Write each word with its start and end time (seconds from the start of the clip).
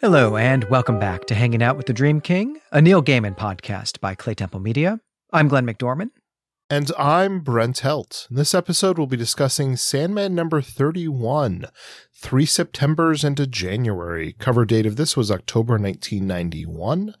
Hello, 0.00 0.36
and 0.36 0.62
welcome 0.70 1.00
back 1.00 1.24
to 1.24 1.34
Hanging 1.34 1.60
Out 1.60 1.76
with 1.76 1.86
the 1.86 1.92
Dream 1.92 2.20
King, 2.20 2.60
a 2.70 2.80
Neil 2.80 3.02
Gaiman 3.02 3.36
podcast 3.36 3.98
by 3.98 4.14
Claytemple 4.14 4.62
Media. 4.62 5.00
I'm 5.32 5.48
Glenn 5.48 5.66
McDorman. 5.66 6.10
And 6.70 6.92
I'm 6.98 7.40
Brent 7.40 7.78
Helt. 7.78 8.26
In 8.28 8.36
this 8.36 8.52
episode, 8.52 8.98
we'll 8.98 9.06
be 9.06 9.16
discussing 9.16 9.74
Sandman 9.74 10.34
number 10.34 10.60
31, 10.60 11.64
Three 12.12 12.44
Septembers 12.44 13.24
and 13.24 13.40
a 13.40 13.46
January. 13.46 14.34
Cover 14.38 14.66
date 14.66 14.84
of 14.84 14.96
this 14.96 15.16
was 15.16 15.30
October 15.30 15.78
1991. 15.78 17.14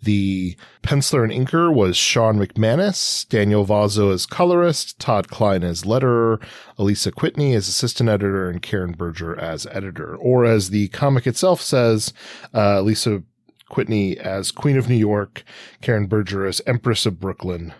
The 0.00 0.56
penciler 0.82 1.22
and 1.22 1.30
inker 1.30 1.70
was 1.70 1.98
Shawn 1.98 2.38
McManus, 2.38 3.28
Daniel 3.28 3.66
Vozzo 3.66 4.10
as 4.10 4.24
colorist, 4.24 4.98
Todd 4.98 5.28
Klein 5.28 5.62
as 5.62 5.82
letterer, 5.82 6.42
Alisa 6.78 7.12
Kwitney 7.12 7.54
as 7.54 7.68
assistant 7.68 8.08
editor, 8.08 8.48
and 8.48 8.62
Karen 8.62 8.92
Berger 8.92 9.38
as 9.38 9.66
editor. 9.66 10.16
Or 10.16 10.46
as 10.46 10.70
the 10.70 10.88
comic 10.88 11.26
itself 11.26 11.60
says, 11.60 12.14
uh, 12.54 12.78
Alisa 12.78 13.22
Kwitney 13.70 14.16
as 14.16 14.50
Queen 14.50 14.78
of 14.78 14.88
New 14.88 14.96
York, 14.96 15.44
Karen 15.82 16.06
Berger 16.06 16.46
as 16.46 16.62
Empress 16.66 17.04
of 17.04 17.20
Brooklyn, 17.20 17.74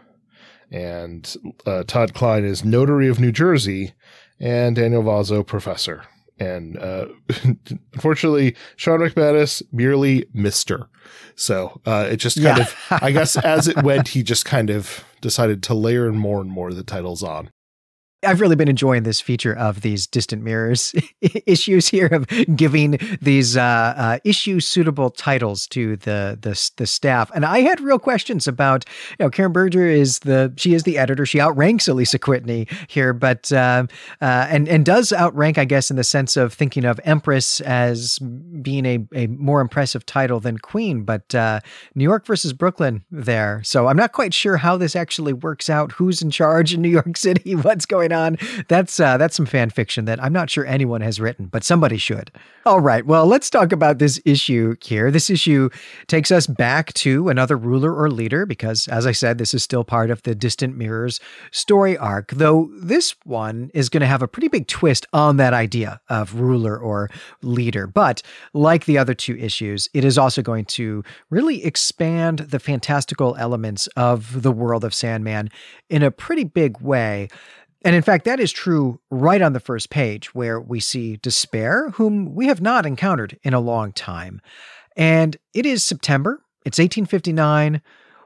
and 0.70 1.34
uh, 1.66 1.84
Todd 1.86 2.14
Klein 2.14 2.44
is 2.44 2.64
notary 2.64 3.08
of 3.08 3.18
New 3.20 3.32
Jersey, 3.32 3.92
and 4.40 4.76
Daniel 4.76 5.02
Vozzo 5.02 5.46
professor. 5.46 6.04
And 6.40 6.78
uh, 6.78 7.06
unfortunately, 7.94 8.54
Shawn 8.76 9.00
McManus 9.00 9.62
merely 9.72 10.26
Mister. 10.32 10.88
So 11.34 11.80
uh, 11.86 12.06
it 12.10 12.16
just 12.16 12.36
kind 12.42 12.58
Yeah. 12.58 12.64
of, 12.64 13.02
I 13.02 13.10
guess, 13.10 13.36
as 13.36 13.66
it 13.68 13.82
went, 13.82 14.08
he 14.08 14.22
just 14.22 14.44
kind 14.44 14.70
of 14.70 15.04
decided 15.20 15.62
to 15.64 15.74
layer 15.74 16.12
more 16.12 16.40
and 16.40 16.50
more 16.50 16.68
of 16.68 16.76
the 16.76 16.84
titles 16.84 17.22
on. 17.22 17.50
I've 18.26 18.40
really 18.40 18.56
been 18.56 18.68
enjoying 18.68 19.04
this 19.04 19.20
feature 19.20 19.56
of 19.56 19.82
these 19.82 20.06
distant 20.08 20.42
mirrors 20.42 20.92
issues 21.46 21.86
here 21.86 22.06
of 22.06 22.26
giving 22.56 22.98
these 23.22 23.56
uh, 23.56 23.60
uh, 23.96 24.18
issue 24.24 24.58
suitable 24.58 25.10
titles 25.10 25.68
to 25.68 25.96
the, 25.96 26.36
the 26.40 26.70
the 26.76 26.86
staff, 26.86 27.30
and 27.32 27.44
I 27.44 27.60
had 27.60 27.80
real 27.80 27.98
questions 27.98 28.48
about. 28.48 28.84
You 29.18 29.26
know, 29.26 29.30
Karen 29.30 29.52
Berger 29.52 29.86
is 29.86 30.20
the 30.20 30.52
she 30.56 30.74
is 30.74 30.82
the 30.82 30.98
editor. 30.98 31.24
She 31.24 31.40
outranks 31.40 31.84
Alisa 31.84 32.18
Kwitney 32.18 32.68
here, 32.88 33.12
but 33.12 33.52
um, 33.52 33.88
uh, 34.20 34.46
and 34.50 34.68
and 34.68 34.84
does 34.84 35.12
outrank, 35.12 35.56
I 35.56 35.64
guess, 35.64 35.88
in 35.88 35.96
the 35.96 36.04
sense 36.04 36.36
of 36.36 36.52
thinking 36.52 36.84
of 36.84 37.00
Empress 37.04 37.60
as 37.60 38.18
being 38.18 38.84
a 38.84 38.98
a 39.14 39.28
more 39.28 39.60
impressive 39.60 40.04
title 40.04 40.40
than 40.40 40.58
Queen. 40.58 41.04
But 41.04 41.34
uh, 41.36 41.60
New 41.94 42.04
York 42.04 42.26
versus 42.26 42.52
Brooklyn 42.52 43.04
there, 43.12 43.62
so 43.64 43.86
I'm 43.86 43.96
not 43.96 44.10
quite 44.10 44.34
sure 44.34 44.56
how 44.56 44.76
this 44.76 44.96
actually 44.96 45.32
works 45.32 45.70
out. 45.70 45.92
Who's 45.92 46.20
in 46.20 46.30
charge 46.30 46.74
in 46.74 46.82
New 46.82 46.88
York 46.88 47.16
City? 47.16 47.54
What's 47.68 47.86
going 47.86 48.07
on? 48.12 48.38
That's 48.68 48.98
uh, 49.00 49.16
that's 49.16 49.36
some 49.36 49.46
fan 49.46 49.70
fiction 49.70 50.04
that 50.06 50.22
I'm 50.22 50.32
not 50.32 50.50
sure 50.50 50.66
anyone 50.66 51.00
has 51.00 51.20
written, 51.20 51.46
but 51.46 51.64
somebody 51.64 51.96
should. 51.96 52.30
All 52.66 52.80
right, 52.80 53.06
well, 53.06 53.26
let's 53.26 53.48
talk 53.48 53.72
about 53.72 53.98
this 53.98 54.20
issue 54.24 54.76
here. 54.82 55.10
This 55.10 55.30
issue 55.30 55.70
takes 56.06 56.30
us 56.30 56.46
back 56.46 56.92
to 56.94 57.28
another 57.28 57.56
ruler 57.56 57.94
or 57.94 58.10
leader 58.10 58.44
because, 58.44 58.88
as 58.88 59.06
I 59.06 59.12
said, 59.12 59.38
this 59.38 59.54
is 59.54 59.62
still 59.62 59.84
part 59.84 60.10
of 60.10 60.22
the 60.22 60.34
Distant 60.34 60.76
Mirrors 60.76 61.18
story 61.50 61.96
arc. 61.96 62.30
Though 62.32 62.70
this 62.74 63.14
one 63.24 63.70
is 63.72 63.88
going 63.88 64.02
to 64.02 64.06
have 64.06 64.22
a 64.22 64.28
pretty 64.28 64.48
big 64.48 64.66
twist 64.66 65.06
on 65.12 65.38
that 65.38 65.54
idea 65.54 66.00
of 66.08 66.34
ruler 66.34 66.78
or 66.78 67.08
leader. 67.42 67.86
But 67.86 68.22
like 68.52 68.84
the 68.84 68.98
other 68.98 69.14
two 69.14 69.36
issues, 69.36 69.88
it 69.94 70.04
is 70.04 70.18
also 70.18 70.42
going 70.42 70.66
to 70.66 71.02
really 71.30 71.64
expand 71.64 72.40
the 72.40 72.58
fantastical 72.58 73.34
elements 73.36 73.86
of 73.88 74.42
the 74.42 74.52
world 74.52 74.84
of 74.84 74.94
Sandman 74.94 75.50
in 75.88 76.02
a 76.02 76.10
pretty 76.10 76.44
big 76.44 76.80
way. 76.80 77.28
And 77.82 77.94
in 77.94 78.02
fact, 78.02 78.24
that 78.24 78.40
is 78.40 78.50
true 78.50 79.00
right 79.10 79.40
on 79.40 79.52
the 79.52 79.60
first 79.60 79.88
page, 79.88 80.34
where 80.34 80.60
we 80.60 80.80
see 80.80 81.16
Despair, 81.16 81.90
whom 81.90 82.34
we 82.34 82.46
have 82.46 82.60
not 82.60 82.84
encountered 82.84 83.38
in 83.42 83.54
a 83.54 83.60
long 83.60 83.92
time. 83.92 84.40
And 84.96 85.36
it 85.54 85.64
is 85.64 85.84
September, 85.84 86.42
it's 86.64 86.78
1859. 86.78 87.80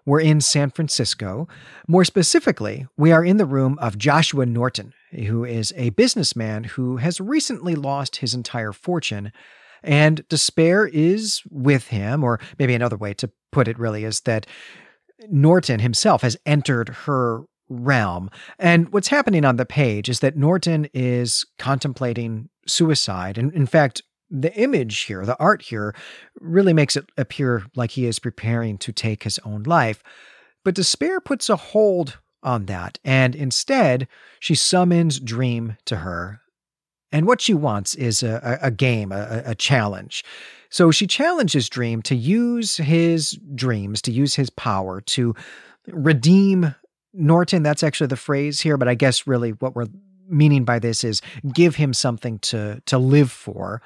We're 0.05 0.21
in 0.21 0.41
San 0.41 0.71
Francisco. 0.71 1.47
More 1.87 2.05
specifically, 2.05 2.87
we 2.97 3.13
are 3.13 3.25
in 3.25 3.37
the 3.37 3.47
room 3.47 3.79
of 3.79 3.99
Joshua 3.99 4.47
Norton, 4.47 4.95
who 5.13 5.45
is 5.45 5.73
a 5.77 5.91
businessman 5.91 6.65
who 6.65 6.97
has 6.97 7.21
recently 7.21 7.77
lost 7.77 8.17
his 8.17 8.35
entire 8.35 8.73
fortune. 8.73 9.31
And 9.85 10.27
despair 10.29 10.89
is 10.89 11.43
with 11.51 11.89
him, 11.89 12.25
or 12.25 12.41
maybe 12.59 12.75
another 12.75 12.97
way 12.97 13.15
to 13.15 13.31
put 13.53 13.69
it 13.69 13.79
really 13.79 14.03
is 14.03 14.23
that 14.23 14.47
Norton 15.29 15.79
himself 15.79 16.23
has 16.23 16.37
entered 16.47 16.89
her 17.05 17.45
realm. 17.73 18.31
And 18.59 18.93
what's 18.93 19.09
happening 19.09 19.45
on 19.45 19.57
the 19.57 19.67
page 19.67 20.09
is 20.09 20.21
that 20.21 20.37
Norton 20.37 20.89
is 20.93 21.45
contemplating 21.59 22.49
suicide. 22.67 23.39
And 23.39 23.53
in 23.53 23.67
fact, 23.67 24.03
the 24.31 24.55
image 24.55 25.01
here, 25.01 25.27
the 25.27 25.39
art 25.39 25.63
here, 25.63 25.95
really 26.41 26.73
makes 26.73 26.97
it 26.97 27.11
appear 27.17 27.65
like 27.77 27.93
he 27.93 28.07
is 28.07 28.19
preparing 28.19 28.79
to 28.79 28.93
take 28.93 29.25
his 29.25 29.39
own 29.45 29.63
life. 29.65 30.03
But 30.65 30.75
despair 30.75 31.21
puts 31.21 31.51
a 31.51 31.57
hold 31.57 32.19
on 32.43 32.67
that. 32.67 32.99
And 33.05 33.35
instead, 33.35 34.09
she 34.41 34.55
summons 34.55 35.21
Dream 35.21 35.77
to 35.87 35.97
her. 35.97 36.41
And 37.13 37.27
what 37.27 37.41
she 37.41 37.53
wants 37.53 37.95
is 37.95 38.23
a, 38.23 38.59
a, 38.63 38.71
game, 38.71 39.13
a, 39.13 39.43
a 39.45 39.55
challenge. 39.55 40.25
So 40.71 40.91
she 40.91 41.07
challenges 41.07 41.69
Dream 41.69 42.01
to 42.03 42.17
use 42.17 42.79
his 42.79 43.39
dreams, 43.55 44.01
to 44.03 44.13
use 44.13 44.35
his 44.37 44.49
power 44.49 45.03
to 45.03 45.35
redeem 45.87 46.75
Norton. 47.13 47.63
That's 47.63 47.83
actually 47.83 48.09
the 48.09 48.17
phrase 48.17 48.61
here, 48.61 48.77
but 48.77 48.89
I 48.89 48.95
guess 48.95 49.27
really 49.27 49.51
what 49.51 49.75
we're 49.75 49.87
meaning 50.29 50.65
by 50.65 50.79
this 50.79 51.05
is 51.05 51.21
give 51.53 51.77
him 51.77 51.93
something 51.93 52.39
to 52.41 52.83
to 52.87 52.99
live 52.99 53.31
for. 53.31 53.83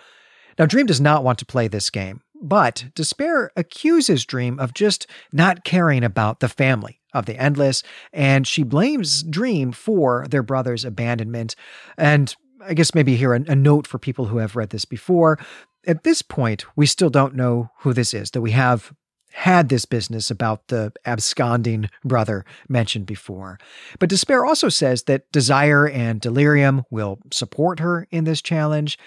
Now, 0.59 0.67
Dream 0.67 0.87
does 0.87 1.01
not 1.01 1.25
want 1.25 1.39
to 1.41 1.47
play 1.47 1.69
this 1.69 1.91
game, 1.91 2.23
but 2.41 2.87
Despair 2.95 3.51
accuses 3.57 4.25
Dream 4.25 4.59
of 4.59 4.73
just 4.73 5.07
not 5.33 5.65
caring 5.65 6.03
about 6.03 6.41
the 6.41 6.49
family 6.49 7.01
of 7.13 7.27
the 7.27 7.37
Endless, 7.37 7.83
and 8.13 8.47
she 8.47 8.63
blames 8.63 9.23
Dream 9.23 9.73
for 9.73 10.27
their 10.31 10.43
brother's 10.43 10.85
abandonment. 10.85 11.57
And 11.99 12.35
I 12.65 12.75
guess 12.75 12.95
maybe 12.95 13.17
here 13.17 13.35
a, 13.35 13.41
a 13.49 13.57
note 13.57 13.87
for 13.87 13.99
people 13.99 14.27
who 14.27 14.39
have 14.39 14.57
read 14.57 14.71
this 14.71 14.85
before. 14.85 15.39
At 15.87 16.03
this 16.03 16.21
point, 16.23 16.65
we 16.75 16.87
still 16.87 17.11
don't 17.11 17.37
know 17.37 17.71
who 17.81 17.93
this 17.93 18.13
is, 18.13 18.33
that 18.33 18.41
we 18.41 18.51
have 18.53 18.93
had 19.37 19.69
this 19.69 19.85
business 19.85 20.31
about 20.31 20.69
the 20.69 20.91
absconding 21.05 21.91
brother 22.03 22.43
mentioned 22.71 23.05
before. 23.05 23.59
But 23.99 24.09
Despair 24.09 24.47
also 24.47 24.71
says 24.71 25.03
that 25.03 25.31
Desire 25.31 25.87
and 25.87 26.23
Delirium 26.23 26.85
will 26.91 27.19
support 27.31 27.79
her 27.81 28.09
in 28.11 28.25
this 28.25 28.41
challenge. 28.41 28.99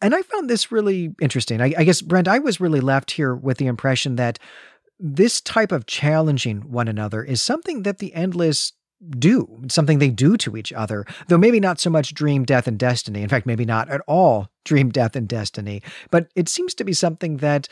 And 0.00 0.14
I 0.14 0.22
found 0.22 0.48
this 0.48 0.72
really 0.72 1.14
interesting. 1.20 1.60
I, 1.60 1.74
I 1.76 1.84
guess, 1.84 2.00
Brent, 2.00 2.26
I 2.26 2.38
was 2.38 2.58
really 2.58 2.80
left 2.80 3.10
here 3.10 3.34
with 3.34 3.58
the 3.58 3.66
impression 3.66 4.16
that 4.16 4.38
this 4.98 5.42
type 5.42 5.72
of 5.72 5.84
challenging 5.84 6.72
one 6.72 6.88
another 6.88 7.22
is 7.22 7.42
something 7.42 7.82
that 7.82 7.98
the 7.98 8.14
Endless 8.14 8.72
do, 9.10 9.62
something 9.68 9.98
they 9.98 10.08
do 10.08 10.38
to 10.38 10.56
each 10.56 10.72
other, 10.72 11.04
though 11.28 11.36
maybe 11.36 11.60
not 11.60 11.78
so 11.78 11.90
much 11.90 12.14
dream, 12.14 12.44
death, 12.44 12.66
and 12.66 12.78
destiny. 12.78 13.20
In 13.20 13.28
fact, 13.28 13.44
maybe 13.44 13.66
not 13.66 13.90
at 13.90 14.00
all 14.08 14.48
dream, 14.64 14.88
death, 14.88 15.14
and 15.16 15.28
destiny. 15.28 15.82
But 16.10 16.28
it 16.34 16.48
seems 16.48 16.74
to 16.74 16.84
be 16.84 16.94
something 16.94 17.36
that 17.38 17.68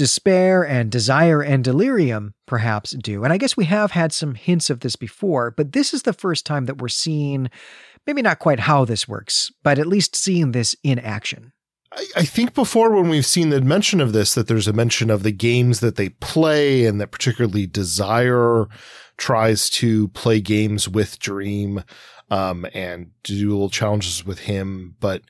despair 0.00 0.66
and 0.66 0.90
desire 0.90 1.42
and 1.42 1.62
delirium 1.62 2.32
perhaps 2.46 2.92
do. 2.92 3.22
And 3.22 3.34
I 3.34 3.36
guess 3.36 3.54
we 3.54 3.66
have 3.66 3.90
had 3.90 4.14
some 4.14 4.34
hints 4.34 4.70
of 4.70 4.80
this 4.80 4.96
before, 4.96 5.50
but 5.50 5.72
this 5.72 5.92
is 5.92 6.04
the 6.04 6.14
first 6.14 6.46
time 6.46 6.64
that 6.64 6.78
we're 6.78 6.88
seeing 6.88 7.50
maybe 8.06 8.22
not 8.22 8.38
quite 8.38 8.60
how 8.60 8.86
this 8.86 9.06
works, 9.06 9.52
but 9.62 9.78
at 9.78 9.86
least 9.86 10.16
seeing 10.16 10.52
this 10.52 10.74
in 10.82 10.98
action. 10.98 11.52
I, 12.16 12.24
think 12.24 12.54
before 12.54 12.92
when 12.92 13.10
we've 13.10 13.26
seen 13.26 13.50
the 13.50 13.60
mention 13.60 14.00
of 14.00 14.14
this, 14.14 14.32
that 14.32 14.46
there's 14.48 14.68
a 14.68 14.72
mention 14.72 15.10
of 15.10 15.22
the 15.22 15.32
games 15.32 15.80
that 15.80 15.96
they 15.96 16.08
play 16.08 16.86
and 16.86 16.98
that 16.98 17.10
particularly 17.10 17.66
Desire 17.66 18.68
tries 19.18 19.68
to 19.68 20.08
play 20.08 20.40
games 20.40 20.88
with 20.88 21.18
Dream, 21.18 21.84
um, 22.30 22.64
and 22.72 23.10
do 23.22 23.50
little 23.50 23.68
challenges 23.68 24.24
with 24.24 24.38
him. 24.38 24.96
But 24.98 25.24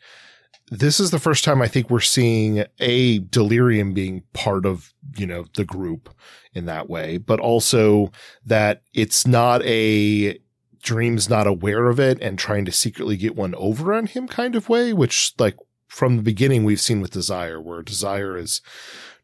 this 0.70 1.00
is 1.00 1.10
the 1.10 1.18
first 1.18 1.44
time 1.44 1.60
I 1.60 1.68
think 1.68 1.90
we're 1.90 2.00
seeing 2.00 2.64
a 2.78 3.18
delirium 3.18 3.92
being 3.92 4.22
part 4.32 4.64
of, 4.64 4.94
you 5.16 5.26
know, 5.26 5.46
the 5.54 5.64
group 5.64 6.14
in 6.54 6.66
that 6.66 6.88
way, 6.88 7.18
but 7.18 7.40
also 7.40 8.12
that 8.46 8.82
it's 8.94 9.26
not 9.26 9.62
a 9.64 10.38
Dream's 10.82 11.28
not 11.28 11.46
aware 11.46 11.88
of 11.88 12.00
it 12.00 12.22
and 12.22 12.38
trying 12.38 12.64
to 12.64 12.72
secretly 12.72 13.16
get 13.16 13.36
one 13.36 13.54
over 13.56 13.92
on 13.92 14.06
him 14.06 14.26
kind 14.26 14.56
of 14.56 14.68
way, 14.68 14.92
which 14.92 15.34
like 15.38 15.56
from 15.88 16.16
the 16.16 16.22
beginning 16.22 16.64
we've 16.64 16.80
seen 16.80 17.00
with 17.00 17.10
Desire, 17.10 17.60
where 17.60 17.82
Desire 17.82 18.36
is 18.36 18.62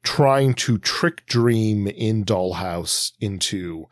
trying 0.02 0.52
to 0.54 0.78
trick 0.78 1.25
Dream 1.26 1.87
in 1.87 2.25
Doll's 2.25 2.56
House 2.56 3.12
into 3.20 3.87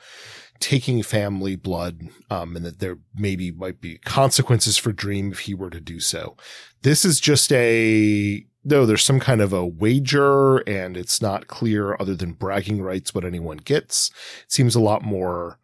taking 0.60 1.02
family 1.02 1.56
blood, 1.56 2.08
um, 2.30 2.56
and 2.56 2.64
that 2.64 2.78
there 2.78 2.98
maybe 3.14 3.50
might 3.50 3.80
be 3.80 3.98
consequences 3.98 4.76
for 4.76 4.92
Dream 4.92 5.32
if 5.32 5.40
he 5.40 5.54
were 5.54 5.70
to 5.70 5.80
do 5.80 6.00
so. 6.00 6.36
This 6.82 7.04
is 7.04 7.20
just 7.20 7.52
a 7.52 8.44
no, 8.64 8.86
there's 8.86 9.04
some 9.04 9.20
kind 9.20 9.42
of 9.42 9.52
a 9.52 9.66
wager 9.66 10.58
and 10.58 10.96
it's 10.96 11.20
not 11.20 11.48
clear 11.48 11.96
other 12.00 12.14
than 12.14 12.32
bragging 12.32 12.80
rights 12.80 13.14
what 13.14 13.24
anyone 13.24 13.58
gets. 13.58 14.10
It 14.44 14.52
seems 14.52 14.74
a 14.74 14.80
lot 14.80 15.02
more 15.02 15.58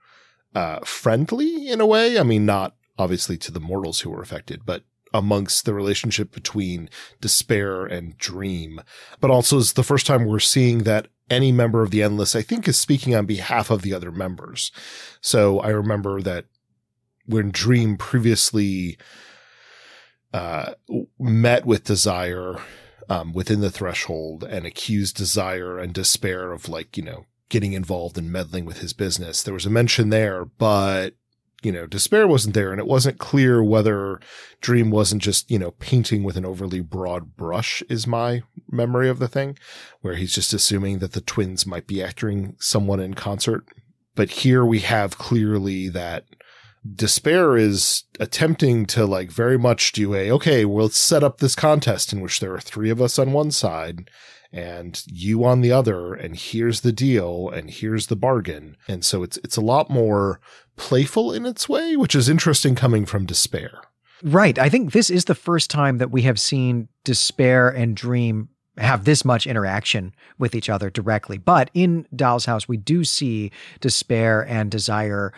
uh, 0.54 0.80
friendly 0.80 1.68
in 1.68 1.80
a 1.80 1.86
way. 1.86 2.18
I 2.18 2.22
mean, 2.22 2.44
not 2.44 2.74
obviously 2.98 3.38
to 3.38 3.50
the 3.50 3.60
mortals 3.60 4.00
who 4.00 4.10
were 4.10 4.20
affected, 4.20 4.66
but 4.66 4.84
amongst 5.12 5.64
the 5.64 5.74
relationship 5.74 6.30
between 6.32 6.90
despair 7.20 7.84
and 7.86 8.16
dream, 8.18 8.80
but 9.20 9.30
also 9.30 9.56
is 9.58 9.72
the 9.72 9.82
first 9.82 10.06
time 10.06 10.24
we're 10.24 10.38
seeing 10.38 10.80
that 10.80 11.08
any 11.30 11.52
member 11.52 11.82
of 11.82 11.90
the 11.90 12.02
endless, 12.02 12.34
I 12.34 12.42
think, 12.42 12.66
is 12.68 12.78
speaking 12.78 13.14
on 13.14 13.26
behalf 13.26 13.70
of 13.70 13.82
the 13.82 13.94
other 13.94 14.10
members. 14.10 14.72
So 15.20 15.60
I 15.60 15.68
remember 15.68 16.20
that 16.22 16.46
when 17.26 17.50
Dream 17.50 17.96
previously 17.96 18.98
uh, 20.34 20.74
met 21.18 21.64
with 21.64 21.84
Desire 21.84 22.56
um, 23.08 23.32
within 23.32 23.60
the 23.60 23.70
threshold 23.70 24.44
and 24.44 24.66
accused 24.66 25.16
Desire 25.16 25.78
and 25.78 25.92
Despair 25.92 26.52
of 26.52 26.68
like, 26.68 26.96
you 26.96 27.02
know, 27.02 27.26
getting 27.48 27.72
involved 27.72 28.16
and 28.16 28.30
meddling 28.30 28.64
with 28.64 28.78
his 28.78 28.92
business. 28.92 29.42
There 29.42 29.54
was 29.54 29.66
a 29.66 29.70
mention 29.70 30.10
there, 30.10 30.44
but 30.44 31.14
you 31.62 31.72
know, 31.72 31.86
despair 31.86 32.26
wasn't 32.26 32.54
there 32.54 32.70
and 32.70 32.80
it 32.80 32.86
wasn't 32.86 33.18
clear 33.18 33.62
whether 33.62 34.20
dream 34.60 34.90
wasn't 34.90 35.22
just, 35.22 35.50
you 35.50 35.58
know, 35.58 35.72
painting 35.72 36.22
with 36.22 36.36
an 36.36 36.44
overly 36.44 36.80
broad 36.80 37.36
brush 37.36 37.82
is 37.88 38.06
my 38.06 38.42
memory 38.70 39.08
of 39.08 39.18
the 39.18 39.28
thing 39.28 39.58
where 40.00 40.14
he's 40.14 40.34
just 40.34 40.52
assuming 40.52 40.98
that 40.98 41.12
the 41.12 41.20
twins 41.20 41.66
might 41.66 41.86
be 41.86 42.02
acting 42.02 42.56
someone 42.58 43.00
in 43.00 43.14
concert. 43.14 43.64
But 44.14 44.30
here 44.30 44.64
we 44.64 44.80
have 44.80 45.18
clearly 45.18 45.88
that 45.88 46.24
despair 46.94 47.56
is 47.56 48.04
attempting 48.18 48.86
to 48.86 49.04
like 49.04 49.30
very 49.30 49.58
much 49.58 49.92
do 49.92 50.14
a, 50.14 50.30
okay, 50.30 50.64
well, 50.64 50.88
set 50.88 51.22
up 51.22 51.38
this 51.38 51.54
contest 51.54 52.12
in 52.12 52.20
which 52.20 52.40
there 52.40 52.54
are 52.54 52.60
three 52.60 52.90
of 52.90 53.02
us 53.02 53.18
on 53.18 53.32
one 53.32 53.50
side 53.50 54.08
and 54.52 55.02
you 55.06 55.44
on 55.44 55.60
the 55.60 55.70
other 55.70 56.12
and 56.12 56.36
here's 56.36 56.80
the 56.80 56.92
deal 56.92 57.48
and 57.50 57.70
here's 57.70 58.08
the 58.08 58.16
bargain 58.16 58.76
and 58.88 59.04
so 59.04 59.22
it's 59.22 59.36
it's 59.38 59.56
a 59.56 59.60
lot 59.60 59.88
more 59.88 60.40
playful 60.80 61.30
in 61.30 61.44
its 61.44 61.68
way 61.68 61.94
which 61.94 62.14
is 62.14 62.28
interesting 62.28 62.74
coming 62.74 63.04
from 63.04 63.26
despair. 63.26 63.82
Right. 64.22 64.58
I 64.58 64.68
think 64.70 64.92
this 64.92 65.10
is 65.10 65.26
the 65.26 65.34
first 65.34 65.70
time 65.70 65.98
that 65.98 66.10
we 66.10 66.22
have 66.22 66.40
seen 66.40 66.88
despair 67.04 67.68
and 67.68 67.94
dream 67.94 68.48
have 68.80 69.04
this 69.04 69.24
much 69.24 69.46
interaction 69.46 70.14
with 70.38 70.54
each 70.54 70.68
other 70.68 70.90
directly. 70.90 71.38
But 71.38 71.70
in 71.74 72.06
Doll's 72.14 72.46
House, 72.46 72.66
we 72.66 72.76
do 72.76 73.04
see 73.04 73.50
despair 73.80 74.46
and 74.46 74.70
desire 74.70 75.32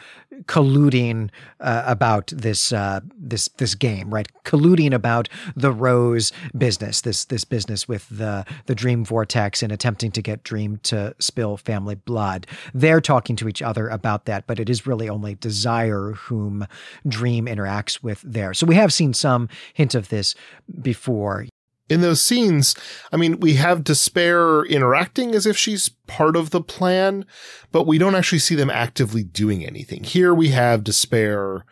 colluding 0.44 1.30
uh, 1.60 1.82
about 1.86 2.28
this 2.28 2.72
uh, 2.72 3.00
this 3.16 3.48
this 3.58 3.74
game, 3.74 4.12
right? 4.12 4.28
Colluding 4.44 4.94
about 4.94 5.28
the 5.56 5.72
Rose 5.72 6.32
business, 6.56 7.00
this 7.00 7.24
this 7.24 7.44
business 7.44 7.88
with 7.88 8.08
the 8.08 8.44
the 8.66 8.74
Dream 8.74 9.04
Vortex, 9.04 9.62
and 9.62 9.72
attempting 9.72 10.12
to 10.12 10.22
get 10.22 10.42
Dream 10.44 10.78
to 10.84 11.14
spill 11.18 11.56
family 11.56 11.96
blood. 11.96 12.46
They're 12.72 13.00
talking 13.00 13.36
to 13.36 13.48
each 13.48 13.62
other 13.62 13.88
about 13.88 14.24
that, 14.26 14.46
but 14.46 14.60
it 14.60 14.70
is 14.70 14.86
really 14.86 15.08
only 15.08 15.34
Desire 15.34 16.12
whom 16.12 16.66
Dream 17.06 17.46
interacts 17.46 18.02
with 18.02 18.22
there. 18.22 18.54
So 18.54 18.66
we 18.66 18.76
have 18.76 18.92
seen 18.92 19.12
some 19.14 19.48
hint 19.74 19.94
of 19.94 20.08
this 20.08 20.34
before 20.80 21.46
in 21.92 22.00
those 22.00 22.22
scenes, 22.22 22.74
I 23.12 23.16
mean, 23.16 23.38
we 23.40 23.54
have 23.54 23.84
Despair 23.84 24.64
interacting 24.64 25.34
as 25.34 25.46
if 25.46 25.56
she's 25.56 25.90
part 26.06 26.36
of 26.36 26.50
the 26.50 26.62
plan, 26.62 27.24
but 27.70 27.86
we 27.86 27.98
don't 27.98 28.14
actually 28.14 28.38
see 28.38 28.54
them 28.54 28.70
actively 28.70 29.22
doing 29.22 29.64
anything. 29.64 30.04
Here 30.04 30.34
we 30.34 30.48
have 30.48 30.84
Despair 30.84 31.64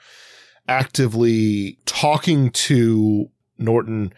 actively 0.68 1.78
talking 1.86 2.50
to 2.50 3.30
Norton 3.58 4.12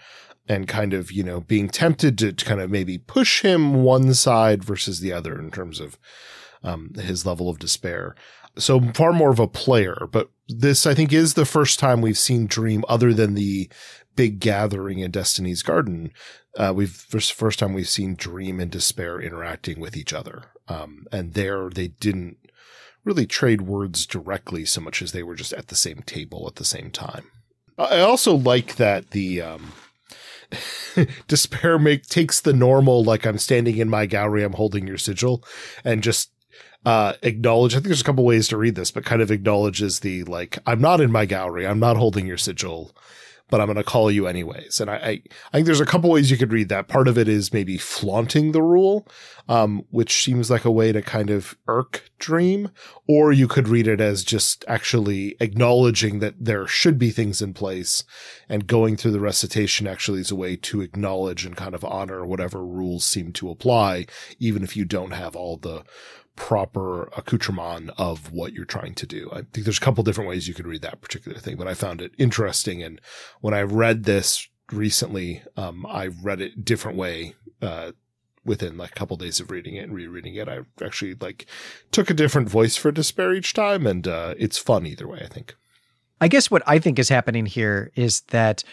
and 0.49 0.69
kind 0.69 0.93
of, 0.93 1.13
you 1.13 1.23
know, 1.23 1.41
being 1.41 1.69
tempted 1.69 2.19
to, 2.19 2.33
to 2.33 2.45
kind 2.45 2.61
of 2.61 2.71
maybe 2.71 2.99
push 2.99 3.43
him 3.43 3.83
one 3.83 4.13
side 4.13 4.65
versus 4.65 5.01
the 5.01 5.13
other 5.13 5.39
in 5.39 5.51
terms 5.51 5.81
of 5.81 5.99
um, 6.65 6.93
his 6.95 7.25
level 7.25 7.49
of 7.49 7.59
despair. 7.59 8.15
So 8.59 8.81
far 8.93 9.13
more 9.13 9.31
of 9.31 9.39
a 9.39 9.49
player, 9.49 10.09
but 10.11 10.31
this 10.49 10.87
I 10.87 10.95
think 10.95 11.13
is 11.13 11.35
the 11.35 11.47
first 11.47 11.79
time 11.79 12.01
we've 12.01 12.19
seen 12.19 12.47
Dream 12.47 12.85
other 12.89 13.15
than 13.15 13.35
the 13.35 13.71
big 14.15 14.41
gathering 14.41 14.99
in 14.99 15.11
Destiny's 15.11 15.63
Garden, 15.63 16.13
uh, 16.59 16.73
we've 16.75 16.91
first 16.91 17.33
first 17.33 17.59
time 17.59 17.73
we've 17.73 17.89
seen 17.89 18.15
Dream 18.15 18.61
and 18.61 18.71
Despair 18.71 19.21
interacting 19.21 19.81
with 19.81 19.97
each 19.97 20.13
other. 20.13 20.45
Um, 20.69 21.07
and 21.11 21.35
there 21.35 21.71
they 21.71 21.89
didn't 21.89 22.37
really 23.05 23.27
trade 23.27 23.63
words 23.63 24.07
directly 24.07 24.65
so 24.65 24.81
much 24.81 25.03
as 25.03 25.13
they 25.13 25.23
were 25.23 25.35
just 25.35 25.53
at 25.55 25.69
the 25.69 25.75
same 25.75 26.03
table 26.03 26.47
at 26.47 26.57
the 26.57 26.65
same 26.65 26.91
time. 26.91 27.31
I 27.79 28.01
also 28.01 28.35
like 28.35 28.77
that 28.77 29.11
the 29.11 29.41
um, 29.41 29.73
Despair 31.27 31.79
make 31.79 32.07
takes 32.07 32.41
the 32.41 32.53
normal 32.53 33.03
like 33.03 33.27
I'm 33.27 33.39
standing 33.39 33.79
in 33.79 33.89
my 33.89 34.07
gallery, 34.07 34.45
I'm 34.45 34.53
holding 34.53 34.87
your 34.87 34.99
sigil, 34.99 35.43
and 35.85 36.03
just 36.03 36.31
uh, 36.85 37.15
acknowledge. 37.23 37.75
I 37.75 37.77
think 37.77 37.87
there's 37.87 38.01
a 38.01 38.05
couple 38.05 38.25
ways 38.25 38.49
to 38.49 38.57
read 38.57 38.75
this, 38.75 38.91
but 38.91 39.05
kind 39.05 39.23
of 39.23 39.31
acknowledges 39.31 40.01
the 40.01 40.25
like 40.25 40.59
I'm 40.67 40.81
not 40.81 41.01
in 41.01 41.13
my 41.13 41.27
gallery, 41.27 41.67
I'm 41.67 41.81
not 41.81 41.97
holding 41.97 42.27
your 42.27 42.39
sigil 42.39 42.95
but 43.53 43.61
I'm 43.61 43.67
going 43.67 43.77
to 43.77 43.85
call 43.85 44.11
you 44.11 44.27
anyways. 44.27 44.81
And 44.81 44.91
I, 44.91 44.95
I, 44.95 45.11
I, 45.11 45.23
think 45.53 45.67
there's 45.67 45.79
a 45.79 45.85
couple 45.85 46.09
ways 46.09 46.31
you 46.31 46.39
could 46.39 46.55
read 46.55 46.71
that. 46.71 46.89
Part 46.89 47.07
of 47.07 47.19
it 47.19 47.29
is 47.29 47.53
maybe 47.53 47.77
flaunting 47.77 48.53
the 48.53 48.63
rule, 48.63 49.07
um, 49.47 49.85
which 49.91 50.25
seems 50.25 50.51
like 50.51 50.65
a 50.65 50.71
way 50.71 50.91
to 50.91 51.03
kind 51.03 51.29
of 51.29 51.55
irk 51.69 52.11
Dream, 52.19 52.71
or 53.07 53.31
you 53.31 53.47
could 53.47 53.69
read 53.69 53.89
it 53.89 54.01
as 54.01 54.25
just 54.25 54.65
actually 54.69 55.37
acknowledging 55.39 56.21
that 56.21 56.37
there 56.39 56.67
should 56.67 56.99
be 56.99 57.11
things 57.11 57.43
in 57.43 57.53
place 57.53 58.05
and 58.49 58.67
going 58.67 58.97
through 58.97 59.11
the 59.11 59.21
recitation 59.21 59.87
actually 59.87 60.21
is 60.21 60.31
a 60.31 60.37
way 60.37 60.57
to 60.57 60.81
acknowledge 60.81 61.45
and 61.45 61.57
kind 61.57 61.75
of 61.75 61.85
honor 61.85 62.25
whatever 62.25 62.65
rules 62.65 63.05
seem 63.05 63.33
to 63.33 63.51
apply, 63.51 64.07
even 64.39 64.63
if 64.63 64.79
you 64.79 64.87
don't 64.87 65.11
have 65.11 65.37
all 65.37 65.59
the 65.59 65.85
proper 66.37 67.05
accoutrement 67.17 67.91
of 67.99 68.33
what 68.33 68.53
you're 68.53 68.65
trying 68.65 68.95
to 68.95 69.07
do. 69.07 69.29
I 69.33 69.43
think 69.43 69.65
there's 69.65 69.79
a 69.79 69.83
couple 69.83 70.03
different 70.03 70.29
ways 70.29 70.49
you 70.49 70.55
could 70.55 70.67
read 70.67 70.83
that 70.83 71.01
particular 71.01 71.39
thing, 71.39 71.57
but 71.57 71.69
I 71.69 71.75
found 71.75 72.01
it 72.01 72.13
interesting. 72.19 72.83
And 72.83 73.01
when 73.41 73.55
I 73.55 73.63
read 73.63 74.05
this 74.05 74.49
recently, 74.71 75.43
um, 75.57 75.85
I 75.87 76.07
read 76.07 76.41
it 76.41 76.65
different 76.65 76.97
way, 76.97 77.35
uh, 77.61 77.93
within 78.45 78.77
like 78.77 78.91
a 78.91 78.95
couple 78.95 79.17
days 79.17 79.39
of 79.41 79.51
reading 79.51 79.77
it 79.77 79.85
and 79.85 79.95
rereading 79.95 80.35
it. 80.35 80.49
I 80.49 80.61
actually 80.83 81.15
like 81.21 81.47
took 81.93 82.11
a 82.11 82.15
different 82.15 82.49
voice 82.49 82.77
for 82.77 82.91
despair 82.91 83.33
each 83.35 83.55
time. 83.55 83.87
And, 83.87 84.09
uh, 84.09 84.35
it's 84.39 84.59
fun 84.59 84.87
either 84.87 85.07
way, 85.07 85.21
I 85.23 85.29
think. 85.29 85.55
I 86.21 86.29
guess 86.29 86.51
what 86.51 86.63
I 86.67 86.79
think 86.79 86.99
is 86.99 87.09
happening 87.09 87.47
here 87.47 87.91
is 87.95 88.23
that 88.29 88.65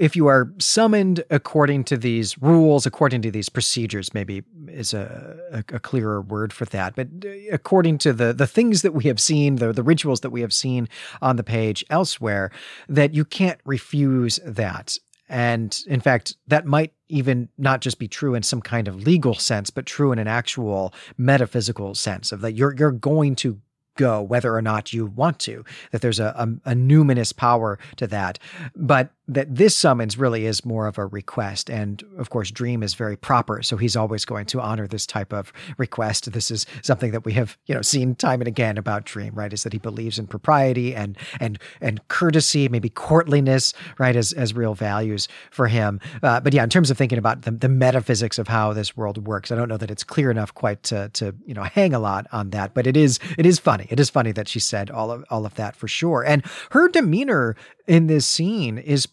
if 0.00 0.16
you 0.16 0.26
are 0.26 0.52
summoned 0.58 1.24
according 1.30 1.84
to 1.84 1.96
these 1.96 2.36
rules, 2.38 2.86
according 2.86 3.22
to 3.22 3.30
these 3.30 3.48
procedures, 3.48 4.14
maybe 4.14 4.42
is 4.68 4.94
a, 4.94 5.36
a, 5.52 5.58
a, 5.76 5.80
clearer 5.80 6.20
word 6.20 6.52
for 6.52 6.64
that. 6.66 6.96
But 6.96 7.08
uh, 7.24 7.28
according 7.52 7.98
to 7.98 8.12
the 8.12 8.32
the 8.32 8.46
things 8.46 8.82
that 8.82 8.92
we 8.92 9.04
have 9.04 9.20
seen, 9.20 9.56
the 9.56 9.72
the 9.72 9.82
rituals 9.82 10.20
that 10.20 10.30
we 10.30 10.40
have 10.40 10.52
seen 10.52 10.88
on 11.22 11.36
the 11.36 11.44
page 11.44 11.84
elsewhere, 11.90 12.50
that 12.88 13.14
you 13.14 13.24
can't 13.24 13.60
refuse 13.64 14.40
that. 14.44 14.98
And 15.28 15.78
in 15.86 16.00
fact, 16.00 16.36
that 16.46 16.66
might 16.66 16.92
even 17.08 17.48
not 17.56 17.80
just 17.80 17.98
be 17.98 18.08
true 18.08 18.34
in 18.34 18.42
some 18.42 18.60
kind 18.60 18.88
of 18.88 19.02
legal 19.02 19.34
sense, 19.34 19.70
but 19.70 19.86
true 19.86 20.12
in 20.12 20.18
an 20.18 20.28
actual 20.28 20.92
metaphysical 21.16 21.94
sense 21.94 22.32
of 22.32 22.40
that 22.40 22.52
you're 22.52 22.74
you're 22.76 22.92
going 22.92 23.34
to 23.36 23.60
go 23.96 24.20
whether 24.20 24.54
or 24.54 24.62
not 24.62 24.92
you 24.92 25.06
want 25.06 25.38
to 25.38 25.64
that 25.92 26.02
there's 26.02 26.18
a, 26.18 26.34
a, 26.36 26.72
a, 26.72 26.74
numinous 26.74 27.34
power 27.34 27.78
to 27.96 28.06
that 28.06 28.38
but 28.74 29.10
that 29.26 29.54
this 29.54 29.74
summons 29.74 30.18
really 30.18 30.46
is 30.46 30.64
more 30.64 30.86
of 30.86 30.98
a 30.98 31.06
request 31.06 31.70
and 31.70 32.04
of 32.18 32.30
course 32.30 32.50
dream 32.50 32.82
is 32.82 32.94
very 32.94 33.16
proper 33.16 33.62
so 33.62 33.76
he's 33.76 33.96
always 33.96 34.24
going 34.24 34.46
to 34.46 34.60
honor 34.60 34.86
this 34.86 35.06
type 35.06 35.32
of 35.32 35.52
request 35.78 36.30
this 36.32 36.50
is 36.50 36.66
something 36.82 37.10
that 37.10 37.24
we 37.24 37.32
have 37.32 37.56
you 37.66 37.74
know 37.74 37.82
seen 37.82 38.14
time 38.14 38.40
and 38.40 38.48
again 38.48 38.78
about 38.78 39.04
dream 39.04 39.34
right 39.34 39.52
is 39.52 39.62
that 39.62 39.72
he 39.72 39.78
believes 39.78 40.18
in 40.18 40.26
propriety 40.26 40.94
and 40.94 41.16
and 41.40 41.58
and 41.80 42.06
courtesy 42.08 42.68
maybe 42.68 42.88
courtliness 42.88 43.72
right 43.98 44.16
as 44.16 44.32
as 44.32 44.54
real 44.54 44.74
values 44.74 45.28
for 45.50 45.68
him 45.68 46.00
uh, 46.22 46.40
but 46.40 46.52
yeah 46.52 46.62
in 46.62 46.70
terms 46.70 46.90
of 46.90 46.98
thinking 46.98 47.18
about 47.18 47.42
the, 47.42 47.50
the 47.50 47.68
metaphysics 47.68 48.38
of 48.38 48.48
how 48.48 48.72
this 48.72 48.96
world 48.96 49.26
works 49.26 49.50
i 49.50 49.54
don't 49.54 49.68
know 49.68 49.76
that 49.76 49.90
it's 49.90 50.04
clear 50.04 50.30
enough 50.30 50.54
quite 50.54 50.82
to 50.82 51.08
to 51.10 51.34
you 51.46 51.54
know 51.54 51.62
hang 51.62 51.94
a 51.94 51.98
lot 51.98 52.26
on 52.30 52.50
that 52.50 52.74
but 52.74 52.86
it 52.86 52.96
is 52.96 53.18
it 53.38 53.46
is 53.46 53.58
funny. 53.58 53.86
It 53.90 54.00
is 54.00 54.10
funny 54.10 54.32
that 54.32 54.48
she 54.48 54.60
said 54.60 54.90
all 54.90 55.10
of 55.10 55.24
all 55.30 55.46
of 55.46 55.54
that 55.54 55.76
for 55.76 55.88
sure. 55.88 56.24
And 56.24 56.44
her 56.70 56.88
demeanor 56.88 57.56
in 57.86 58.06
this 58.06 58.26
scene 58.26 58.78
is 58.78 59.08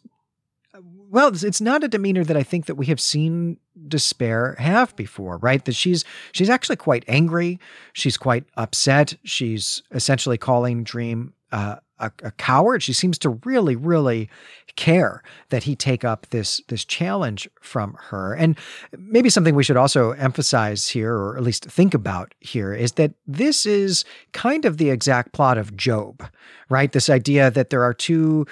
well, 1.12 1.27
it's 1.27 1.60
not 1.60 1.84
a 1.84 1.89
demeanor 1.89 2.24
that 2.24 2.38
I 2.38 2.44
think 2.44 2.68
that 2.68 2.75
we 2.75 2.86
have 2.86 3.01
seen 3.01 3.58
despair 3.88 4.56
have 4.60 4.96
before, 4.96 5.38
right? 5.38 5.63
That 5.65 5.75
she's 5.75 6.06
she's 6.32 6.50
actually 6.50 6.77
quite 6.77 7.03
angry. 7.08 7.60
She's 7.91 8.15
quite 8.18 8.46
upset. 8.56 9.15
She's 9.24 9.84
essentially 9.91 10.38
calling 10.38 10.86
Dream 10.86 11.34
uh, 11.51 11.75
a, 12.00 12.12
a, 12.24 12.32
coward. 12.32 12.82
She 12.82 12.94
seems 12.94 13.18
to 13.20 13.32
really, 13.44 13.75
really 13.75 14.30
care 14.77 15.22
that 15.50 15.63
he 15.63 15.75
take 15.75 16.06
up 16.06 16.27
this 16.30 16.62
this 16.70 16.86
challenge 16.86 17.50
from 17.60 17.98
her. 18.10 18.34
And 18.34 18.58
maybe 18.98 19.30
something 19.30 19.53
we 19.53 19.65
should 19.65 19.75
also 19.75 20.12
emphasize 20.12 20.88
here, 20.88 21.13
or 21.13 21.36
at 21.36 21.44
least 21.44 21.65
think 21.65 21.94
about 21.94 22.34
here, 22.39 22.74
is 22.74 22.94
that 22.94 23.13
this 23.27 23.65
is 23.65 24.06
kind 24.32 24.63
of 24.63 24.77
the 24.77 24.89
exact 24.89 25.34
plot 25.34 25.58
of 25.58 25.75
Job, 25.75 26.24
right? 26.70 26.91
This 26.91 27.10
idea 27.10 27.51
that 27.51 27.70
there 27.70 27.84
are 27.84 27.94
two 27.94 28.46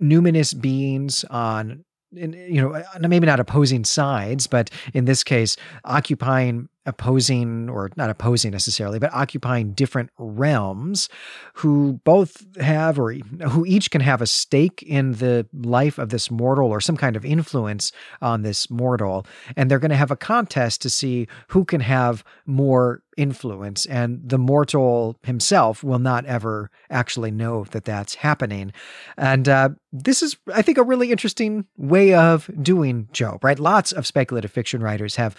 numinous 0.00 0.58
beings 0.58 1.22
on 1.24 1.84
in, 2.16 2.32
you 2.32 2.60
know, 2.60 2.74
uh, 2.74 3.08
maybe 3.08 3.26
not 3.26 3.40
opposing 3.40 3.84
sides, 3.84 4.46
but 4.46 4.70
in 4.94 5.04
this 5.04 5.22
case, 5.24 5.56
occupying 5.84 6.68
opposing 6.86 7.68
or 7.68 7.90
not 7.96 8.10
opposing 8.10 8.52
necessarily, 8.52 8.98
but 8.98 9.12
occupying 9.12 9.72
different 9.72 10.10
realms 10.18 11.08
who 11.54 12.00
both 12.04 12.46
have 12.60 12.98
or 12.98 13.12
who 13.12 13.66
each 13.66 13.90
can 13.90 14.00
have 14.00 14.22
a 14.22 14.26
stake 14.26 14.82
in 14.82 15.12
the 15.12 15.46
life 15.52 15.98
of 15.98 16.10
this 16.10 16.30
mortal 16.30 16.70
or 16.70 16.80
some 16.80 16.96
kind 16.96 17.16
of 17.16 17.24
influence 17.24 17.92
on 18.22 18.42
this 18.42 18.70
mortal. 18.70 19.26
And 19.56 19.70
they're 19.70 19.78
going 19.78 19.90
to 19.90 19.96
have 19.96 20.10
a 20.10 20.16
contest 20.16 20.80
to 20.82 20.90
see 20.90 21.26
who 21.48 21.64
can 21.64 21.80
have 21.80 22.24
more 22.46 23.02
influence. 23.16 23.86
And 23.86 24.20
the 24.28 24.38
mortal 24.38 25.16
himself 25.22 25.82
will 25.82 25.98
not 25.98 26.26
ever 26.26 26.70
actually 26.90 27.30
know 27.30 27.64
that 27.70 27.84
that's 27.84 28.16
happening. 28.16 28.72
And 29.16 29.48
uh, 29.48 29.70
this 29.92 30.22
is, 30.22 30.36
I 30.52 30.62
think, 30.62 30.78
a 30.78 30.82
really 30.82 31.10
interesting 31.10 31.66
way 31.76 32.14
of 32.14 32.50
doing 32.62 33.08
Job, 33.12 33.42
right? 33.42 33.58
Lots 33.58 33.92
of 33.92 34.06
speculative 34.06 34.52
fiction 34.52 34.82
writers 34.82 35.16
have 35.16 35.36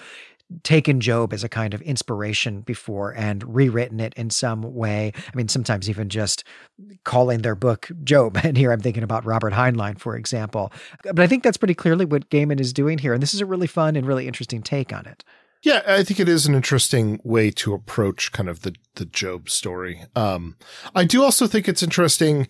taken 0.64 1.02
Job 1.02 1.34
as 1.34 1.44
a 1.44 1.50
kind 1.50 1.74
of 1.74 1.82
inspiration 1.82 2.62
before 2.62 3.12
and 3.12 3.44
rewritten 3.54 4.00
it 4.00 4.14
in 4.16 4.30
some 4.30 4.74
way. 4.76 5.12
I 5.16 5.36
mean, 5.36 5.48
sometimes 5.48 5.90
even 5.90 6.10
just 6.10 6.44
calling 7.04 7.42
their 7.42 7.56
book 7.56 7.90
Job. 8.04 8.38
And 8.48 8.58
here 8.58 8.72
I'm 8.72 8.80
thinking 8.80 9.04
about 9.04 9.26
Robert 9.26 9.52
Heinlein, 9.52 10.00
for 10.00 10.16
example. 10.16 10.72
But 11.04 11.20
I 11.20 11.28
think 11.28 11.44
that's 11.44 11.58
pretty 11.58 11.74
clearly 11.74 12.06
what 12.06 12.30
Gaiman 12.30 12.62
is 12.62 12.72
doing 12.72 12.98
here. 12.98 13.14
And 13.14 13.22
this 13.22 13.34
is 13.34 13.42
a 13.42 13.46
really 13.46 13.68
fun 13.68 13.98
and 13.98 14.08
really 14.08 14.26
interesting 14.26 14.62
take 14.62 14.94
on 14.94 15.06
it. 15.06 15.26
Yeah, 15.64 15.82
I 15.86 16.04
think 16.04 16.20
it 16.20 16.30
is 16.30 16.46
an 16.46 16.56
interesting 16.56 17.20
way 17.24 17.52
to 17.52 17.74
approach 17.74 18.32
kind 18.32 18.48
of 18.48 18.62
the 18.62 18.76
the 18.96 19.06
Job 19.06 19.50
story. 19.50 20.06
Um, 20.16 20.56
I 20.96 21.04
do 21.04 21.24
also 21.24 21.48
think 21.48 21.68
it's 21.68 21.84
interesting. 21.84 22.48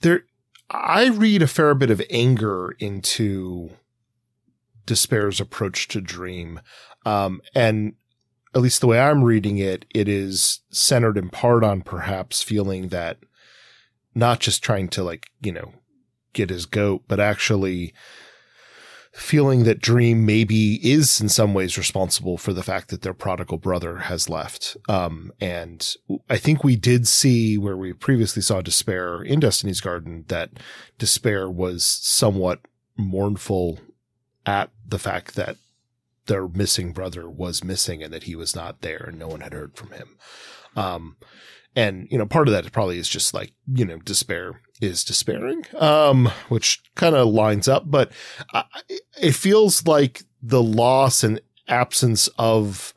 There, 0.00 0.24
I 0.70 1.08
read 1.08 1.42
a 1.42 1.46
fair 1.46 1.74
bit 1.74 1.90
of 1.90 2.00
anger 2.10 2.74
into 2.78 3.70
despair's 4.86 5.40
approach 5.40 5.88
to 5.88 6.00
dream. 6.00 6.60
Um, 7.04 7.40
and 7.54 7.94
at 8.54 8.62
least 8.62 8.80
the 8.80 8.86
way 8.86 9.00
I'm 9.00 9.24
reading 9.24 9.58
it, 9.58 9.84
it 9.94 10.08
is 10.08 10.60
centered 10.70 11.18
in 11.18 11.28
part 11.28 11.64
on 11.64 11.82
perhaps 11.82 12.42
feeling 12.42 12.88
that 12.88 13.18
not 14.14 14.40
just 14.40 14.62
trying 14.62 14.88
to 14.88 15.02
like, 15.02 15.28
you 15.40 15.52
know, 15.52 15.72
get 16.32 16.50
his 16.50 16.66
goat, 16.66 17.02
but 17.08 17.20
actually 17.20 17.92
feeling 19.12 19.62
that 19.62 19.80
Dream 19.80 20.26
maybe 20.26 20.74
is 20.86 21.20
in 21.20 21.28
some 21.28 21.54
ways 21.54 21.78
responsible 21.78 22.36
for 22.36 22.52
the 22.52 22.64
fact 22.64 22.88
that 22.88 23.02
their 23.02 23.14
prodigal 23.14 23.58
brother 23.58 23.98
has 23.98 24.28
left. 24.28 24.76
Um, 24.88 25.32
and 25.40 25.94
I 26.28 26.36
think 26.36 26.64
we 26.64 26.74
did 26.74 27.06
see 27.06 27.56
where 27.56 27.76
we 27.76 27.92
previously 27.92 28.42
saw 28.42 28.60
Despair 28.60 29.22
in 29.22 29.38
Destiny's 29.38 29.80
Garden 29.80 30.24
that 30.28 30.50
Despair 30.98 31.48
was 31.48 31.84
somewhat 31.84 32.60
mournful 32.96 33.78
at 34.46 34.70
the 34.84 34.98
fact 34.98 35.36
that 35.36 35.56
their 36.26 36.48
missing 36.48 36.92
brother 36.92 37.28
was 37.28 37.64
missing 37.64 38.02
and 38.02 38.12
that 38.12 38.24
he 38.24 38.34
was 38.34 38.56
not 38.56 38.80
there 38.80 39.04
and 39.08 39.18
no 39.18 39.28
one 39.28 39.40
had 39.40 39.52
heard 39.52 39.76
from 39.76 39.90
him. 39.90 40.16
Um, 40.76 41.16
and, 41.76 42.06
you 42.10 42.18
know, 42.18 42.26
part 42.26 42.48
of 42.48 42.52
that 42.52 42.70
probably 42.72 42.98
is 42.98 43.08
just 43.08 43.34
like, 43.34 43.52
you 43.66 43.84
know, 43.84 43.98
despair 43.98 44.60
is 44.80 45.04
despairing, 45.04 45.64
um, 45.76 46.30
which 46.48 46.82
kind 46.94 47.14
of 47.14 47.28
lines 47.28 47.68
up, 47.68 47.84
but 47.86 48.12
I, 48.52 48.64
it 49.20 49.32
feels 49.32 49.86
like 49.86 50.22
the 50.42 50.62
loss 50.62 51.24
and 51.24 51.40
absence 51.68 52.28
of 52.38 52.94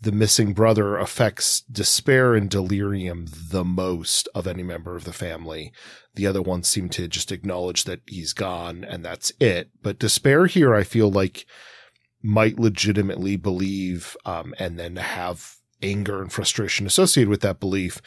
the 0.00 0.12
missing 0.12 0.52
brother 0.52 0.98
affects 0.98 1.62
despair 1.62 2.34
and 2.34 2.50
delirium 2.50 3.26
the 3.50 3.64
most 3.64 4.28
of 4.34 4.46
any 4.46 4.62
member 4.62 4.96
of 4.96 5.04
the 5.04 5.12
family. 5.12 5.72
The 6.14 6.26
other 6.26 6.42
ones 6.42 6.68
seem 6.68 6.90
to 6.90 7.08
just 7.08 7.32
acknowledge 7.32 7.84
that 7.84 8.00
he's 8.06 8.32
gone 8.32 8.84
and 8.84 9.04
that's 9.04 9.32
it. 9.40 9.70
But 9.82 9.98
despair 9.98 10.46
here, 10.46 10.74
I 10.74 10.84
feel 10.84 11.10
like 11.10 11.46
might 12.24 12.58
legitimately 12.58 13.36
believe, 13.36 14.16
um, 14.24 14.54
and 14.58 14.78
then 14.78 14.96
have 14.96 15.56
anger 15.82 16.22
and 16.22 16.32
frustration 16.32 16.86
associated 16.86 17.28
with 17.28 17.42
that 17.42 17.60
belief 17.60 18.00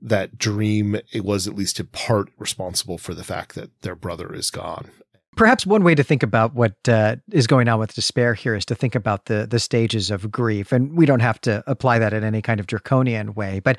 that 0.00 0.36
dream 0.36 0.96
it 1.12 1.24
was 1.24 1.46
at 1.46 1.54
least 1.54 1.78
in 1.78 1.86
part 1.86 2.28
responsible 2.36 2.98
for 2.98 3.14
the 3.14 3.22
fact 3.22 3.54
that 3.54 3.70
their 3.82 3.94
brother 3.94 4.34
is 4.34 4.50
gone 4.50 4.90
Perhaps 5.34 5.64
one 5.64 5.82
way 5.82 5.94
to 5.94 6.02
think 6.02 6.22
about 6.22 6.54
what 6.54 6.74
uh, 6.86 7.16
is 7.30 7.46
going 7.46 7.66
on 7.66 7.80
with 7.80 7.94
despair 7.94 8.34
here 8.34 8.54
is 8.54 8.66
to 8.66 8.74
think 8.74 8.94
about 8.94 9.26
the 9.26 9.46
the 9.46 9.58
stages 9.58 10.10
of 10.10 10.30
grief, 10.30 10.72
and 10.72 10.94
we 10.94 11.06
don't 11.06 11.20
have 11.20 11.40
to 11.42 11.64
apply 11.66 11.98
that 12.00 12.12
in 12.12 12.22
any 12.22 12.42
kind 12.42 12.60
of 12.60 12.66
draconian 12.66 13.32
way. 13.32 13.58
But 13.60 13.78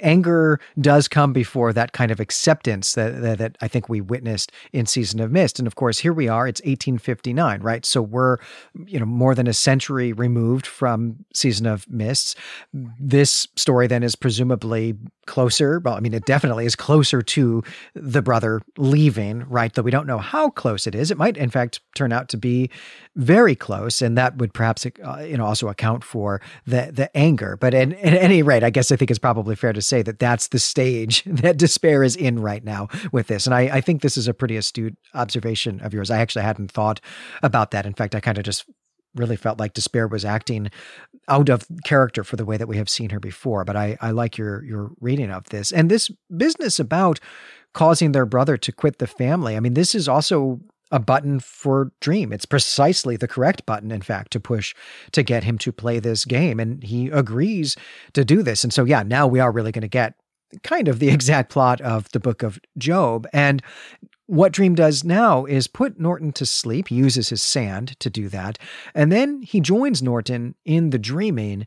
anger 0.00 0.58
does 0.80 1.06
come 1.06 1.34
before 1.34 1.74
that 1.74 1.92
kind 1.92 2.10
of 2.10 2.20
acceptance 2.20 2.94
that, 2.94 3.20
that, 3.20 3.38
that 3.38 3.58
I 3.60 3.68
think 3.68 3.88
we 3.88 4.00
witnessed 4.00 4.50
in 4.72 4.86
Season 4.86 5.20
of 5.20 5.30
Mist, 5.30 5.58
and 5.58 5.66
of 5.66 5.74
course 5.74 5.98
here 5.98 6.14
we 6.14 6.26
are. 6.26 6.48
It's 6.48 6.62
1859, 6.62 7.60
right? 7.60 7.84
So 7.84 8.00
we're 8.00 8.38
you 8.86 8.98
know 8.98 9.06
more 9.06 9.34
than 9.34 9.46
a 9.46 9.52
century 9.52 10.14
removed 10.14 10.66
from 10.66 11.24
Season 11.34 11.66
of 11.66 11.86
Mists. 11.90 12.34
This 12.72 13.46
story 13.56 13.88
then 13.88 14.02
is 14.02 14.16
presumably 14.16 14.96
closer. 15.26 15.80
Well, 15.80 15.94
I 15.94 16.00
mean, 16.00 16.14
it 16.14 16.24
definitely 16.24 16.66
is 16.66 16.76
closer 16.76 17.22
to 17.22 17.62
the 17.94 18.22
brother 18.22 18.62
leaving, 18.76 19.44
right? 19.48 19.72
Though 19.72 19.82
we 19.82 19.90
don't 19.90 20.06
know 20.06 20.18
how 20.18 20.50
close 20.50 20.86
it 20.86 20.93
it 20.94 21.00
is. 21.00 21.10
It 21.10 21.18
might, 21.18 21.36
in 21.36 21.50
fact, 21.50 21.80
turn 21.94 22.12
out 22.12 22.28
to 22.30 22.36
be 22.36 22.70
very 23.16 23.54
close, 23.54 24.02
and 24.02 24.16
that 24.18 24.36
would 24.38 24.54
perhaps 24.54 24.86
uh, 24.86 25.18
you 25.18 25.36
know 25.36 25.44
also 25.44 25.68
account 25.68 26.04
for 26.04 26.40
the 26.66 26.90
the 26.92 27.14
anger. 27.16 27.56
But 27.56 27.74
at, 27.74 27.92
at 27.92 28.14
any 28.14 28.42
rate, 28.42 28.62
I 28.62 28.70
guess 28.70 28.90
I 28.92 28.96
think 28.96 29.10
it's 29.10 29.18
probably 29.18 29.56
fair 29.56 29.72
to 29.72 29.82
say 29.82 30.02
that 30.02 30.18
that's 30.18 30.48
the 30.48 30.58
stage 30.58 31.22
that 31.26 31.56
despair 31.56 32.02
is 32.02 32.16
in 32.16 32.40
right 32.40 32.64
now 32.64 32.88
with 33.12 33.26
this. 33.26 33.46
And 33.46 33.54
I, 33.54 33.62
I 33.62 33.80
think 33.80 34.02
this 34.02 34.16
is 34.16 34.28
a 34.28 34.34
pretty 34.34 34.56
astute 34.56 34.96
observation 35.14 35.80
of 35.80 35.92
yours. 35.92 36.10
I 36.10 36.18
actually 36.18 36.44
hadn't 36.44 36.70
thought 36.70 37.00
about 37.42 37.70
that. 37.72 37.86
In 37.86 37.94
fact, 37.94 38.14
I 38.14 38.20
kind 38.20 38.38
of 38.38 38.44
just 38.44 38.64
really 39.14 39.36
felt 39.36 39.58
like 39.60 39.74
despair 39.74 40.08
was 40.08 40.24
acting 40.24 40.70
out 41.28 41.48
of 41.48 41.66
character 41.84 42.24
for 42.24 42.36
the 42.36 42.44
way 42.44 42.56
that 42.56 42.66
we 42.66 42.76
have 42.76 42.88
seen 42.88 43.10
her 43.10 43.20
before. 43.20 43.64
But 43.64 43.76
I, 43.76 43.96
I 44.00 44.10
like 44.10 44.36
your 44.36 44.64
your 44.64 44.90
reading 45.00 45.30
of 45.30 45.44
this 45.50 45.72
and 45.72 45.90
this 45.90 46.10
business 46.36 46.78
about 46.78 47.20
causing 47.72 48.12
their 48.12 48.26
brother 48.26 48.56
to 48.56 48.72
quit 48.72 48.98
the 48.98 49.06
family. 49.06 49.56
I 49.56 49.60
mean, 49.60 49.74
this 49.74 49.94
is 49.94 50.08
also 50.08 50.60
a 50.90 50.98
button 50.98 51.40
for 51.40 51.92
Dream. 52.00 52.32
It's 52.32 52.46
precisely 52.46 53.16
the 53.16 53.28
correct 53.28 53.66
button, 53.66 53.90
in 53.90 54.02
fact, 54.02 54.32
to 54.32 54.40
push 54.40 54.74
to 55.12 55.22
get 55.22 55.44
him 55.44 55.58
to 55.58 55.72
play 55.72 55.98
this 55.98 56.24
game. 56.24 56.60
And 56.60 56.82
he 56.82 57.08
agrees 57.08 57.76
to 58.12 58.24
do 58.24 58.42
this. 58.42 58.64
And 58.64 58.72
so, 58.72 58.84
yeah, 58.84 59.02
now 59.02 59.26
we 59.26 59.40
are 59.40 59.52
really 59.52 59.72
going 59.72 59.82
to 59.82 59.88
get 59.88 60.14
kind 60.62 60.88
of 60.88 60.98
the 60.98 61.08
exact 61.10 61.50
plot 61.50 61.80
of 61.80 62.10
the 62.12 62.20
book 62.20 62.42
of 62.42 62.58
Job. 62.78 63.26
And 63.32 63.62
what 64.26 64.52
Dream 64.52 64.74
does 64.74 65.04
now 65.04 65.44
is 65.44 65.66
put 65.66 66.00
Norton 66.00 66.32
to 66.32 66.46
sleep. 66.46 66.88
He 66.88 66.94
uses 66.94 67.28
his 67.28 67.42
sand 67.42 67.98
to 68.00 68.08
do 68.08 68.28
that. 68.30 68.58
And 68.94 69.12
then 69.12 69.42
he 69.42 69.60
joins 69.60 70.02
Norton 70.02 70.54
in 70.64 70.90
the 70.90 70.98
dreaming. 70.98 71.66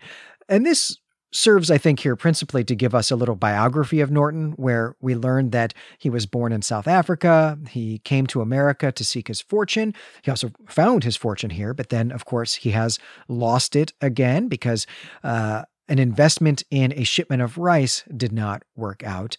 And 0.50 0.66
this 0.66 0.98
serves, 1.32 1.70
I 1.70 1.78
think, 1.78 2.00
here 2.00 2.16
principally 2.16 2.64
to 2.64 2.76
give 2.76 2.96
us 2.96 3.12
a 3.12 3.16
little 3.16 3.36
biography 3.36 4.00
of 4.00 4.12
Norton, 4.12 4.54
where 4.54 4.96
we 5.02 5.16
learn 5.16 5.50
that 5.52 5.74
he 5.98 6.10
was 6.10 6.26
born 6.26 6.52
in 6.52 6.62
South 6.62 6.88
Africa. 6.88 7.58
He 7.70 8.00
came 8.00 8.28
to 8.28 8.42
America 8.42 8.92
to 8.92 9.04
seek 9.04 9.28
his 9.28 9.42
fortune. 9.42 9.94
He 10.22 10.32
also 10.32 10.52
found 10.68 11.04
his 11.04 11.16
fortune 11.16 11.50
here, 11.50 11.74
but 11.74 11.90
then, 11.90 12.12
of 12.12 12.26
course, 12.26 12.56
he 12.56 12.72
has 12.72 13.00
lost 13.28 13.76
it 13.76 13.94
again 14.02 14.48
because 14.48 14.88
uh, 15.24 15.64
an 15.88 16.00
investment 16.00 16.64
in 16.72 16.94
a 16.94 17.04
shipment 17.04 17.42
of 17.42 17.58
rice 17.58 18.04
did 18.16 18.32
not 18.32 18.64
work 18.76 19.04
out. 19.04 19.38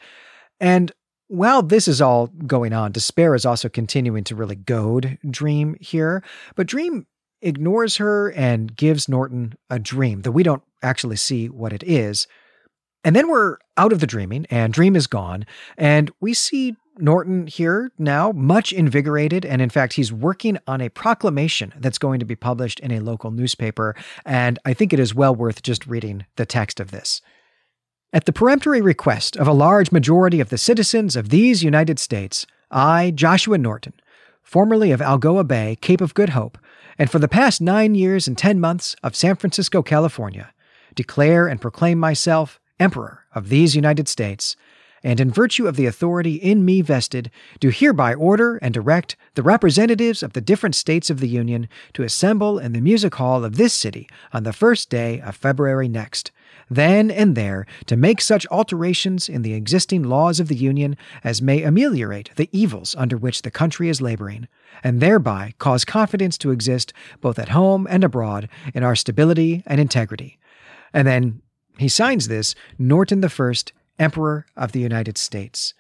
And 0.61 0.93
while 1.29 1.63
this 1.63 1.87
is 1.87 2.01
all 2.01 2.29
going 2.29 2.73
on, 2.73 2.93
despair 2.93 3.35
is 3.35 3.45
also 3.45 3.69
continuing 3.69 4.25
to 4.25 4.35
really 4.35 4.57
goad 4.57 5.19
Dream 5.29 5.77
here. 5.81 6.23
But 6.55 6.67
Dream 6.67 7.07
ignores 7.43 7.97
her 7.97 8.33
and 8.33 8.75
gives 8.75 9.09
Norton 9.09 9.55
a 9.71 9.79
dream, 9.79 10.23
though 10.23 10.31
we 10.31 10.43
don't 10.43 10.63
actually 10.83 11.17
see 11.17 11.49
what 11.49 11.73
it 11.73 11.83
is. 11.83 12.27
And 13.05 13.15
then 13.15 13.29
we're 13.29 13.59
out 13.77 13.93
of 13.93 14.01
the 14.01 14.07
dreaming, 14.07 14.47
and 14.51 14.73
Dream 14.73 14.97
is 14.97 15.07
gone, 15.07 15.47
and 15.77 16.11
we 16.21 16.35
see 16.35 16.77
Norton 16.99 17.47
here 17.47 17.93
now, 17.99 18.33
much 18.33 18.73
invigorated. 18.73 19.47
And 19.47 19.63
in 19.63 19.71
fact, 19.71 19.95
he's 19.95 20.13
working 20.13 20.59
on 20.67 20.81
a 20.81 20.89
proclamation 20.89 21.73
that's 21.79 21.99
going 21.99 22.21
to 22.21 22.27
be 22.27 22.37
published 22.37 22.81
in 22.81 22.91
a 22.91 23.01
local 23.01 23.31
newspaper. 23.31 23.95
And 24.27 24.59
I 24.65 24.75
think 24.75 24.93
it 24.93 25.01
is 25.01 25.15
well 25.15 25.35
worth 25.35 25.63
just 25.63 25.87
reading 25.87 26.27
the 26.37 26.47
text 26.47 26.81
of 26.81 26.91
this. 26.91 27.21
At 28.13 28.25
the 28.25 28.33
peremptory 28.33 28.81
request 28.81 29.37
of 29.37 29.47
a 29.47 29.53
large 29.53 29.93
majority 29.93 30.41
of 30.41 30.49
the 30.49 30.59
citizens 30.59 31.15
of 31.15 31.29
these 31.29 31.63
United 31.63 31.99
States, 31.99 32.47
I, 32.71 33.13
Joshua 33.15 33.59
Norton, 33.59 33.95
formerly 34.43 34.91
of 34.93 35.01
Algoa 35.01 35.47
Bay, 35.47 35.77
Cape 35.81 36.01
of 36.01 36.15
Good 36.15 36.31
Hope, 36.31 36.59
and 36.99 37.11
for 37.11 37.19
the 37.19 37.29
past 37.29 37.61
nine 37.61 37.95
years 37.95 38.27
and 38.27 38.37
ten 38.37 38.59
months 38.59 38.97
of 39.03 39.15
San 39.15 39.37
Francisco, 39.37 39.83
California, 39.83 40.53
declare 40.99 41.47
and 41.47 41.61
proclaim 41.61 41.97
myself 41.97 42.59
Emperor 42.81 43.25
of 43.33 43.51
these 43.51 43.77
United 43.77 44.09
States, 44.09 44.57
and 45.05 45.21
in 45.21 45.31
virtue 45.31 45.69
of 45.69 45.77
the 45.77 45.87
authority 45.87 46.35
in 46.35 46.65
me 46.65 46.81
vested, 46.81 47.31
do 47.61 47.71
hereby 47.71 48.15
order 48.15 48.57
and 48.57 48.75
direct 48.75 49.15
the 49.37 49.43
representatives 49.45 50.25
of 50.25 50.33
the 50.33 50.41
different 50.41 50.75
states 50.75 51.09
of 51.09 51.21
the 51.21 51.29
Union 51.29 51.69
to 51.93 52.03
assemble 52.03 52.59
in 52.59 52.73
the 52.73 52.81
music 52.81 53.15
hall 53.15 53.45
of 53.45 53.57
this 53.57 53.73
city 53.73 54.09
on 54.33 54.43
the 54.43 54.53
first 54.53 54.91
day 54.91 55.21
of 55.21 55.37
February 55.37 55.87
next, 55.87 56.33
then 56.69 57.13
and 57.13 57.37
there 57.37 57.65
to 57.87 57.97
make 57.97 58.21
such 58.21 58.45
alterations 58.49 59.29
in 59.29 59.43
the 59.43 59.55
existing 59.55 60.03
laws 60.03 60.41
of 60.41 60.49
the 60.49 60.57
Union 60.57 60.97
as 61.23 61.41
may 61.41 61.63
ameliorate 61.63 62.31
the 62.35 62.49
evils 62.51 62.97
under 62.99 63.17
which 63.17 63.43
the 63.43 63.53
country 63.53 63.89
is 63.89 64.03
laboring, 64.03 64.49
and 64.83 65.01
thereby 65.01 65.55
cause 65.59 65.85
confidence 65.85 66.37
to 66.37 66.51
exist 66.51 66.93
both 67.21 67.39
at 67.39 67.51
home 67.51 67.87
and 67.89 68.03
abroad 68.03 68.49
in 68.75 68.83
our 68.83 68.97
stability 68.97 69.63
and 69.65 69.81
integrity 69.81 70.41
And 70.93 71.07
then 71.07 71.43
he 71.79 71.89
signs 71.89 72.29
this 72.29 72.55
Norton 72.79 73.27
First, 73.29 73.73
Emperor 73.99 74.47
of 74.57 74.73
the 74.73 74.81
United 74.81 75.19
States. 75.19 75.75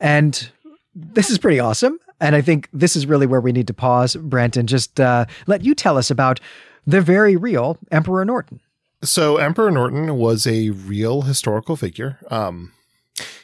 And 0.00 0.50
this 0.94 1.30
is 1.30 1.38
pretty 1.38 1.60
awesome. 1.60 1.98
And 2.20 2.34
I 2.34 2.40
think 2.40 2.68
this 2.72 2.96
is 2.96 3.06
really 3.06 3.26
where 3.26 3.40
we 3.40 3.52
need 3.52 3.68
to 3.68 3.74
pause, 3.74 4.16
Brent, 4.16 4.56
and 4.56 4.68
just 4.68 4.98
uh, 5.00 5.26
let 5.46 5.64
you 5.64 5.74
tell 5.74 5.96
us 5.96 6.10
about 6.10 6.40
the 6.86 7.00
very 7.00 7.36
real 7.36 7.78
Emperor 7.92 8.24
Norton. 8.24 8.60
So, 9.02 9.36
Emperor 9.36 9.70
Norton 9.70 10.16
was 10.16 10.46
a 10.46 10.70
real 10.70 11.22
historical 11.22 11.76
figure. 11.76 12.18
Um, 12.30 12.72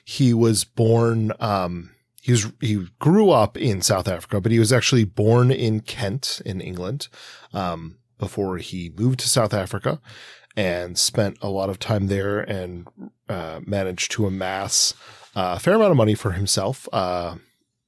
he 0.05 0.35
was 0.35 0.65
born. 0.65 1.33
Um, 1.39 1.91
he 2.21 2.33
was 2.33 2.51
he 2.61 2.89
grew 2.99 3.31
up 3.31 3.57
in 3.57 3.81
South 3.81 4.09
Africa, 4.09 4.41
but 4.41 4.51
he 4.51 4.59
was 4.59 4.73
actually 4.73 5.05
born 5.05 5.53
in 5.53 5.81
Kent 5.81 6.43
in 6.45 6.61
England 6.61 7.07
um, 7.53 7.99
before 8.19 8.59
he 8.59 8.93
moved 8.97 9.21
to 9.21 9.29
South 9.29 9.55
Africa 9.55 10.01
and 10.57 10.99
spent 10.99 11.37
a 11.43 11.49
lot 11.49 11.71
of 11.71 11.79
time 11.79 12.07
there 12.07 12.41
and 12.41 12.87
uh, 13.29 13.61
managed 13.65 14.11
to 14.13 14.27
amass 14.27 14.95
a 15.35 15.59
fair 15.59 15.75
amount 15.75 15.91
of 15.91 15.97
money 15.97 16.15
for 16.15 16.33
himself. 16.33 16.89
Uh, 16.93 17.37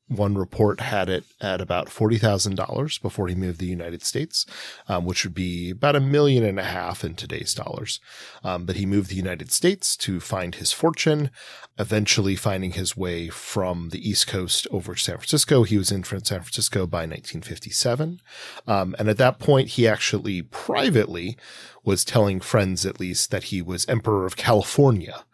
one 0.09 0.37
report 0.37 0.81
had 0.81 1.09
it 1.09 1.25
at 1.41 1.61
about 1.61 1.89
$40,000 1.89 3.03
before 3.03 3.27
he 3.27 3.35
moved 3.35 3.59
to 3.59 3.65
the 3.65 3.71
United 3.71 4.05
States, 4.05 4.47
um, 4.89 5.05
which 5.05 5.25
would 5.25 5.35
be 5.35 5.71
about 5.71 5.97
a 5.97 6.01
million 6.01 6.45
and 6.45 6.61
a 6.61 6.65
half 6.65 7.05
in 7.05 7.15
today's 7.15 7.55
dollars. 7.55 7.99
Um, 8.45 8.67
but 8.67 8.77
he 8.77 8.87
moved 8.87 9.09
to 9.09 9.15
the 9.15 9.21
United 9.21 9.51
States 9.51 9.97
to 9.99 10.21
find 10.21 10.55
his 10.55 10.71
fortune, 10.71 11.31
eventually 11.77 12.37
finding 12.37 12.73
his 12.73 12.97
way 12.97 13.29
from 13.29 13.89
the 13.89 14.09
East 14.09 14.29
Coast 14.29 14.69
over 14.71 14.95
to 14.95 15.01
San 15.01 15.17
Francisco. 15.17 15.65
He 15.65 15.77
was 15.77 15.91
in 15.91 16.05
San 16.05 16.23
Francisco 16.23 16.87
by 16.87 17.01
1957. 17.01 18.21
Um, 18.69 18.95
and 18.99 19.09
at 19.09 19.19
that 19.19 19.41
point, 19.41 19.71
he 19.71 19.89
actually 19.89 20.43
privately 20.43 21.37
was 21.85 22.05
telling 22.05 22.39
friends, 22.39 22.87
at 22.87 23.01
least, 23.01 23.33
that 23.33 23.45
he 23.45 23.61
was 23.61 23.89
Emperor 23.89 24.25
of 24.25 24.37
California. 24.37 25.25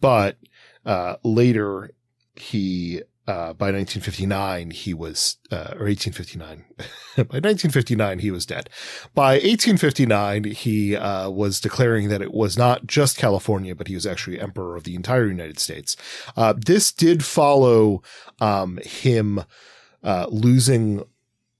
But 0.00 0.36
uh, 0.84 1.16
later, 1.22 1.92
he 2.34 3.02
uh, 3.26 3.52
by 3.52 3.72
1959 3.72 4.70
he 4.70 4.94
was 4.94 5.36
uh, 5.50 5.74
or 5.78 5.86
1859 5.86 6.64
by 7.16 7.22
1959 7.22 8.18
he 8.20 8.30
was 8.30 8.46
dead. 8.46 8.70
By 9.14 9.34
1859 9.34 10.44
he 10.44 10.96
uh, 10.96 11.30
was 11.30 11.60
declaring 11.60 12.08
that 12.08 12.22
it 12.22 12.32
was 12.32 12.56
not 12.56 12.86
just 12.86 13.16
california 13.16 13.74
but 13.74 13.88
he 13.88 13.94
was 13.94 14.06
actually 14.06 14.40
emperor 14.40 14.76
of 14.76 14.84
the 14.84 14.94
entire 14.94 15.26
united 15.26 15.58
states. 15.58 15.96
Uh, 16.36 16.54
this 16.56 16.92
did 16.92 17.24
follow 17.24 18.02
um, 18.40 18.78
him 18.84 19.42
uh, 20.02 20.26
losing 20.30 21.02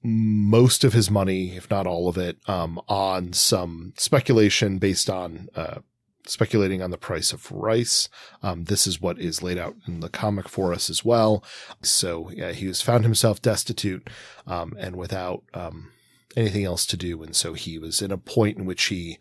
most 0.02 0.85
of 0.85 0.92
his 0.92 1.11
money 1.11 1.56
if 1.56 1.68
not 1.68 1.87
all 1.87 2.08
of 2.08 2.16
it 2.16 2.38
um, 2.46 2.80
on 2.88 3.32
some 3.32 3.92
speculation 3.96 4.78
based 4.78 5.11
on 5.11 5.49
uh, 5.56 5.78
speculating 6.28 6.83
on 6.83 6.90
the 6.90 6.99
price 6.99 7.33
of 7.33 7.50
rice. 7.50 8.09
Um, 8.42 8.64
this 8.64 8.87
is 8.87 9.00
what 9.00 9.18
is 9.18 9.42
laid 9.42 9.59
out 9.59 9.76
in 9.87 10.00
the 10.00 10.09
comic 10.09 10.49
for 10.49 10.73
us 10.73 10.90
as 10.90 11.04
well. 11.04 11.45
So 11.83 12.30
yeah, 12.30 12.52
he 12.52 12.66
was 12.66 12.83
found 12.83 13.04
himself 13.04 13.42
destitute 13.42 14.09
um, 14.47 14.76
and 14.78 14.97
without 14.97 15.42
um, 15.54 15.90
anything 16.37 16.64
else 16.64 16.87
to 16.87 16.97
do, 16.97 17.23
and 17.23 17.35
so 17.35 17.54
he 17.54 17.78
was 17.78 18.02
in 18.02 18.11
a 18.11 18.18
point 18.18 18.59
in 18.59 18.66
which 18.66 18.85
he 18.85 19.18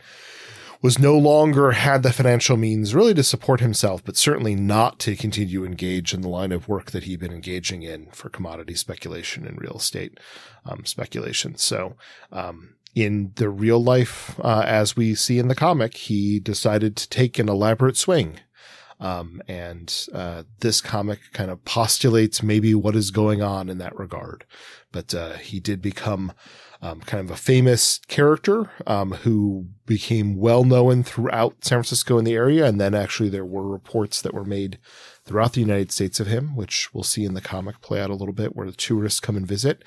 was 0.82 1.00
no 1.00 1.18
longer 1.18 1.72
had 1.72 2.04
the 2.04 2.14
financial 2.14 2.58
means 2.58 2.94
really 2.94 3.14
to 3.16 3.24
support 3.24 3.60
himself, 3.60 4.04
but 4.04 4.16
certainly 4.16 4.54
not 4.54 5.00
to 5.00 5.16
continue 5.16 5.60
to 5.62 5.66
engage 5.66 6.14
in 6.14 6.22
the 6.22 6.30
line 6.30 6.52
of 6.52 6.68
work 6.68 6.92
that 6.92 7.06
he'd 7.06 7.20
been 7.20 7.34
engaging 7.34 7.82
in 7.82 8.06
for 8.12 8.30
commodity 8.30 8.76
speculation 8.76 9.48
and 9.48 9.60
real 9.60 9.78
estate 9.78 10.20
um, 10.64 10.86
speculation. 10.86 11.56
So, 11.56 11.96
um, 12.32 12.76
in 12.96 13.34
the 13.36 13.50
real 13.50 13.84
life, 13.84 14.40
uh, 14.40 14.64
as 14.66 14.96
we 14.96 15.14
see 15.14 15.38
in 15.38 15.50
the 15.50 15.56
comic, 15.56 15.96
he 15.96 16.40
decided 16.40 16.96
to 16.96 17.10
take 17.10 17.38
an 17.38 17.50
elaborate 17.50 17.98
swing. 17.98 18.40
Um, 18.98 19.42
and 19.50 19.94
uh, 20.14 20.44
this 20.62 20.80
comic 20.80 21.20
kind 21.34 21.52
of 21.52 21.66
postulates 21.66 22.42
maybe 22.42 22.74
what 22.74 22.96
is 22.96 23.12
going 23.12 23.42
on 23.42 23.68
in 23.68 23.78
that 23.80 24.00
regard. 24.00 24.46
But 24.94 25.14
uh, 25.14 25.34
he 25.34 25.60
did 25.60 25.82
become 25.82 26.32
um, 26.82 27.02
kind 27.02 27.24
of 27.24 27.30
a 27.30 27.40
famous 27.40 28.00
character 28.08 28.70
um, 28.88 29.12
who 29.12 29.68
became 29.86 30.38
well 30.38 30.64
known 30.64 31.04
throughout 31.04 31.66
San 31.66 31.78
Francisco 31.78 32.18
and 32.18 32.26
the 32.26 32.36
area. 32.36 32.66
And 32.66 32.80
then 32.80 32.96
actually 32.96 33.28
there 33.28 33.46
were 33.46 33.68
reports 33.68 34.22
that 34.22 34.34
were 34.34 34.46
made 34.46 34.80
throughout 35.26 35.54
the 35.54 35.62
United 35.62 35.92
States 35.92 36.22
of 36.22 36.28
him, 36.28 36.56
which 36.56 36.94
we'll 36.94 37.04
see 37.04 37.26
in 37.26 37.34
the 37.34 37.42
comic 37.42 37.82
play 37.82 38.00
out 38.00 38.10
a 38.10 38.16
little 38.16 38.34
bit, 38.34 38.56
where 38.56 38.68
the 38.68 38.78
tourists 38.78 39.20
come 39.20 39.36
and 39.36 39.48
visit. 39.48 39.84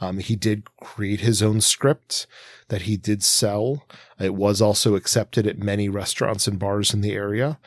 Um, 0.00 0.18
he 0.18 0.36
did 0.36 0.64
create 0.80 1.20
his 1.20 1.42
own 1.42 1.60
script 1.60 2.26
that 2.68 2.82
he 2.82 2.96
did 2.96 3.22
sell. 3.22 3.86
It 4.18 4.34
was 4.34 4.62
also 4.62 4.94
accepted 4.94 5.46
at 5.46 5.58
many 5.58 5.88
restaurants 5.88 6.46
and 6.46 6.58
bars 6.58 6.94
in 6.94 7.00
the 7.00 7.12
area. 7.12 7.58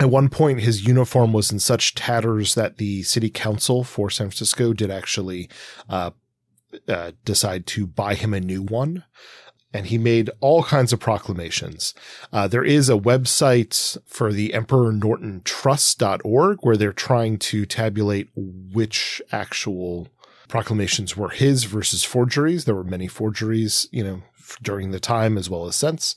At 0.00 0.10
one 0.10 0.28
point, 0.28 0.60
his 0.60 0.86
uniform 0.86 1.32
was 1.32 1.50
in 1.50 1.58
such 1.58 1.94
tatters 1.94 2.54
that 2.54 2.76
the 2.76 3.02
city 3.02 3.30
council 3.30 3.82
for 3.82 4.10
San 4.10 4.28
Francisco 4.28 4.72
did 4.72 4.90
actually 4.90 5.48
uh, 5.88 6.10
uh, 6.86 7.12
decide 7.24 7.66
to 7.66 7.86
buy 7.86 8.14
him 8.14 8.32
a 8.32 8.40
new 8.40 8.62
one. 8.62 9.04
And 9.72 9.86
he 9.86 9.98
made 9.98 10.30
all 10.40 10.62
kinds 10.62 10.94
of 10.94 11.00
proclamations. 11.00 11.92
Uh, 12.32 12.48
there 12.48 12.64
is 12.64 12.88
a 12.88 12.94
website 12.94 13.98
for 14.06 14.32
the 14.32 14.54
Emperor 14.54 14.92
Norton 14.92 15.42
Trust.org 15.44 16.58
where 16.62 16.76
they're 16.76 16.92
trying 16.92 17.38
to 17.38 17.66
tabulate 17.66 18.30
which 18.34 19.20
actual 19.30 20.08
proclamations 20.48 21.16
were 21.16 21.30
his 21.30 21.64
versus 21.64 22.04
forgeries. 22.04 22.64
There 22.64 22.74
were 22.74 22.84
many 22.84 23.06
forgeries, 23.06 23.88
you 23.92 24.02
know, 24.02 24.22
during 24.62 24.90
the 24.90 25.00
time 25.00 25.36
as 25.36 25.48
well 25.50 25.66
as 25.66 25.76
since, 25.76 26.16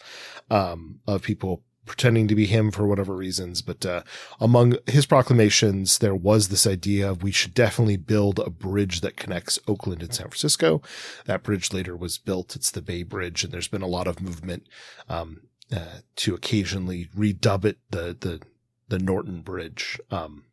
um, 0.49 0.99
of 1.05 1.21
people 1.21 1.63
pretending 1.85 2.27
to 2.27 2.35
be 2.35 2.45
him 2.45 2.71
for 2.71 2.87
whatever 2.87 3.15
reasons. 3.15 3.61
But 3.61 3.85
uh, 3.85 4.03
among 4.39 4.77
his 4.87 5.05
proclamations, 5.05 5.97
there 5.97 6.15
was 6.15 6.47
this 6.47 6.65
idea 6.65 7.09
of 7.09 7.23
we 7.23 7.31
should 7.31 7.53
definitely 7.53 7.97
build 7.97 8.39
a 8.39 8.49
bridge 8.49 9.01
that 9.01 9.17
connects 9.17 9.59
Oakland 9.67 10.01
and 10.01 10.13
San 10.13 10.27
Francisco. 10.27 10.81
That 11.25 11.43
bridge 11.43 11.73
later 11.73 11.95
was 11.95 12.17
built. 12.17 12.55
It's 12.55 12.71
the 12.71 12.81
Bay 12.81 13.03
Bridge, 13.03 13.43
and 13.43 13.51
there's 13.51 13.67
been 13.67 13.81
a 13.81 13.87
lot 13.87 14.07
of 14.07 14.21
movement 14.21 14.67
um, 15.09 15.41
uh, 15.75 15.99
to 16.17 16.33
occasionally 16.33 17.07
redub 17.17 17.65
it 17.65 17.77
the 17.89 18.15
the 18.19 18.41
the 18.87 18.99
Norton 18.99 19.41
Bridge. 19.41 19.99
Um, 20.11 20.45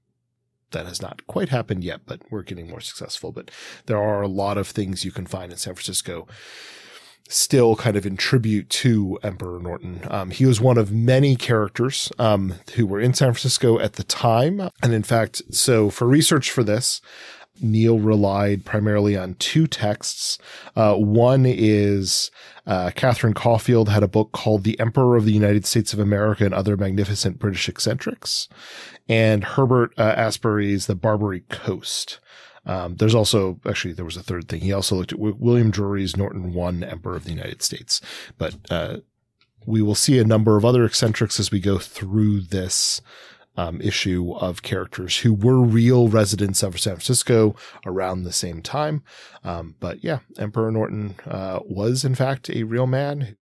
that 0.71 0.87
has 0.87 1.01
not 1.01 1.27
quite 1.27 1.49
happened 1.49 1.85
yet, 1.85 2.01
but 2.07 2.21
we're 2.31 2.43
getting 2.43 2.69
more 2.69 2.81
successful. 2.81 3.33
But 3.33 3.51
there 3.87 3.99
are 3.99 4.23
a 4.23 4.29
lot 4.29 4.59
of 4.59 4.69
things 4.69 5.05
you 5.05 5.13
can 5.13 5.27
find 5.27 5.53
in 5.53 5.59
San 5.59 5.75
Francisco 5.75 6.27
still 7.29 7.77
kind 7.77 7.97
of 7.97 8.07
in 8.07 8.17
tribute 8.17 8.69
to 8.71 9.19
Emperor 9.23 9.61
Norton. 9.61 10.01
Um, 10.11 10.31
he 10.31 10.47
was 10.47 10.61
one 10.61 10.79
of 10.79 10.91
many 10.91 11.37
characters 11.37 12.11
um, 12.19 12.55
who 12.75 12.87
were 12.87 13.01
in 13.01 13.13
San 13.13 13.33
Francisco 13.33 13.79
at 13.79 13.95
the 13.95 14.03
time. 14.03 14.71
And 14.83 14.95
in 14.95 15.03
fact, 15.03 15.43
so 15.51 15.91
for 15.91 16.09
research 16.09 16.51
for 16.51 16.65
this, 16.65 17.03
Neil 17.61 17.99
relied 17.99 18.65
primarily 18.65 19.17
on 19.17 19.35
two 19.35 19.67
texts. 19.67 20.39
Uh, 20.77 20.95
one 20.95 21.45
is 21.45 22.31
uh, 22.67 22.91
Catherine 22.95 23.35
Caufield 23.35 23.89
had 23.89 24.03
a 24.03 24.09
book 24.09 24.33
called 24.33 24.65
The 24.65 24.79
Emperor 24.79 25.17
of 25.17 25.25
the 25.25 25.33
United 25.33 25.67
States 25.67 25.93
of 25.93 25.99
America 25.99 26.45
and 26.45 26.55
Other 26.55 26.77
Magnificent 26.77 27.39
British 27.39 27.69
Eccentrics, 27.69 28.49
and 29.09 29.45
Herbert 29.45 29.93
uh, 29.99 30.15
Asbury's 30.17 30.87
The 30.87 30.95
Barbary 30.95 31.41
Coast. 31.49 32.21
Um, 32.67 32.97
there's 32.97 33.15
also 33.15 33.61
actually 33.67 33.95
there 33.95 34.05
was 34.05 34.17
a 34.17 34.23
third 34.23 34.49
thing. 34.49 34.61
He 34.61 34.73
also 34.73 34.97
looked 34.97 35.13
at 35.13 35.19
William 35.19 35.71
Drury's 35.71 36.17
Norton 36.17 36.53
One, 36.53 36.85
Emperor 36.85 37.17
of 37.17 37.25
the 37.25 37.33
United 37.33 37.63
States, 37.63 38.01
but 38.37 38.57
uh, 38.71 38.99
we 39.67 39.81
will 39.81 39.95
see 39.95 40.19
a 40.19 40.25
number 40.25 40.57
of 40.57 40.65
other 40.65 40.85
eccentrics 40.85 41.41
as 41.41 41.51
we 41.51 41.61
go 41.61 41.79
through 41.79 42.43
this 42.43 43.01
um, 43.57 43.81
issue 43.81 44.35
of 44.35 44.63
characters 44.63 45.19
who 45.19 45.35
were 45.35 45.61
real 45.61 46.09
residents 46.09 46.63
of 46.63 46.79
San 46.79 46.95
Francisco 46.95 47.57
around 47.85 48.23
the 48.23 48.33
same 48.33 48.63
time. 48.63 49.03
Um, 49.43 49.75
but 49.81 50.05
yeah, 50.05 50.21
Emperor 50.39 50.71
Norton 50.71 51.17
uh, 51.27 51.61
was 51.65 52.05
in 52.05 52.15
fact 52.15 52.49
a 52.51 52.63
real 52.63 52.87
man 52.87 53.37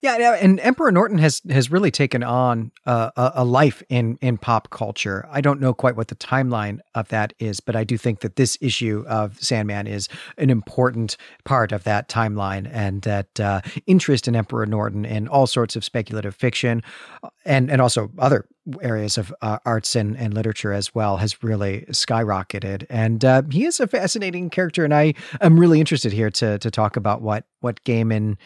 yeah, 0.00 0.34
and 0.40 0.60
Emperor 0.60 0.92
Norton 0.92 1.18
has 1.18 1.42
has 1.50 1.72
really 1.72 1.90
taken 1.90 2.22
on 2.22 2.70
uh, 2.86 3.10
a, 3.16 3.44
life 3.44 3.82
in 3.88 4.16
in 4.20 4.38
pop 4.38 4.70
culture. 4.70 5.26
I 5.28 5.40
don't 5.40 5.60
know 5.60 5.74
quite 5.74 5.96
what 5.96 6.06
the 6.06 6.14
timeline 6.14 6.78
of 6.94 7.08
that 7.08 7.32
is, 7.40 7.58
but 7.58 7.74
I 7.74 7.82
do 7.82 7.98
think 7.98 8.20
that 8.20 8.36
this 8.36 8.56
issue 8.60 9.04
of 9.08 9.42
Sandman 9.42 9.88
is 9.88 10.08
an 10.36 10.50
important 10.50 11.16
part 11.44 11.72
of 11.72 11.82
that 11.82 12.08
timeline, 12.08 12.70
and 12.72 13.02
that 13.02 13.40
uh, 13.40 13.60
interest 13.86 14.28
in 14.28 14.36
Emperor 14.36 14.66
Norton 14.66 15.04
in 15.04 15.26
all 15.26 15.48
sorts 15.48 15.74
of 15.74 15.84
speculative 15.84 16.36
fiction, 16.36 16.84
uh, 17.24 17.30
and 17.44 17.68
and 17.68 17.80
also 17.80 18.08
other 18.18 18.46
areas 18.80 19.18
of 19.18 19.34
uh, 19.42 19.58
arts 19.64 19.96
and, 19.96 20.16
and 20.16 20.32
literature 20.32 20.72
as 20.72 20.94
well 20.94 21.16
has 21.16 21.42
really 21.42 21.86
skyrocketed. 21.88 22.84
And 22.88 23.24
uh, 23.24 23.42
he 23.50 23.64
is 23.64 23.80
a 23.80 23.88
fascinating 23.88 24.50
character, 24.50 24.84
and 24.84 24.94
I 24.94 25.14
am 25.40 25.58
really 25.58 25.80
interested 25.80 26.12
here 26.12 26.30
to 26.30 26.56
to 26.60 26.70
talk 26.70 26.96
about 26.96 27.20
what 27.20 27.46
what 27.60 27.82
Gaiman 27.82 28.36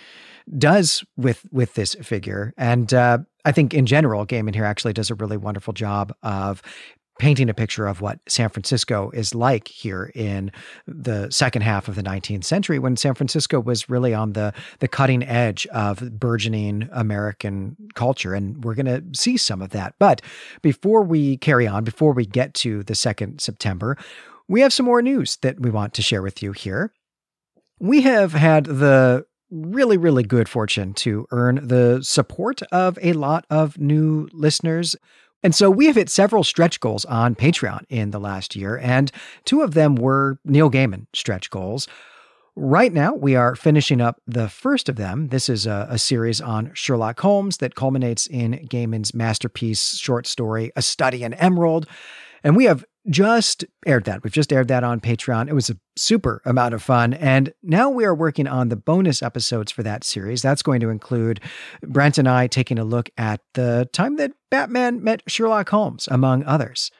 does 0.59 1.05
with 1.17 1.45
with 1.51 1.75
this 1.75 1.95
figure. 1.97 2.53
And 2.57 2.93
uh, 2.93 3.19
I 3.45 3.53
think 3.53 3.75
in 3.75 3.87
general, 3.87 4.27
Gaiman 4.27 4.55
here 4.55 4.65
actually 4.65 4.93
does 4.93 5.11
a 5.11 5.15
really 5.15 5.37
wonderful 5.37 5.73
job 5.73 6.15
of 6.23 6.63
painting 7.19 7.51
a 7.51 7.55
picture 7.55 7.87
of 7.87 8.01
what 8.01 8.19
San 8.27 8.49
Francisco 8.49 9.11
is 9.13 9.35
like 9.35 9.69
here 9.69 10.11
in 10.15 10.51
the 10.87 11.31
second 11.31 11.63
half 11.63 11.87
of 11.87 11.95
the 11.95 12.03
19th 12.03 12.45
century 12.45 12.79
when 12.79 12.97
San 12.97 13.15
Francisco 13.15 13.61
was 13.61 13.89
really 13.89 14.15
on 14.15 14.33
the 14.33 14.53
the 14.79 14.89
cutting 14.89 15.23
edge 15.23 15.67
of 15.69 16.19
burgeoning 16.19 16.89
American 16.93 17.77
culture 17.95 18.35
and 18.35 18.65
we're 18.65 18.75
going 18.75 18.87
to 18.87 19.05
see 19.19 19.37
some 19.37 19.63
of 19.63 19.71
that. 19.71 19.95
But 19.99 20.23
before 20.63 21.03
we 21.03 21.37
carry 21.37 21.67
on, 21.67 21.85
before 21.85 22.13
we 22.13 22.27
get 22.27 22.55
to 22.55 22.83
the 22.83 22.95
2nd 22.95 23.41
September, 23.41 23.97
we 24.49 24.61
have 24.63 24.73
some 24.73 24.87
more 24.87 25.03
news 25.03 25.37
that 25.43 25.61
we 25.61 25.71
want 25.71 25.95
to 25.95 26.03
share 26.03 26.23
with 26.23 26.43
you 26.43 26.53
here. 26.53 26.93
We 27.79 28.03
have 28.03 28.33
had 28.33 28.65
the 28.65 29.27
really, 29.53 29.97
really 29.97 30.23
good 30.23 30.49
fortune 30.49 30.95
to 30.95 31.27
earn 31.31 31.67
the 31.69 32.01
support 32.03 32.63
of 32.73 32.99
a 33.03 33.13
lot 33.13 33.45
of 33.51 33.79
new 33.79 34.29
listeners. 34.33 34.97
And 35.43 35.55
so 35.55 35.71
we 35.71 35.87
have 35.87 35.97
hit 35.97 36.09
several 36.09 36.43
stretch 36.43 36.81
goals 36.81 37.05
on 37.05 37.35
Patreon 37.35 37.85
in 37.89 38.11
the 38.11 38.21
last 38.21 38.57
year, 38.57 38.79
and 38.79 39.13
two 39.45 39.63
of 39.63 39.75
them 39.75 39.97
were 39.97 40.39
Neil 40.45 40.71
Gaiman 40.71 41.07
stretch 41.13 41.51
goals. 41.51 41.87
Right 42.55 42.93
now, 42.93 43.15
we 43.15 43.35
are 43.35 43.57
finishing 43.57 44.01
up 44.01 44.21
the 44.27 44.49
first 44.49 44.89
of 44.89 44.97
them. 44.97 45.29
This 45.29 45.49
is 45.49 45.67
a, 45.67 45.87
a, 45.89 45.99
series 45.99 46.39
on 46.41 46.71
Sherlock 46.75 47.19
Holmes 47.21 47.57
that 47.59 47.75
culminates 47.75 48.27
in 48.27 48.69
Gaiman's 48.69 49.15
masterpiece 49.15 49.97
short 49.97 50.27
story, 50.27 50.71
A 50.77 50.83
Study 50.83 51.23
in 51.23 51.33
Emerald. 51.35 51.87
And 52.45 52.55
we 52.55 52.65
have 52.65 52.85
just 53.09 53.65
aired 53.87 54.05
that. 54.05 54.23
We've 54.23 54.33
just 54.33 54.53
aired 54.53 54.69
that 54.69 54.85
on 54.85 55.01
Patreon. 55.01 55.49
It 55.49 55.55
was 55.55 55.71
a 55.71 55.77
super 55.97 56.41
amount 56.45 56.75
of 56.75 56.83
fun. 56.83 57.15
And 57.15 57.53
now 57.63 57.91
we 57.91 58.05
are 58.05 58.15
working 58.15 58.47
on 58.47 58.69
the 58.69 58.77
bonus 58.77 59.23
episodes 59.23 59.73
for 59.73 59.83
that 59.83 60.05
series. 60.05 60.43
That's 60.43 60.63
going 60.63 60.81
to 60.81 60.91
include 60.91 61.41
Brent 61.83 62.19
and 62.19 62.29
I 62.29 62.47
taking 62.47 62.79
a 62.79 62.85
look 62.85 63.11
at 63.19 63.41
the 63.55 63.89
time 63.93 64.17
that 64.17 64.33
Batman 64.51 65.03
met 65.03 65.23
Sherlock 65.27 65.69
Holmes, 65.71 66.09
among 66.11 66.45
others. 66.45 66.91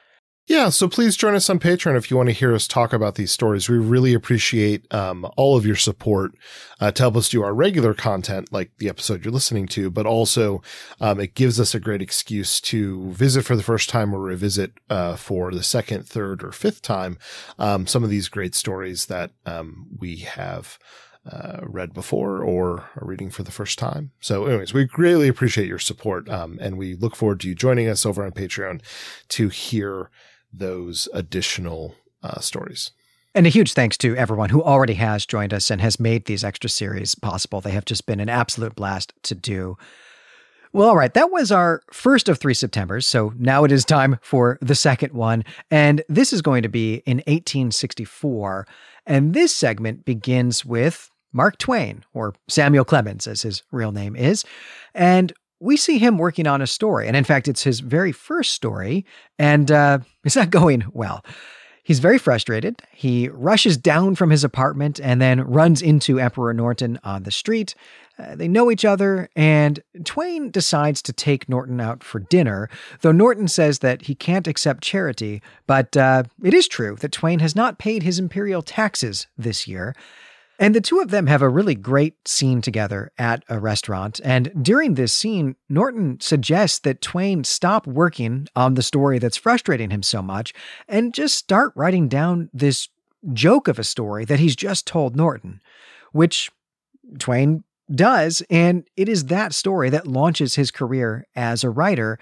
Yeah, 0.45 0.69
so 0.69 0.89
please 0.89 1.15
join 1.15 1.35
us 1.35 1.49
on 1.49 1.59
Patreon 1.59 1.95
if 1.95 2.11
you 2.11 2.17
want 2.17 2.27
to 2.27 2.33
hear 2.33 2.53
us 2.53 2.67
talk 2.67 2.91
about 2.91 3.15
these 3.15 3.31
stories. 3.31 3.69
We 3.69 3.77
really 3.77 4.13
appreciate 4.13 4.93
um, 4.93 5.25
all 5.37 5.55
of 5.55 5.65
your 5.65 5.77
support 5.77 6.33
uh, 6.81 6.91
to 6.91 7.03
help 7.03 7.15
us 7.15 7.29
do 7.29 7.41
our 7.41 7.53
regular 7.53 7.93
content, 7.93 8.51
like 8.51 8.71
the 8.77 8.89
episode 8.89 9.23
you're 9.23 9.33
listening 9.33 9.67
to, 9.67 9.89
but 9.89 10.05
also 10.05 10.61
um, 10.99 11.21
it 11.21 11.33
gives 11.33 11.61
us 11.61 11.73
a 11.73 11.79
great 11.79 12.01
excuse 12.01 12.59
to 12.59 13.09
visit 13.11 13.45
for 13.45 13.55
the 13.55 13.63
first 13.63 13.89
time 13.89 14.13
or 14.13 14.19
revisit 14.19 14.73
uh, 14.89 15.15
for 15.15 15.51
the 15.53 15.63
second, 15.63 16.05
third, 16.05 16.43
or 16.43 16.51
fifth 16.51 16.81
time 16.81 17.17
um, 17.57 17.87
some 17.87 18.03
of 18.03 18.09
these 18.09 18.27
great 18.27 18.53
stories 18.53 19.05
that 19.05 19.31
um, 19.45 19.87
we 19.97 20.17
have. 20.17 20.77
Uh, 21.25 21.61
read 21.61 21.93
before 21.93 22.43
or 22.43 22.79
are 22.97 23.07
reading 23.07 23.29
for 23.29 23.43
the 23.43 23.51
first 23.51 23.79
time. 23.79 24.11
So, 24.19 24.45
anyways, 24.45 24.73
we 24.73 24.83
greatly 24.83 25.29
appreciate 25.29 25.69
your 25.69 25.79
support, 25.79 26.27
um, 26.27 26.57
and 26.59 26.77
we 26.77 26.95
look 26.95 27.15
forward 27.15 27.39
to 27.39 27.47
you 27.47 27.55
joining 27.55 27.87
us 27.87 28.05
over 28.05 28.25
on 28.25 28.33
Patreon 28.33 28.81
to 29.29 29.47
hear 29.47 30.09
those 30.53 31.09
additional 31.13 31.95
uh, 32.21 32.39
stories. 32.39 32.91
And 33.35 33.47
a 33.47 33.49
huge 33.49 33.73
thanks 33.73 33.97
to 33.97 34.15
everyone 34.15 34.49
who 34.49 34.61
already 34.61 34.93
has 34.93 35.25
joined 35.25 35.53
us 35.53 35.71
and 35.71 35.81
has 35.81 35.99
made 35.99 36.25
these 36.25 36.43
extra 36.43 36.69
series 36.69 37.15
possible. 37.15 37.61
They 37.61 37.71
have 37.71 37.85
just 37.85 38.05
been 38.05 38.19
an 38.19 38.29
absolute 38.29 38.75
blast 38.75 39.11
to 39.23 39.33
do. 39.33 39.75
Well, 40.71 40.89
all 40.89 40.97
right, 40.97 41.13
that 41.13 41.31
was 41.31 41.51
our 41.51 41.81
first 41.91 42.29
of 42.29 42.37
three 42.37 42.53
Septembers. 42.53 43.07
So 43.07 43.33
now 43.37 43.63
it 43.63 43.71
is 43.71 43.85
time 43.85 44.17
for 44.21 44.57
the 44.61 44.75
second 44.75 45.13
one. 45.13 45.43
And 45.71 46.03
this 46.09 46.31
is 46.31 46.41
going 46.41 46.63
to 46.63 46.69
be 46.69 46.95
in 47.05 47.17
1864. 47.17 48.67
And 49.05 49.33
this 49.33 49.55
segment 49.55 50.05
begins 50.05 50.63
with 50.63 51.09
Mark 51.31 51.57
Twain, 51.57 52.03
or 52.13 52.35
Samuel 52.47 52.85
Clemens, 52.85 53.25
as 53.27 53.41
his 53.41 53.63
real 53.71 53.91
name 53.91 54.15
is. 54.15 54.45
And 54.93 55.33
we 55.63 55.77
see 55.77 55.97
him 55.97 56.17
working 56.17 56.45
on 56.45 56.61
a 56.61 56.67
story. 56.67 57.07
And 57.07 57.15
in 57.15 57.23
fact, 57.23 57.47
it's 57.47 57.63
his 57.63 57.79
very 57.79 58.11
first 58.11 58.51
story, 58.51 59.05
and 59.39 59.71
uh, 59.71 59.99
it's 60.23 60.35
not 60.35 60.49
going 60.49 60.83
well. 60.91 61.23
He's 61.85 61.99
very 61.99 62.17
frustrated. 62.17 62.81
He 62.93 63.27
rushes 63.27 63.75
down 63.75 64.15
from 64.15 64.29
his 64.29 64.45
apartment 64.45 65.01
and 65.01 65.21
then 65.21 65.41
runs 65.41 65.81
into 65.81 66.17
Emperor 66.17 66.53
Norton 66.53 66.97
on 67.03 67.23
the 67.23 67.31
street. 67.31 67.75
Uh, 68.17 68.35
they 68.35 68.47
know 68.47 68.71
each 68.71 68.85
other, 68.85 69.27
and 69.35 69.81
Twain 70.05 70.49
decides 70.49 71.01
to 71.01 71.11
take 71.11 71.49
Norton 71.49 71.81
out 71.81 72.01
for 72.01 72.19
dinner, 72.19 72.69
though 73.01 73.11
Norton 73.11 73.49
says 73.49 73.79
that 73.79 74.03
he 74.03 74.15
can't 74.15 74.47
accept 74.47 74.81
charity. 74.83 75.41
But 75.67 75.97
uh, 75.97 76.23
it 76.41 76.53
is 76.53 76.69
true 76.69 76.95
that 77.01 77.11
Twain 77.11 77.39
has 77.39 77.55
not 77.55 77.79
paid 77.79 78.03
his 78.03 78.17
imperial 78.17 78.61
taxes 78.61 79.27
this 79.37 79.67
year. 79.67 79.93
And 80.59 80.75
the 80.75 80.81
two 80.81 80.99
of 80.99 81.09
them 81.09 81.27
have 81.27 81.41
a 81.41 81.49
really 81.49 81.75
great 81.75 82.27
scene 82.27 82.61
together 82.61 83.11
at 83.17 83.43
a 83.49 83.59
restaurant. 83.59 84.21
And 84.23 84.51
during 84.63 84.93
this 84.93 85.11
scene, 85.11 85.55
Norton 85.67 86.19
suggests 86.19 86.79
that 86.79 87.01
Twain 87.01 87.43
stop 87.43 87.87
working 87.87 88.47
on 88.55 88.75
the 88.75 88.83
story 88.83 89.19
that's 89.19 89.37
frustrating 89.37 89.89
him 89.89 90.03
so 90.03 90.21
much 90.21 90.53
and 90.87 91.13
just 91.13 91.35
start 91.35 91.73
writing 91.75 92.07
down 92.07 92.49
this 92.53 92.89
joke 93.31 93.67
of 93.67 93.79
a 93.79 93.83
story 93.83 94.25
that 94.25 94.39
he's 94.39 94.55
just 94.55 94.85
told 94.85 95.15
Norton, 95.15 95.61
which 96.11 96.51
Twain 97.17 97.63
does. 97.93 98.43
And 98.49 98.85
it 98.95 99.09
is 99.09 99.25
that 99.25 99.53
story 99.53 99.89
that 99.89 100.07
launches 100.07 100.55
his 100.55 100.71
career 100.71 101.25
as 101.35 101.63
a 101.63 101.69
writer. 101.69 102.19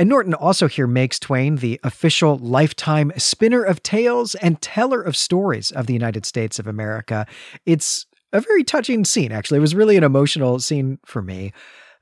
And 0.00 0.08
Norton 0.08 0.32
also 0.32 0.66
here 0.66 0.86
makes 0.86 1.18
Twain 1.18 1.56
the 1.56 1.78
official 1.84 2.38
lifetime 2.38 3.12
spinner 3.18 3.62
of 3.62 3.82
tales 3.82 4.34
and 4.36 4.58
teller 4.62 5.02
of 5.02 5.14
stories 5.14 5.70
of 5.70 5.86
the 5.86 5.92
United 5.92 6.24
States 6.24 6.58
of 6.58 6.66
America. 6.66 7.26
It's 7.66 8.06
a 8.32 8.40
very 8.40 8.64
touching 8.64 9.04
scene, 9.04 9.30
actually. 9.30 9.58
It 9.58 9.60
was 9.60 9.74
really 9.74 9.98
an 9.98 10.02
emotional 10.02 10.58
scene 10.58 11.00
for 11.04 11.20
me. 11.20 11.52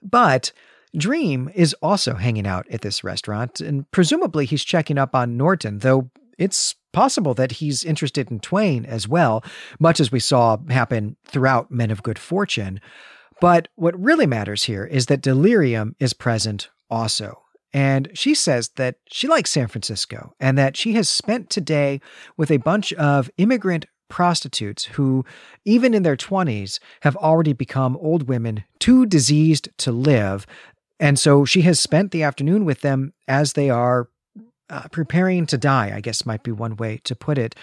But 0.01 0.53
Dream 0.97 1.51
is 1.57 1.75
also 1.83 2.15
hanging 2.15 2.47
out 2.47 2.69
at 2.71 2.83
this 2.83 3.03
restaurant, 3.03 3.61
and 3.61 3.91
presumably 3.91 4.47
he's 4.47 4.63
checking 4.63 4.97
up 4.97 5.17
on 5.17 5.37
Norton, 5.37 5.81
though 5.81 6.09
it's 6.39 6.77
possible 6.93 7.35
that 7.35 7.51
he's 7.51 7.83
interested 7.83 8.31
in 8.31 8.39
Twain 8.39 8.85
as 8.85 9.09
well, 9.09 9.43
much 9.81 9.99
as 9.99 10.13
we 10.13 10.21
saw 10.21 10.57
happen 10.71 11.17
throughout 11.25 11.73
Men 11.73 11.91
of 11.91 12.05
Good 12.05 12.21
Fortune. 12.21 12.81
But 13.41 13.67
what 13.75 14.01
really 14.01 14.27
matters 14.27 14.63
here 14.63 14.85
is 14.85 15.07
that 15.07 15.21
delirium 15.21 15.97
is 15.99 16.13
present 16.13 16.69
also. 16.89 17.43
And 17.73 18.09
she 18.15 18.35
says 18.35 18.71
that 18.77 18.97
she 19.11 19.29
likes 19.29 19.51
San 19.51 19.69
Francisco 19.69 20.35
and 20.41 20.57
that 20.57 20.77
she 20.77 20.95
has 20.95 21.09
spent 21.09 21.51
today 21.51 22.01
with 22.37 22.51
a 22.51 22.57
bunch 22.59 22.93
of 22.95 23.31
immigrant 23.37 23.87
prostitutes 24.09 24.87
who, 24.87 25.25
even 25.65 25.93
in 25.93 26.03
their 26.03 26.17
20s, 26.17 26.79
have 27.03 27.17
already 27.17 27.53
become 27.53 27.97
old 27.99 28.29
women 28.29 28.65
too 28.79 29.05
diseased 29.05 29.69
to 29.79 29.93
live. 29.93 30.47
And 30.99 31.19
so 31.19 31.45
she 31.45 31.63
has 31.63 31.79
spent 31.79 32.11
the 32.11 32.23
afternoon 32.23 32.65
with 32.65 32.81
them 32.81 33.13
as 33.27 33.53
they 33.53 33.71
are 33.71 34.09
uh, 34.71 34.89
preparing 34.91 35.47
to 35.47 35.59
die, 35.59 35.93
I 35.95 36.01
guess 36.01 36.27
might 36.27 36.43
be 36.43 36.53
one 36.53 36.77
way 36.77 37.01
to 37.05 37.15
put 37.15 37.39
it. 37.39 37.55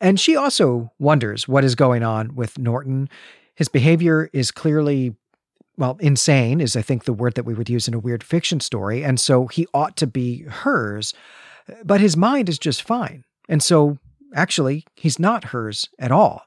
And 0.00 0.18
she 0.18 0.36
also 0.36 0.92
wonders 0.98 1.46
what 1.46 1.64
is 1.64 1.74
going 1.74 2.02
on 2.02 2.34
with 2.34 2.58
Norton. 2.58 3.08
His 3.54 3.68
behavior 3.68 4.30
is 4.32 4.50
clearly 4.50 5.14
well, 5.76 5.96
insane 6.00 6.60
is, 6.60 6.76
I 6.76 6.82
think, 6.82 7.04
the 7.04 7.12
word 7.12 7.34
that 7.34 7.44
we 7.44 7.54
would 7.54 7.70
use 7.70 7.88
in 7.88 7.94
a 7.94 7.98
weird 7.98 8.22
fiction 8.22 8.60
story. 8.60 9.02
And 9.04 9.18
so 9.18 9.46
he 9.46 9.66
ought 9.72 9.96
to 9.96 10.06
be 10.06 10.42
hers, 10.42 11.14
but 11.84 12.00
his 12.00 12.16
mind 12.16 12.48
is 12.48 12.58
just 12.58 12.82
fine. 12.82 13.24
And 13.48 13.62
so 13.62 13.98
actually, 14.34 14.84
he's 14.94 15.18
not 15.18 15.44
hers 15.44 15.88
at 15.98 16.12
all. 16.12 16.44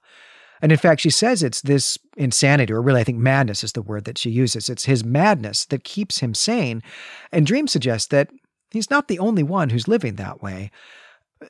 And 0.61 0.71
in 0.71 0.77
fact, 0.77 1.01
she 1.01 1.09
says 1.09 1.43
it's 1.43 1.61
this 1.61 1.97
insanity, 2.17 2.71
or 2.73 2.81
really, 2.81 3.01
I 3.01 3.03
think 3.03 3.17
madness 3.17 3.63
is 3.63 3.73
the 3.73 3.81
word 3.81 4.05
that 4.05 4.17
she 4.17 4.29
uses. 4.29 4.69
It's 4.69 4.85
his 4.85 5.03
madness 5.03 5.65
that 5.65 5.83
keeps 5.83 6.19
him 6.19 6.33
sane. 6.33 6.81
And 7.31 7.45
Dream 7.45 7.67
suggests 7.67 8.07
that 8.07 8.29
he's 8.71 8.89
not 8.89 9.07
the 9.07 9.19
only 9.19 9.43
one 9.43 9.69
who's 9.69 9.88
living 9.88 10.15
that 10.15 10.41
way. 10.41 10.71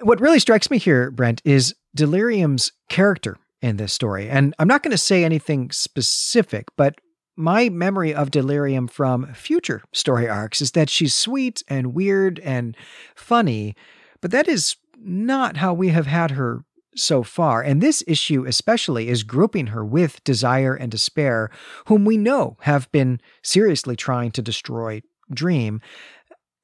What 0.02 0.20
really 0.20 0.40
strikes 0.40 0.72
me 0.72 0.80
here, 0.80 1.12
Brent, 1.12 1.42
is 1.46 1.76
Delirium's 1.96 2.72
character 2.90 3.38
in 3.62 3.78
this 3.78 3.94
story. 3.94 4.30
And 4.30 4.54
I'm 4.60 4.68
not 4.68 4.84
going 4.84 4.92
to 4.92 4.98
say 4.98 5.24
anything 5.24 5.72
specific, 5.72 6.66
but 6.76 7.00
my 7.36 7.70
memory 7.70 8.14
of 8.14 8.32
Delirium 8.32 8.88
from 8.88 9.34
future 9.34 9.84
story 9.92 10.28
arcs 10.30 10.62
is 10.62 10.72
that 10.72 10.90
she's 10.90 11.14
sweet 11.14 11.64
and 11.68 11.94
weird 11.94 12.40
and 12.40 12.76
funny, 13.16 13.76
but 14.22 14.32
that 14.32 14.48
is 14.48 14.78
not 14.98 15.58
how 15.58 15.74
we 15.74 15.90
have 15.90 16.08
had 16.08 16.32
her 16.32 16.64
so 16.96 17.24
far. 17.24 17.62
And 17.62 17.82
this 17.82 18.04
issue, 18.08 18.46
especially, 18.46 19.10
is 19.10 19.24
grouping 19.24 19.68
her 19.68 19.84
with 19.84 20.24
Desire 20.24 20.74
and 20.74 20.90
Despair, 20.90 21.52
whom 21.88 22.06
we 22.06 22.18
know 22.18 22.58
have 22.62 22.90
been 22.92 23.20
seriously 23.44 23.96
trying 23.96 24.32
to 24.32 24.42
destroy 24.42 25.02
Dream. 25.34 25.82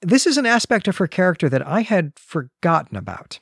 This 0.02 0.26
is 0.26 0.38
an 0.38 0.46
aspect 0.46 0.88
of 0.88 0.98
her 0.98 1.08
character 1.08 1.50
that 1.50 1.66
I 1.66 1.82
had 1.82 2.14
forgotten 2.18 2.96
about. 2.96 3.40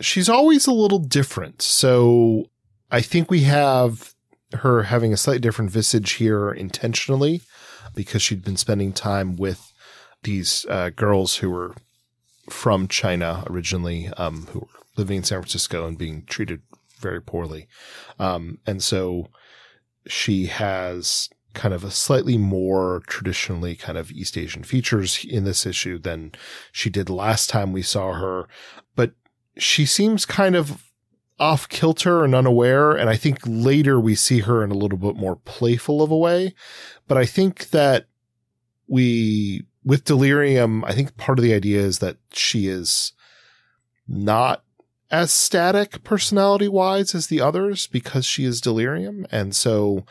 She's 0.00 0.28
always 0.28 0.66
a 0.66 0.72
little 0.72 0.98
different. 0.98 1.62
So 1.62 2.46
I 2.90 3.00
think 3.00 3.30
we 3.30 3.42
have 3.42 4.13
her 4.56 4.84
having 4.84 5.12
a 5.12 5.16
slightly 5.16 5.40
different 5.40 5.70
visage 5.70 6.12
here 6.12 6.50
intentionally 6.50 7.42
because 7.94 8.22
she'd 8.22 8.44
been 8.44 8.56
spending 8.56 8.92
time 8.92 9.36
with 9.36 9.72
these 10.22 10.66
uh, 10.68 10.90
girls 10.90 11.36
who 11.36 11.50
were 11.50 11.74
from 12.50 12.88
China 12.88 13.44
originally, 13.48 14.08
um, 14.16 14.46
who 14.50 14.60
were 14.60 14.80
living 14.96 15.18
in 15.18 15.24
San 15.24 15.40
Francisco 15.40 15.86
and 15.86 15.98
being 15.98 16.24
treated 16.26 16.62
very 16.98 17.20
poorly. 17.20 17.68
Um, 18.18 18.58
and 18.66 18.82
so 18.82 19.28
she 20.06 20.46
has 20.46 21.28
kind 21.54 21.72
of 21.72 21.84
a 21.84 21.90
slightly 21.90 22.36
more 22.36 23.02
traditionally 23.06 23.76
kind 23.76 23.96
of 23.96 24.10
East 24.10 24.36
Asian 24.36 24.64
features 24.64 25.24
in 25.28 25.44
this 25.44 25.64
issue 25.64 25.98
than 25.98 26.32
she 26.72 26.90
did 26.90 27.08
last 27.08 27.48
time 27.48 27.72
we 27.72 27.82
saw 27.82 28.12
her. 28.14 28.48
But 28.96 29.12
she 29.56 29.86
seems 29.86 30.26
kind 30.26 30.56
of 30.56 30.84
off 31.38 31.68
kilter 31.68 32.24
and 32.24 32.34
unaware. 32.34 32.92
And 32.92 33.10
I 33.10 33.16
think 33.16 33.38
later 33.44 33.98
we 33.98 34.14
see 34.14 34.40
her 34.40 34.62
in 34.62 34.70
a 34.70 34.76
little 34.76 34.98
bit 34.98 35.16
more 35.16 35.36
playful 35.36 36.02
of 36.02 36.10
a 36.10 36.16
way. 36.16 36.54
But 37.08 37.18
I 37.18 37.26
think 37.26 37.70
that 37.70 38.06
we, 38.86 39.64
with 39.84 40.04
delirium, 40.04 40.84
I 40.84 40.92
think 40.92 41.16
part 41.16 41.38
of 41.38 41.42
the 41.42 41.54
idea 41.54 41.80
is 41.80 41.98
that 41.98 42.18
she 42.32 42.68
is 42.68 43.12
not 44.06 44.62
as 45.10 45.32
static 45.32 46.02
personality 46.02 46.68
wise 46.68 47.14
as 47.14 47.28
the 47.28 47.40
others 47.40 47.86
because 47.86 48.26
she 48.26 48.44
is 48.44 48.60
delirium. 48.60 49.26
And 49.30 49.54
so 49.54 50.04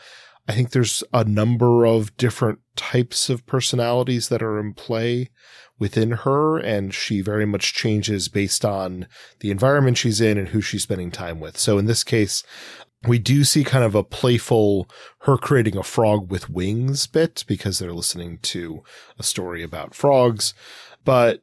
I 0.46 0.52
think 0.52 0.70
there's 0.70 1.02
a 1.12 1.24
number 1.24 1.86
of 1.86 2.16
different 2.16 2.58
types 2.76 3.30
of 3.30 3.46
personalities 3.46 4.28
that 4.28 4.42
are 4.42 4.58
in 4.58 4.74
play 4.74 5.30
within 5.78 6.12
her, 6.12 6.58
and 6.58 6.94
she 6.94 7.20
very 7.20 7.46
much 7.46 7.74
changes 7.74 8.28
based 8.28 8.64
on 8.64 9.06
the 9.40 9.50
environment 9.50 9.98
she's 9.98 10.20
in 10.20 10.36
and 10.36 10.48
who 10.48 10.60
she's 10.60 10.82
spending 10.82 11.10
time 11.10 11.40
with. 11.40 11.58
So 11.58 11.78
in 11.78 11.86
this 11.86 12.04
case, 12.04 12.42
we 13.06 13.18
do 13.18 13.44
see 13.44 13.64
kind 13.64 13.84
of 13.84 13.94
a 13.94 14.04
playful 14.04 14.88
her 15.20 15.36
creating 15.36 15.76
a 15.76 15.82
frog 15.82 16.30
with 16.30 16.50
wings 16.50 17.06
bit 17.06 17.44
because 17.46 17.78
they're 17.78 17.92
listening 17.92 18.38
to 18.42 18.82
a 19.18 19.22
story 19.22 19.62
about 19.62 19.94
frogs. 19.94 20.54
But 21.04 21.42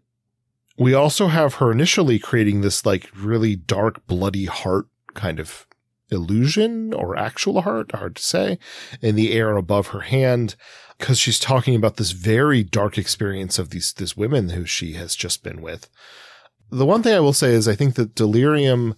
we 0.77 0.93
also 0.93 1.27
have 1.27 1.55
her 1.55 1.71
initially 1.71 2.17
creating 2.17 2.61
this 2.61 2.85
like 2.85 3.09
really 3.15 3.55
dark, 3.55 4.05
bloody 4.07 4.45
heart 4.45 4.87
kind 5.13 5.39
of 5.39 5.67
illusion 6.11 6.93
or 6.93 7.17
actual 7.17 7.61
heart, 7.61 7.91
hard 7.93 8.17
to 8.17 8.21
say, 8.21 8.59
in 9.01 9.15
the 9.15 9.33
air 9.33 9.57
above 9.57 9.87
her 9.87 10.01
hand 10.01 10.55
because 10.97 11.17
she's 11.17 11.39
talking 11.39 11.75
about 11.75 11.97
this 11.97 12.11
very 12.11 12.63
dark 12.63 12.97
experience 12.97 13.57
of 13.57 13.71
these 13.71 13.93
these 13.93 14.15
women 14.15 14.49
who 14.49 14.65
she 14.65 14.93
has 14.93 15.15
just 15.15 15.43
been 15.43 15.61
with. 15.61 15.89
The 16.69 16.85
one 16.85 17.03
thing 17.03 17.13
I 17.13 17.19
will 17.19 17.33
say 17.33 17.53
is 17.53 17.67
I 17.67 17.75
think 17.75 17.95
that 17.95 18.15
delirium 18.15 18.95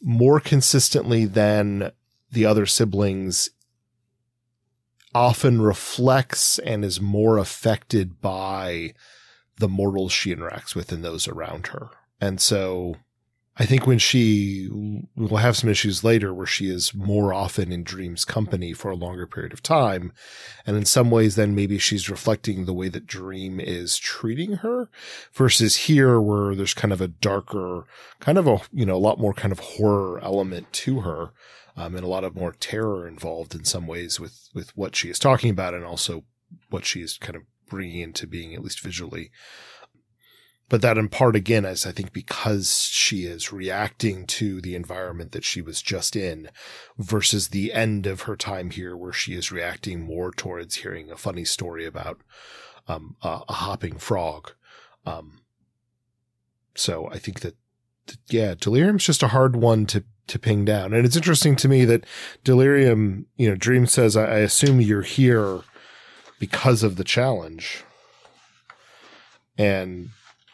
more 0.00 0.40
consistently 0.40 1.24
than 1.24 1.92
the 2.30 2.46
other 2.46 2.66
siblings 2.66 3.50
often 5.14 5.60
reflects 5.60 6.58
and 6.58 6.84
is 6.84 7.00
more 7.00 7.38
affected 7.38 8.20
by 8.20 8.94
the 9.58 9.68
mortals 9.68 10.12
she 10.12 10.34
interacts 10.34 10.74
with 10.74 10.92
and 10.92 11.04
those 11.04 11.26
around 11.26 11.68
her. 11.68 11.90
And 12.20 12.40
so 12.40 12.96
I 13.60 13.66
think 13.66 13.86
when 13.86 13.98
she 13.98 14.68
will 15.16 15.38
have 15.38 15.56
some 15.56 15.68
issues 15.68 16.04
later 16.04 16.32
where 16.32 16.46
she 16.46 16.70
is 16.70 16.94
more 16.94 17.34
often 17.34 17.72
in 17.72 17.82
Dream's 17.82 18.24
company 18.24 18.72
for 18.72 18.88
a 18.88 18.96
longer 18.96 19.26
period 19.26 19.52
of 19.52 19.64
time. 19.64 20.12
And 20.64 20.76
in 20.76 20.84
some 20.84 21.10
ways, 21.10 21.34
then 21.34 21.56
maybe 21.56 21.78
she's 21.78 22.08
reflecting 22.08 22.64
the 22.64 22.72
way 22.72 22.88
that 22.88 23.06
Dream 23.06 23.58
is 23.58 23.98
treating 23.98 24.58
her 24.58 24.88
versus 25.32 25.74
here 25.76 26.20
where 26.20 26.54
there's 26.54 26.74
kind 26.74 26.92
of 26.92 27.00
a 27.00 27.08
darker, 27.08 27.84
kind 28.20 28.38
of 28.38 28.46
a, 28.46 28.60
you 28.72 28.86
know, 28.86 28.94
a 28.94 28.98
lot 28.98 29.18
more 29.18 29.34
kind 29.34 29.50
of 29.50 29.58
horror 29.58 30.20
element 30.20 30.72
to 30.74 31.00
her. 31.00 31.32
Um, 31.76 31.94
and 31.94 32.04
a 32.04 32.08
lot 32.08 32.24
of 32.24 32.34
more 32.34 32.52
terror 32.52 33.06
involved 33.06 33.54
in 33.54 33.64
some 33.64 33.86
ways 33.86 34.18
with, 34.18 34.48
with 34.52 34.76
what 34.76 34.96
she 34.96 35.10
is 35.10 35.18
talking 35.18 35.50
about 35.50 35.74
and 35.74 35.84
also 35.84 36.24
what 36.70 36.84
she 36.84 37.02
is 37.02 37.18
kind 37.18 37.36
of 37.36 37.42
bringing 37.68 38.00
into 38.00 38.26
being, 38.26 38.54
at 38.54 38.62
least 38.62 38.80
visually 38.80 39.30
but 40.68 40.82
that 40.82 40.98
in 40.98 41.08
part 41.08 41.34
again 41.34 41.64
is 41.64 41.86
I 41.86 41.92
think 41.92 42.12
because 42.12 42.82
she 42.82 43.24
is 43.24 43.52
reacting 43.52 44.26
to 44.26 44.60
the 44.60 44.74
environment 44.74 45.32
that 45.32 45.44
she 45.44 45.62
was 45.62 45.80
just 45.80 46.14
in 46.14 46.50
versus 46.98 47.48
the 47.48 47.72
end 47.72 48.06
of 48.06 48.22
her 48.22 48.36
time 48.36 48.70
here 48.70 48.96
where 48.96 49.12
she 49.12 49.34
is 49.34 49.52
reacting 49.52 50.00
more 50.00 50.30
towards 50.30 50.76
hearing 50.76 51.10
a 51.10 51.16
funny 51.16 51.44
story 51.44 51.86
about 51.86 52.20
um, 52.86 53.16
a, 53.22 53.40
a, 53.48 53.52
hopping 53.52 53.98
frog. 53.98 54.52
Um, 55.04 55.40
so 56.74 57.08
I 57.10 57.18
think 57.18 57.40
that, 57.40 57.56
yeah, 58.30 58.54
delirium's 58.58 59.04
just 59.04 59.22
a 59.22 59.28
hard 59.28 59.56
one 59.56 59.84
to 59.86 60.04
to 60.28 60.38
ping 60.38 60.64
down. 60.64 60.92
And 60.92 61.06
it's 61.06 61.16
interesting 61.16 61.56
to 61.56 61.68
me 61.68 61.84
that 61.86 62.04
delirium, 62.44 63.26
you 63.36 63.48
know, 63.48 63.56
Dream 63.56 63.86
says, 63.86 64.16
I, 64.16 64.24
I 64.24 64.38
assume 64.38 64.80
you're 64.80 65.02
here 65.02 65.62
because 66.38 66.82
of 66.82 66.96
the 66.96 67.04
challenge. 67.04 67.82
And 69.56 70.10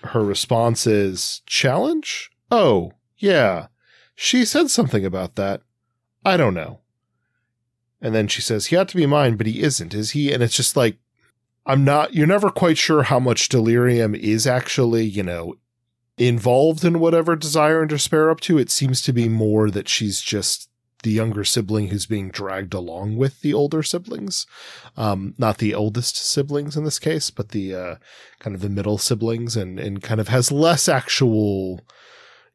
her 0.07 0.25
response 0.25 0.87
is 0.87 1.43
challenge? 1.47 2.31
Oh, 2.51 2.93
yeah. 3.17 3.69
She 4.15 4.45
said 4.45 4.71
something 4.71 5.05
about 5.05 5.35
that. 5.37 5.63
I 6.25 6.37
don't 6.37 6.55
know. 6.55 6.81
And 8.01 8.15
then 8.15 8.29
she 8.29 8.43
says, 8.43 8.67
he 8.67 8.77
ought 8.77 8.89
to 8.89 8.97
be 8.97 9.07
mine, 9.07 9.37
but 9.37 9.47
he 9.47 9.63
isn't, 9.63 9.95
is 9.95 10.11
he? 10.11 10.33
And 10.33 10.43
it's 10.43 10.57
just 10.57 10.77
like, 10.77 10.99
I'm 11.67 11.85
not, 11.85 12.15
you're 12.15 12.27
never 12.27 12.51
quite 12.51 12.77
sure 12.77 13.05
how 13.05 13.19
much 13.19 13.49
delirium 13.49 14.15
is 14.15 14.47
actually, 14.47 15.05
you 15.05 15.23
know, 15.23 15.55
involved 16.19 16.85
in 16.85 17.01
whatever 17.01 17.35
desire 17.35 17.81
and 17.81 17.89
despair 17.89 18.31
up 18.31 18.41
to. 18.41 18.59
It 18.59 18.71
seems 18.71 19.01
to 19.03 19.13
be 19.13 19.29
more 19.29 19.71
that 19.71 19.89
she's 19.89 20.21
just 20.21 20.69
the 21.05 21.11
younger 21.11 21.45
sibling 21.45 21.89
who's 21.89 22.07
being 22.07 22.31
dragged 22.31 22.75
along 22.75 23.17
with 23.17 23.41
the 23.41 23.55
older 23.55 23.83
siblings. 23.83 24.47
Um, 24.97 25.35
not 25.39 25.59
the 25.59 25.75
oldest 25.75 26.17
siblings 26.17 26.77
in 26.77 26.85
this 26.85 26.99
case, 26.99 27.31
but 27.31 27.51
the, 27.51 27.75
uh, 27.75 27.95
kind 28.41 28.57
of 28.57 28.63
the 28.63 28.69
middle 28.69 28.99
siblings 28.99 29.57
and, 29.57 29.79
and 29.79 30.03
kind 30.03 30.21
of 30.21 30.29
has 30.29 30.51
less 30.51 30.89
actual, 30.89 31.81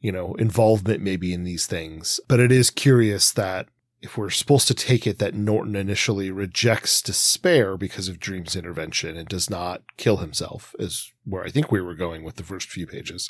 you 0.01 0.11
know, 0.11 0.33
involvement 0.35 1.01
maybe 1.01 1.33
in 1.33 1.45
these 1.45 1.65
things. 1.65 2.19
But 2.27 2.39
it 2.39 2.51
is 2.51 2.69
curious 2.69 3.31
that 3.31 3.67
if 4.01 4.17
we're 4.17 4.29
supposed 4.29 4.67
to 4.67 4.73
take 4.73 5.05
it 5.05 5.19
that 5.19 5.33
Norton 5.33 5.75
initially 5.75 6.31
rejects 6.31 7.01
despair 7.01 7.75
because 7.75 8.07
of 8.07 8.19
Dream's 8.19 8.55
intervention 8.55 9.17
and 9.17 9.27
does 9.27 9.49
not 9.49 9.83
kill 9.97 10.17
himself, 10.17 10.73
is 10.79 11.11
where 11.25 11.43
I 11.43 11.49
think 11.49 11.71
we 11.71 11.81
were 11.81 11.95
going 11.95 12.23
with 12.23 12.37
the 12.37 12.43
first 12.43 12.69
few 12.69 12.87
pages. 12.87 13.29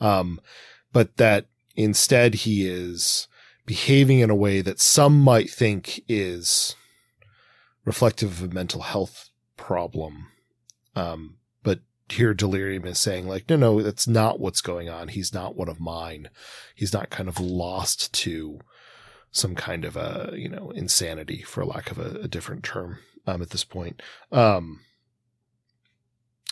Um, 0.00 0.40
but 0.92 1.16
that 1.16 1.46
instead 1.76 2.34
he 2.34 2.66
is 2.66 3.28
behaving 3.70 4.18
in 4.18 4.30
a 4.30 4.34
way 4.34 4.60
that 4.60 4.80
some 4.80 5.20
might 5.20 5.48
think 5.48 6.02
is 6.08 6.74
reflective 7.84 8.42
of 8.42 8.50
a 8.50 8.52
mental 8.52 8.80
health 8.80 9.30
problem. 9.56 10.26
Um, 10.96 11.36
but 11.62 11.78
here 12.08 12.34
delirium 12.34 12.84
is 12.84 12.98
saying 12.98 13.28
like, 13.28 13.48
no, 13.48 13.54
no, 13.54 13.80
that's 13.80 14.08
not 14.08 14.40
what's 14.40 14.60
going 14.60 14.88
on. 14.88 15.06
He's 15.06 15.32
not 15.32 15.54
one 15.54 15.68
of 15.68 15.78
mine. 15.78 16.30
He's 16.74 16.92
not 16.92 17.10
kind 17.10 17.28
of 17.28 17.38
lost 17.38 18.12
to 18.14 18.58
some 19.30 19.54
kind 19.54 19.84
of 19.84 19.96
a, 19.96 20.32
you 20.34 20.48
know, 20.48 20.72
insanity 20.74 21.42
for 21.42 21.64
lack 21.64 21.92
of 21.92 21.98
a, 22.00 22.22
a 22.22 22.26
different 22.26 22.64
term, 22.64 22.98
um, 23.28 23.40
at 23.40 23.50
this 23.50 23.62
point. 23.62 24.02
Um, 24.32 24.80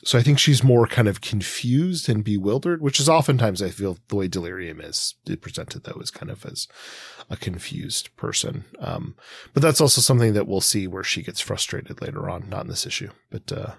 so 0.04 0.18
I 0.18 0.22
think 0.22 0.38
she's 0.38 0.62
more 0.62 0.87
kind 0.87 1.08
of 1.08 1.20
confused 1.20 2.08
and 2.08 2.22
bewildered, 2.22 2.80
which 2.80 3.00
is 3.00 3.08
oftentimes 3.08 3.61
I 3.61 3.70
feel 3.70 3.98
the 4.08 4.16
way 4.16 4.28
delirium 4.28 4.80
is 4.80 5.14
presented 5.40 5.84
though 5.84 6.00
is 6.00 6.11
kind 6.11 6.30
of 6.30 6.46
as 6.46 6.68
a 7.28 7.37
confused 7.37 8.14
person. 8.16 8.64
Um, 8.78 9.16
but 9.54 9.62
that's 9.62 9.80
also 9.80 10.00
something 10.00 10.34
that 10.34 10.46
we'll 10.46 10.61
see 10.61 10.87
where 10.87 11.04
she 11.04 11.22
gets 11.22 11.40
frustrated 11.40 12.00
later 12.00 12.30
on, 12.30 12.48
not 12.48 12.62
in 12.62 12.68
this 12.68 12.87
issue, 12.87 13.11
but, 13.30 13.50
uh, 13.50 13.72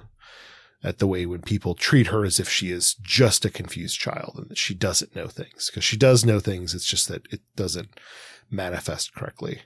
at 0.84 1.00
the 1.00 1.08
way 1.08 1.26
when 1.26 1.42
people 1.42 1.74
treat 1.74 2.08
her 2.08 2.24
as 2.26 2.40
if 2.40 2.50
she 2.50 2.72
is 2.72 2.94
just 2.96 3.44
a 3.44 3.50
confused 3.50 4.00
child 4.00 4.36
and 4.38 4.50
that 4.50 4.58
she 4.58 4.74
doesn't 4.74 5.16
know 5.16 5.28
things 5.28 5.70
because 5.70 5.84
she 5.84 5.98
does 5.98 6.26
know 6.26 6.40
things. 6.40 6.74
It's 6.74 6.86
just 6.86 7.08
that 7.10 7.28
it 7.32 7.42
doesn't 7.56 8.00
manifest 8.50 9.14
correctly. 9.14 9.62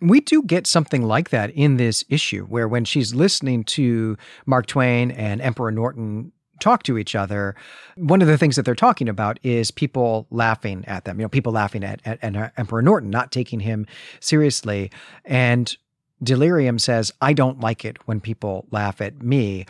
We 0.00 0.20
do 0.20 0.42
get 0.42 0.66
something 0.66 1.02
like 1.02 1.30
that 1.30 1.50
in 1.50 1.76
this 1.76 2.04
issue, 2.08 2.44
where 2.46 2.68
when 2.68 2.84
she's 2.84 3.14
listening 3.14 3.64
to 3.64 4.16
Mark 4.46 4.66
Twain 4.66 5.10
and 5.10 5.40
Emperor 5.40 5.72
Norton 5.72 6.32
talk 6.60 6.82
to 6.84 6.98
each 6.98 7.14
other, 7.14 7.54
one 7.96 8.22
of 8.22 8.28
the 8.28 8.38
things 8.38 8.56
that 8.56 8.64
they're 8.64 8.74
talking 8.74 9.08
about 9.08 9.38
is 9.42 9.70
people 9.70 10.26
laughing 10.30 10.84
at 10.86 11.04
them, 11.04 11.18
you 11.18 11.24
know, 11.24 11.28
people 11.28 11.52
laughing 11.52 11.84
at, 11.84 12.00
at, 12.04 12.22
at 12.22 12.52
Emperor 12.56 12.82
Norton, 12.82 13.10
not 13.10 13.32
taking 13.32 13.60
him 13.60 13.86
seriously. 14.20 14.90
And 15.24 15.76
Delirium 16.22 16.78
says, 16.78 17.12
I 17.20 17.32
don't 17.32 17.60
like 17.60 17.84
it 17.84 17.96
when 18.06 18.20
people 18.20 18.66
laugh 18.70 19.00
at 19.00 19.22
me. 19.22 19.66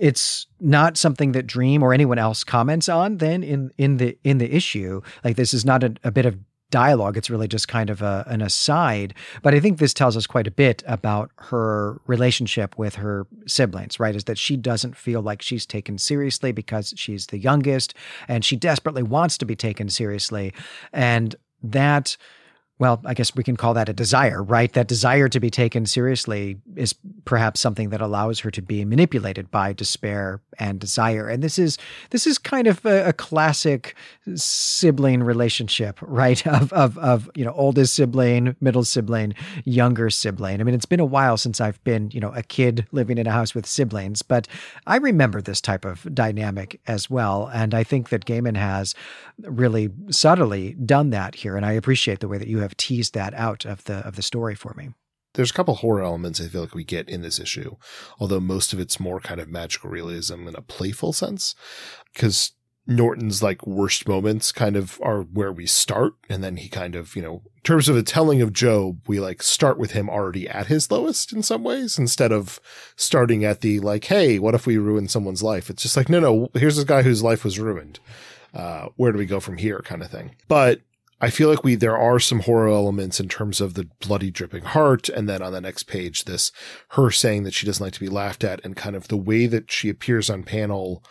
It's 0.00 0.46
not 0.60 0.96
something 0.96 1.32
that 1.32 1.46
Dream 1.46 1.82
or 1.82 1.92
anyone 1.92 2.18
else 2.18 2.44
comments 2.44 2.88
on 2.88 3.18
then 3.18 3.42
in, 3.42 3.70
in 3.76 3.98
the 3.98 4.16
in 4.24 4.38
the 4.38 4.54
issue. 4.54 5.02
Like 5.22 5.36
this 5.36 5.52
is 5.52 5.64
not 5.64 5.84
a, 5.84 5.94
a 6.02 6.10
bit 6.10 6.24
of 6.24 6.38
dialogue. 6.74 7.16
It's 7.16 7.30
really 7.30 7.46
just 7.46 7.68
kind 7.68 7.88
of 7.88 8.02
a, 8.02 8.24
an 8.26 8.42
aside. 8.42 9.14
But 9.42 9.54
I 9.54 9.60
think 9.60 9.78
this 9.78 9.94
tells 9.94 10.16
us 10.16 10.26
quite 10.26 10.48
a 10.48 10.50
bit 10.50 10.82
about 10.88 11.30
her 11.38 12.00
relationship 12.08 12.76
with 12.76 12.96
her 12.96 13.28
siblings, 13.46 14.00
right? 14.00 14.16
Is 14.16 14.24
that 14.24 14.38
she 14.38 14.56
doesn't 14.56 14.96
feel 14.96 15.22
like 15.22 15.40
she's 15.40 15.66
taken 15.66 15.98
seriously 15.98 16.50
because 16.50 16.92
she's 16.96 17.28
the 17.28 17.38
youngest 17.38 17.94
and 18.26 18.44
she 18.44 18.56
desperately 18.56 19.04
wants 19.04 19.38
to 19.38 19.46
be 19.46 19.54
taken 19.54 19.88
seriously. 19.88 20.52
And 20.92 21.36
that 21.62 22.16
well, 22.80 23.00
I 23.04 23.14
guess 23.14 23.36
we 23.36 23.44
can 23.44 23.56
call 23.56 23.72
that 23.74 23.88
a 23.88 23.92
desire, 23.92 24.42
right? 24.42 24.72
That 24.72 24.88
desire 24.88 25.28
to 25.28 25.38
be 25.38 25.48
taken 25.48 25.86
seriously 25.86 26.56
is 26.74 26.92
perhaps 27.24 27.60
something 27.60 27.90
that 27.90 28.00
allows 28.00 28.40
her 28.40 28.50
to 28.50 28.60
be 28.60 28.84
manipulated 28.84 29.48
by 29.48 29.72
despair 29.72 30.40
and 30.58 30.80
desire. 30.80 31.28
And 31.28 31.40
this 31.40 31.56
is 31.56 31.78
this 32.10 32.26
is 32.26 32.36
kind 32.36 32.66
of 32.66 32.84
a, 32.84 33.10
a 33.10 33.12
classic 33.12 33.94
sibling 34.34 35.22
relationship, 35.22 35.98
right? 36.02 36.44
Of 36.46 36.72
of 36.72 36.98
of 36.98 37.30
you 37.36 37.44
know, 37.44 37.52
oldest 37.52 37.94
sibling, 37.94 38.56
middle 38.60 38.84
sibling, 38.84 39.34
younger 39.64 40.10
sibling. 40.10 40.60
I 40.60 40.64
mean, 40.64 40.74
it's 40.74 40.84
been 40.84 40.98
a 40.98 41.04
while 41.04 41.36
since 41.36 41.60
I've 41.60 41.82
been, 41.84 42.10
you 42.12 42.18
know, 42.18 42.32
a 42.34 42.42
kid 42.42 42.86
living 42.90 43.18
in 43.18 43.28
a 43.28 43.32
house 43.32 43.54
with 43.54 43.66
siblings, 43.66 44.22
but 44.22 44.48
I 44.86 44.96
remember 44.96 45.40
this 45.40 45.60
type 45.60 45.84
of 45.84 46.12
dynamic 46.12 46.80
as 46.88 47.08
well. 47.08 47.48
And 47.54 47.72
I 47.72 47.84
think 47.84 48.08
that 48.08 48.24
Gaiman 48.24 48.56
has 48.56 48.96
really 49.38 49.90
subtly 50.10 50.72
done 50.72 51.10
that 51.10 51.36
here. 51.36 51.56
And 51.56 51.64
I 51.64 51.72
appreciate 51.72 52.18
the 52.18 52.28
way 52.28 52.38
that 52.38 52.48
you 52.48 52.63
have 52.64 52.76
teased 52.76 53.14
that 53.14 53.34
out 53.34 53.64
of 53.64 53.84
the 53.84 53.96
of 53.98 54.16
the 54.16 54.22
story 54.22 54.54
for 54.54 54.74
me. 54.74 54.90
There's 55.34 55.50
a 55.50 55.54
couple 55.54 55.74
horror 55.74 56.02
elements 56.02 56.40
I 56.40 56.46
feel 56.46 56.60
like 56.60 56.74
we 56.74 56.84
get 56.84 57.08
in 57.08 57.22
this 57.22 57.40
issue, 57.40 57.76
although 58.20 58.40
most 58.40 58.72
of 58.72 58.78
it's 58.78 59.00
more 59.00 59.18
kind 59.18 59.40
of 59.40 59.48
magical 59.48 59.90
realism 59.90 60.46
in 60.46 60.54
a 60.54 60.62
playful 60.62 61.12
sense, 61.12 61.56
because 62.12 62.52
Norton's 62.86 63.42
like 63.42 63.66
worst 63.66 64.06
moments 64.06 64.52
kind 64.52 64.76
of 64.76 65.00
are 65.02 65.22
where 65.22 65.52
we 65.52 65.66
start. 65.66 66.14
And 66.28 66.44
then 66.44 66.56
he 66.56 66.68
kind 66.68 66.94
of, 66.94 67.16
you 67.16 67.22
know, 67.22 67.42
in 67.56 67.62
terms 67.62 67.88
of 67.88 67.94
the 67.94 68.02
telling 68.02 68.42
of 68.42 68.52
Job, 68.52 69.00
we 69.06 69.20
like 69.20 69.42
start 69.42 69.78
with 69.78 69.92
him 69.92 70.10
already 70.10 70.48
at 70.48 70.66
his 70.66 70.90
lowest 70.90 71.32
in 71.32 71.42
some 71.42 71.64
ways 71.64 71.98
instead 71.98 72.30
of 72.30 72.60
starting 72.96 73.44
at 73.44 73.62
the 73.62 73.80
like, 73.80 74.04
Hey, 74.04 74.38
what 74.38 74.54
if 74.54 74.66
we 74.66 74.76
ruin 74.76 75.08
someone's 75.08 75.42
life? 75.42 75.70
It's 75.70 75.82
just 75.82 75.96
like, 75.96 76.08
no, 76.08 76.20
no, 76.20 76.50
here's 76.54 76.76
this 76.76 76.84
guy 76.84 77.02
whose 77.02 77.22
life 77.22 77.42
was 77.42 77.58
ruined. 77.58 78.00
Uh, 78.52 78.88
where 78.96 79.12
do 79.12 79.18
we 79.18 79.26
go 79.26 79.40
from 79.40 79.56
here 79.56 79.80
kind 79.80 80.02
of 80.02 80.10
thing? 80.10 80.36
But 80.46 80.80
I 81.24 81.30
feel 81.30 81.48
like 81.48 81.64
we 81.64 81.74
there 81.74 81.96
are 81.96 82.20
some 82.20 82.40
horror 82.40 82.68
elements 82.68 83.18
in 83.18 83.30
terms 83.30 83.62
of 83.62 83.72
the 83.72 83.88
bloody 84.00 84.30
dripping 84.30 84.64
heart, 84.64 85.08
and 85.08 85.26
then 85.26 85.40
on 85.40 85.52
the 85.52 85.60
next 85.62 85.84
page, 85.84 86.24
this 86.24 86.52
her 86.90 87.10
saying 87.10 87.44
that 87.44 87.54
she 87.54 87.64
doesn't 87.64 87.82
like 87.82 87.94
to 87.94 88.00
be 88.00 88.10
laughed 88.10 88.44
at, 88.44 88.62
and 88.62 88.76
kind 88.76 88.94
of 88.94 89.08
the 89.08 89.16
way 89.16 89.46
that 89.46 89.70
she 89.70 89.88
appears 89.88 90.28
on 90.28 90.42
panel 90.42 91.02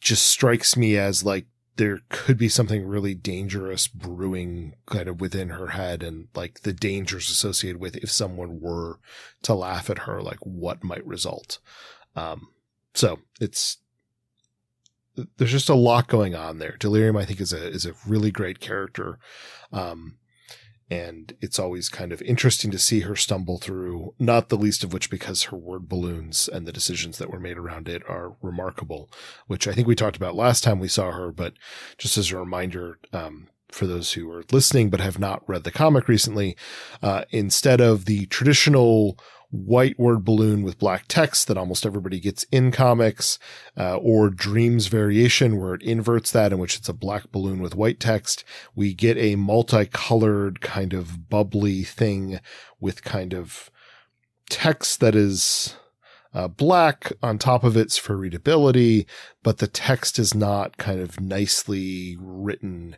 just 0.00 0.26
strikes 0.26 0.76
me 0.76 0.96
as 0.96 1.22
like 1.22 1.46
there 1.76 2.00
could 2.08 2.36
be 2.36 2.48
something 2.48 2.84
really 2.84 3.14
dangerous 3.14 3.86
brewing 3.86 4.74
kind 4.86 5.08
of 5.08 5.20
within 5.20 5.50
her 5.50 5.68
head 5.68 6.02
and 6.02 6.26
like 6.34 6.62
the 6.62 6.72
dangers 6.72 7.30
associated 7.30 7.80
with 7.80 7.96
if 7.98 8.10
someone 8.10 8.60
were 8.60 8.98
to 9.42 9.54
laugh 9.54 9.88
at 9.88 10.00
her, 10.00 10.20
like 10.20 10.40
what 10.40 10.82
might 10.82 11.06
result. 11.06 11.60
Um, 12.16 12.48
so 12.94 13.20
it's 13.40 13.76
there's 15.36 15.50
just 15.50 15.68
a 15.68 15.74
lot 15.74 16.08
going 16.08 16.34
on 16.34 16.58
there. 16.58 16.76
Delirium, 16.78 17.16
I 17.16 17.24
think, 17.24 17.40
is 17.40 17.52
a 17.52 17.68
is 17.68 17.86
a 17.86 17.94
really 18.06 18.30
great 18.30 18.60
character, 18.60 19.18
um, 19.72 20.16
and 20.90 21.34
it's 21.40 21.58
always 21.58 21.88
kind 21.88 22.12
of 22.12 22.20
interesting 22.22 22.70
to 22.70 22.78
see 22.78 23.00
her 23.00 23.16
stumble 23.16 23.58
through. 23.58 24.14
Not 24.18 24.48
the 24.48 24.56
least 24.56 24.84
of 24.84 24.92
which 24.92 25.10
because 25.10 25.44
her 25.44 25.56
word 25.56 25.88
balloons 25.88 26.48
and 26.48 26.66
the 26.66 26.72
decisions 26.72 27.18
that 27.18 27.30
were 27.30 27.40
made 27.40 27.58
around 27.58 27.88
it 27.88 28.02
are 28.08 28.36
remarkable, 28.42 29.10
which 29.46 29.68
I 29.68 29.72
think 29.72 29.86
we 29.86 29.94
talked 29.94 30.16
about 30.16 30.34
last 30.34 30.64
time 30.64 30.78
we 30.78 30.88
saw 30.88 31.12
her. 31.12 31.30
But 31.30 31.54
just 31.98 32.18
as 32.18 32.30
a 32.30 32.38
reminder, 32.38 32.98
um, 33.12 33.48
for 33.70 33.86
those 33.86 34.12
who 34.12 34.30
are 34.32 34.44
listening 34.50 34.90
but 34.90 35.00
have 35.00 35.18
not 35.18 35.48
read 35.48 35.64
the 35.64 35.70
comic 35.70 36.08
recently, 36.08 36.56
uh, 37.02 37.24
instead 37.30 37.80
of 37.80 38.04
the 38.04 38.26
traditional 38.26 39.18
white 39.50 39.98
word 39.98 40.24
balloon 40.24 40.62
with 40.62 40.78
black 40.78 41.04
text 41.08 41.48
that 41.48 41.58
almost 41.58 41.84
everybody 41.84 42.20
gets 42.20 42.44
in 42.52 42.70
comics, 42.70 43.38
uh, 43.76 43.96
or 43.96 44.30
Dreams 44.30 44.86
variation 44.86 45.58
where 45.58 45.74
it 45.74 45.82
inverts 45.82 46.30
that 46.30 46.52
in 46.52 46.58
which 46.58 46.76
it's 46.76 46.88
a 46.88 46.94
black 46.94 47.32
balloon 47.32 47.60
with 47.60 47.74
white 47.74 47.98
text. 47.98 48.44
We 48.74 48.94
get 48.94 49.16
a 49.16 49.36
multicolored 49.36 50.60
kind 50.60 50.92
of 50.92 51.28
bubbly 51.28 51.82
thing 51.82 52.40
with 52.78 53.02
kind 53.02 53.34
of 53.34 53.70
text 54.48 55.00
that 55.00 55.14
is 55.14 55.74
uh, 56.32 56.46
black 56.46 57.12
on 57.22 57.38
top 57.38 57.64
of 57.64 57.76
it's 57.76 57.98
for 57.98 58.16
readability, 58.16 59.06
but 59.42 59.58
the 59.58 59.66
text 59.66 60.18
is 60.18 60.32
not 60.32 60.76
kind 60.76 61.00
of 61.00 61.20
nicely 61.20 62.16
written 62.20 62.96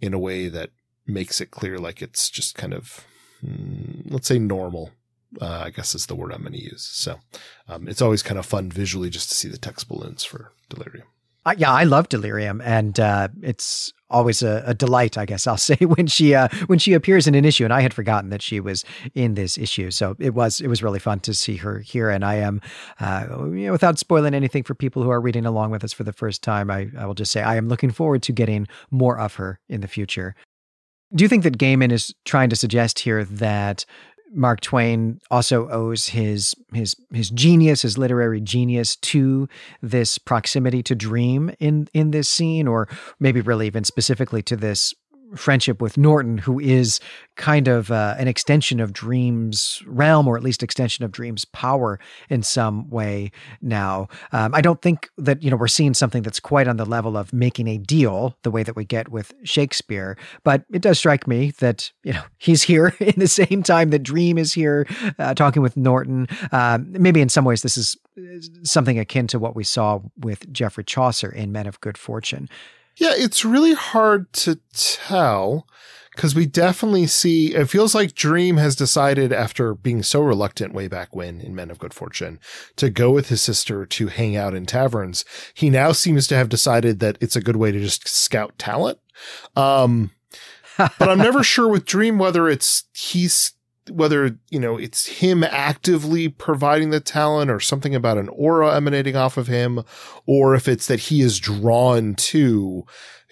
in 0.00 0.12
a 0.12 0.18
way 0.18 0.48
that 0.48 0.70
makes 1.06 1.40
it 1.40 1.52
clear 1.52 1.78
like 1.78 2.02
it's 2.02 2.28
just 2.28 2.56
kind 2.56 2.74
of, 2.74 3.06
mm, 3.44 4.02
let's 4.10 4.26
say 4.26 4.40
normal 4.40 4.90
uh, 5.40 5.62
I 5.64 5.70
guess 5.70 5.94
is 5.94 6.06
the 6.06 6.14
word 6.14 6.32
I'm 6.32 6.42
going 6.42 6.52
to 6.52 6.62
use. 6.62 6.82
So 6.82 7.20
um, 7.68 7.88
it's 7.88 8.02
always 8.02 8.22
kind 8.22 8.38
of 8.38 8.46
fun 8.46 8.70
visually 8.70 9.10
just 9.10 9.28
to 9.30 9.34
see 9.34 9.48
the 9.48 9.58
text 9.58 9.88
balloons 9.88 10.24
for 10.24 10.52
Delirium. 10.68 11.06
Uh, 11.46 11.54
yeah, 11.56 11.70
I 11.70 11.84
love 11.84 12.08
Delirium, 12.08 12.60
and 12.62 12.98
uh, 12.98 13.28
it's 13.40 13.92
always 14.10 14.42
a, 14.42 14.64
a, 14.66 14.74
delight, 14.74 15.16
I 15.16 15.26
guess 15.26 15.46
I'll 15.46 15.56
say, 15.70 15.76
when 15.76 16.08
she 16.08 16.34
uh, 16.34 16.48
when 16.66 16.80
she 16.80 16.92
appears 16.92 17.28
in 17.28 17.36
an 17.36 17.44
issue. 17.44 17.62
And 17.62 17.72
I 17.72 17.82
had 17.82 17.94
forgotten 17.94 18.30
that 18.30 18.42
she 18.42 18.58
was 18.58 18.84
in 19.14 19.34
this 19.34 19.56
issue, 19.56 19.92
so 19.92 20.16
it 20.18 20.34
was 20.34 20.60
it 20.60 20.66
was 20.66 20.82
really 20.82 20.98
fun 20.98 21.20
to 21.20 21.32
see 21.32 21.54
her 21.58 21.78
here. 21.78 22.10
And 22.10 22.24
I 22.24 22.34
am, 22.34 22.60
uh, 22.98 23.26
you 23.44 23.66
know, 23.66 23.72
without 23.72 23.96
spoiling 23.96 24.34
anything 24.34 24.64
for 24.64 24.74
people 24.74 25.04
who 25.04 25.10
are 25.10 25.20
reading 25.20 25.46
along 25.46 25.70
with 25.70 25.84
us 25.84 25.92
for 25.92 26.02
the 26.02 26.12
first 26.12 26.42
time, 26.42 26.68
I, 26.68 26.88
I 26.98 27.06
will 27.06 27.14
just 27.14 27.30
say 27.30 27.42
I 27.42 27.54
am 27.54 27.68
looking 27.68 27.92
forward 27.92 28.24
to 28.24 28.32
getting 28.32 28.66
more 28.90 29.16
of 29.16 29.36
her 29.36 29.60
in 29.68 29.82
the 29.82 29.88
future. 29.88 30.34
Do 31.14 31.22
you 31.22 31.28
think 31.28 31.44
that 31.44 31.58
Gaiman 31.58 31.92
is 31.92 32.12
trying 32.24 32.50
to 32.50 32.56
suggest 32.56 32.98
here 32.98 33.24
that 33.24 33.86
Mark 34.32 34.60
Twain 34.60 35.20
also 35.30 35.68
owes 35.70 36.08
his 36.08 36.54
his 36.72 36.96
his 37.12 37.30
genius, 37.30 37.82
his 37.82 37.96
literary 37.96 38.40
genius, 38.40 38.96
to 38.96 39.48
this 39.82 40.18
proximity 40.18 40.82
to 40.84 40.94
dream 40.94 41.50
in 41.58 41.88
in 41.94 42.10
this 42.10 42.28
scene, 42.28 42.66
or 42.66 42.88
maybe 43.20 43.40
really 43.40 43.66
even 43.66 43.84
specifically 43.84 44.42
to 44.42 44.56
this 44.56 44.94
friendship 45.34 45.80
with 45.80 45.96
Norton, 45.96 46.38
who 46.38 46.60
is 46.60 47.00
kind 47.36 47.68
of 47.68 47.90
uh, 47.90 48.14
an 48.18 48.28
extension 48.28 48.80
of 48.80 48.92
Dream's 48.92 49.82
realm, 49.86 50.26
or 50.26 50.36
at 50.36 50.42
least 50.42 50.62
extension 50.62 51.04
of 51.04 51.12
Dream's 51.12 51.44
power 51.44 51.98
in 52.30 52.42
some 52.42 52.88
way 52.88 53.30
now. 53.60 54.08
Um, 54.32 54.54
I 54.54 54.60
don't 54.60 54.80
think 54.80 55.10
that, 55.18 55.42
you 55.42 55.50
know, 55.50 55.56
we're 55.56 55.68
seeing 55.68 55.94
something 55.94 56.22
that's 56.22 56.40
quite 56.40 56.68
on 56.68 56.76
the 56.76 56.84
level 56.84 57.16
of 57.16 57.32
making 57.32 57.68
a 57.68 57.78
deal 57.78 58.36
the 58.42 58.50
way 58.50 58.62
that 58.62 58.76
we 58.76 58.84
get 58.84 59.10
with 59.10 59.34
Shakespeare, 59.44 60.16
but 60.44 60.64
it 60.72 60.82
does 60.82 60.98
strike 60.98 61.26
me 61.26 61.50
that, 61.58 61.92
you 62.02 62.12
know, 62.12 62.22
he's 62.38 62.62
here 62.62 62.94
in 63.00 63.18
the 63.18 63.28
same 63.28 63.62
time 63.62 63.90
that 63.90 64.02
Dream 64.02 64.38
is 64.38 64.52
here 64.52 64.86
uh, 65.18 65.34
talking 65.34 65.62
with 65.62 65.76
Norton. 65.76 66.28
Um, 66.52 66.86
maybe 66.92 67.20
in 67.20 67.28
some 67.28 67.44
ways 67.44 67.62
this 67.62 67.76
is 67.76 67.96
uh, 68.18 68.22
something 68.62 68.98
akin 68.98 69.26
to 69.28 69.38
what 69.38 69.56
we 69.56 69.64
saw 69.64 70.00
with 70.18 70.50
Geoffrey 70.52 70.84
Chaucer 70.84 71.30
in 71.30 71.52
Men 71.52 71.66
of 71.66 71.80
Good 71.80 71.98
Fortune. 71.98 72.48
Yeah, 72.96 73.12
it's 73.14 73.44
really 73.44 73.74
hard 73.74 74.32
to 74.34 74.58
tell 74.72 75.66
because 76.16 76.34
we 76.34 76.46
definitely 76.46 77.06
see 77.06 77.54
it 77.54 77.68
feels 77.68 77.94
like 77.94 78.14
Dream 78.14 78.56
has 78.56 78.74
decided 78.74 79.32
after 79.32 79.74
being 79.74 80.02
so 80.02 80.22
reluctant 80.22 80.72
way 80.72 80.88
back 80.88 81.14
when 81.14 81.42
in 81.42 81.54
Men 81.54 81.70
of 81.70 81.78
Good 81.78 81.92
Fortune 81.92 82.40
to 82.76 82.88
go 82.88 83.10
with 83.10 83.28
his 83.28 83.42
sister 83.42 83.84
to 83.84 84.06
hang 84.08 84.34
out 84.34 84.54
in 84.54 84.64
taverns. 84.64 85.26
He 85.52 85.68
now 85.68 85.92
seems 85.92 86.26
to 86.28 86.36
have 86.36 86.48
decided 86.48 87.00
that 87.00 87.18
it's 87.20 87.36
a 87.36 87.42
good 87.42 87.56
way 87.56 87.70
to 87.70 87.78
just 87.78 88.08
scout 88.08 88.58
talent. 88.58 88.98
Um, 89.54 90.12
but 90.78 91.08
I'm 91.08 91.18
never 91.18 91.42
sure 91.44 91.68
with 91.68 91.84
Dream 91.84 92.18
whether 92.18 92.48
it's 92.48 92.84
he's 92.94 93.52
whether 93.90 94.38
you 94.50 94.58
know 94.58 94.76
it's 94.76 95.06
him 95.06 95.44
actively 95.44 96.28
providing 96.28 96.90
the 96.90 97.00
talent 97.00 97.50
or 97.50 97.60
something 97.60 97.94
about 97.94 98.18
an 98.18 98.28
aura 98.30 98.74
emanating 98.74 99.16
off 99.16 99.36
of 99.36 99.46
him 99.46 99.82
or 100.26 100.54
if 100.54 100.68
it's 100.68 100.86
that 100.86 101.00
he 101.00 101.20
is 101.20 101.38
drawn 101.38 102.14
to 102.14 102.84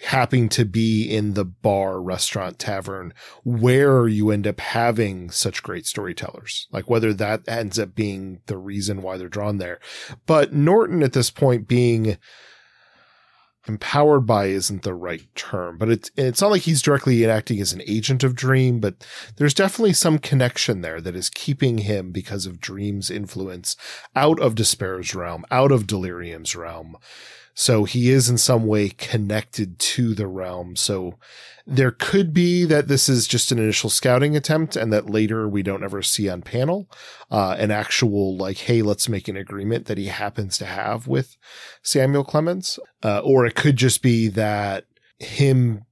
happening 0.03 0.49
to 0.49 0.65
be 0.65 1.03
in 1.03 1.33
the 1.33 1.45
bar 1.45 2.01
restaurant 2.01 2.59
tavern 2.59 3.13
where 3.43 4.07
you 4.07 4.29
end 4.29 4.45
up 4.45 4.59
having 4.59 5.31
such 5.31 5.63
great 5.63 5.85
storytellers. 5.85 6.67
Like 6.71 6.89
whether 6.89 7.13
that 7.13 7.41
ends 7.47 7.79
up 7.79 7.95
being 7.95 8.41
the 8.47 8.57
reason 8.57 9.01
why 9.01 9.17
they're 9.17 9.29
drawn 9.29 9.57
there. 9.57 9.79
But 10.25 10.53
norton 10.53 11.01
at 11.01 11.13
this 11.13 11.31
point 11.31 11.67
being 11.67 12.17
empowered 13.67 14.21
by 14.21 14.45
isn't 14.45 14.83
the 14.83 14.93
right 14.93 15.23
term, 15.35 15.77
but 15.77 15.89
it's 15.89 16.11
it's 16.15 16.41
not 16.41 16.51
like 16.51 16.63
he's 16.63 16.81
directly 16.81 17.25
acting 17.25 17.59
as 17.59 17.73
an 17.73 17.81
agent 17.87 18.23
of 18.23 18.35
Dream, 18.35 18.79
but 18.79 19.05
there's 19.37 19.53
definitely 19.53 19.93
some 19.93 20.19
connection 20.19 20.81
there 20.81 21.01
that 21.01 21.15
is 21.15 21.29
keeping 21.29 21.79
him 21.79 22.11
because 22.11 22.45
of 22.45 22.59
Dream's 22.59 23.09
influence 23.09 23.75
out 24.15 24.39
of 24.39 24.55
Despair's 24.55 25.15
realm, 25.15 25.45
out 25.51 25.71
of 25.71 25.87
Delirium's 25.87 26.55
realm. 26.55 26.97
So 27.55 27.85
he 27.85 28.09
is 28.09 28.29
in 28.29 28.37
some 28.37 28.67
way 28.67 28.89
connected 28.89 29.79
to 29.79 30.13
the 30.13 30.27
realm. 30.27 30.75
So 30.75 31.17
there 31.65 31.91
could 31.91 32.33
be 32.33 32.65
that 32.65 32.89
this 32.89 33.07
is 33.07 33.27
just 33.27 33.51
an 33.51 33.57
initial 33.57 33.89
scouting 33.89 34.35
attempt 34.35 34.75
and 34.75 34.91
that 34.91 35.09
later 35.09 35.47
we 35.47 35.63
don't 35.63 35.83
ever 35.83 36.03
see 36.03 36.29
on 36.29 36.41
panel, 36.41 36.89
uh, 37.31 37.55
an 37.57 37.71
actual 37.71 38.35
like, 38.35 38.57
Hey, 38.57 38.81
let's 38.81 39.07
make 39.07 39.29
an 39.29 39.37
agreement 39.37 39.85
that 39.85 39.97
he 39.97 40.07
happens 40.07 40.57
to 40.57 40.65
have 40.65 41.07
with 41.07 41.37
Samuel 41.81 42.25
Clemens. 42.25 42.77
Uh, 43.01 43.19
or 43.19 43.45
it 43.45 43.55
could 43.55 43.77
just 43.77 44.01
be 44.01 44.27
that 44.27 44.85
him 45.17 45.85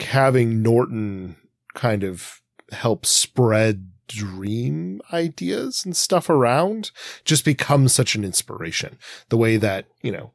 having 0.00 0.62
Norton 0.62 1.36
kind 1.74 2.04
of 2.04 2.40
help 2.70 3.04
spread 3.04 3.90
dream 4.06 5.00
ideas 5.12 5.84
and 5.84 5.96
stuff 5.96 6.30
around 6.30 6.92
just 7.24 7.44
becomes 7.44 7.92
such 7.92 8.14
an 8.14 8.24
inspiration. 8.24 8.96
The 9.28 9.36
way 9.36 9.56
that, 9.58 9.86
you 10.02 10.12
know, 10.12 10.32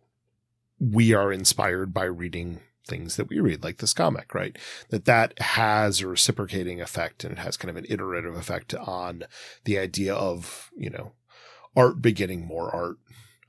we 0.92 1.14
are 1.14 1.32
inspired 1.32 1.94
by 1.94 2.06
reading 2.06 2.60
things 2.86 3.16
that 3.16 3.30
we 3.30 3.40
read, 3.40 3.64
like 3.64 3.78
this 3.78 3.94
comic, 3.94 4.34
right? 4.34 4.58
That 4.90 5.06
that 5.06 5.40
has 5.40 6.02
a 6.02 6.08
reciprocating 6.08 6.82
effect 6.82 7.24
and 7.24 7.34
it 7.34 7.40
has 7.40 7.56
kind 7.58 7.70
of 7.70 7.78
an 7.78 7.86
iterative 7.88 8.36
effect 8.36 8.74
on 8.76 9.24
the 9.64 9.80
idea 9.80 10.14
of, 10.14 10.70
you 10.76 10.90
know, 10.90 11.14
art 11.76 12.02
begetting 12.02 12.46
more 12.46 12.74
art. 12.76 12.98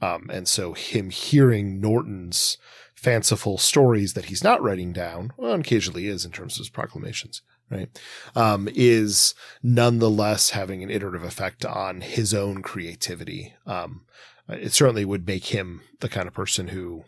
Um, 0.00 0.28
and 0.32 0.46
so 0.46 0.74
him 0.74 1.10
hearing 1.10 1.80
Norton's 1.80 2.58
fanciful 2.94 3.58
stories 3.58 4.14
that 4.14 4.26
he's 4.26 4.44
not 4.44 4.62
writing 4.62 4.92
down, 4.92 5.32
well, 5.36 5.52
occasionally 5.52 6.06
is 6.06 6.24
in 6.24 6.30
terms 6.30 6.54
of 6.54 6.58
his 6.58 6.70
proclamations, 6.70 7.42
right? 7.70 7.88
Um, 8.34 8.68
is 8.74 9.34
nonetheless 9.62 10.50
having 10.50 10.82
an 10.82 10.90
iterative 10.90 11.24
effect 11.24 11.64
on 11.64 12.00
his 12.00 12.32
own 12.32 12.62
creativity. 12.62 13.54
Um, 13.66 14.02
it 14.48 14.72
certainly 14.72 15.04
would 15.04 15.26
make 15.26 15.46
him 15.46 15.82
the 16.00 16.08
kind 16.08 16.28
of 16.28 16.34
person 16.34 16.68
who 16.68 17.04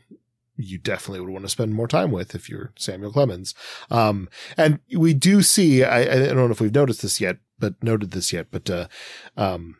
you 0.57 0.78
definitely 0.78 1.20
would 1.20 1.30
want 1.30 1.45
to 1.45 1.51
spend 1.51 1.74
more 1.74 1.89
time 1.89 2.11
with 2.11 2.34
if 2.34 2.49
you're 2.49 2.72
Samuel 2.76 3.12
Clemens. 3.12 3.55
Um, 3.91 4.28
and 4.57 4.80
we 4.97 5.12
do 5.12 5.43
see, 5.43 5.84
I, 5.84 6.01
I, 6.01 6.26
don't 6.26 6.37
know 6.37 6.51
if 6.51 6.61
we've 6.61 6.74
noticed 6.74 7.03
this 7.03 7.20
yet, 7.20 7.39
but 7.59 7.74
noted 7.82 8.12
this 8.12 8.32
yet, 8.32 8.47
but, 8.51 8.70
uh, 8.70 8.89
um, 9.37 9.76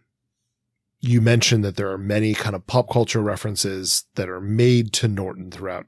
you 1.01 1.21
mentioned 1.21 1.65
that 1.65 1.77
there 1.77 1.91
are 1.91 1.99
many 1.99 2.35
kind 2.35 2.57
of 2.57 2.67
pop 2.67 2.91
culture 2.91 3.21
references 3.21 4.05
that 4.15 4.29
are 4.29 4.41
made 4.41 4.93
to 4.95 5.09
Norton 5.09 5.51
throughout 5.51 5.87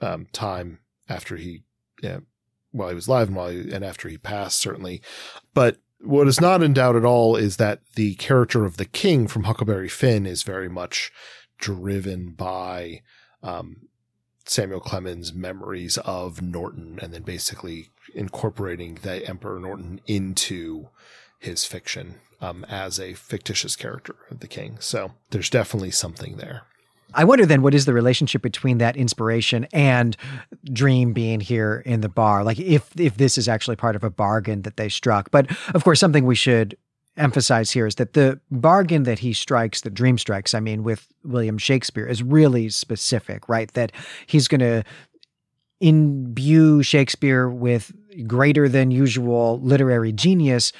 um, 0.00 0.26
time 0.32 0.80
after 1.08 1.36
he, 1.36 1.62
yeah, 2.02 2.18
while 2.72 2.88
he 2.88 2.94
was 2.94 3.06
alive 3.06 3.28
and 3.28 3.36
while 3.36 3.48
he, 3.48 3.72
and 3.72 3.84
after 3.84 4.08
he 4.08 4.18
passed, 4.18 4.58
certainly. 4.58 5.00
But 5.54 5.78
what 6.02 6.28
is 6.28 6.40
not 6.40 6.62
in 6.62 6.72
doubt 6.72 6.96
at 6.96 7.04
all 7.04 7.36
is 7.36 7.56
that 7.56 7.80
the 7.94 8.14
character 8.14 8.64
of 8.64 8.76
the 8.76 8.84
king 8.84 9.26
from 9.26 9.44
Huckleberry 9.44 9.88
Finn 9.88 10.26
is 10.26 10.42
very 10.42 10.68
much 10.68 11.12
driven 11.58 12.30
by 12.30 13.02
um, 13.42 13.88
Samuel 14.44 14.80
Clemens' 14.80 15.32
memories 15.32 15.98
of 15.98 16.42
Norton 16.42 16.98
and 17.02 17.12
then 17.12 17.22
basically 17.22 17.88
incorporating 18.14 18.98
the 19.02 19.26
Emperor 19.28 19.60
Norton 19.60 20.00
into 20.06 20.88
his 21.38 21.64
fiction 21.64 22.16
um, 22.40 22.64
as 22.68 22.98
a 22.98 23.14
fictitious 23.14 23.76
character 23.76 24.16
of 24.30 24.40
the 24.40 24.48
king. 24.48 24.76
So 24.80 25.12
there's 25.30 25.50
definitely 25.50 25.90
something 25.90 26.36
there. 26.36 26.62
I 27.14 27.24
wonder 27.24 27.46
then 27.46 27.62
what 27.62 27.74
is 27.74 27.86
the 27.86 27.92
relationship 27.92 28.42
between 28.42 28.78
that 28.78 28.96
inspiration 28.96 29.66
and 29.72 30.16
Dream 30.72 31.12
being 31.12 31.40
here 31.40 31.82
in 31.84 32.00
the 32.00 32.08
bar? 32.08 32.44
Like 32.44 32.58
if 32.58 32.90
if 32.98 33.16
this 33.16 33.38
is 33.38 33.48
actually 33.48 33.76
part 33.76 33.96
of 33.96 34.04
a 34.04 34.10
bargain 34.10 34.62
that 34.62 34.76
they 34.76 34.88
struck. 34.88 35.30
But 35.30 35.50
of 35.74 35.84
course 35.84 36.00
something 36.00 36.26
we 36.26 36.34
should 36.34 36.76
emphasize 37.16 37.70
here 37.70 37.86
is 37.86 37.96
that 37.96 38.14
the 38.14 38.40
bargain 38.50 39.02
that 39.04 39.18
he 39.18 39.32
strikes, 39.32 39.82
that 39.82 39.94
Dream 39.94 40.18
strikes, 40.18 40.54
I 40.54 40.60
mean, 40.60 40.82
with 40.82 41.08
William 41.24 41.58
Shakespeare 41.58 42.06
is 42.06 42.22
really 42.22 42.68
specific, 42.70 43.48
right? 43.48 43.72
That 43.74 43.92
he's 44.26 44.48
going 44.48 44.60
to 44.60 44.84
imbue 45.80 46.82
Shakespeare 46.82 47.48
with 47.48 47.92
greater 48.26 48.68
than 48.68 48.90
usual 48.90 49.60
literary 49.60 50.12
genius 50.12 50.72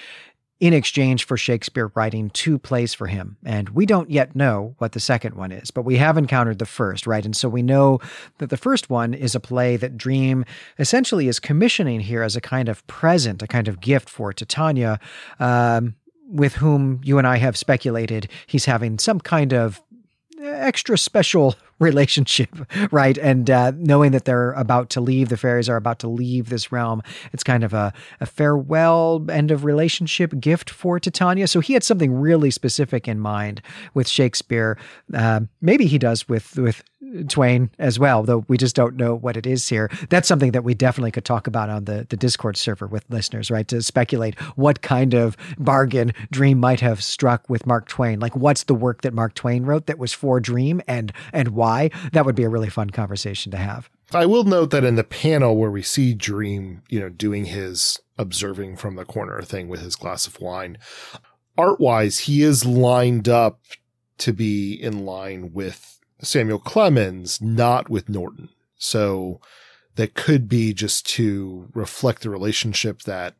in 0.60 0.74
exchange 0.74 1.24
for 1.24 1.38
Shakespeare 1.38 1.90
writing 1.94 2.28
two 2.30 2.58
plays 2.58 2.92
for 2.92 3.06
him. 3.06 3.38
And 3.44 3.70
we 3.70 3.86
don't 3.86 4.10
yet 4.10 4.36
know 4.36 4.74
what 4.76 4.92
the 4.92 5.00
second 5.00 5.34
one 5.34 5.52
is, 5.52 5.70
but 5.70 5.82
we 5.82 5.96
have 5.96 6.18
encountered 6.18 6.58
the 6.58 6.66
first, 6.66 7.06
right? 7.06 7.24
And 7.24 7.34
so 7.34 7.48
we 7.48 7.62
know 7.62 7.98
that 8.38 8.50
the 8.50 8.58
first 8.58 8.90
one 8.90 9.14
is 9.14 9.34
a 9.34 9.40
play 9.40 9.78
that 9.78 9.96
Dream 9.96 10.44
essentially 10.78 11.28
is 11.28 11.40
commissioning 11.40 12.00
here 12.00 12.22
as 12.22 12.36
a 12.36 12.42
kind 12.42 12.68
of 12.68 12.86
present, 12.86 13.42
a 13.42 13.46
kind 13.46 13.68
of 13.68 13.80
gift 13.80 14.10
for 14.10 14.34
Titania, 14.34 15.00
um, 15.38 15.94
with 16.28 16.56
whom 16.56 17.00
you 17.02 17.18
and 17.18 17.26
I 17.26 17.38
have 17.38 17.56
speculated 17.56 18.28
he's 18.46 18.66
having 18.66 18.98
some 18.98 19.18
kind 19.18 19.52
of 19.52 19.80
extra 20.40 20.96
special 20.96 21.56
relationship, 21.80 22.50
right? 22.92 23.18
And 23.18 23.50
uh, 23.50 23.72
knowing 23.76 24.12
that 24.12 24.24
they're 24.24 24.52
about 24.52 24.90
to 24.90 25.00
leave, 25.00 25.28
the 25.28 25.36
fairies 25.36 25.68
are 25.68 25.76
about 25.76 25.98
to 26.00 26.08
leave 26.08 26.48
this 26.48 26.70
realm, 26.70 27.02
it's 27.32 27.42
kind 27.42 27.64
of 27.64 27.74
a, 27.74 27.92
a 28.20 28.26
farewell 28.26 29.24
end 29.28 29.50
of 29.50 29.64
relationship 29.64 30.38
gift 30.38 30.70
for 30.70 31.00
Titania. 31.00 31.48
So 31.48 31.60
he 31.60 31.72
had 31.72 31.82
something 31.82 32.12
really 32.12 32.50
specific 32.50 33.08
in 33.08 33.18
mind 33.18 33.62
with 33.94 34.06
Shakespeare. 34.06 34.78
Uh, 35.12 35.40
maybe 35.60 35.86
he 35.86 35.98
does 35.98 36.28
with 36.28 36.56
with 36.56 36.84
Twain 37.28 37.70
as 37.78 37.98
well, 37.98 38.22
though 38.22 38.44
we 38.46 38.56
just 38.56 38.76
don't 38.76 38.96
know 38.96 39.14
what 39.14 39.36
it 39.36 39.46
is 39.46 39.68
here. 39.68 39.90
That's 40.10 40.28
something 40.28 40.52
that 40.52 40.64
we 40.64 40.74
definitely 40.74 41.10
could 41.10 41.24
talk 41.24 41.46
about 41.46 41.70
on 41.70 41.86
the, 41.86 42.06
the 42.08 42.16
Discord 42.16 42.56
server 42.56 42.86
with 42.86 43.04
listeners, 43.08 43.50
right? 43.50 43.66
To 43.68 43.82
speculate 43.82 44.38
what 44.54 44.82
kind 44.82 45.14
of 45.14 45.36
bargain 45.58 46.12
Dream 46.30 46.58
might 46.58 46.80
have 46.80 47.02
struck 47.02 47.48
with 47.48 47.66
Mark 47.66 47.88
Twain. 47.88 48.20
Like 48.20 48.36
what's 48.36 48.64
the 48.64 48.74
work 48.74 49.02
that 49.02 49.14
Mark 49.14 49.34
Twain 49.34 49.64
wrote 49.64 49.86
that 49.86 49.98
was 49.98 50.12
for 50.12 50.40
Dream 50.40 50.82
and 50.86 51.12
and 51.32 51.48
why? 51.48 51.69
That 52.12 52.24
would 52.26 52.34
be 52.34 52.44
a 52.44 52.48
really 52.48 52.70
fun 52.70 52.90
conversation 52.90 53.52
to 53.52 53.58
have. 53.58 53.88
I 54.12 54.26
will 54.26 54.44
note 54.44 54.70
that 54.70 54.84
in 54.84 54.96
the 54.96 55.04
panel 55.04 55.56
where 55.56 55.70
we 55.70 55.82
see 55.82 56.14
Dream, 56.14 56.82
you 56.88 56.98
know, 57.00 57.08
doing 57.08 57.46
his 57.46 58.00
observing 58.18 58.76
from 58.76 58.96
the 58.96 59.04
corner 59.04 59.40
thing 59.42 59.68
with 59.68 59.80
his 59.80 59.96
glass 59.96 60.26
of 60.26 60.40
wine, 60.40 60.78
art 61.56 61.80
wise, 61.80 62.20
he 62.20 62.42
is 62.42 62.66
lined 62.66 63.28
up 63.28 63.60
to 64.18 64.32
be 64.32 64.74
in 64.74 65.06
line 65.06 65.52
with 65.52 66.00
Samuel 66.20 66.58
Clemens, 66.58 67.40
not 67.40 67.88
with 67.88 68.08
Norton. 68.08 68.50
So 68.76 69.40
that 69.96 70.14
could 70.14 70.48
be 70.48 70.72
just 70.72 71.06
to 71.10 71.68
reflect 71.74 72.22
the 72.22 72.30
relationship 72.30 73.02
that, 73.02 73.34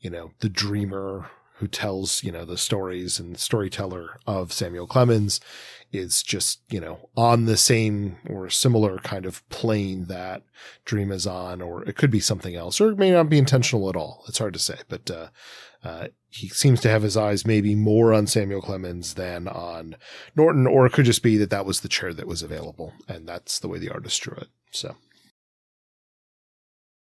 you 0.00 0.10
know, 0.10 0.32
the 0.40 0.48
dreamer 0.48 1.30
who 1.62 1.68
tells, 1.68 2.24
you 2.24 2.32
know, 2.32 2.44
the 2.44 2.58
stories 2.58 3.20
and 3.20 3.38
storyteller 3.38 4.18
of 4.26 4.52
Samuel 4.52 4.88
Clemens 4.88 5.38
is 5.92 6.24
just, 6.24 6.60
you 6.68 6.80
know, 6.80 7.08
on 7.16 7.44
the 7.44 7.56
same 7.56 8.16
or 8.28 8.50
similar 8.50 8.98
kind 8.98 9.26
of 9.26 9.48
plane 9.48 10.06
that 10.06 10.42
Dream 10.84 11.12
is 11.12 11.24
on, 11.24 11.62
or 11.62 11.84
it 11.84 11.96
could 11.96 12.10
be 12.10 12.18
something 12.18 12.56
else, 12.56 12.80
or 12.80 12.90
it 12.90 12.98
may 12.98 13.12
not 13.12 13.28
be 13.28 13.38
intentional 13.38 13.88
at 13.88 13.94
all. 13.94 14.24
It's 14.26 14.38
hard 14.38 14.54
to 14.54 14.58
say, 14.58 14.78
but, 14.88 15.08
uh, 15.08 15.28
uh, 15.84 16.08
he 16.30 16.48
seems 16.48 16.80
to 16.80 16.88
have 16.88 17.04
his 17.04 17.16
eyes 17.16 17.46
maybe 17.46 17.76
more 17.76 18.12
on 18.12 18.26
Samuel 18.26 18.60
Clemens 18.60 19.14
than 19.14 19.46
on 19.46 19.94
Norton, 20.34 20.66
or 20.66 20.84
it 20.84 20.92
could 20.92 21.04
just 21.04 21.22
be 21.22 21.36
that 21.36 21.50
that 21.50 21.64
was 21.64 21.82
the 21.82 21.88
chair 21.88 22.12
that 22.12 22.26
was 22.26 22.42
available, 22.42 22.92
and 23.06 23.28
that's 23.28 23.60
the 23.60 23.68
way 23.68 23.78
the 23.78 23.90
artist 23.90 24.20
drew 24.20 24.34
it. 24.34 24.48
So. 24.72 24.96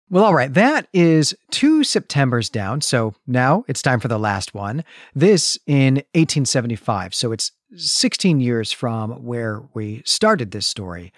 Well, 0.09 0.25
all 0.25 0.35
right. 0.35 0.53
That 0.53 0.87
is 0.93 1.35
two 1.51 1.83
Septembers 1.83 2.49
down. 2.49 2.81
So 2.81 3.15
now 3.27 3.65
it's 3.67 3.83
time 3.83 3.99
for 3.99 4.07
the 4.07 4.19
last 4.19 4.55
one. 4.55 4.85
This 5.15 5.59
in 5.67 5.97
1875. 6.15 7.13
So 7.13 7.33
it's 7.33 7.51
16 7.75 8.39
years 8.39 8.71
from 8.71 9.25
where 9.25 9.63
we 9.75 10.03
started 10.05 10.53
this 10.53 10.67
story. 10.67 11.13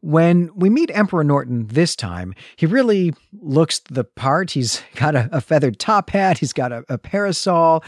When 0.00 0.50
we 0.56 0.70
meet 0.70 0.90
Emperor 0.94 1.22
Norton 1.22 1.66
this 1.68 1.94
time, 1.94 2.34
he 2.56 2.64
really 2.64 3.12
looks 3.38 3.80
the 3.90 4.02
part. 4.02 4.52
He's 4.52 4.82
got 4.94 5.14
a, 5.14 5.28
a 5.30 5.40
feathered 5.42 5.78
top 5.78 6.10
hat, 6.10 6.38
he's 6.38 6.54
got 6.54 6.72
a, 6.72 6.84
a 6.88 6.96
parasol, 6.96 7.84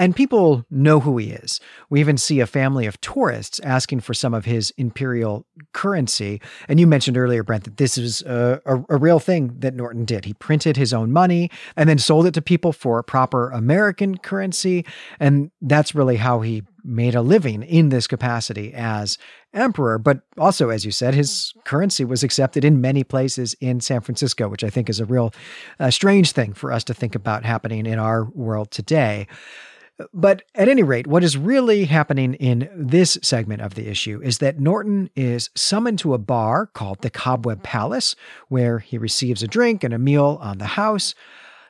and 0.00 0.16
people 0.16 0.64
know 0.70 0.98
who 0.98 1.18
he 1.18 1.30
is. 1.30 1.60
We 1.90 2.00
even 2.00 2.16
see 2.16 2.40
a 2.40 2.46
family 2.46 2.86
of 2.86 2.98
tourists 3.02 3.60
asking 3.60 4.00
for 4.00 4.14
some 4.14 4.32
of 4.32 4.46
his 4.46 4.72
imperial 4.78 5.44
currency. 5.74 6.40
And 6.68 6.80
you 6.80 6.86
mentioned 6.86 7.18
earlier, 7.18 7.42
Brent, 7.42 7.64
that 7.64 7.76
this 7.76 7.98
is 7.98 8.22
a, 8.22 8.62
a, 8.64 8.82
a, 8.88 8.96
real 8.96 9.18
thing 9.18 9.52
that 9.58 9.74
Norton 9.74 10.06
did. 10.06 10.24
He 10.24 10.32
printed 10.32 10.78
his 10.78 10.94
own 10.94 11.12
money 11.12 11.50
and 11.76 11.86
then 11.86 11.98
sold 11.98 12.24
it 12.24 12.32
to 12.32 12.40
people 12.40 12.72
for 12.72 13.02
proper 13.02 13.50
American 13.50 14.16
currency. 14.16 14.86
And 15.20 15.50
that's 15.60 15.94
really 15.94 16.16
how 16.16 16.40
he 16.40 16.62
made 16.82 17.14
a 17.14 17.20
living 17.20 17.62
in 17.62 17.90
this 17.90 18.06
capacity 18.06 18.72
as 18.72 19.18
emperor. 19.52 19.98
But 19.98 20.22
also, 20.38 20.70
as 20.70 20.86
you 20.86 20.92
said, 20.92 21.12
his 21.12 21.52
currency 21.66 22.06
was 22.06 22.22
accepted 22.22 22.64
in 22.64 22.80
many 22.80 23.04
places 23.04 23.54
in 23.60 23.80
San 23.80 24.00
Francisco, 24.00 24.48
which 24.48 24.64
I 24.64 24.70
think 24.70 24.88
is 24.88 24.98
a 24.98 25.04
real 25.04 25.30
uh, 25.78 25.90
strange 25.90 26.32
thing 26.32 26.54
for 26.54 26.72
us 26.72 26.84
to 26.84 26.94
think 26.94 27.14
about 27.14 27.44
happening 27.44 27.84
in 27.84 27.98
our 27.98 28.24
world 28.24 28.70
today. 28.70 29.26
But 30.12 30.42
at 30.54 30.68
any 30.68 30.82
rate, 30.82 31.06
what 31.06 31.24
is 31.24 31.36
really 31.36 31.84
happening 31.84 32.34
in 32.34 32.70
this 32.74 33.18
segment 33.22 33.62
of 33.62 33.74
the 33.74 33.88
issue 33.88 34.20
is 34.22 34.38
that 34.38 34.58
Norton 34.58 35.10
is 35.14 35.50
summoned 35.54 35.98
to 36.00 36.14
a 36.14 36.18
bar 36.18 36.66
called 36.66 37.02
the 37.02 37.10
Cobweb 37.10 37.62
Palace, 37.62 38.16
where 38.48 38.78
he 38.78 38.98
receives 38.98 39.42
a 39.42 39.48
drink 39.48 39.84
and 39.84 39.92
a 39.92 39.98
meal 39.98 40.38
on 40.40 40.58
the 40.58 40.66
house. 40.66 41.14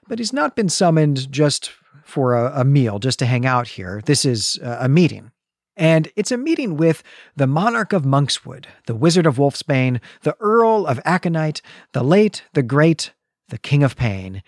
But 0.08 0.18
he's 0.18 0.32
not 0.32 0.56
been 0.56 0.68
summoned 0.68 1.30
just 1.32 1.72
for 2.04 2.34
a, 2.34 2.60
a 2.60 2.64
meal 2.64 2.98
just 2.98 3.18
to 3.20 3.26
hang 3.26 3.46
out 3.46 3.68
here. 3.68 4.02
This 4.04 4.24
is 4.24 4.58
a 4.62 4.88
meeting. 4.88 5.30
And 5.76 6.10
it's 6.14 6.32
a 6.32 6.36
meeting 6.36 6.76
with 6.76 7.02
the 7.36 7.46
monarch 7.46 7.92
of 7.92 8.04
Monkshood, 8.04 8.66
the 8.86 8.94
wizard 8.94 9.24
of 9.24 9.36
Wolfsbane, 9.38 10.00
the 10.22 10.36
earl 10.40 10.86
of 10.86 11.00
Aconite, 11.04 11.62
the 11.92 12.02
late, 12.02 12.42
the 12.52 12.62
great, 12.62 13.12
the 13.48 13.58
king 13.58 13.82
of 13.82 13.96
pain. 13.96 14.42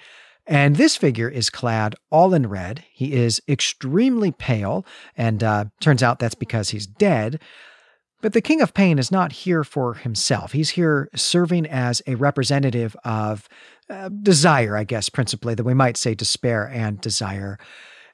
And 0.47 0.77
this 0.77 0.97
figure 0.97 1.29
is 1.29 1.51
clad 1.51 1.95
all 2.11 2.35
in 2.35 2.49
red. 2.49 2.85
He 2.93 3.13
is 3.13 3.41
extremely 3.49 4.33
pale, 4.33 4.85
and 5.17 5.43
uh, 5.43 5.67
turns 5.81 6.03
out 6.03 6.19
that's 6.19 6.35
because 6.35 6.71
he's 6.71 6.87
dead. 6.87 7.41
But 8.21 8.33
the 8.33 8.41
King 8.41 8.61
of 8.61 8.75
Pain 8.75 8.99
is 8.99 9.11
not 9.11 9.33
here 9.33 9.65
for 9.65 9.95
himself. 9.95 10.53
He's 10.53 10.71
here 10.71 11.09
serving 11.15 11.67
as 11.67 12.03
a 12.07 12.15
representative 12.15 12.97
of 13.05 13.49
uh, 13.91 14.09
desire, 14.09 14.77
I 14.77 14.85
guess, 14.85 15.09
principally, 15.09 15.55
that 15.55 15.65
we 15.65 15.75
might 15.75 15.97
say 15.97 16.15
despair 16.15 16.69
and 16.69 17.01
desire. 17.01 17.59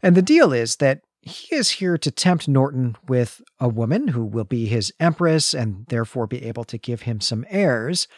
And 0.03 0.15
the 0.15 0.23
deal 0.23 0.53
is 0.53 0.77
that 0.77 1.03
he 1.21 1.55
is 1.55 1.71
here 1.73 1.99
to 1.99 2.11
tempt 2.11 2.49
Norton 2.49 2.97
with 3.07 3.43
a 3.61 3.69
woman 3.69 4.09
who 4.09 4.25
will 4.25 4.45
be 4.45 4.67
his 4.67 4.93
empress 4.99 5.53
and 5.53 5.85
therefore 5.89 6.27
be 6.27 6.45
able 6.45 6.65
to 6.65 6.79
give 6.79 7.03
him 7.03 7.21
some 7.21 7.45
heirs. 7.51 8.09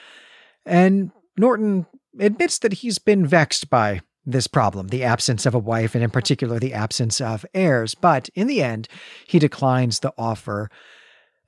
And 0.64 1.10
Norton 1.36 1.86
admits 2.18 2.58
that 2.58 2.74
he's 2.74 2.98
been 2.98 3.26
vexed 3.26 3.70
by 3.70 4.00
this 4.26 4.46
problem, 4.46 4.88
the 4.88 5.04
absence 5.04 5.46
of 5.46 5.54
a 5.54 5.58
wife, 5.58 5.94
and 5.94 6.04
in 6.04 6.10
particular, 6.10 6.58
the 6.58 6.74
absence 6.74 7.20
of 7.20 7.46
heirs. 7.54 7.94
But 7.94 8.28
in 8.34 8.46
the 8.46 8.62
end, 8.62 8.88
he 9.26 9.38
declines 9.38 10.00
the 10.00 10.12
offer. 10.18 10.70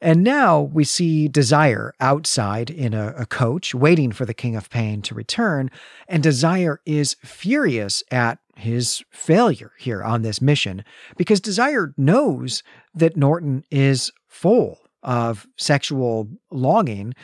And 0.01 0.25
now 0.25 0.61
we 0.61 0.85
see 0.85 1.29
Desire 1.29 1.95
outside 2.01 2.71
in 2.71 2.93
a, 2.93 3.15
a, 3.17 3.27
coach, 3.27 3.73
waiting 3.75 4.11
for 4.11 4.25
the 4.25 4.35
King 4.35 4.57
of 4.57 4.69
Pain 4.69 5.01
to 5.03 5.15
return. 5.15 5.71
And 6.09 6.23
Desire 6.23 6.81
is 6.85 7.17
furious 7.23 8.03
at 8.11 8.39
his 8.57 9.05
failure 9.11 9.73
here 9.79 10.03
on 10.03 10.23
this 10.23 10.43
mission 10.43 10.85
because 11.17 11.41
Desire 11.41 11.95
knows 11.97 12.63
that 12.95 13.17
Norton 13.17 13.65
is 13.71 14.11
full 14.27 14.79
of 15.03 15.47
sexual 15.57 16.29
longing, 16.51 17.15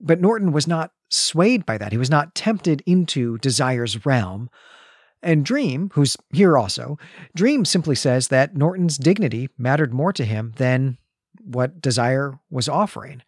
but 0.00 0.20
Norton 0.20 0.52
was 0.52 0.66
not 0.66 0.92
swayed 1.10 1.66
by 1.66 1.76
that. 1.76 1.92
He 1.92 1.98
was 1.98 2.10
not 2.10 2.34
tempted 2.34 2.82
into 2.86 3.38
Desire's 3.38 4.06
realm. 4.06 4.48
And 5.22 5.44
Dream, 5.44 5.90
who's 5.94 6.16
here 6.32 6.56
also, 6.56 6.98
Dream 7.36 7.66
simply 7.66 7.94
says 7.94 8.28
that 8.28 8.56
Norton's 8.56 8.96
dignity 8.96 9.50
mattered 9.58 9.92
more 9.92 10.14
to 10.14 10.24
him 10.24 10.54
than 10.56 10.96
what 11.42 11.82
Desire 11.82 12.38
was 12.50 12.68
offering. 12.68 13.22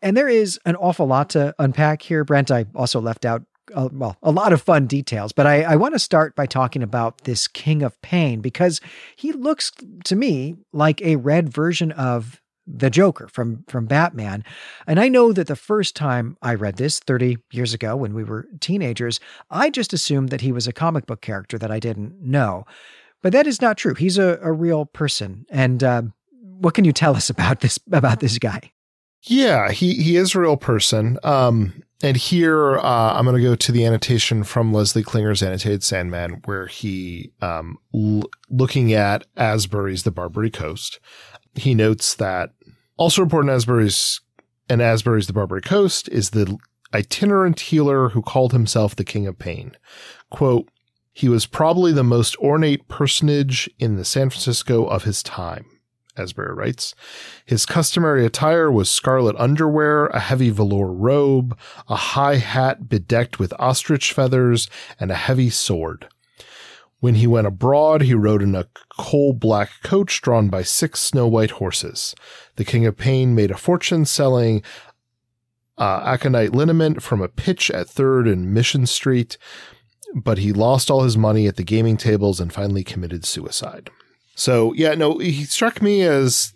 And 0.00 0.16
there 0.16 0.28
is 0.28 0.58
an 0.66 0.74
awful 0.76 1.06
lot 1.06 1.30
to 1.30 1.54
unpack 1.60 2.02
here. 2.02 2.24
Brent, 2.24 2.50
I 2.50 2.66
also 2.74 3.00
left 3.00 3.24
out, 3.24 3.44
uh, 3.72 3.88
well, 3.92 4.16
a 4.20 4.32
lot 4.32 4.52
of 4.52 4.60
fun 4.60 4.88
details, 4.88 5.30
but 5.30 5.46
I, 5.46 5.62
I 5.62 5.76
want 5.76 5.94
to 5.94 6.00
start 6.00 6.34
by 6.34 6.46
talking 6.46 6.82
about 6.82 7.22
this 7.22 7.46
King 7.46 7.82
of 7.82 8.00
Pain 8.02 8.40
because 8.40 8.80
he 9.14 9.30
looks 9.30 9.70
to 10.04 10.16
me 10.16 10.56
like 10.72 11.00
a 11.02 11.16
red 11.16 11.52
version 11.52 11.92
of 11.92 12.41
the 12.66 12.90
Joker 12.90 13.28
from 13.28 13.64
from 13.68 13.86
Batman. 13.86 14.44
And 14.86 15.00
I 15.00 15.08
know 15.08 15.32
that 15.32 15.46
the 15.46 15.56
first 15.56 15.96
time 15.96 16.36
I 16.42 16.54
read 16.54 16.76
this 16.76 16.98
30 17.00 17.38
years 17.50 17.74
ago 17.74 17.96
when 17.96 18.14
we 18.14 18.24
were 18.24 18.46
teenagers, 18.60 19.20
I 19.50 19.70
just 19.70 19.92
assumed 19.92 20.30
that 20.30 20.40
he 20.40 20.52
was 20.52 20.66
a 20.66 20.72
comic 20.72 21.06
book 21.06 21.20
character 21.20 21.58
that 21.58 21.70
I 21.70 21.80
didn't 21.80 22.20
know. 22.20 22.64
But 23.22 23.32
that 23.32 23.46
is 23.46 23.60
not 23.60 23.76
true. 23.76 23.94
He's 23.94 24.18
a, 24.18 24.38
a 24.42 24.52
real 24.52 24.86
person. 24.86 25.46
And 25.48 25.82
uh, 25.82 26.02
what 26.40 26.74
can 26.74 26.84
you 26.84 26.92
tell 26.92 27.16
us 27.16 27.30
about 27.30 27.60
this 27.60 27.78
about 27.90 28.20
this 28.20 28.38
guy? 28.38 28.72
Yeah, 29.22 29.70
he 29.70 29.94
he 29.94 30.16
is 30.16 30.34
a 30.34 30.40
real 30.40 30.56
person. 30.56 31.18
Um, 31.22 31.82
and 32.02 32.16
here 32.16 32.78
uh, 32.78 33.14
I'm 33.14 33.24
going 33.24 33.36
to 33.36 33.42
go 33.42 33.54
to 33.54 33.72
the 33.72 33.86
annotation 33.86 34.42
from 34.42 34.72
Leslie 34.72 35.04
Klinger's 35.04 35.42
annotated 35.42 35.84
Sandman, 35.84 36.42
where 36.46 36.66
he, 36.66 37.30
um, 37.40 37.78
l- 37.94 38.28
looking 38.50 38.92
at 38.92 39.24
Asbury's 39.36 40.02
The 40.02 40.10
Barbary 40.10 40.50
Coast, 40.50 40.98
he 41.54 41.74
notes 41.74 42.14
that 42.14 42.50
also 42.96 43.22
important 43.22 43.52
Asbury's 43.52 44.20
and 44.68 44.80
Asbury's 44.80 45.26
The 45.26 45.32
Barbary 45.32 45.60
Coast 45.60 46.08
is 46.08 46.30
the 46.30 46.56
itinerant 46.94 47.60
healer 47.60 48.10
who 48.10 48.22
called 48.22 48.52
himself 48.52 48.96
the 48.96 49.04
King 49.04 49.26
of 49.26 49.38
Pain. 49.38 49.76
Quote, 50.30 50.68
he 51.12 51.28
was 51.28 51.44
probably 51.44 51.92
the 51.92 52.04
most 52.04 52.36
ornate 52.36 52.88
personage 52.88 53.68
in 53.78 53.96
the 53.96 54.04
San 54.04 54.30
Francisco 54.30 54.86
of 54.86 55.04
his 55.04 55.22
time. 55.22 55.66
Asbury 56.16 56.54
writes. 56.54 56.94
His 57.44 57.66
customary 57.66 58.26
attire 58.26 58.70
was 58.70 58.90
scarlet 58.90 59.36
underwear, 59.38 60.06
a 60.08 60.20
heavy 60.20 60.50
velour 60.50 60.92
robe, 60.92 61.56
a 61.88 61.96
high 61.96 62.36
hat 62.36 62.88
bedecked 62.88 63.38
with 63.38 63.54
ostrich 63.58 64.12
feathers, 64.12 64.68
and 65.00 65.10
a 65.10 65.16
heavy 65.16 65.50
sword. 65.50 66.08
When 67.02 67.16
he 67.16 67.26
went 67.26 67.48
abroad, 67.48 68.02
he 68.02 68.14
rode 68.14 68.42
in 68.42 68.54
a 68.54 68.68
coal 68.96 69.32
black 69.32 69.70
coach 69.82 70.20
drawn 70.20 70.48
by 70.48 70.62
six 70.62 71.00
snow 71.00 71.26
white 71.26 71.50
horses. 71.50 72.14
The 72.54 72.64
King 72.64 72.86
of 72.86 72.96
Pain 72.96 73.34
made 73.34 73.50
a 73.50 73.56
fortune 73.56 74.04
selling 74.04 74.62
uh, 75.76 76.02
aconite 76.04 76.52
liniment 76.52 77.02
from 77.02 77.20
a 77.20 77.26
pitch 77.26 77.72
at 77.72 77.88
Third 77.88 78.28
and 78.28 78.54
Mission 78.54 78.86
Street, 78.86 79.36
but 80.14 80.38
he 80.38 80.52
lost 80.52 80.92
all 80.92 81.02
his 81.02 81.16
money 81.16 81.48
at 81.48 81.56
the 81.56 81.64
gaming 81.64 81.96
tables 81.96 82.38
and 82.38 82.52
finally 82.52 82.84
committed 82.84 83.24
suicide. 83.24 83.90
So 84.36 84.72
yeah, 84.74 84.94
no, 84.94 85.18
he 85.18 85.42
struck 85.42 85.82
me 85.82 86.02
as 86.02 86.52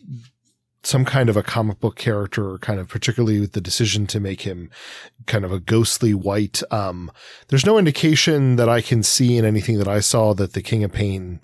some 0.86 1.04
kind 1.04 1.28
of 1.28 1.36
a 1.36 1.42
comic 1.42 1.80
book 1.80 1.96
character, 1.96 2.58
kind 2.58 2.78
of 2.78 2.86
particularly 2.86 3.40
with 3.40 3.52
the 3.52 3.60
decision 3.60 4.06
to 4.06 4.20
make 4.20 4.42
him 4.42 4.70
kind 5.26 5.44
of 5.44 5.50
a 5.50 5.58
ghostly 5.58 6.14
white. 6.14 6.62
Um, 6.70 7.10
there's 7.48 7.66
no 7.66 7.76
indication 7.76 8.54
that 8.54 8.68
I 8.68 8.80
can 8.80 9.02
see 9.02 9.36
in 9.36 9.44
anything 9.44 9.78
that 9.78 9.88
I 9.88 9.98
saw 9.98 10.32
that 10.34 10.52
the 10.52 10.62
King 10.62 10.84
of 10.84 10.92
Pain 10.92 11.40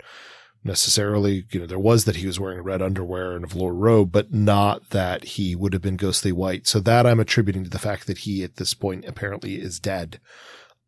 necessarily, 0.63 1.43
you 1.51 1.59
know, 1.59 1.65
there 1.65 1.77
was 1.77 2.05
that 2.05 2.15
he 2.15 2.25
was 2.25 2.39
wearing 2.39 2.63
red 2.63 2.81
underwear 2.81 3.35
and 3.35 3.43
a 3.43 3.47
velour 3.47 3.73
robe, 3.73 4.13
but 4.13 4.33
not 4.33 4.91
that 4.91 5.25
he 5.25 5.55
would 5.57 5.73
have 5.73 5.81
been 5.81 5.97
ghostly 5.97 6.31
white. 6.31 6.65
So 6.65 6.79
that 6.79 7.05
I'm 7.05 7.19
attributing 7.19 7.65
to 7.65 7.69
the 7.69 7.77
fact 7.77 8.07
that 8.07 8.19
he 8.19 8.45
at 8.45 8.55
this 8.55 8.73
point 8.73 9.03
apparently 9.05 9.55
is 9.55 9.77
dead. 9.77 10.21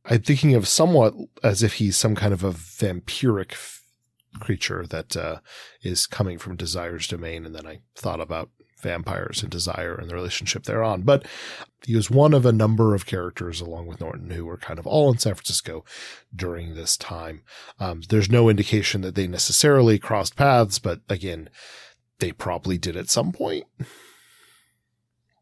I'm 0.05 0.21
thinking 0.21 0.55
of 0.55 0.65
somewhat 0.65 1.13
as 1.43 1.61
if 1.61 1.73
he's 1.73 1.97
some 1.97 2.15
kind 2.15 2.33
of 2.33 2.41
a 2.41 2.51
vampiric 2.51 3.53
creature 4.39 4.85
that 4.87 5.15
uh, 5.15 5.39
is 5.81 6.07
coming 6.07 6.37
from 6.37 6.55
Desire's 6.55 7.07
domain. 7.07 7.45
And 7.45 7.55
then 7.55 7.65
I 7.65 7.79
thought 7.95 8.21
about 8.21 8.49
vampires 8.81 9.41
and 9.41 9.51
Desire 9.51 9.95
and 9.95 10.09
the 10.09 10.15
relationship 10.15 10.63
thereon. 10.63 11.01
But 11.01 11.25
he 11.85 11.95
was 11.95 12.11
one 12.11 12.33
of 12.33 12.45
a 12.45 12.51
number 12.51 12.93
of 12.93 13.05
characters 13.05 13.61
along 13.61 13.87
with 13.87 13.99
Norton 13.99 14.29
who 14.29 14.45
were 14.45 14.57
kind 14.57 14.79
of 14.79 14.87
all 14.87 15.11
in 15.11 15.17
San 15.17 15.33
Francisco 15.33 15.83
during 16.35 16.75
this 16.75 16.97
time. 16.97 17.43
Um, 17.79 18.01
there's 18.09 18.29
no 18.29 18.49
indication 18.49 19.01
that 19.01 19.15
they 19.15 19.27
necessarily 19.27 19.97
crossed 19.99 20.35
paths, 20.35 20.79
but 20.79 21.01
again, 21.09 21.49
they 22.19 22.31
probably 22.31 22.77
did 22.77 22.95
at 22.95 23.09
some 23.09 23.31
point. 23.31 23.65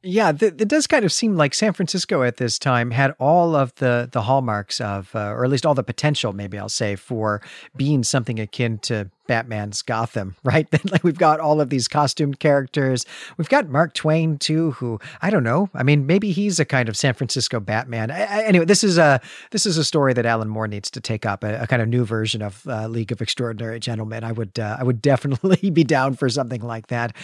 Yeah, 0.06 0.34
th- 0.34 0.56
it 0.60 0.68
does 0.68 0.86
kind 0.86 1.06
of 1.06 1.14
seem 1.14 1.38
like 1.38 1.54
San 1.54 1.72
Francisco 1.72 2.24
at 2.24 2.36
this 2.36 2.60
time 2.60 2.92
had 2.92 3.16
all 3.20 3.56
of 3.56 3.74
the 3.76 4.10
the 4.12 4.22
hallmarks 4.24 4.82
of, 4.82 5.16
uh, 5.16 5.30
or 5.30 5.46
at 5.46 5.50
least 5.50 5.66
all 5.66 5.74
the 5.74 5.84
potential, 5.84 6.34
maybe 6.34 6.60
I'll 6.60 6.68
say, 6.68 6.98
for 6.98 7.42
being 7.78 8.04
something 8.04 8.38
akin 8.38 8.80
to 8.80 9.10
Batman's 9.28 9.82
Gotham, 9.82 10.36
right? 10.44 10.68
like 10.92 11.04
we've 11.04 11.18
got 11.18 11.40
all 11.40 11.62
of 11.62 11.70
these 11.70 11.88
costumed 11.88 12.40
characters. 12.40 13.06
We've 13.38 13.50
got 13.50 13.70
Mark 13.70 13.94
Twain 13.94 14.38
too, 14.38 14.72
who 14.72 15.00
I 15.22 15.30
don't 15.30 15.44
know. 15.44 15.70
I 15.74 15.84
mean, 15.84 16.06
maybe 16.06 16.32
he's 16.32 16.60
a 16.60 16.66
kind 16.66 16.90
of 16.90 16.98
San 16.98 17.14
Francisco 17.14 17.60
Batman. 17.60 18.12
I, 18.12 18.24
I, 18.24 18.44
anyway, 18.44 18.66
this 18.66 18.84
is 18.84 18.98
a 18.98 19.22
this 19.52 19.66
is 19.66 19.78
a 19.78 19.84
story 19.84 20.14
that 20.14 20.26
Alan 20.26 20.50
Moore 20.50 20.68
needs 20.68 20.90
to 20.92 21.02
take 21.02 21.26
up, 21.26 21.44
a, 21.44 21.64
a 21.64 21.68
kind 21.68 21.82
of 21.82 21.88
new 21.88 22.06
version 22.06 22.42
of 22.42 22.66
uh, 22.68 22.88
League 22.88 23.12
of 23.12 23.22
Extraordinary 23.22 23.80
Gentlemen. 23.80 24.24
I 24.24 24.32
would 24.32 24.60
uh, 24.60 24.78
I 24.80 24.84
would 24.84 25.02
definitely 25.14 25.70
be 25.70 25.84
down 25.84 26.16
for 26.16 26.30
something 26.30 26.62
like 26.62 26.88
that. 26.88 27.16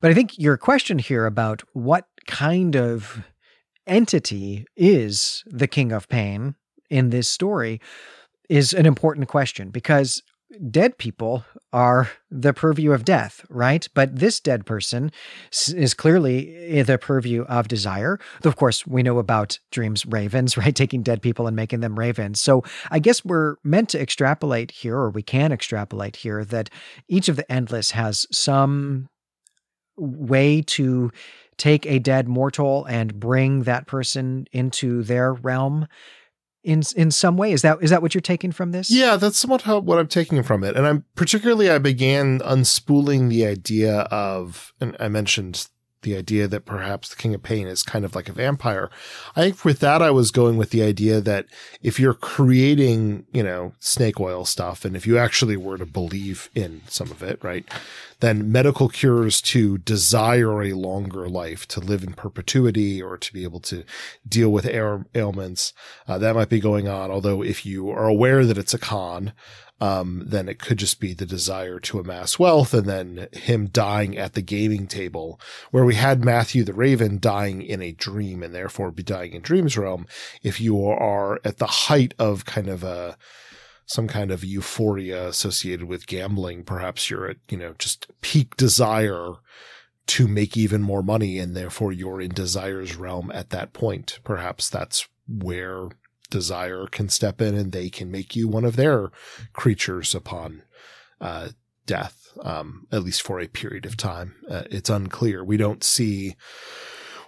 But 0.00 0.10
I 0.10 0.14
think 0.14 0.38
your 0.38 0.56
question 0.56 0.98
here 0.98 1.26
about 1.26 1.62
what 1.72 2.06
kind 2.26 2.76
of 2.76 3.24
entity 3.86 4.66
is 4.76 5.42
the 5.46 5.66
King 5.66 5.92
of 5.92 6.08
Pain 6.08 6.54
in 6.88 7.10
this 7.10 7.28
story 7.28 7.80
is 8.48 8.72
an 8.72 8.86
important 8.86 9.28
question 9.28 9.70
because 9.70 10.22
dead 10.70 10.98
people 10.98 11.44
are 11.72 12.10
the 12.30 12.52
purview 12.52 12.92
of 12.92 13.04
death, 13.04 13.44
right? 13.48 13.88
But 13.94 14.16
this 14.16 14.40
dead 14.40 14.66
person 14.66 15.10
is 15.74 15.94
clearly 15.94 16.54
eh, 16.56 16.82
the 16.82 16.98
purview 16.98 17.42
of 17.42 17.68
desire. 17.68 18.18
Of 18.44 18.56
course, 18.56 18.86
we 18.86 19.02
know 19.02 19.18
about 19.18 19.58
dreams 19.70 20.04
ravens, 20.06 20.56
right? 20.56 20.74
Taking 20.74 21.02
dead 21.02 21.22
people 21.22 21.46
and 21.46 21.56
making 21.56 21.80
them 21.80 21.98
ravens. 21.98 22.40
So 22.40 22.62
I 22.90 22.98
guess 22.98 23.24
we're 23.24 23.56
meant 23.64 23.88
to 23.90 24.00
extrapolate 24.00 24.70
here, 24.70 24.96
or 24.96 25.10
we 25.10 25.22
can 25.22 25.52
extrapolate 25.52 26.16
here, 26.16 26.44
that 26.44 26.70
each 27.08 27.28
of 27.28 27.36
the 27.36 27.50
endless 27.50 27.92
has 27.92 28.26
some 28.30 29.08
way 29.96 30.62
to 30.62 31.10
take 31.58 31.86
a 31.86 31.98
dead 31.98 32.28
mortal 32.28 32.84
and 32.86 33.20
bring 33.20 33.64
that 33.64 33.86
person 33.86 34.46
into 34.52 35.02
their 35.02 35.32
realm 35.32 35.86
in 36.62 36.82
in 36.96 37.10
some 37.10 37.36
way? 37.36 37.52
Is 37.52 37.62
that 37.62 37.78
is 37.82 37.90
that 37.90 38.02
what 38.02 38.14
you're 38.14 38.20
taking 38.22 38.52
from 38.52 38.72
this? 38.72 38.90
Yeah 38.90 39.16
that's 39.16 39.38
somewhat 39.38 39.62
how, 39.62 39.78
what 39.78 39.98
i'm 39.98 40.06
taking 40.06 40.42
from 40.42 40.64
it. 40.64 40.76
And 40.76 40.86
i'm 40.86 41.04
particularly 41.14 41.70
i 41.70 41.78
began 41.78 42.40
unspooling 42.40 43.28
the 43.28 43.46
idea 43.46 44.00
of 44.10 44.72
and 44.80 44.96
i 45.00 45.08
mentioned 45.08 45.68
the 46.02 46.16
idea 46.16 46.46
that 46.48 46.66
perhaps 46.66 47.08
the 47.08 47.16
King 47.16 47.34
of 47.34 47.42
Pain 47.42 47.66
is 47.66 47.82
kind 47.82 48.04
of 48.04 48.14
like 48.14 48.28
a 48.28 48.32
vampire. 48.32 48.90
I 49.34 49.42
think 49.42 49.64
with 49.64 49.80
that, 49.80 50.02
I 50.02 50.10
was 50.10 50.30
going 50.30 50.56
with 50.56 50.70
the 50.70 50.82
idea 50.82 51.20
that 51.20 51.46
if 51.82 51.98
you're 51.98 52.14
creating, 52.14 53.26
you 53.32 53.42
know, 53.42 53.72
snake 53.80 54.20
oil 54.20 54.44
stuff, 54.44 54.84
and 54.84 54.94
if 54.94 55.06
you 55.06 55.18
actually 55.18 55.56
were 55.56 55.78
to 55.78 55.86
believe 55.86 56.50
in 56.54 56.82
some 56.88 57.10
of 57.10 57.22
it, 57.22 57.38
right, 57.42 57.64
then 58.20 58.52
medical 58.52 58.88
cures 58.88 59.40
to 59.42 59.78
desire 59.78 60.62
a 60.62 60.74
longer 60.74 61.28
life, 61.28 61.66
to 61.68 61.80
live 61.80 62.04
in 62.04 62.12
perpetuity, 62.12 63.02
or 63.02 63.16
to 63.16 63.32
be 63.32 63.42
able 63.42 63.60
to 63.60 63.84
deal 64.28 64.50
with 64.50 64.66
ailments, 64.66 65.72
uh, 66.06 66.18
that 66.18 66.36
might 66.36 66.48
be 66.48 66.60
going 66.60 66.88
on. 66.88 67.10
Although 67.10 67.42
if 67.42 67.66
you 67.66 67.90
are 67.90 68.06
aware 68.06 68.44
that 68.44 68.58
it's 68.58 68.74
a 68.74 68.78
con, 68.78 69.32
um, 69.82 70.22
then 70.24 70.48
it 70.48 70.60
could 70.60 70.78
just 70.78 71.00
be 71.00 71.12
the 71.12 71.26
desire 71.26 71.80
to 71.80 71.98
amass 71.98 72.38
wealth 72.38 72.72
and 72.72 72.86
then 72.86 73.26
him 73.32 73.66
dying 73.66 74.16
at 74.16 74.34
the 74.34 74.40
gaming 74.40 74.86
table 74.86 75.40
where 75.72 75.84
we 75.84 75.96
had 75.96 76.24
Matthew 76.24 76.62
the 76.62 76.72
Raven 76.72 77.18
dying 77.18 77.62
in 77.62 77.82
a 77.82 77.90
dream 77.90 78.44
and 78.44 78.54
therefore 78.54 78.92
be 78.92 79.02
dying 79.02 79.32
in 79.32 79.42
dreams 79.42 79.76
realm. 79.76 80.06
If 80.40 80.60
you 80.60 80.86
are 80.86 81.40
at 81.44 81.58
the 81.58 81.66
height 81.66 82.14
of 82.16 82.44
kind 82.44 82.68
of 82.68 82.84
a, 82.84 83.18
some 83.84 84.06
kind 84.06 84.30
of 84.30 84.44
euphoria 84.44 85.26
associated 85.26 85.88
with 85.88 86.06
gambling, 86.06 86.62
perhaps 86.62 87.10
you're 87.10 87.26
at, 87.26 87.38
you 87.50 87.58
know, 87.58 87.74
just 87.76 88.06
peak 88.20 88.56
desire 88.56 89.32
to 90.06 90.28
make 90.28 90.56
even 90.56 90.80
more 90.80 91.02
money 91.02 91.40
and 91.40 91.56
therefore 91.56 91.90
you're 91.90 92.20
in 92.20 92.30
desire's 92.30 92.94
realm 92.94 93.32
at 93.34 93.50
that 93.50 93.72
point. 93.72 94.20
Perhaps 94.22 94.70
that's 94.70 95.08
where 95.26 95.88
desire 96.32 96.86
can 96.86 97.08
step 97.08 97.40
in 97.40 97.54
and 97.54 97.70
they 97.70 97.88
can 97.88 98.10
make 98.10 98.34
you 98.34 98.48
one 98.48 98.64
of 98.64 98.76
their 98.76 99.10
creatures 99.52 100.14
upon 100.14 100.62
uh, 101.20 101.50
death, 101.86 102.30
um, 102.42 102.86
at 102.90 103.04
least 103.04 103.22
for 103.22 103.40
a 103.40 103.46
period 103.46 103.86
of 103.86 103.96
time. 103.96 104.34
Uh, 104.50 104.62
it's 104.70 104.90
unclear. 104.90 105.44
We 105.44 105.56
don't 105.56 105.84
see 105.84 106.34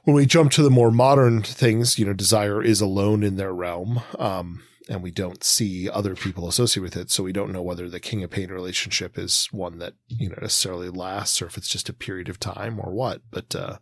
when 0.04 0.16
we 0.16 0.26
jump 0.26 0.50
to 0.52 0.62
the 0.62 0.70
more 0.70 0.90
modern 0.90 1.42
things, 1.42 1.98
you 1.98 2.04
know, 2.04 2.12
desire 2.12 2.62
is 2.62 2.80
alone 2.80 3.22
in 3.22 3.36
their 3.36 3.54
realm. 3.54 4.00
Um, 4.18 4.62
and 4.88 5.02
we 5.02 5.10
don't 5.10 5.42
see 5.42 5.88
other 5.88 6.14
people 6.14 6.46
associated 6.46 6.82
with 6.82 6.96
it. 6.96 7.10
So 7.10 7.22
we 7.22 7.32
don't 7.32 7.52
know 7.52 7.62
whether 7.62 7.88
the 7.88 8.00
King 8.00 8.22
of 8.22 8.30
Pain 8.30 8.50
relationship 8.50 9.18
is 9.18 9.48
one 9.50 9.78
that, 9.78 9.94
you 10.08 10.28
know, 10.28 10.36
necessarily 10.40 10.90
lasts 10.90 11.40
or 11.40 11.46
if 11.46 11.56
it's 11.56 11.68
just 11.68 11.88
a 11.88 11.94
period 11.94 12.28
of 12.28 12.38
time 12.38 12.78
or 12.78 12.92
what. 12.92 13.22
But, 13.30 13.54
uh, 13.54 13.78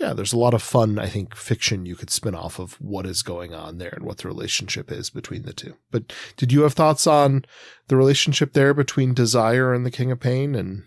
yeah, 0.00 0.14
there's 0.14 0.32
a 0.32 0.38
lot 0.38 0.54
of 0.54 0.62
fun, 0.62 0.98
I 0.98 1.06
think, 1.06 1.36
fiction 1.36 1.84
you 1.84 1.94
could 1.94 2.08
spin 2.08 2.34
off 2.34 2.58
of 2.58 2.80
what 2.80 3.04
is 3.04 3.22
going 3.22 3.52
on 3.52 3.76
there 3.76 3.92
and 3.94 4.04
what 4.04 4.18
the 4.18 4.28
relationship 4.28 4.90
is 4.90 5.10
between 5.10 5.42
the 5.42 5.52
two. 5.52 5.76
But 5.90 6.12
did 6.36 6.52
you 6.52 6.62
have 6.62 6.72
thoughts 6.72 7.06
on 7.06 7.44
the 7.88 7.96
relationship 7.96 8.54
there 8.54 8.72
between 8.72 9.12
Desire 9.12 9.74
and 9.74 9.84
the 9.84 9.90
King 9.90 10.10
of 10.10 10.18
Pain 10.18 10.54
and 10.54 10.84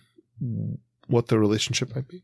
what 1.07 1.28
the 1.28 1.38
relationship 1.38 1.95
might 1.95 2.07
be? 2.07 2.24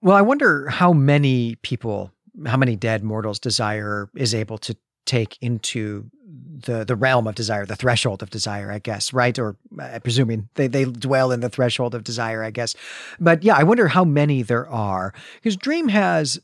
Well, 0.00 0.16
I 0.16 0.22
wonder 0.22 0.68
how 0.68 0.92
many 0.92 1.56
people, 1.56 2.12
how 2.46 2.56
many 2.56 2.76
dead 2.76 3.02
mortals 3.02 3.40
Desire 3.40 4.08
is 4.14 4.32
able 4.32 4.58
to 4.58 4.76
take 5.04 5.36
into 5.40 6.08
the 6.32 6.84
the 6.84 6.96
realm 6.96 7.26
of 7.26 7.34
desire, 7.34 7.66
the 7.66 7.76
threshold 7.76 8.22
of 8.22 8.30
desire, 8.30 8.70
I 8.70 8.78
guess, 8.78 9.12
right? 9.12 9.38
Or 9.38 9.56
uh, 9.80 9.98
presuming 10.02 10.48
they, 10.54 10.66
they 10.66 10.84
dwell 10.84 11.32
in 11.32 11.40
the 11.40 11.48
threshold 11.48 11.94
of 11.94 12.04
desire, 12.04 12.42
I 12.42 12.50
guess. 12.50 12.74
But 13.20 13.42
yeah, 13.42 13.56
I 13.56 13.62
wonder 13.64 13.88
how 13.88 14.04
many 14.04 14.42
there 14.42 14.68
are 14.68 15.12
because 15.36 15.56
Dream 15.56 15.88
has 15.88 16.40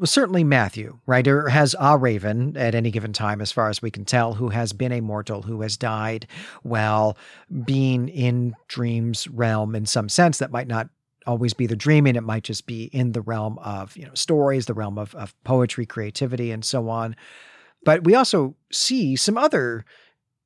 well, 0.00 0.06
certainly 0.06 0.44
Matthew, 0.44 0.98
right, 1.04 1.28
or 1.28 1.50
has 1.50 1.76
a 1.78 1.98
raven 1.98 2.56
at 2.56 2.74
any 2.74 2.90
given 2.90 3.12
time, 3.12 3.42
as 3.42 3.52
far 3.52 3.68
as 3.68 3.82
we 3.82 3.90
can 3.90 4.06
tell, 4.06 4.32
who 4.32 4.48
has 4.48 4.72
been 4.72 4.92
a 4.92 5.02
mortal 5.02 5.42
who 5.42 5.60
has 5.60 5.76
died 5.76 6.26
while 6.62 7.18
being 7.66 8.08
in 8.08 8.54
Dream's 8.68 9.28
realm 9.28 9.74
in 9.74 9.84
some 9.84 10.08
sense 10.08 10.38
that 10.38 10.50
might 10.50 10.68
not 10.68 10.88
always 11.26 11.52
be 11.52 11.66
the 11.66 11.76
dreaming. 11.76 12.16
It 12.16 12.22
might 12.22 12.44
just 12.44 12.64
be 12.64 12.84
in 12.84 13.12
the 13.12 13.20
realm 13.20 13.58
of, 13.58 13.94
you 13.94 14.06
know, 14.06 14.14
stories, 14.14 14.64
the 14.64 14.72
realm 14.72 14.96
of, 14.96 15.14
of 15.14 15.34
poetry, 15.44 15.84
creativity, 15.84 16.50
and 16.50 16.64
so 16.64 16.88
on. 16.88 17.14
But 17.84 18.04
we 18.04 18.14
also 18.14 18.56
see 18.70 19.16
some 19.16 19.38
other 19.38 19.84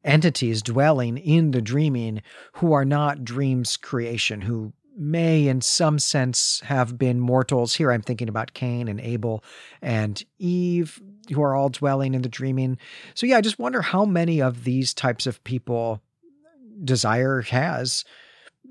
entities 0.05 0.63
dwelling 0.63 1.19
in 1.19 1.51
the 1.51 1.63
dreaming 1.63 2.23
who 2.55 2.73
are 2.73 2.85
not 2.85 3.25
dreams 3.25 3.77
creation, 3.77 4.43
who 4.43 4.73
may, 4.97 5.49
in 5.49 5.61
some 5.61 5.99
sense, 5.99 6.61
have 6.65 6.97
been 6.99 7.19
mortals. 7.19 7.75
Here 7.75 7.91
I'm 7.91 8.03
thinking 8.03 8.29
about 8.29 8.55
Cain 8.55 8.87
and 8.87 9.01
Abel 9.01 9.43
and 9.83 10.23
Eve, 10.39 11.03
who 11.33 11.43
are 11.43 11.55
all 11.55 11.69
dwelling 11.69 12.15
in 12.15 12.23
the 12.23 12.29
dreaming. 12.29 12.79
So, 13.15 13.27
yeah, 13.27 13.39
I 13.39 13.41
just 13.41 13.59
wonder 13.59 13.83
how 13.83 14.05
many 14.05 14.41
of 14.41 14.65
these 14.65 14.95
types 14.95 15.27
of 15.27 15.43
people 15.43 16.01
desire 16.85 17.41
has 17.43 18.05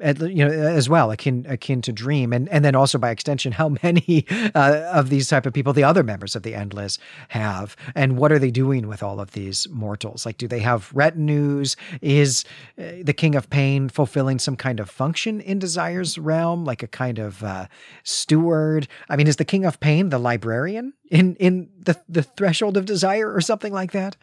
you 0.02 0.46
know 0.46 0.50
as 0.50 0.89
well 0.89 1.12
akin 1.12 1.46
akin 1.48 1.82
to 1.82 1.91
dream 1.91 2.34
and 2.34 2.50
and 2.50 2.66
then 2.66 2.76
also 2.76 2.98
by 2.98 3.12
extension 3.12 3.52
how 3.52 3.70
many 3.84 4.26
uh, 4.56 4.89
of 4.91 5.10
these 5.10 5.28
type 5.28 5.46
of 5.46 5.54
people 5.54 5.74
the 5.74 5.84
other 5.84 6.04
members 6.04 6.36
of 6.36 6.44
the 6.44 6.56
endless 6.56 6.98
have 7.30 7.76
and 7.96 8.18
what 8.18 8.32
are 8.32 8.39
they 8.39 8.52
doing 8.52 8.88
with 8.88 9.04
all 9.04 9.20
of 9.20 9.32
these 9.32 9.68
mortals? 9.70 10.26
Like 10.26 10.38
do 10.38 10.48
they 10.48 10.60
have 10.60 10.91
retinues 10.94 11.76
is 12.02 12.44
uh, 12.78 12.84
the 13.02 13.14
king 13.14 13.36
of 13.36 13.50
pain 13.50 13.89
fulfilling 13.89 14.39
some 14.39 14.56
kind 14.56 14.80
of 14.80 14.89
function 14.89 15.41
in 15.41 15.60
desire's 15.60 16.18
realm 16.18 16.66
like 16.66 16.84
a 16.84 16.88
kind 16.88 17.20
of 17.20 17.44
uh, 17.44 17.68
steward? 18.04 18.88
I 19.10 19.16
mean 19.16 19.28
is 19.28 19.38
the 19.38 19.46
king 19.46 19.66
of 19.66 19.80
pain 19.80 20.10
the 20.10 20.20
librarian 20.20 20.94
in 21.10 21.36
in 21.36 21.70
the 21.80 22.00
the 22.10 22.24
threshold 22.24 22.78
of 22.78 22.86
desire 22.86 23.32
or 23.32 23.41
something 23.41 23.74
like 23.74 23.91
that 23.91 24.16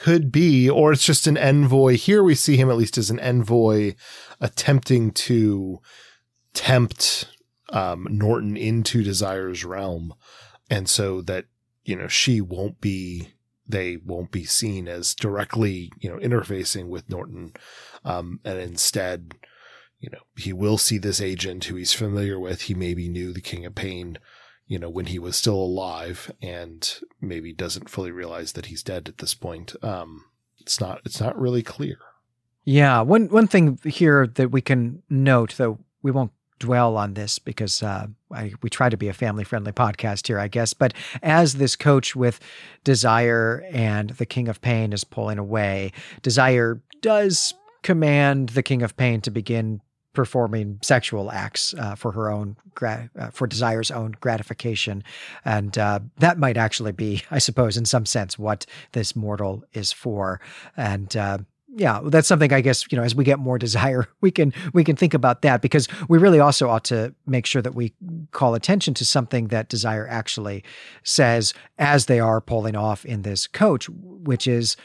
could 0.00 0.32
be, 0.32 0.68
or 0.68 0.92
it's 0.92 1.04
just 1.04 1.26
an 1.26 1.36
envoy. 1.36 1.96
Here 1.96 2.22
we 2.22 2.34
see 2.34 2.56
him 2.56 2.70
at 2.70 2.76
least 2.76 2.98
as 2.98 3.10
an 3.10 3.20
envoy 3.20 3.94
attempting 4.40 5.10
to 5.12 5.80
tempt 6.54 7.26
um, 7.68 8.06
Norton 8.10 8.56
into 8.56 9.04
Desire's 9.04 9.64
realm. 9.64 10.14
And 10.70 10.88
so 10.88 11.20
that, 11.22 11.44
you 11.84 11.96
know, 11.96 12.08
she 12.08 12.40
won't 12.40 12.80
be, 12.80 13.34
they 13.68 13.98
won't 13.98 14.30
be 14.30 14.44
seen 14.44 14.88
as 14.88 15.14
directly, 15.14 15.92
you 15.98 16.10
know, 16.10 16.18
interfacing 16.18 16.88
with 16.88 17.10
Norton. 17.10 17.52
Um, 18.04 18.40
and 18.44 18.58
instead, 18.58 19.34
you 19.98 20.08
know, 20.10 20.22
he 20.36 20.52
will 20.52 20.78
see 20.78 20.96
this 20.96 21.20
agent 21.20 21.64
who 21.64 21.76
he's 21.76 21.92
familiar 21.92 22.40
with. 22.40 22.62
He 22.62 22.74
maybe 22.74 23.08
knew 23.08 23.32
the 23.32 23.42
King 23.42 23.66
of 23.66 23.74
Pain 23.74 24.18
you 24.70 24.78
know, 24.78 24.88
when 24.88 25.06
he 25.06 25.18
was 25.18 25.34
still 25.34 25.56
alive 25.56 26.30
and 26.40 27.00
maybe 27.20 27.52
doesn't 27.52 27.90
fully 27.90 28.12
realize 28.12 28.52
that 28.52 28.66
he's 28.66 28.84
dead 28.84 29.08
at 29.08 29.18
this 29.18 29.34
point. 29.34 29.74
Um, 29.82 30.26
it's 30.60 30.80
not, 30.80 31.00
it's 31.04 31.20
not 31.20 31.36
really 31.36 31.64
clear. 31.64 31.98
Yeah. 32.64 33.00
One, 33.00 33.26
one 33.30 33.48
thing 33.48 33.80
here 33.84 34.28
that 34.28 34.52
we 34.52 34.60
can 34.60 35.02
note, 35.10 35.54
though 35.56 35.80
we 36.02 36.12
won't 36.12 36.30
dwell 36.60 36.96
on 36.96 37.14
this 37.14 37.40
because 37.40 37.82
uh, 37.82 38.06
I, 38.30 38.52
we 38.62 38.70
try 38.70 38.88
to 38.88 38.96
be 38.96 39.08
a 39.08 39.12
family 39.12 39.42
friendly 39.42 39.72
podcast 39.72 40.28
here, 40.28 40.38
I 40.38 40.46
guess. 40.46 40.72
But 40.72 40.94
as 41.20 41.54
this 41.54 41.74
coach 41.74 42.14
with 42.14 42.38
Desire 42.84 43.66
and 43.72 44.10
the 44.10 44.26
King 44.26 44.46
of 44.46 44.60
Pain 44.60 44.92
is 44.92 45.02
pulling 45.02 45.38
away, 45.38 45.90
Desire 46.22 46.80
does 47.00 47.54
command 47.82 48.50
the 48.50 48.62
King 48.62 48.82
of 48.82 48.96
Pain 48.96 49.20
to 49.22 49.32
begin 49.32 49.80
performing 50.12 50.78
sexual 50.82 51.30
acts 51.30 51.74
uh, 51.74 51.94
for 51.94 52.12
her 52.12 52.30
own 52.30 52.56
uh, 52.82 53.06
for 53.32 53.46
desire's 53.46 53.90
own 53.90 54.16
gratification. 54.20 55.04
And 55.44 55.76
uh, 55.78 56.00
that 56.18 56.38
might 56.38 56.56
actually 56.56 56.92
be 56.92 57.22
i 57.30 57.38
suppose 57.38 57.76
in 57.76 57.84
some 57.84 58.06
sense 58.06 58.38
what 58.38 58.66
this 58.92 59.14
mortal 59.14 59.64
is 59.72 59.92
for. 59.92 60.40
And 60.76 61.16
uh, 61.16 61.38
yeah 61.76 62.00
that's 62.04 62.26
something 62.26 62.52
i 62.52 62.60
guess 62.60 62.84
you 62.90 62.96
know 62.96 63.04
as 63.04 63.14
we 63.14 63.24
get 63.24 63.38
more 63.38 63.58
desire 63.58 64.08
we 64.20 64.30
can 64.30 64.52
we 64.72 64.82
can 64.82 64.96
think 64.96 65.14
about 65.14 65.42
that 65.42 65.62
because 65.62 65.86
we 66.08 66.18
really 66.18 66.40
also 66.40 66.68
ought 66.68 66.84
to 66.84 67.14
make 67.26 67.46
sure 67.46 67.62
that 67.62 67.74
we 67.74 67.92
call 68.32 68.54
attention 68.54 68.92
to 68.94 69.04
something 69.04 69.48
that 69.48 69.68
desire 69.68 70.06
actually 70.08 70.64
says 71.02 71.54
as 71.78 72.06
they 72.06 72.18
are 72.18 72.40
pulling 72.40 72.74
off 72.74 73.04
in 73.04 73.22
this 73.22 73.46
coach 73.46 73.88
which 73.88 74.46
is 74.46 74.76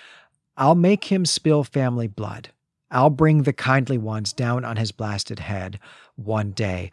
i'll 0.57 0.75
make 0.75 1.05
him 1.05 1.25
spill 1.25 1.63
family 1.63 2.07
blood 2.07 2.49
I'll 2.91 3.09
bring 3.09 3.43
the 3.43 3.53
kindly 3.53 3.97
ones 3.97 4.33
down 4.33 4.63
on 4.65 4.77
his 4.77 4.91
blasted 4.91 5.39
head 5.39 5.79
one 6.15 6.51
day. 6.51 6.91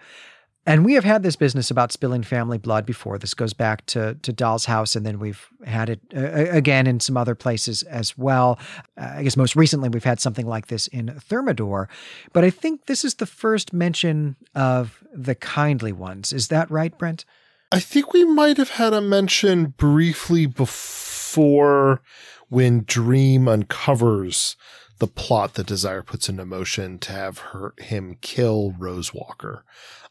And 0.65 0.85
we 0.85 0.95
have 0.95 1.03
had 1.03 1.25
this 1.25 1.35
business 1.35 1.73
about 1.73 1.91
spilling 1.91 2.23
family 2.23 2.57
blood 2.57 2.87
before. 2.87 3.19
This 3.19 3.35
goes 3.35 3.53
back 3.53 3.85
to, 3.87 4.15
to 4.23 4.33
Doll's 4.33 4.67
House, 4.67 4.95
and 4.95 5.05
then 5.05 5.19
we've 5.19 5.49
had 5.67 5.91
it 5.91 6.01
uh, 6.15 6.21
again 6.21 6.87
in 6.87 7.01
some 7.01 7.17
other 7.17 7.35
places 7.35 7.83
as 7.83 8.17
well. 8.17 8.61
Uh, 8.97 9.15
I 9.17 9.23
guess 9.25 9.37
most 9.37 9.57
recently 9.57 9.89
we've 9.89 10.05
had 10.05 10.21
something 10.21 10.47
like 10.47 10.69
this 10.69 10.87
in 10.87 11.19
Thermidor. 11.19 11.89
But 12.33 12.45
I 12.45 12.51
think 12.51 12.87
this 12.87 13.05
is 13.05 13.15
the 13.15 13.27
first 13.27 13.73
mention 13.73 14.37
of 14.55 15.03
the 15.13 15.35
kindly 15.35 15.93
ones. 15.93 16.33
Is 16.33 16.47
that 16.49 16.71
right, 16.71 16.97
Brent? 16.97 17.25
I 17.73 17.81
think 17.81 18.13
we 18.13 18.25
might 18.25 18.59
have 18.59 18.71
had 18.71 18.93
a 18.93 19.01
mention 19.01 19.75
briefly 19.77 20.47
before 20.47 22.03
when 22.51 22.85
Dream 22.85 23.49
uncovers 23.49 24.57
the 25.03 25.09
plot 25.09 25.55
that 25.55 25.67
Desire 25.67 26.01
puts 26.01 26.29
into 26.29 26.45
motion 26.45 26.97
to 27.01 27.11
have 27.11 27.39
her 27.39 27.75
him 27.81 28.19
kill 28.21 28.73
Rose 28.79 29.13
Walker, 29.13 29.65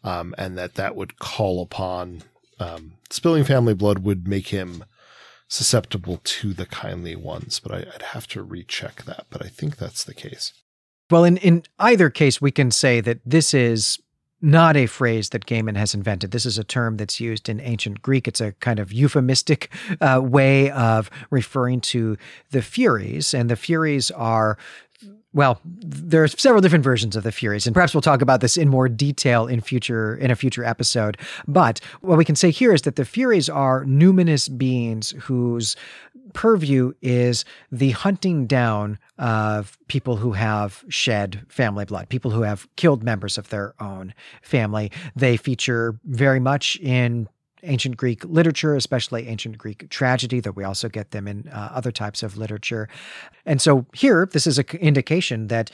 um, 0.03 0.35
and 0.37 0.57
that 0.57 0.73
that 0.73 0.97
would 0.97 1.17
call 1.17 1.63
upon 1.63 2.23
um, 2.59 2.95
spilling 3.09 3.45
family 3.45 3.73
blood 3.73 3.99
would 3.99 4.27
make 4.27 4.49
him 4.49 4.83
susceptible 5.47 6.19
to 6.25 6.51
the 6.53 6.65
kindly 6.65 7.15
ones. 7.15 7.61
But 7.61 7.71
I, 7.71 7.77
would 7.89 8.01
have 8.01 8.27
to 8.27 8.43
recheck 8.43 9.05
that. 9.05 9.27
But 9.29 9.45
I 9.45 9.47
think 9.47 9.77
that's 9.77 10.03
the 10.03 10.13
case. 10.13 10.51
Well, 11.09 11.23
in 11.23 11.37
in 11.37 11.63
either 11.79 12.09
case, 12.09 12.41
we 12.41 12.51
can 12.51 12.69
say 12.69 12.99
that 12.99 13.21
this 13.25 13.53
is 13.53 13.97
not 14.41 14.75
a 14.75 14.87
phrase 14.87 15.29
that 15.29 15.45
Gaiman 15.45 15.75
has 15.77 15.93
invented. 15.93 16.31
This 16.31 16.45
is 16.45 16.57
a 16.57 16.63
term 16.63 16.97
that's 16.97 17.19
used 17.19 17.47
in 17.47 17.59
ancient 17.59 18.01
Greek. 18.01 18.27
It's 18.27 18.41
a 18.41 18.53
kind 18.53 18.79
of 18.79 18.91
euphemistic 18.91 19.71
uh, 19.99 20.19
way 20.23 20.71
of 20.71 21.09
referring 21.29 21.81
to 21.81 22.17
the 22.49 22.61
Furies, 22.61 23.33
and 23.33 23.49
the 23.49 23.55
Furies 23.55 24.09
are 24.11 24.57
well, 25.33 25.61
there 25.63 26.23
are 26.23 26.27
several 26.27 26.61
different 26.61 26.83
versions 26.83 27.15
of 27.15 27.23
the 27.23 27.31
Furies, 27.31 27.65
and 27.65 27.73
perhaps 27.73 27.93
we'll 27.93 28.01
talk 28.01 28.21
about 28.21 28.41
this 28.41 28.57
in 28.57 28.67
more 28.67 28.89
detail 28.89 29.47
in 29.47 29.61
future 29.61 30.15
in 30.15 30.29
a 30.29 30.35
future 30.35 30.63
episode. 30.63 31.17
But 31.47 31.79
what 32.01 32.17
we 32.17 32.25
can 32.25 32.35
say 32.35 32.51
here 32.51 32.73
is 32.73 32.81
that 32.81 32.97
the 32.97 33.05
Furies 33.05 33.49
are 33.49 33.85
numinous 33.85 34.55
beings 34.57 35.11
whose 35.21 35.75
purview 36.33 36.93
is 37.01 37.45
the 37.71 37.91
hunting 37.91 38.45
down 38.45 38.99
of 39.17 39.77
people 39.87 40.17
who 40.17 40.33
have 40.33 40.83
shed 40.89 41.45
family 41.47 41.85
blood, 41.85 42.09
people 42.09 42.31
who 42.31 42.41
have 42.41 42.67
killed 42.75 43.03
members 43.03 43.37
of 43.37 43.49
their 43.49 43.73
own 43.81 44.13
family. 44.41 44.91
They 45.15 45.37
feature 45.37 45.99
very 46.05 46.39
much 46.39 46.77
in 46.77 47.27
ancient 47.63 47.97
Greek 47.97 48.23
literature, 48.25 48.75
especially 48.75 49.27
ancient 49.27 49.57
Greek 49.57 49.89
tragedy, 49.89 50.39
though 50.39 50.51
we 50.51 50.63
also 50.63 50.89
get 50.89 51.11
them 51.11 51.27
in 51.27 51.47
uh, 51.49 51.69
other 51.73 51.91
types 51.91 52.23
of 52.23 52.37
literature. 52.37 52.87
And 53.45 53.61
so 53.61 53.85
here, 53.93 54.27
this 54.31 54.47
is 54.47 54.57
an 54.57 54.65
indication 54.79 55.47
that 55.47 55.71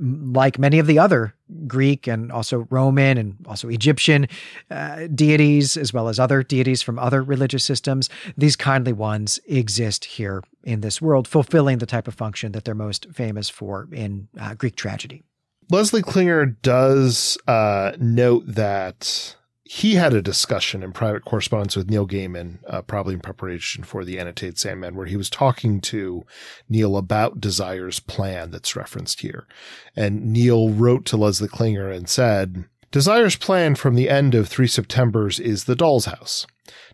like 0.00 0.58
many 0.58 0.78
of 0.78 0.86
the 0.86 0.98
other 0.98 1.34
Greek 1.66 2.06
and 2.06 2.30
also 2.30 2.66
Roman 2.70 3.18
and 3.18 3.36
also 3.46 3.68
Egyptian 3.68 4.28
uh, 4.70 5.08
deities, 5.14 5.76
as 5.76 5.92
well 5.92 6.08
as 6.08 6.20
other 6.20 6.42
deities 6.42 6.82
from 6.82 6.98
other 6.98 7.22
religious 7.22 7.64
systems, 7.64 8.08
these 8.36 8.54
kindly 8.54 8.92
ones 8.92 9.40
exist 9.46 10.04
here 10.04 10.44
in 10.62 10.82
this 10.82 11.02
world, 11.02 11.26
fulfilling 11.26 11.78
the 11.78 11.86
type 11.86 12.06
of 12.06 12.14
function 12.14 12.52
that 12.52 12.64
they're 12.64 12.74
most 12.74 13.06
famous 13.12 13.48
for 13.48 13.88
in 13.92 14.28
uh, 14.40 14.54
Greek 14.54 14.76
tragedy. 14.76 15.24
Leslie 15.70 16.02
Klinger 16.02 16.46
does 16.46 17.36
uh, 17.46 17.92
note 17.98 18.44
that 18.46 19.36
he 19.70 19.96
had 19.96 20.14
a 20.14 20.22
discussion 20.22 20.82
in 20.82 20.92
private 20.92 21.26
correspondence 21.26 21.76
with 21.76 21.90
Neil 21.90 22.06
Gaiman, 22.06 22.60
uh, 22.66 22.80
probably 22.80 23.12
in 23.12 23.20
preparation 23.20 23.84
for 23.84 24.02
the 24.02 24.18
annotated 24.18 24.56
Sandman, 24.56 24.94
where 24.94 25.04
he 25.04 25.16
was 25.18 25.28
talking 25.28 25.82
to 25.82 26.24
Neil 26.70 26.96
about 26.96 27.38
Desire's 27.38 28.00
plan 28.00 28.50
that's 28.50 28.74
referenced 28.74 29.20
here. 29.20 29.46
And 29.94 30.32
Neil 30.32 30.70
wrote 30.70 31.04
to 31.04 31.18
Leslie 31.18 31.48
Klinger 31.48 31.90
and 31.90 32.08
said, 32.08 32.64
Desire's 32.90 33.36
plan 33.36 33.74
from 33.74 33.94
the 33.94 34.08
end 34.08 34.34
of 34.34 34.48
Three 34.48 34.66
Septembers 34.66 35.38
is 35.38 35.64
the 35.64 35.76
doll's 35.76 36.06
house. 36.06 36.46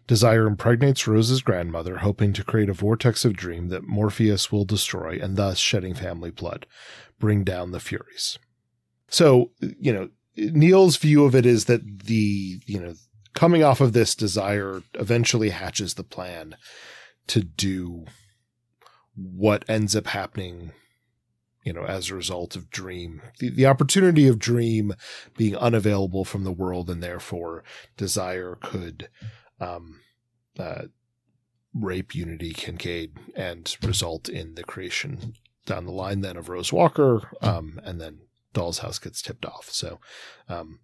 Desire 0.08 0.48
impregnates 0.48 1.06
Rose's 1.06 1.42
grandmother, 1.42 1.98
hoping 1.98 2.32
to 2.32 2.42
create 2.42 2.68
a 2.68 2.72
vortex 2.74 3.24
of 3.24 3.36
dream 3.36 3.68
that 3.68 3.86
Morpheus 3.86 4.50
will 4.50 4.64
destroy 4.64 5.16
and 5.22 5.36
thus 5.36 5.58
shedding 5.58 5.94
family 5.94 6.32
blood, 6.32 6.66
bring 7.20 7.44
down 7.44 7.70
the 7.70 7.78
Furies. 7.78 8.36
So, 9.06 9.52
you 9.60 9.92
know, 9.92 10.08
Neil's 10.36 10.96
view 10.96 11.24
of 11.24 11.34
it 11.34 11.46
is 11.46 11.66
that 11.66 12.04
the, 12.04 12.60
you 12.66 12.80
know, 12.80 12.94
coming 13.34 13.62
off 13.62 13.80
of 13.80 13.92
this 13.92 14.14
desire 14.14 14.82
eventually 14.94 15.50
hatches 15.50 15.94
the 15.94 16.04
plan 16.04 16.56
to 17.26 17.42
do 17.42 18.04
what 19.14 19.64
ends 19.68 19.94
up 19.94 20.08
happening, 20.08 20.72
you 21.64 21.72
know, 21.72 21.84
as 21.84 22.10
a 22.10 22.14
result 22.14 22.56
of 22.56 22.70
dream, 22.70 23.22
the, 23.38 23.48
the 23.48 23.66
opportunity 23.66 24.26
of 24.26 24.38
dream 24.38 24.94
being 25.36 25.56
unavailable 25.56 26.24
from 26.24 26.44
the 26.44 26.52
world 26.52 26.90
and 26.90 27.02
therefore 27.02 27.62
desire 27.96 28.58
could, 28.60 29.08
um, 29.60 30.00
uh, 30.58 30.82
rape 31.74 32.14
Unity 32.14 32.52
Kincaid 32.52 33.16
and 33.34 33.76
result 33.82 34.28
in 34.28 34.54
the 34.54 34.64
creation 34.64 35.34
down 35.66 35.86
the 35.86 35.92
line 35.92 36.20
then 36.20 36.36
of 36.36 36.48
Rose 36.48 36.72
Walker, 36.72 37.32
um, 37.40 37.80
and 37.84 38.00
then 38.00 38.20
Doll's 38.54 38.78
House 38.78 38.98
gets 38.98 39.20
tipped 39.20 39.44
off. 39.44 39.68
So, 39.70 40.00
um, 40.48 40.80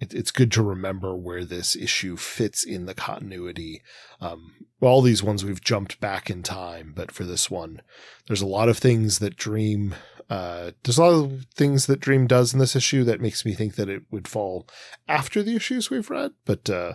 it, 0.00 0.14
it's 0.14 0.32
good 0.32 0.50
to 0.52 0.62
remember 0.62 1.14
where 1.14 1.44
this 1.44 1.76
issue 1.76 2.16
fits 2.16 2.64
in 2.64 2.86
the 2.86 2.94
continuity. 2.94 3.82
Um, 4.20 4.66
all 4.80 5.00
these 5.00 5.22
ones 5.22 5.44
we've 5.44 5.62
jumped 5.62 6.00
back 6.00 6.28
in 6.28 6.42
time, 6.42 6.92
but 6.96 7.12
for 7.12 7.24
this 7.24 7.50
one, 7.50 7.82
there's 8.26 8.42
a 8.42 8.46
lot 8.46 8.68
of 8.68 8.78
things 8.78 9.20
that 9.20 9.36
Dream, 9.36 9.94
uh, 10.28 10.72
there's 10.82 10.98
a 10.98 11.04
lot 11.04 11.24
of 11.24 11.46
things 11.54 11.86
that 11.86 12.00
Dream 12.00 12.26
does 12.26 12.52
in 12.52 12.58
this 12.58 12.74
issue 12.74 13.04
that 13.04 13.20
makes 13.20 13.44
me 13.44 13.54
think 13.54 13.76
that 13.76 13.88
it 13.88 14.02
would 14.10 14.26
fall 14.26 14.66
after 15.06 15.42
the 15.42 15.54
issues 15.54 15.88
we've 15.88 16.10
read, 16.10 16.32
but, 16.44 16.68
uh, 16.68 16.94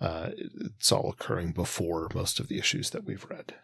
uh, 0.00 0.30
it's 0.64 0.90
all 0.90 1.10
occurring 1.10 1.52
before 1.52 2.08
most 2.14 2.40
of 2.40 2.48
the 2.48 2.58
issues 2.58 2.90
that 2.90 3.04
we've 3.04 3.26
read. 3.30 3.54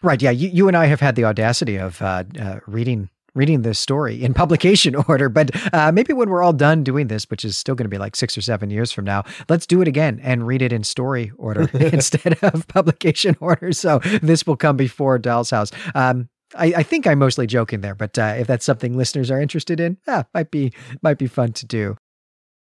Right. 0.00 0.22
Yeah. 0.22 0.30
You, 0.30 0.48
you 0.48 0.68
and 0.68 0.76
I 0.76 0.86
have 0.86 1.00
had 1.00 1.16
the 1.16 1.24
audacity 1.24 1.76
of 1.76 2.00
uh, 2.00 2.24
uh, 2.40 2.60
reading 2.66 3.10
reading 3.38 3.62
this 3.62 3.78
story 3.78 4.22
in 4.22 4.34
publication 4.34 4.94
order. 5.08 5.30
But 5.30 5.50
uh, 5.72 5.92
maybe 5.92 6.12
when 6.12 6.28
we're 6.28 6.42
all 6.42 6.52
done 6.52 6.82
doing 6.84 7.06
this, 7.06 7.24
which 7.30 7.44
is 7.44 7.56
still 7.56 7.74
going 7.74 7.84
to 7.86 7.90
be 7.90 7.96
like 7.96 8.16
six 8.16 8.36
or 8.36 8.42
seven 8.42 8.68
years 8.68 8.92
from 8.92 9.06
now, 9.06 9.24
let's 9.48 9.66
do 9.66 9.80
it 9.80 9.88
again 9.88 10.20
and 10.22 10.46
read 10.46 10.60
it 10.60 10.72
in 10.72 10.84
story 10.84 11.32
order 11.38 11.70
instead 11.74 12.36
of 12.42 12.66
publication 12.68 13.36
order. 13.40 13.72
So 13.72 14.00
this 14.20 14.46
will 14.46 14.56
come 14.56 14.76
before 14.76 15.18
Doll's 15.18 15.50
House. 15.50 15.70
Um, 15.94 16.28
I, 16.54 16.72
I, 16.78 16.82
think 16.82 17.06
I'm 17.06 17.18
mostly 17.18 17.46
joking 17.46 17.82
there, 17.82 17.94
but 17.94 18.18
uh, 18.18 18.34
if 18.38 18.46
that's 18.46 18.64
something 18.64 18.96
listeners 18.96 19.30
are 19.30 19.40
interested 19.40 19.80
in, 19.80 19.98
ah, 20.08 20.24
might 20.32 20.50
be 20.50 20.72
might 21.02 21.18
be 21.18 21.26
fun 21.26 21.52
to 21.52 21.66
do. 21.66 21.96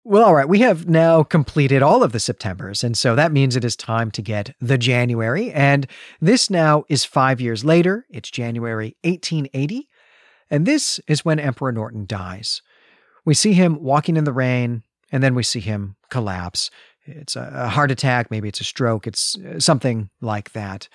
Well, 0.03 0.25
all 0.25 0.35
right, 0.35 0.47
we 0.47 0.59
have 0.59 0.87
now 0.87 1.23
completed 1.23 1.81
all 1.81 2.03
of 2.03 2.11
the 2.11 2.19
Septembers, 2.19 2.83
and 2.83 2.97
so 2.97 3.15
that 3.15 3.31
means 3.31 3.55
it 3.55 3.65
is 3.65 3.75
time 3.75 4.11
to 4.11 4.21
get 4.21 4.55
the 4.61 4.77
January. 4.77 5.51
And 5.51 5.87
this 6.21 6.49
now 6.49 6.85
is 6.89 7.05
five 7.05 7.41
years 7.41 7.65
later. 7.65 8.05
It's 8.09 8.29
January 8.29 8.95
1880. 9.03 9.89
And 10.49 10.65
this 10.65 10.99
is 11.07 11.25
when 11.25 11.39
Emperor 11.39 11.71
Norton 11.71 12.05
dies. 12.05 12.61
We 13.25 13.33
see 13.33 13.53
him 13.53 13.83
walking 13.83 14.15
in 14.15 14.23
the 14.23 14.33
rain, 14.33 14.83
and 15.11 15.21
then 15.21 15.35
we 15.35 15.43
see 15.43 15.59
him 15.59 15.95
collapse. 16.09 16.69
It's 17.05 17.35
a 17.35 17.69
heart 17.69 17.91
attack, 17.91 18.29
maybe 18.31 18.49
it's 18.49 18.61
a 18.61 18.65
stroke, 18.65 19.07
it's 19.07 19.37
uh, 19.37 19.59
something 19.59 20.09
like 20.21 20.51
that. 20.51 20.89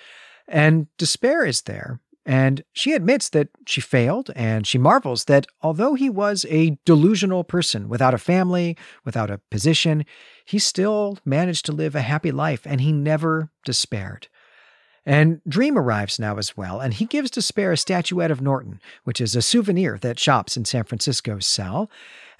And 0.47 0.87
despair 0.97 1.45
is 1.45 1.63
there. 1.63 1.99
And 2.25 2.63
she 2.71 2.93
admits 2.93 3.29
that 3.29 3.49
she 3.65 3.81
failed, 3.81 4.29
and 4.35 4.65
she 4.65 4.77
marvels 4.77 5.25
that 5.25 5.45
although 5.61 5.93
he 5.93 6.09
was 6.09 6.45
a 6.49 6.77
delusional 6.85 7.43
person 7.43 7.89
without 7.89 8.13
a 8.13 8.19
family, 8.19 8.77
without 9.03 9.29
a 9.29 9.41
position, 9.51 10.05
he 10.45 10.57
still 10.57 11.17
managed 11.25 11.65
to 11.65 11.73
live 11.73 11.95
a 11.95 12.01
happy 12.01 12.31
life 12.31 12.61
and 12.65 12.79
he 12.79 12.93
never 12.93 13.49
despaired. 13.65 14.27
And 15.05 15.41
Dream 15.47 15.77
arrives 15.77 16.19
now 16.19 16.37
as 16.37 16.55
well, 16.55 16.79
and 16.79 16.93
he 16.93 17.05
gives 17.05 17.31
Despair 17.31 17.73
a 17.73 17.77
statuette 17.77 18.31
of 18.31 18.41
Norton, 18.41 18.79
which 19.03 19.19
is 19.19 19.35
a 19.35 19.41
souvenir 19.41 19.97
that 19.99 20.19
shops 20.19 20.55
in 20.55 20.65
San 20.65 20.85
Francisco's 20.85 21.45
sell. 21.45 21.89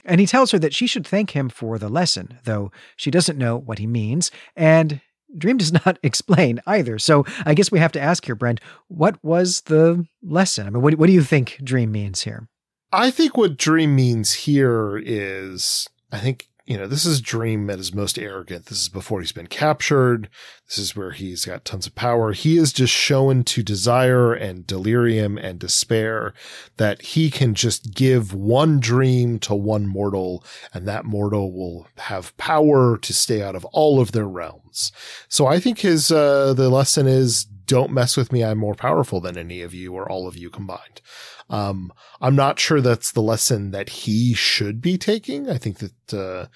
And 0.05 0.20
he 0.20 0.28
tells 0.28 0.51
her 0.51 0.59
that 0.59 0.74
she 0.74 0.88
should 0.88 1.07
thank 1.07 1.32
him 1.32 1.49
for 1.49 1.78
the 1.78 1.89
lesson, 1.89 2.39
though 2.43 2.72
she 2.95 3.11
doesn't 3.11 3.38
know 3.38 3.57
what 3.57 3.80
he 3.80 3.88
means. 3.88 4.32
And 4.55 5.01
Dream 5.38 5.57
does 5.57 5.74
not 5.86 5.99
explain 6.03 6.61
either. 6.66 6.99
So 6.99 7.26
I 7.45 7.53
guess 7.53 7.72
we 7.72 7.80
have 7.80 7.91
to 7.93 8.01
ask 8.01 8.26
here, 8.26 8.36
Brent, 8.36 8.61
what 8.88 9.22
was 9.24 9.61
the 9.61 10.05
lesson? 10.22 10.68
I 10.68 10.70
mean, 10.70 10.82
what, 10.82 10.95
what 10.95 11.07
do 11.07 11.14
you 11.14 11.24
think 11.24 11.59
Dream 11.64 11.91
means 11.91 12.22
here? 12.22 12.47
I 12.91 13.09
think 13.11 13.36
what 13.36 13.57
Dream 13.57 13.95
means 13.95 14.34
here 14.34 15.01
is 15.03 15.89
I 16.11 16.20
think 16.20 16.47
you 16.66 16.78
know, 16.78 16.88
this 16.88 17.05
is 17.05 17.20
Dream 17.20 17.70
at 17.70 17.78
his 17.78 17.93
most 17.93 18.18
arrogant. 18.18 18.68
This 18.68 18.84
is 18.84 18.89
before 18.89 19.20
he's 19.20 19.34
been 19.34 19.47
captured. 19.47 20.30
This 20.68 20.78
is 20.78 20.95
where 20.95 21.11
he's 21.11 21.43
got 21.43 21.66
tons 21.66 21.88
of 21.88 21.93
power. 21.93 22.32
He 22.32 22.57
is 22.57 22.72
just 22.72 22.93
shown 22.93 23.43
to 23.45 23.64
desire 23.64 24.34
and 24.34 24.66
delirium 24.66 25.38
and 25.38 25.59
despair 25.59 26.34
that 26.78 27.01
he 27.01 27.30
can 27.30 27.53
just 27.53 27.93
give 27.93 28.34
one 28.34 28.80
dream 28.80 29.39
to 29.39 29.53
one 29.53 29.88
mortal 29.88 30.43
and 30.74 30.88
that 30.88 31.03
mortal 31.03 31.51
will 31.51 31.88
have 31.97 32.36
power 32.38 32.97
to 32.97 33.14
stay 33.14 33.41
out 33.41 33.55
of 33.55 33.66
all 33.66 33.99
of 33.99 34.14
their 34.14 34.28
realms. 34.28 34.93
So 35.28 35.45
I 35.45 35.59
think 35.59 35.80
his, 35.80 36.11
uh, 36.14 36.53
the 36.53 36.70
lesson 36.70 37.07
is 37.07 37.45
don't 37.66 37.91
mess 37.91 38.16
with 38.16 38.32
me. 38.32 38.43
I'm 38.43 38.57
more 38.57 38.76
powerful 38.76 39.20
than 39.20 39.38
any 39.38 39.61
of 39.61 39.74
you 39.74 39.93
or 39.93 40.09
all 40.09 40.28
of 40.28 40.38
you 40.38 40.49
combined. 40.49 41.01
Um, 41.50 41.91
I'm 42.22 42.36
not 42.36 42.60
sure 42.60 42.82
that's 42.82 43.12
the 43.12 43.22
lesson 43.22 43.72
that 43.72 43.89
he 43.89 44.34
should 44.34 44.82
be 44.82 44.98
taking. 44.98 45.50
I 45.50 45.58
think 45.58 45.80
that, 45.80 46.14
uh, 46.14 46.48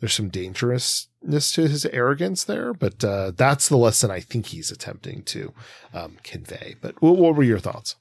there's 0.00 0.12
some 0.12 0.28
dangerousness 0.28 1.52
to 1.52 1.68
his 1.68 1.86
arrogance 1.86 2.44
there, 2.44 2.72
but, 2.74 3.02
uh, 3.02 3.32
that's 3.34 3.68
the 3.68 3.76
lesson 3.76 4.10
I 4.10 4.20
think 4.20 4.46
he's 4.46 4.70
attempting 4.70 5.22
to, 5.24 5.52
um, 5.92 6.18
convey. 6.22 6.76
But 6.80 7.00
what, 7.00 7.16
what 7.16 7.34
were 7.34 7.42
your 7.42 7.58
thoughts? 7.58 7.96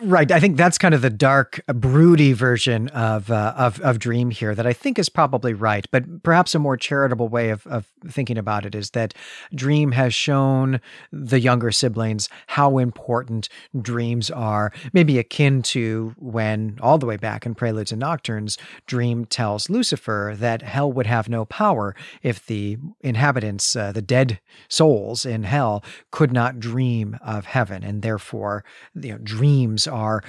Right. 0.00 0.30
I 0.30 0.38
think 0.38 0.56
that's 0.56 0.78
kind 0.78 0.94
of 0.94 1.02
the 1.02 1.10
dark, 1.10 1.60
broody 1.66 2.32
version 2.32 2.86
of, 2.90 3.32
uh, 3.32 3.54
of 3.56 3.80
of 3.80 3.98
Dream 3.98 4.30
here 4.30 4.54
that 4.54 4.66
I 4.66 4.72
think 4.72 4.96
is 4.96 5.08
probably 5.08 5.54
right. 5.54 5.88
But 5.90 6.22
perhaps 6.22 6.54
a 6.54 6.60
more 6.60 6.76
charitable 6.76 7.28
way 7.28 7.50
of, 7.50 7.66
of 7.66 7.86
thinking 8.06 8.38
about 8.38 8.64
it 8.64 8.76
is 8.76 8.90
that 8.90 9.12
Dream 9.52 9.90
has 9.92 10.14
shown 10.14 10.80
the 11.10 11.40
younger 11.40 11.72
siblings 11.72 12.28
how 12.46 12.78
important 12.78 13.48
dreams 13.80 14.30
are, 14.30 14.72
maybe 14.92 15.18
akin 15.18 15.62
to 15.62 16.14
when, 16.18 16.78
all 16.80 16.98
the 16.98 17.06
way 17.06 17.16
back 17.16 17.44
in 17.44 17.56
Preludes 17.56 17.90
and 17.90 18.00
Nocturnes, 18.00 18.56
Dream 18.86 19.24
tells 19.24 19.68
Lucifer 19.68 20.34
that 20.36 20.62
hell 20.62 20.92
would 20.92 21.06
have 21.06 21.28
no 21.28 21.44
power 21.44 21.96
if 22.22 22.46
the 22.46 22.78
inhabitants, 23.00 23.74
uh, 23.74 23.90
the 23.90 24.02
dead 24.02 24.38
souls 24.68 25.26
in 25.26 25.42
hell, 25.42 25.82
could 26.12 26.32
not 26.32 26.60
dream 26.60 27.18
of 27.20 27.46
heaven. 27.46 27.82
And 27.82 28.02
therefore, 28.02 28.64
you 28.94 29.12
know, 29.12 29.18
dreams 29.18 29.87
are 29.88 30.22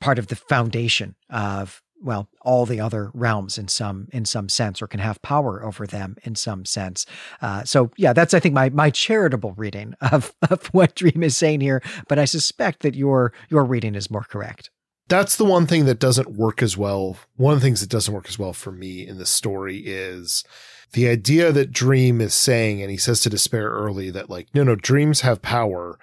part 0.00 0.18
of 0.18 0.28
the 0.28 0.36
foundation 0.36 1.16
of 1.30 1.82
well 2.00 2.28
all 2.42 2.64
the 2.64 2.80
other 2.80 3.10
realms 3.12 3.58
in 3.58 3.66
some 3.66 4.06
in 4.12 4.24
some 4.24 4.48
sense 4.48 4.80
or 4.80 4.86
can 4.86 5.00
have 5.00 5.20
power 5.22 5.64
over 5.64 5.86
them 5.86 6.16
in 6.22 6.34
some 6.34 6.64
sense. 6.64 7.04
Uh, 7.42 7.64
so 7.64 7.90
yeah 7.96 8.12
that's 8.12 8.34
i 8.34 8.40
think 8.40 8.54
my 8.54 8.68
my 8.70 8.90
charitable 8.90 9.52
reading 9.56 9.94
of 10.12 10.32
of 10.50 10.66
what 10.68 10.94
dream 10.94 11.22
is 11.22 11.36
saying 11.36 11.60
here 11.60 11.82
but 12.08 12.18
i 12.18 12.24
suspect 12.24 12.80
that 12.82 12.94
your 12.94 13.32
your 13.48 13.64
reading 13.64 13.94
is 13.94 14.10
more 14.10 14.24
correct. 14.24 14.70
That's 15.08 15.36
the 15.36 15.44
one 15.44 15.66
thing 15.66 15.86
that 15.86 15.98
doesn't 15.98 16.36
work 16.36 16.62
as 16.62 16.76
well. 16.76 17.16
One 17.36 17.54
of 17.54 17.60
the 17.60 17.64
things 17.64 17.80
that 17.80 17.88
doesn't 17.88 18.12
work 18.12 18.28
as 18.28 18.38
well 18.38 18.52
for 18.52 18.70
me 18.70 19.06
in 19.06 19.16
the 19.16 19.24
story 19.24 19.78
is 19.78 20.44
the 20.92 21.08
idea 21.08 21.50
that 21.50 21.72
dream 21.72 22.20
is 22.20 22.34
saying 22.34 22.82
and 22.82 22.90
he 22.90 22.98
says 22.98 23.20
to 23.20 23.30
despair 23.30 23.70
early 23.70 24.10
that 24.10 24.30
like 24.30 24.48
no 24.54 24.62
no 24.62 24.74
dreams 24.74 25.22
have 25.22 25.42
power 25.42 25.98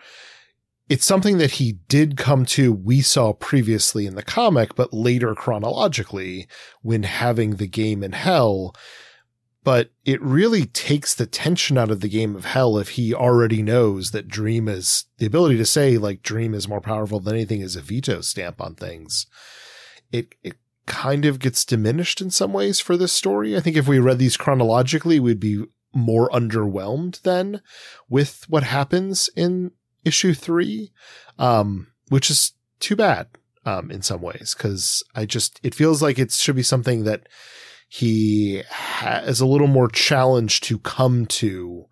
it's 0.88 1.06
something 1.06 1.38
that 1.40 1.52
he 1.52 1.80
did 1.88 2.16
come 2.16 2.46
to, 2.46 2.72
we 2.72 3.02
saw 3.02 3.34
previously 3.34 4.06
in 4.06 4.16
the 4.16 4.24
comic, 4.24 4.76
but 4.76 4.94
later 4.94 5.34
chronologically 5.34 6.48
when 6.82 7.04
having 7.04 7.56
the 7.56 7.68
game 7.68 8.04
in 8.04 8.12
hell. 8.12 8.76
But 9.64 9.90
it 10.06 10.22
really 10.22 10.66
takes 10.68 11.16
the 11.16 11.26
tension 11.26 11.76
out 11.76 11.90
of 11.90 12.02
the 12.02 12.08
game 12.08 12.36
of 12.36 12.46
hell 12.46 12.78
if 12.78 12.90
he 12.90 13.16
already 13.16 13.64
knows 13.64 14.12
that 14.12 14.28
Dream 14.28 14.68
is 14.68 15.06
the 15.18 15.26
ability 15.26 15.58
to 15.58 15.66
say, 15.66 15.98
like, 15.98 16.22
Dream 16.22 16.54
is 16.54 16.68
more 16.68 16.82
powerful 16.82 17.20
than 17.20 17.34
anything 17.34 17.62
is 17.62 17.76
a 17.76 17.82
veto 17.82 18.22
stamp 18.22 18.62
on 18.62 18.76
things. 18.76 19.26
It, 20.12 20.36
it 20.44 20.58
kind 20.86 21.26
of 21.26 21.40
gets 21.40 21.66
diminished 21.66 22.22
in 22.22 22.30
some 22.30 22.54
ways 22.54 22.80
for 22.80 22.96
this 22.96 23.12
story. 23.12 23.58
I 23.58 23.60
think 23.60 23.76
if 23.76 23.88
we 23.88 23.98
read 23.98 24.20
these 24.20 24.38
chronologically, 24.38 25.20
we'd 25.20 25.40
be 25.40 25.64
more 25.96 26.30
underwhelmed 26.30 27.22
then 27.22 27.62
with 28.08 28.44
what 28.50 28.64
happens 28.64 29.30
in 29.36 29.72
issue 30.06 30.34
three, 30.34 30.92
um, 31.38 31.88
which 32.10 32.30
is 32.30 32.54
too 32.80 32.96
bad 32.96 33.28
um, 33.66 33.92
in 33.92 34.02
some 34.02 34.22
ways 34.22 34.56
because 34.56 35.04
I 35.16 35.26
just 35.26 35.60
it 35.64 35.76
feels 35.76 36.02
like 36.02 36.20
it 36.20 36.32
should 36.32 36.56
be 36.56 36.64
something 36.64 37.04
that 37.04 37.28
he 37.88 38.64
has 38.70 39.40
a 39.40 39.46
little 39.46 39.68
more 39.68 39.88
challenge 39.88 40.62
to 40.62 40.80
come 40.80 41.26
to 41.28 41.86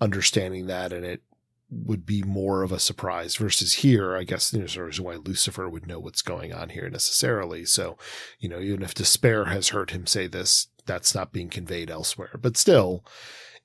understanding 0.00 0.66
that, 0.66 0.92
and 0.92 1.04
it 1.04 1.22
would 1.70 2.06
be 2.06 2.22
more 2.22 2.62
of 2.62 2.72
a 2.72 2.78
surprise 2.78 3.36
versus 3.36 3.74
here. 3.74 4.16
I 4.16 4.24
guess 4.24 4.50
there's 4.50 4.76
a 4.76 4.84
reason 4.84 5.04
why 5.04 5.16
Lucifer 5.16 5.68
would 5.68 5.86
know 5.86 5.98
what's 5.98 6.22
going 6.22 6.52
on 6.52 6.68
here 6.70 6.88
necessarily. 6.88 7.64
So, 7.64 7.98
you 8.38 8.48
know, 8.48 8.60
even 8.60 8.82
if 8.82 8.94
despair 8.94 9.46
has 9.46 9.70
heard 9.70 9.90
him 9.90 10.06
say 10.06 10.26
this, 10.26 10.68
that's 10.86 11.14
not 11.14 11.32
being 11.32 11.48
conveyed 11.48 11.90
elsewhere. 11.90 12.38
But 12.40 12.56
still, 12.56 13.04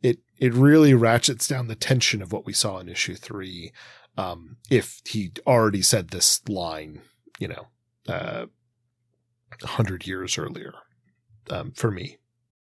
it 0.02 0.20
it 0.38 0.54
really 0.54 0.94
ratchets 0.94 1.48
down 1.48 1.68
the 1.68 1.76
tension 1.76 2.22
of 2.22 2.32
what 2.32 2.46
we 2.46 2.54
saw 2.54 2.80
in 2.80 2.90
issue 2.90 3.16
three. 3.16 3.72
Um, 4.18 4.58
if 4.70 5.02
he 5.06 5.32
already 5.48 5.82
said 5.82 6.10
this 6.10 6.42
line, 6.48 7.02
you 7.40 7.48
know, 7.48 7.68
uh, 8.08 8.46
hundred 9.64 10.08
years 10.08 10.38
earlier, 10.38 10.74
um, 11.50 11.72
for 11.72 11.92
me. 11.92 12.18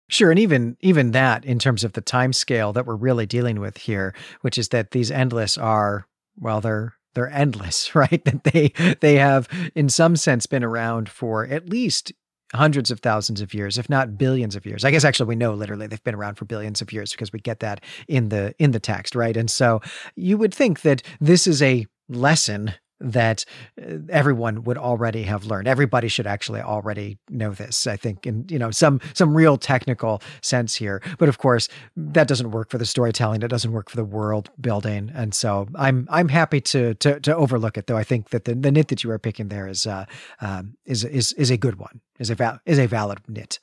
Sure, 0.07 0.29
and 0.29 0.39
even 0.39 0.77
even 0.81 1.11
that 1.11 1.43
in 1.45 1.59
terms 1.59 1.83
of 1.83 1.93
the 1.93 2.01
time 2.01 2.33
scale 2.33 2.71
that 2.73 2.85
we're 2.85 2.95
really 2.95 3.25
dealing 3.25 3.59
with 3.59 3.77
here, 3.77 4.13
which 4.41 4.57
is 4.57 4.69
that 4.69 4.91
these 4.91 5.11
endless 5.11 5.57
are 5.57 6.07
well, 6.37 6.61
they're 6.61 6.93
they're 7.15 7.31
endless, 7.31 7.95
right? 7.95 8.23
That 8.25 8.43
they 8.43 8.73
they 9.01 9.15
have 9.15 9.47
in 9.73 9.89
some 9.89 10.15
sense 10.15 10.45
been 10.45 10.63
around 10.63 11.09
for 11.09 11.45
at 11.45 11.69
least 11.69 12.11
hundreds 12.55 12.91
of 12.91 12.99
thousands 12.99 13.41
of 13.41 13.53
years, 13.53 13.77
if 13.77 13.89
not 13.89 14.17
billions 14.17 14.55
of 14.55 14.65
years. 14.65 14.83
I 14.83 14.91
guess 14.91 15.03
actually 15.03 15.27
we 15.27 15.35
know 15.35 15.53
literally 15.53 15.87
they've 15.87 16.03
been 16.03 16.15
around 16.15 16.35
for 16.35 16.45
billions 16.45 16.81
of 16.81 16.91
years 16.91 17.11
because 17.11 17.31
we 17.31 17.39
get 17.39 17.59
that 17.59 17.83
in 18.07 18.29
the 18.29 18.53
in 18.59 18.71
the 18.71 18.79
text, 18.79 19.15
right? 19.15 19.35
And 19.35 19.49
so 19.49 19.81
you 20.15 20.37
would 20.37 20.53
think 20.53 20.81
that 20.81 21.01
this 21.19 21.47
is 21.47 21.61
a 21.61 21.85
lesson 22.09 22.73
that 23.05 23.45
uh, 23.81 23.97
everyone 24.09 24.63
would 24.63 24.77
already 24.77 25.23
have 25.23 25.45
learned. 25.45 25.67
Everybody 25.67 26.07
should 26.07 26.27
actually 26.27 26.61
already 26.61 27.17
know 27.29 27.51
this, 27.51 27.87
I 27.87 27.95
think, 27.95 28.25
in 28.25 28.45
you 28.49 28.59
know 28.59 28.71
some 28.71 28.99
some 29.13 29.35
real 29.35 29.57
technical 29.57 30.21
sense 30.41 30.75
here. 30.75 31.01
But 31.17 31.29
of 31.29 31.37
course, 31.37 31.67
that 31.95 32.27
doesn't 32.27 32.51
work 32.51 32.69
for 32.69 32.77
the 32.77 32.85
storytelling. 32.85 33.41
It 33.41 33.47
doesn't 33.47 33.71
work 33.71 33.89
for 33.89 33.97
the 33.97 34.03
world 34.03 34.49
building. 34.59 35.11
And 35.13 35.33
so 35.33 35.67
I'm 35.75 36.07
I'm 36.09 36.29
happy 36.29 36.61
to 36.61 36.95
to, 36.95 37.19
to 37.19 37.35
overlook 37.35 37.77
it, 37.77 37.87
though. 37.87 37.97
I 37.97 38.03
think 38.03 38.29
that 38.29 38.45
the, 38.45 38.55
the 38.55 38.71
nit 38.71 38.87
that 38.89 39.03
you 39.03 39.11
are 39.11 39.19
picking 39.19 39.49
there 39.49 39.67
is 39.67 39.85
uh, 39.87 40.05
um, 40.41 40.75
is 40.85 41.03
is 41.03 41.33
is 41.33 41.51
a 41.51 41.57
good 41.57 41.75
one. 41.75 42.01
Is 42.19 42.29
a 42.29 42.35
val- 42.35 42.59
is 42.65 42.79
a 42.79 42.87
valid 42.87 43.19
nit. 43.27 43.59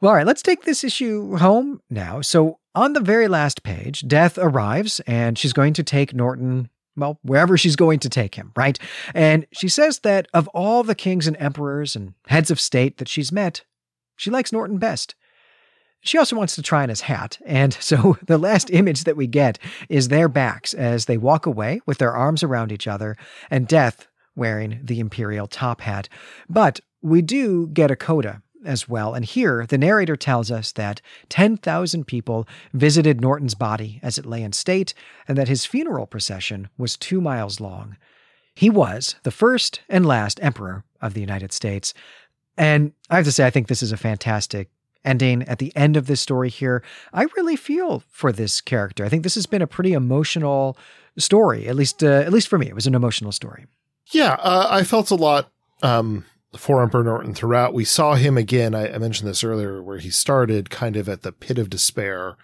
Well, 0.00 0.10
all 0.10 0.16
right, 0.16 0.26
let's 0.26 0.42
take 0.42 0.62
this 0.62 0.84
issue 0.84 1.36
home 1.38 1.80
now. 1.90 2.20
So 2.20 2.60
on 2.72 2.92
the 2.92 3.00
very 3.00 3.26
last 3.26 3.64
page, 3.64 4.06
Death 4.06 4.38
arrives 4.38 5.00
and 5.08 5.36
she's 5.36 5.52
going 5.52 5.72
to 5.72 5.82
take 5.82 6.14
Norton 6.14 6.68
well, 6.98 7.18
wherever 7.22 7.56
she's 7.56 7.76
going 7.76 7.98
to 8.00 8.08
take 8.08 8.34
him, 8.34 8.52
right? 8.56 8.78
And 9.14 9.46
she 9.52 9.68
says 9.68 10.00
that 10.00 10.26
of 10.34 10.48
all 10.48 10.82
the 10.82 10.94
kings 10.94 11.26
and 11.26 11.36
emperors 11.38 11.96
and 11.96 12.14
heads 12.26 12.50
of 12.50 12.60
state 12.60 12.98
that 12.98 13.08
she's 13.08 13.32
met, 13.32 13.64
she 14.16 14.30
likes 14.30 14.52
Norton 14.52 14.78
best. 14.78 15.14
She 16.00 16.18
also 16.18 16.36
wants 16.36 16.54
to 16.54 16.62
try 16.62 16.82
on 16.82 16.88
his 16.88 17.02
hat, 17.02 17.38
and 17.44 17.72
so 17.80 18.18
the 18.26 18.38
last 18.38 18.70
image 18.70 19.04
that 19.04 19.16
we 19.16 19.26
get 19.26 19.58
is 19.88 20.08
their 20.08 20.28
backs 20.28 20.74
as 20.74 21.06
they 21.06 21.16
walk 21.16 21.46
away 21.46 21.80
with 21.86 21.98
their 21.98 22.12
arms 22.12 22.42
around 22.42 22.72
each 22.72 22.86
other, 22.86 23.16
and 23.50 23.66
Death 23.66 24.08
wearing 24.36 24.80
the 24.82 25.00
imperial 25.00 25.46
top 25.46 25.80
hat. 25.80 26.08
But 26.48 26.80
we 27.02 27.22
do 27.22 27.66
get 27.68 27.90
a 27.90 27.96
coda 27.96 28.42
as 28.64 28.88
well. 28.88 29.14
And 29.14 29.24
here, 29.24 29.66
the 29.66 29.78
narrator 29.78 30.16
tells 30.16 30.50
us 30.50 30.72
that 30.72 31.00
10,000 31.28 32.06
people 32.06 32.46
visited 32.72 33.20
Norton's 33.20 33.54
body 33.54 34.00
as 34.02 34.18
it 34.18 34.26
lay 34.26 34.42
in 34.42 34.52
state, 34.52 34.94
and 35.26 35.36
that 35.38 35.48
his 35.48 35.64
funeral 35.64 36.06
procession 36.06 36.68
was 36.76 36.96
two 36.96 37.20
miles 37.20 37.60
long. 37.60 37.96
He 38.54 38.70
was 38.70 39.16
the 39.22 39.30
first 39.30 39.82
and 39.88 40.04
last 40.04 40.40
emperor 40.42 40.84
of 41.00 41.14
the 41.14 41.20
United 41.20 41.52
States. 41.52 41.94
And 42.56 42.92
I 43.08 43.16
have 43.16 43.24
to 43.24 43.32
say, 43.32 43.46
I 43.46 43.50
think 43.50 43.68
this 43.68 43.82
is 43.82 43.92
a 43.92 43.96
fantastic 43.96 44.68
ending 45.04 45.42
at 45.44 45.58
the 45.58 45.74
end 45.76 45.96
of 45.96 46.06
this 46.06 46.20
story 46.20 46.48
here. 46.48 46.82
I 47.12 47.26
really 47.36 47.56
feel 47.56 48.02
for 48.10 48.32
this 48.32 48.60
character. 48.60 49.04
I 49.04 49.08
think 49.08 49.22
this 49.22 49.36
has 49.36 49.46
been 49.46 49.62
a 49.62 49.66
pretty 49.66 49.92
emotional 49.92 50.76
story, 51.16 51.68
at 51.68 51.76
least, 51.76 52.02
uh, 52.02 52.06
at 52.06 52.32
least 52.32 52.48
for 52.48 52.58
me. 52.58 52.66
It 52.66 52.74
was 52.74 52.86
an 52.86 52.94
emotional 52.94 53.32
story. 53.32 53.66
Yeah, 54.10 54.34
uh, 54.40 54.66
I 54.70 54.84
felt 54.84 55.10
a 55.10 55.14
lot 55.14 55.50
um, 55.82 56.24
for 56.56 56.82
Emperor 56.82 57.04
Norton 57.04 57.34
throughout. 57.34 57.74
We 57.74 57.84
saw 57.84 58.14
him 58.14 58.36
again. 58.36 58.74
I, 58.74 58.94
I, 58.94 58.98
mentioned 58.98 59.28
this 59.28 59.44
earlier, 59.44 59.82
where 59.82 59.98
he 59.98 60.10
started 60.10 60.70
kind 60.70 60.96
of 60.96 61.08
at 61.08 61.22
the 61.22 61.32
pit 61.32 61.58
of 61.58 61.70
despair, 61.70 62.36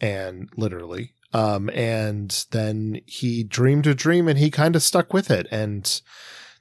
and 0.00 0.48
literally, 0.56 1.14
um, 1.32 1.68
and 1.70 2.44
then 2.50 3.00
he 3.06 3.42
dreamed 3.42 3.86
a 3.86 3.94
dream, 3.94 4.28
and 4.28 4.38
he 4.38 4.50
kind 4.50 4.76
of 4.76 4.82
stuck 4.82 5.12
with 5.12 5.30
it. 5.30 5.46
And 5.50 6.00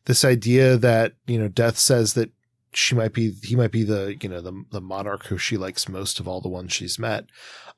this 0.05 0.25
idea 0.25 0.77
that 0.77 1.13
you 1.27 1.37
know, 1.37 1.47
Death 1.47 1.77
says 1.77 2.13
that 2.15 2.31
she 2.73 2.95
might 2.95 3.13
be, 3.13 3.31
he 3.43 3.55
might 3.55 3.71
be 3.71 3.83
the 3.83 4.17
you 4.21 4.29
know 4.29 4.41
the 4.41 4.63
the 4.71 4.81
monarch 4.81 5.27
who 5.27 5.37
she 5.37 5.57
likes 5.57 5.89
most 5.89 6.19
of 6.19 6.27
all 6.27 6.41
the 6.41 6.49
ones 6.49 6.73
she's 6.73 6.97
met. 6.97 7.25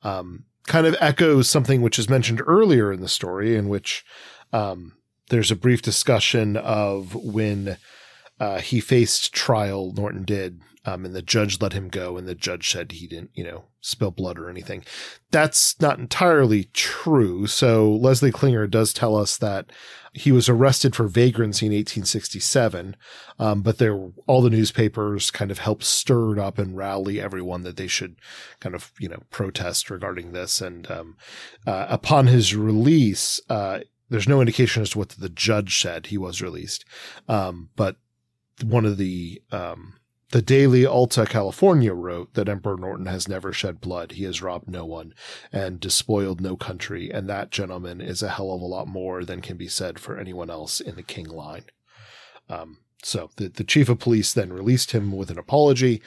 Um, 0.02 0.44
kind 0.66 0.86
of 0.86 0.96
echoes 0.98 1.48
something 1.48 1.82
which 1.82 1.98
is 1.98 2.08
mentioned 2.08 2.40
earlier 2.46 2.92
in 2.92 3.00
the 3.00 3.08
story, 3.08 3.54
in 3.54 3.68
which 3.68 4.04
um, 4.52 4.96
there's 5.28 5.50
a 5.50 5.56
brief 5.56 5.82
discussion 5.82 6.56
of 6.56 7.14
when 7.14 7.76
uh, 8.44 8.60
he 8.60 8.78
faced 8.78 9.32
trial. 9.32 9.90
Norton 9.96 10.22
did, 10.22 10.60
um, 10.84 11.06
and 11.06 11.14
the 11.14 11.22
judge 11.22 11.62
let 11.62 11.72
him 11.72 11.88
go, 11.88 12.18
and 12.18 12.28
the 12.28 12.34
judge 12.34 12.70
said 12.70 12.92
he 12.92 13.06
didn't, 13.06 13.30
you 13.32 13.42
know, 13.42 13.64
spill 13.80 14.10
blood 14.10 14.38
or 14.38 14.50
anything. 14.50 14.84
That's 15.30 15.80
not 15.80 15.98
entirely 15.98 16.64
true. 16.74 17.46
So 17.46 17.90
Leslie 17.90 18.30
Klinger 18.30 18.66
does 18.66 18.92
tell 18.92 19.16
us 19.16 19.38
that 19.38 19.72
he 20.12 20.30
was 20.30 20.46
arrested 20.46 20.94
for 20.94 21.08
vagrancy 21.08 21.64
in 21.64 21.72
1867, 21.72 22.96
um, 23.38 23.62
but 23.62 23.78
there 23.78 23.98
all 24.26 24.42
the 24.42 24.50
newspapers 24.50 25.30
kind 25.30 25.50
of 25.50 25.58
helped 25.58 25.84
stir 25.84 26.34
it 26.34 26.38
up 26.38 26.58
and 26.58 26.76
rally 26.76 27.18
everyone 27.18 27.62
that 27.62 27.78
they 27.78 27.88
should 27.88 28.16
kind 28.60 28.74
of 28.74 28.92
you 29.00 29.08
know 29.08 29.22
protest 29.30 29.88
regarding 29.88 30.32
this. 30.32 30.60
And 30.60 30.90
um, 30.90 31.16
uh, 31.66 31.86
upon 31.88 32.26
his 32.26 32.54
release, 32.54 33.40
uh, 33.48 33.80
there's 34.10 34.28
no 34.28 34.42
indication 34.42 34.82
as 34.82 34.90
to 34.90 34.98
what 34.98 35.08
the 35.08 35.30
judge 35.30 35.80
said. 35.80 36.06
He 36.06 36.18
was 36.18 36.42
released, 36.42 36.84
um, 37.26 37.70
but 37.74 37.96
one 38.62 38.84
of 38.84 38.96
the 38.96 39.42
um, 39.50 39.94
the 40.34 40.42
Daily 40.42 40.84
Alta 40.84 41.26
California 41.26 41.92
wrote 41.94 42.34
that 42.34 42.48
Emperor 42.48 42.76
Norton 42.76 43.06
has 43.06 43.28
never 43.28 43.52
shed 43.52 43.80
blood. 43.80 44.12
He 44.12 44.24
has 44.24 44.42
robbed 44.42 44.68
no 44.68 44.84
one 44.84 45.14
and 45.52 45.78
despoiled 45.78 46.40
no 46.40 46.56
country. 46.56 47.08
And 47.08 47.28
that 47.28 47.52
gentleman 47.52 48.00
is 48.00 48.20
a 48.20 48.30
hell 48.30 48.50
of 48.50 48.60
a 48.60 48.64
lot 48.64 48.88
more 48.88 49.24
than 49.24 49.40
can 49.40 49.56
be 49.56 49.68
said 49.68 50.00
for 50.00 50.18
anyone 50.18 50.50
else 50.50 50.80
in 50.80 50.96
the 50.96 51.04
King 51.04 51.28
line. 51.28 51.66
Um, 52.48 52.78
so 53.04 53.30
the, 53.36 53.46
the 53.46 53.62
chief 53.62 53.88
of 53.88 54.00
police 54.00 54.32
then 54.32 54.52
released 54.52 54.90
him 54.90 55.12
with 55.12 55.30
an 55.30 55.38
apology. 55.38 56.02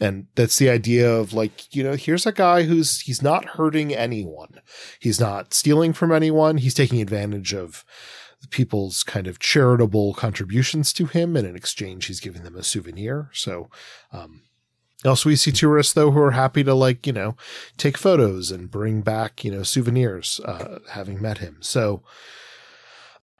And 0.00 0.28
that's 0.36 0.58
the 0.58 0.70
idea 0.70 1.10
of 1.12 1.32
like, 1.32 1.74
you 1.74 1.82
know, 1.82 1.94
here's 1.94 2.26
a 2.26 2.32
guy 2.32 2.62
who's, 2.62 3.00
he's 3.00 3.20
not 3.20 3.44
hurting 3.56 3.92
anyone. 3.92 4.60
He's 5.00 5.18
not 5.18 5.54
stealing 5.54 5.92
from 5.92 6.12
anyone. 6.12 6.58
He's 6.58 6.74
taking 6.74 7.02
advantage 7.02 7.52
of, 7.52 7.84
people's 8.48 9.02
kind 9.02 9.26
of 9.26 9.38
charitable 9.38 10.14
contributions 10.14 10.92
to 10.94 11.06
him, 11.06 11.36
and 11.36 11.46
in 11.46 11.56
exchange, 11.56 12.06
he's 12.06 12.20
giving 12.20 12.42
them 12.42 12.56
a 12.56 12.62
souvenir. 12.62 13.30
So, 13.32 13.68
um, 14.12 14.42
also 15.04 15.28
we 15.28 15.36
see 15.36 15.52
tourists 15.52 15.92
though 15.92 16.10
who 16.10 16.20
are 16.20 16.32
happy 16.32 16.62
to 16.64 16.74
like 16.74 17.06
you 17.06 17.12
know 17.12 17.34
take 17.78 17.96
photos 17.96 18.50
and 18.50 18.70
bring 18.70 19.00
back 19.02 19.44
you 19.44 19.50
know 19.50 19.62
souvenirs, 19.62 20.40
uh, 20.44 20.78
having 20.90 21.20
met 21.20 21.38
him. 21.38 21.58
So 21.60 22.02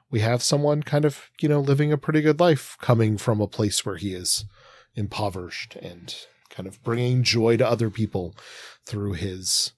we 0.09 0.19
have 0.19 0.43
someone 0.43 0.83
kind 0.83 1.05
of 1.05 1.29
you 1.39 1.49
know 1.49 1.59
living 1.59 1.91
a 1.91 1.97
pretty 1.97 2.21
good 2.21 2.39
life, 2.39 2.77
coming 2.79 3.17
from 3.17 3.41
a 3.41 3.47
place 3.47 3.85
where 3.85 3.97
he 3.97 4.13
is 4.13 4.45
impoverished 4.95 5.75
and 5.77 6.15
kind 6.49 6.67
of 6.67 6.83
bringing 6.83 7.23
joy 7.23 7.57
to 7.57 7.67
other 7.67 7.89
people 7.89 8.35
through 8.85 9.13
his 9.13 9.71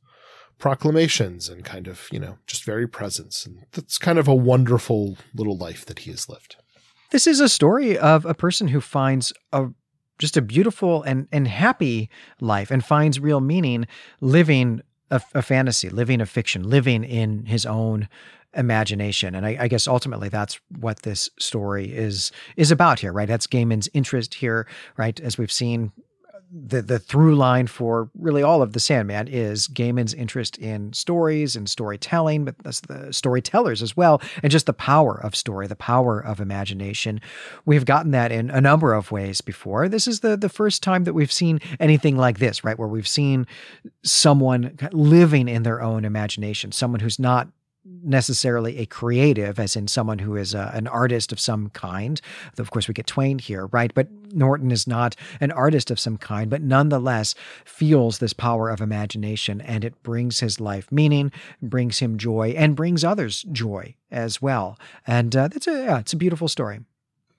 proclamations 0.63 1.49
and 1.49 1.65
kind 1.65 1.89
of, 1.89 2.07
you 2.09 2.17
know, 2.17 2.37
just 2.47 2.63
very 2.63 2.87
presence. 2.87 3.45
And 3.45 3.65
that's 3.73 3.97
kind 3.97 4.17
of 4.17 4.29
a 4.29 4.33
wonderful 4.33 5.17
little 5.35 5.57
life 5.57 5.85
that 5.87 5.99
he 5.99 6.11
has 6.11 6.29
lived. 6.29 6.55
This 7.11 7.27
is 7.27 7.41
a 7.41 7.49
story 7.49 7.97
of 7.97 8.25
a 8.25 8.33
person 8.33 8.69
who 8.69 8.79
finds 8.79 9.33
a 9.51 9.67
just 10.19 10.37
a 10.37 10.41
beautiful 10.41 11.03
and, 11.03 11.27
and 11.33 11.49
happy 11.49 12.09
life 12.39 12.71
and 12.71 12.85
finds 12.85 13.19
real 13.19 13.41
meaning 13.41 13.87
living 14.21 14.81
a, 15.11 15.21
a 15.33 15.41
fantasy, 15.41 15.89
living 15.89 16.21
a 16.21 16.25
fiction, 16.25 16.63
living 16.63 17.03
in 17.03 17.45
his 17.45 17.65
own 17.65 18.07
imagination. 18.53 19.35
And 19.35 19.45
I, 19.45 19.57
I, 19.59 19.67
guess 19.67 19.85
ultimately 19.85 20.29
that's 20.29 20.61
what 20.79 21.01
this 21.01 21.29
story 21.37 21.91
is 21.91 22.31
is 22.55 22.71
about 22.71 23.01
here, 23.01 23.11
right? 23.11 23.27
That's 23.27 23.47
Gaiman's 23.47 23.89
interest 23.93 24.35
here, 24.35 24.65
right? 24.95 25.19
As 25.19 25.37
we've 25.37 25.51
seen 25.51 25.91
the 26.53 26.81
the 26.81 26.99
through 26.99 27.35
line 27.35 27.65
for 27.65 28.09
really 28.17 28.43
all 28.43 28.61
of 28.61 28.73
the 28.73 28.79
Sandman 28.79 29.27
is 29.27 29.67
Gaiman's 29.67 30.13
interest 30.13 30.57
in 30.57 30.93
stories 30.93 31.55
and 31.55 31.67
storytelling, 31.67 32.45
but 32.45 32.55
that's 32.59 32.81
the 32.81 33.11
storytellers 33.11 33.81
as 33.81 33.97
well, 33.97 34.21
and 34.43 34.51
just 34.51 34.67
the 34.67 34.73
power 34.73 35.19
of 35.23 35.35
story, 35.35 35.65
the 35.65 35.75
power 35.75 36.19
of 36.19 36.39
imagination. 36.39 37.19
We've 37.65 37.85
gotten 37.85 38.11
that 38.11 38.31
in 38.31 38.51
a 38.51 38.61
number 38.61 38.93
of 38.93 39.11
ways 39.11 39.41
before. 39.41 39.89
This 39.89 40.07
is 40.07 40.19
the 40.19 40.37
the 40.37 40.49
first 40.49 40.83
time 40.83 41.05
that 41.05 41.13
we've 41.13 41.31
seen 41.31 41.59
anything 41.79 42.17
like 42.17 42.37
this, 42.37 42.63
right? 42.63 42.77
Where 42.77 42.87
we've 42.87 43.07
seen 43.07 43.47
someone 44.03 44.77
living 44.91 45.47
in 45.47 45.63
their 45.63 45.81
own 45.81 46.05
imagination, 46.05 46.71
someone 46.71 46.99
who's 46.99 47.17
not 47.19 47.47
necessarily 47.85 48.77
a 48.77 48.85
creative, 48.85 49.59
as 49.59 49.75
in 49.75 49.87
someone 49.87 50.19
who 50.19 50.35
is 50.35 50.53
a, 50.53 50.71
an 50.73 50.87
artist 50.87 51.31
of 51.31 51.39
some 51.39 51.69
kind. 51.71 52.21
Of 52.57 52.71
course, 52.71 52.87
we 52.87 52.93
get 52.93 53.07
Twain 53.07 53.39
here, 53.39 53.67
right? 53.67 53.93
But 53.93 54.07
Norton 54.33 54.71
is 54.71 54.87
not 54.87 55.15
an 55.41 55.51
artist 55.51 55.91
of 55.91 55.99
some 55.99 56.17
kind, 56.17 56.49
but 56.49 56.61
nonetheless 56.61 57.35
feels 57.65 58.19
this 58.19 58.33
power 58.33 58.69
of 58.69 58.81
imagination 58.81 59.61
and 59.61 59.83
it 59.83 60.01
brings 60.03 60.39
his 60.39 60.59
life 60.59 60.91
meaning, 60.91 61.31
brings 61.61 61.99
him 61.99 62.17
joy, 62.17 62.49
and 62.57 62.75
brings 62.75 63.03
others 63.03 63.43
joy 63.51 63.95
as 64.11 64.41
well. 64.41 64.77
And 65.05 65.35
uh, 65.35 65.47
that's 65.49 65.67
a, 65.67 65.83
yeah, 65.83 65.99
it's 65.99 66.13
a 66.13 66.17
beautiful 66.17 66.47
story. 66.47 66.79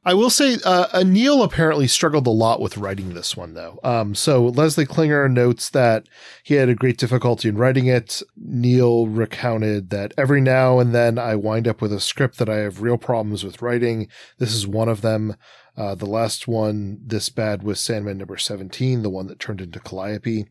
I 0.07 0.13
will 0.13 0.29
say, 0.29 0.59
uh, 0.65 1.03
Neil 1.05 1.43
apparently 1.43 1.87
struggled 1.87 2.27
a 2.27 2.31
lot 2.31 2.61
with 2.61 2.77
writing 2.77 3.15
this 3.15 3.37
one, 3.37 3.55
though. 3.55 3.81
Um, 3.83 4.15
so 4.15 4.47
Leslie 4.47 4.85
Klinger 4.85 5.29
notes 5.31 5.71
that 5.71 6.07
he 6.43 6.55
had 6.55 6.69
a 6.69 6.75
great 6.75 6.99
difficulty 6.99 7.49
in 7.49 7.57
writing 7.57 7.87
it. 7.87 8.23
Neil 8.37 9.07
recounted 9.09 9.89
that 9.91 10.13
every 10.19 10.43
now 10.43 10.79
and 10.79 10.95
then 10.95 11.19
I 11.19 11.37
wind 11.37 11.67
up 11.67 11.81
with 11.81 11.93
a 11.93 12.01
script 12.01 12.37
that 12.39 12.51
I 12.51 12.57
have 12.57 12.83
real 12.83 12.99
problems 12.99 13.45
with 13.45 13.63
writing. 13.63 14.09
This 14.39 14.55
is 14.55 14.67
one 14.67 14.91
of 14.91 15.01
them. 15.01 15.37
Uh, 15.77 15.95
the 15.95 16.07
last 16.07 16.47
one 16.47 17.01
this 17.05 17.31
bad 17.31 17.63
was 17.63 17.81
Sandman 17.81 18.19
number 18.19 18.37
17, 18.37 19.03
the 19.03 19.11
one 19.11 19.27
that 19.29 19.41
turned 19.41 19.61
into 19.61 19.81
Calliope. 19.81 20.47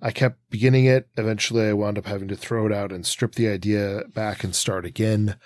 I 0.00 0.10
kept 0.10 0.38
beginning 0.50 0.84
it. 0.84 1.08
Eventually 1.16 1.66
I 1.66 1.72
wound 1.72 1.98
up 1.98 2.06
having 2.06 2.28
to 2.28 2.36
throw 2.36 2.66
it 2.66 2.72
out 2.72 2.92
and 2.92 3.06
strip 3.06 3.34
the 3.34 3.48
idea 3.48 4.02
back 4.12 4.44
and 4.44 4.54
start 4.54 4.84
again. 4.84 5.36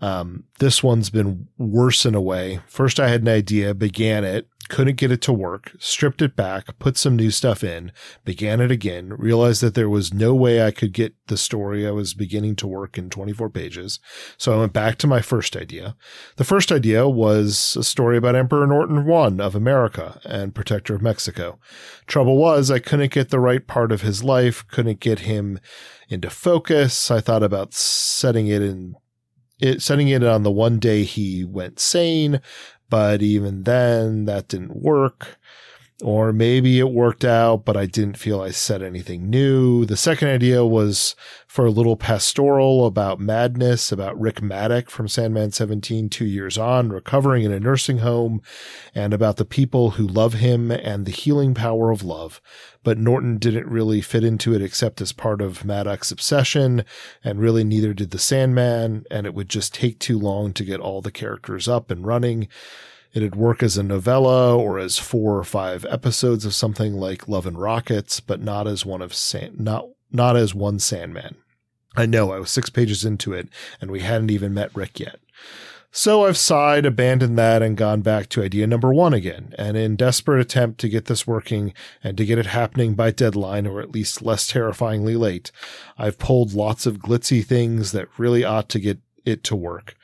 Um, 0.00 0.44
this 0.58 0.82
one's 0.82 1.10
been 1.10 1.48
worse 1.56 2.04
in 2.04 2.14
a 2.14 2.20
way. 2.20 2.60
First, 2.66 3.00
I 3.00 3.08
had 3.08 3.22
an 3.22 3.28
idea, 3.28 3.74
began 3.74 4.24
it, 4.24 4.48
couldn't 4.68 4.96
get 4.96 5.12
it 5.12 5.20
to 5.22 5.32
work, 5.32 5.72
stripped 5.78 6.22
it 6.22 6.34
back, 6.34 6.78
put 6.78 6.96
some 6.96 7.16
new 7.16 7.30
stuff 7.30 7.62
in, 7.62 7.92
began 8.24 8.60
it 8.60 8.70
again, 8.70 9.10
realized 9.10 9.62
that 9.62 9.74
there 9.74 9.88
was 9.88 10.14
no 10.14 10.34
way 10.34 10.64
I 10.64 10.70
could 10.70 10.92
get 10.92 11.14
the 11.26 11.36
story 11.36 11.86
I 11.86 11.90
was 11.90 12.14
beginning 12.14 12.56
to 12.56 12.66
work 12.66 12.96
in 12.96 13.10
24 13.10 13.50
pages. 13.50 14.00
So 14.36 14.54
I 14.54 14.58
went 14.58 14.72
back 14.72 14.96
to 14.98 15.06
my 15.06 15.20
first 15.20 15.56
idea. 15.56 15.96
The 16.36 16.44
first 16.44 16.72
idea 16.72 17.08
was 17.08 17.76
a 17.78 17.84
story 17.84 18.16
about 18.16 18.36
Emperor 18.36 18.66
Norton 18.66 19.10
I 19.10 19.44
of 19.44 19.54
America 19.54 20.20
and 20.24 20.54
Protector 20.54 20.94
of 20.94 21.02
Mexico. 21.02 21.58
Trouble 22.06 22.38
was, 22.38 22.70
I 22.70 22.78
couldn't 22.78 23.12
get 23.12 23.28
the 23.28 23.40
right 23.40 23.66
part 23.66 23.92
of 23.92 24.02
his 24.02 24.24
life, 24.24 24.66
couldn't 24.68 25.00
get 25.00 25.20
him 25.20 25.60
into 26.08 26.30
focus. 26.30 27.10
I 27.10 27.20
thought 27.20 27.42
about 27.42 27.74
setting 27.74 28.46
it 28.46 28.62
in 28.62 28.96
it, 29.60 29.82
setting 29.82 30.08
it 30.08 30.22
on 30.22 30.42
the 30.42 30.50
one 30.50 30.78
day 30.78 31.04
he 31.04 31.44
went 31.44 31.80
sane, 31.80 32.40
but 32.90 33.22
even 33.22 33.62
then 33.64 34.24
that 34.26 34.48
didn't 34.48 34.76
work. 34.76 35.38
Or 36.02 36.32
maybe 36.32 36.80
it 36.80 36.90
worked 36.90 37.24
out, 37.24 37.64
but 37.64 37.76
I 37.76 37.86
didn't 37.86 38.18
feel 38.18 38.40
I 38.40 38.50
said 38.50 38.82
anything 38.82 39.30
new. 39.30 39.84
The 39.84 39.96
second 39.96 40.26
idea 40.26 40.66
was 40.66 41.14
for 41.46 41.66
a 41.66 41.70
little 41.70 41.96
pastoral 41.96 42.84
about 42.84 43.20
madness, 43.20 43.92
about 43.92 44.18
Rick 44.18 44.42
Madoc 44.42 44.90
from 44.90 45.06
Sandman 45.06 45.52
17, 45.52 46.08
two 46.08 46.24
years 46.24 46.58
on, 46.58 46.88
recovering 46.88 47.44
in 47.44 47.52
a 47.52 47.60
nursing 47.60 47.98
home, 47.98 48.42
and 48.92 49.14
about 49.14 49.36
the 49.36 49.44
people 49.44 49.90
who 49.90 50.04
love 50.04 50.34
him 50.34 50.72
and 50.72 51.06
the 51.06 51.12
healing 51.12 51.54
power 51.54 51.92
of 51.92 52.02
love. 52.02 52.40
But 52.82 52.98
Norton 52.98 53.38
didn't 53.38 53.68
really 53.68 54.00
fit 54.00 54.24
into 54.24 54.52
it 54.52 54.62
except 54.62 55.00
as 55.00 55.12
part 55.12 55.40
of 55.40 55.64
Madoc's 55.64 56.10
obsession, 56.10 56.84
and 57.22 57.38
really 57.38 57.62
neither 57.62 57.94
did 57.94 58.10
the 58.10 58.18
Sandman, 58.18 59.04
and 59.12 59.26
it 59.26 59.34
would 59.34 59.48
just 59.48 59.72
take 59.72 60.00
too 60.00 60.18
long 60.18 60.52
to 60.54 60.64
get 60.64 60.80
all 60.80 61.00
the 61.00 61.12
characters 61.12 61.68
up 61.68 61.88
and 61.88 62.04
running. 62.04 62.48
It'd 63.14 63.36
work 63.36 63.62
as 63.62 63.78
a 63.78 63.84
novella 63.84 64.56
or 64.56 64.78
as 64.78 64.98
four 64.98 65.38
or 65.38 65.44
five 65.44 65.86
episodes 65.88 66.44
of 66.44 66.54
something 66.54 66.94
like 66.94 67.28
Love 67.28 67.46
and 67.46 67.58
Rockets, 67.58 68.18
but 68.18 68.42
not 68.42 68.66
as 68.66 68.84
one 68.84 69.00
of 69.00 69.14
Sand, 69.14 69.60
not 69.60 69.88
not 70.10 70.36
as 70.36 70.54
one 70.54 70.78
Sandman. 70.78 71.36
I 71.96 72.06
know 72.06 72.32
I 72.32 72.40
was 72.40 72.50
six 72.50 72.70
pages 72.70 73.04
into 73.04 73.32
it 73.32 73.48
and 73.80 73.90
we 73.90 74.00
hadn't 74.00 74.30
even 74.30 74.52
met 74.52 74.74
Rick 74.74 74.98
yet. 75.00 75.20
So 75.96 76.24
I've 76.24 76.36
sighed, 76.36 76.86
abandoned 76.86 77.38
that, 77.38 77.62
and 77.62 77.76
gone 77.76 78.00
back 78.00 78.28
to 78.30 78.42
idea 78.42 78.66
number 78.66 78.92
one 78.92 79.14
again. 79.14 79.54
And 79.56 79.76
in 79.76 79.94
desperate 79.94 80.40
attempt 80.40 80.80
to 80.80 80.88
get 80.88 81.04
this 81.04 81.24
working 81.24 81.72
and 82.02 82.16
to 82.16 82.26
get 82.26 82.36
it 82.36 82.46
happening 82.46 82.94
by 82.94 83.12
deadline, 83.12 83.64
or 83.64 83.80
at 83.80 83.92
least 83.92 84.20
less 84.20 84.48
terrifyingly 84.48 85.14
late, 85.14 85.52
I've 85.96 86.18
pulled 86.18 86.52
lots 86.52 86.84
of 86.84 86.98
glitzy 86.98 87.44
things 87.44 87.92
that 87.92 88.08
really 88.18 88.42
ought 88.42 88.68
to 88.70 88.80
get 88.80 88.98
it 89.24 89.44
to 89.44 89.54
work. 89.54 89.94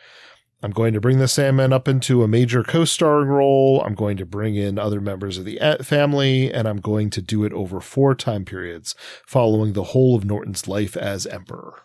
I'm 0.63 0.73
going 0.73 0.93
to 0.93 1.01
bring 1.01 1.19
the 1.19 1.29
Sandman 1.29 1.73
up 1.73 1.89
into 1.89 2.23
a 2.23 2.29
major 2.29 2.63
co-starring 2.63 3.29
role. 3.29 3.83
I'm 3.83 3.95
going 3.95 4.19
to 4.19 4.27
bring 4.27 4.57
in 4.57 4.79
other 4.79 5.01
members 5.01 5.39
of 5.39 5.47
the 5.47 5.59
family, 5.83 6.53
and 6.53 6.69
I'm 6.69 6.81
going 6.81 7.09
to 7.11 7.23
do 7.23 7.45
it 7.45 7.53
over 7.53 7.81
four 7.81 8.15
time 8.15 8.45
periods, 8.45 8.95
following 9.27 9.73
the 9.73 9.85
whole 9.85 10.15
of 10.15 10.25
Norton's 10.25 10.69
life 10.69 10.97
as 10.97 11.27
Emperor. 11.27 11.83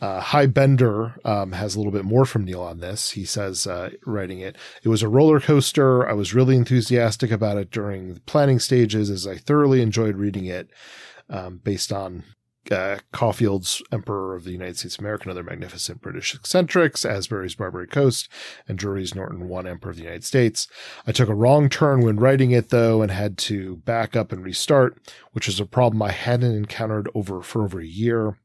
Uh, 0.00 0.20
Hy 0.20 0.46
Bender 0.46 1.18
um, 1.24 1.52
has 1.52 1.74
a 1.74 1.78
little 1.78 1.90
bit 1.90 2.04
more 2.04 2.24
from 2.24 2.44
Neil 2.44 2.62
on 2.62 2.78
this. 2.78 3.12
He 3.12 3.24
says, 3.24 3.66
uh, 3.66 3.90
writing 4.06 4.38
it, 4.40 4.56
it 4.84 4.88
was 4.88 5.02
a 5.02 5.08
roller 5.08 5.40
coaster. 5.40 6.08
I 6.08 6.12
was 6.12 6.34
really 6.34 6.56
enthusiastic 6.56 7.30
about 7.30 7.56
it 7.56 7.70
during 7.70 8.14
the 8.14 8.20
planning 8.20 8.60
stages, 8.60 9.10
as 9.10 9.26
I 9.26 9.36
thoroughly 9.38 9.80
enjoyed 9.80 10.16
reading 10.16 10.44
it. 10.44 10.68
Um, 11.30 11.60
based 11.62 11.92
on 11.92 12.24
uh, 12.70 12.98
Caufield's 13.12 13.82
Emperor 13.92 14.34
of 14.34 14.44
the 14.44 14.52
United 14.52 14.78
States 14.78 14.96
of 14.96 15.00
America 15.00 15.24
and 15.24 15.32
Other 15.32 15.42
Magnificent 15.42 16.00
British 16.00 16.34
Eccentrics, 16.34 17.04
Asbury's 17.04 17.54
Barbary 17.54 17.86
Coast, 17.86 18.28
and 18.66 18.78
Drury's 18.78 19.14
Norton 19.14 19.48
One 19.48 19.66
Emperor 19.66 19.90
of 19.90 19.96
the 19.96 20.02
United 20.02 20.24
States. 20.24 20.68
I 21.06 21.12
took 21.12 21.28
a 21.28 21.34
wrong 21.34 21.68
turn 21.68 22.00
when 22.00 22.16
writing 22.16 22.50
it 22.50 22.70
though 22.70 23.02
and 23.02 23.10
had 23.10 23.38
to 23.38 23.76
back 23.76 24.16
up 24.16 24.32
and 24.32 24.44
restart, 24.44 24.98
which 25.32 25.48
is 25.48 25.60
a 25.60 25.66
problem 25.66 26.02
I 26.02 26.12
hadn't 26.12 26.54
encountered 26.54 27.08
over 27.14 27.42
for 27.42 27.64
over 27.64 27.80
a 27.80 27.86
year. 27.86 28.36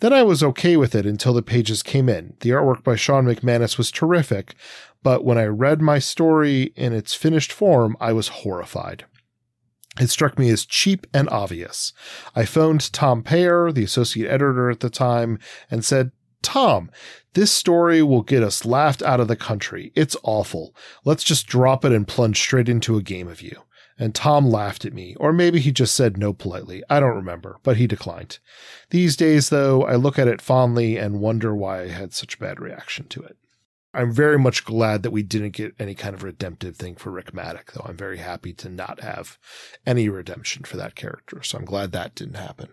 Then 0.00 0.12
I 0.12 0.22
was 0.22 0.42
okay 0.42 0.76
with 0.76 0.94
it 0.94 1.04
until 1.04 1.34
the 1.34 1.42
pages 1.42 1.82
came 1.82 2.08
in. 2.08 2.34
The 2.40 2.50
artwork 2.50 2.82
by 2.82 2.96
Shawn 2.96 3.26
McManus 3.26 3.76
was 3.76 3.90
terrific, 3.90 4.54
but 5.02 5.24
when 5.24 5.38
I 5.38 5.44
read 5.44 5.80
my 5.80 5.98
story 5.98 6.72
in 6.76 6.92
its 6.92 7.14
finished 7.14 7.52
form, 7.52 7.96
I 8.00 8.12
was 8.12 8.28
horrified. 8.28 9.04
It 9.98 10.08
struck 10.08 10.38
me 10.38 10.50
as 10.50 10.66
cheap 10.66 11.06
and 11.12 11.28
obvious. 11.30 11.92
I 12.36 12.44
phoned 12.44 12.92
Tom 12.92 13.22
Peyer, 13.22 13.72
the 13.72 13.84
associate 13.84 14.30
editor 14.30 14.70
at 14.70 14.80
the 14.80 14.90
time, 14.90 15.38
and 15.70 15.84
said, 15.84 16.12
Tom, 16.42 16.90
this 17.34 17.50
story 17.50 18.02
will 18.02 18.22
get 18.22 18.42
us 18.42 18.64
laughed 18.64 19.02
out 19.02 19.20
of 19.20 19.28
the 19.28 19.36
country. 19.36 19.92
It's 19.94 20.16
awful. 20.22 20.74
Let's 21.04 21.24
just 21.24 21.46
drop 21.46 21.84
it 21.84 21.92
and 21.92 22.06
plunge 22.06 22.38
straight 22.38 22.68
into 22.68 22.96
a 22.96 23.02
game 23.02 23.28
of 23.28 23.42
you. 23.42 23.62
And 23.98 24.14
Tom 24.14 24.48
laughed 24.48 24.86
at 24.86 24.94
me, 24.94 25.14
or 25.20 25.30
maybe 25.30 25.60
he 25.60 25.72
just 25.72 25.94
said 25.94 26.16
no 26.16 26.32
politely. 26.32 26.82
I 26.88 27.00
don't 27.00 27.16
remember, 27.16 27.58
but 27.62 27.76
he 27.76 27.86
declined. 27.86 28.38
These 28.88 29.14
days, 29.14 29.50
though, 29.50 29.82
I 29.82 29.96
look 29.96 30.18
at 30.18 30.28
it 30.28 30.40
fondly 30.40 30.96
and 30.96 31.20
wonder 31.20 31.54
why 31.54 31.82
I 31.82 31.88
had 31.88 32.14
such 32.14 32.36
a 32.36 32.38
bad 32.38 32.60
reaction 32.60 33.08
to 33.08 33.22
it. 33.22 33.36
I'm 33.92 34.12
very 34.12 34.38
much 34.38 34.64
glad 34.64 35.02
that 35.02 35.10
we 35.10 35.22
didn't 35.22 35.50
get 35.50 35.74
any 35.78 35.94
kind 35.94 36.14
of 36.14 36.22
redemptive 36.22 36.76
thing 36.76 36.94
for 36.94 37.10
Rick 37.10 37.32
Madoc, 37.32 37.72
though. 37.72 37.84
I'm 37.84 37.96
very 37.96 38.18
happy 38.18 38.52
to 38.54 38.68
not 38.68 39.00
have 39.00 39.38
any 39.84 40.08
redemption 40.08 40.64
for 40.64 40.76
that 40.76 40.94
character. 40.94 41.42
So 41.42 41.58
I'm 41.58 41.64
glad 41.64 41.90
that 41.92 42.14
didn't 42.14 42.34
happen. 42.36 42.68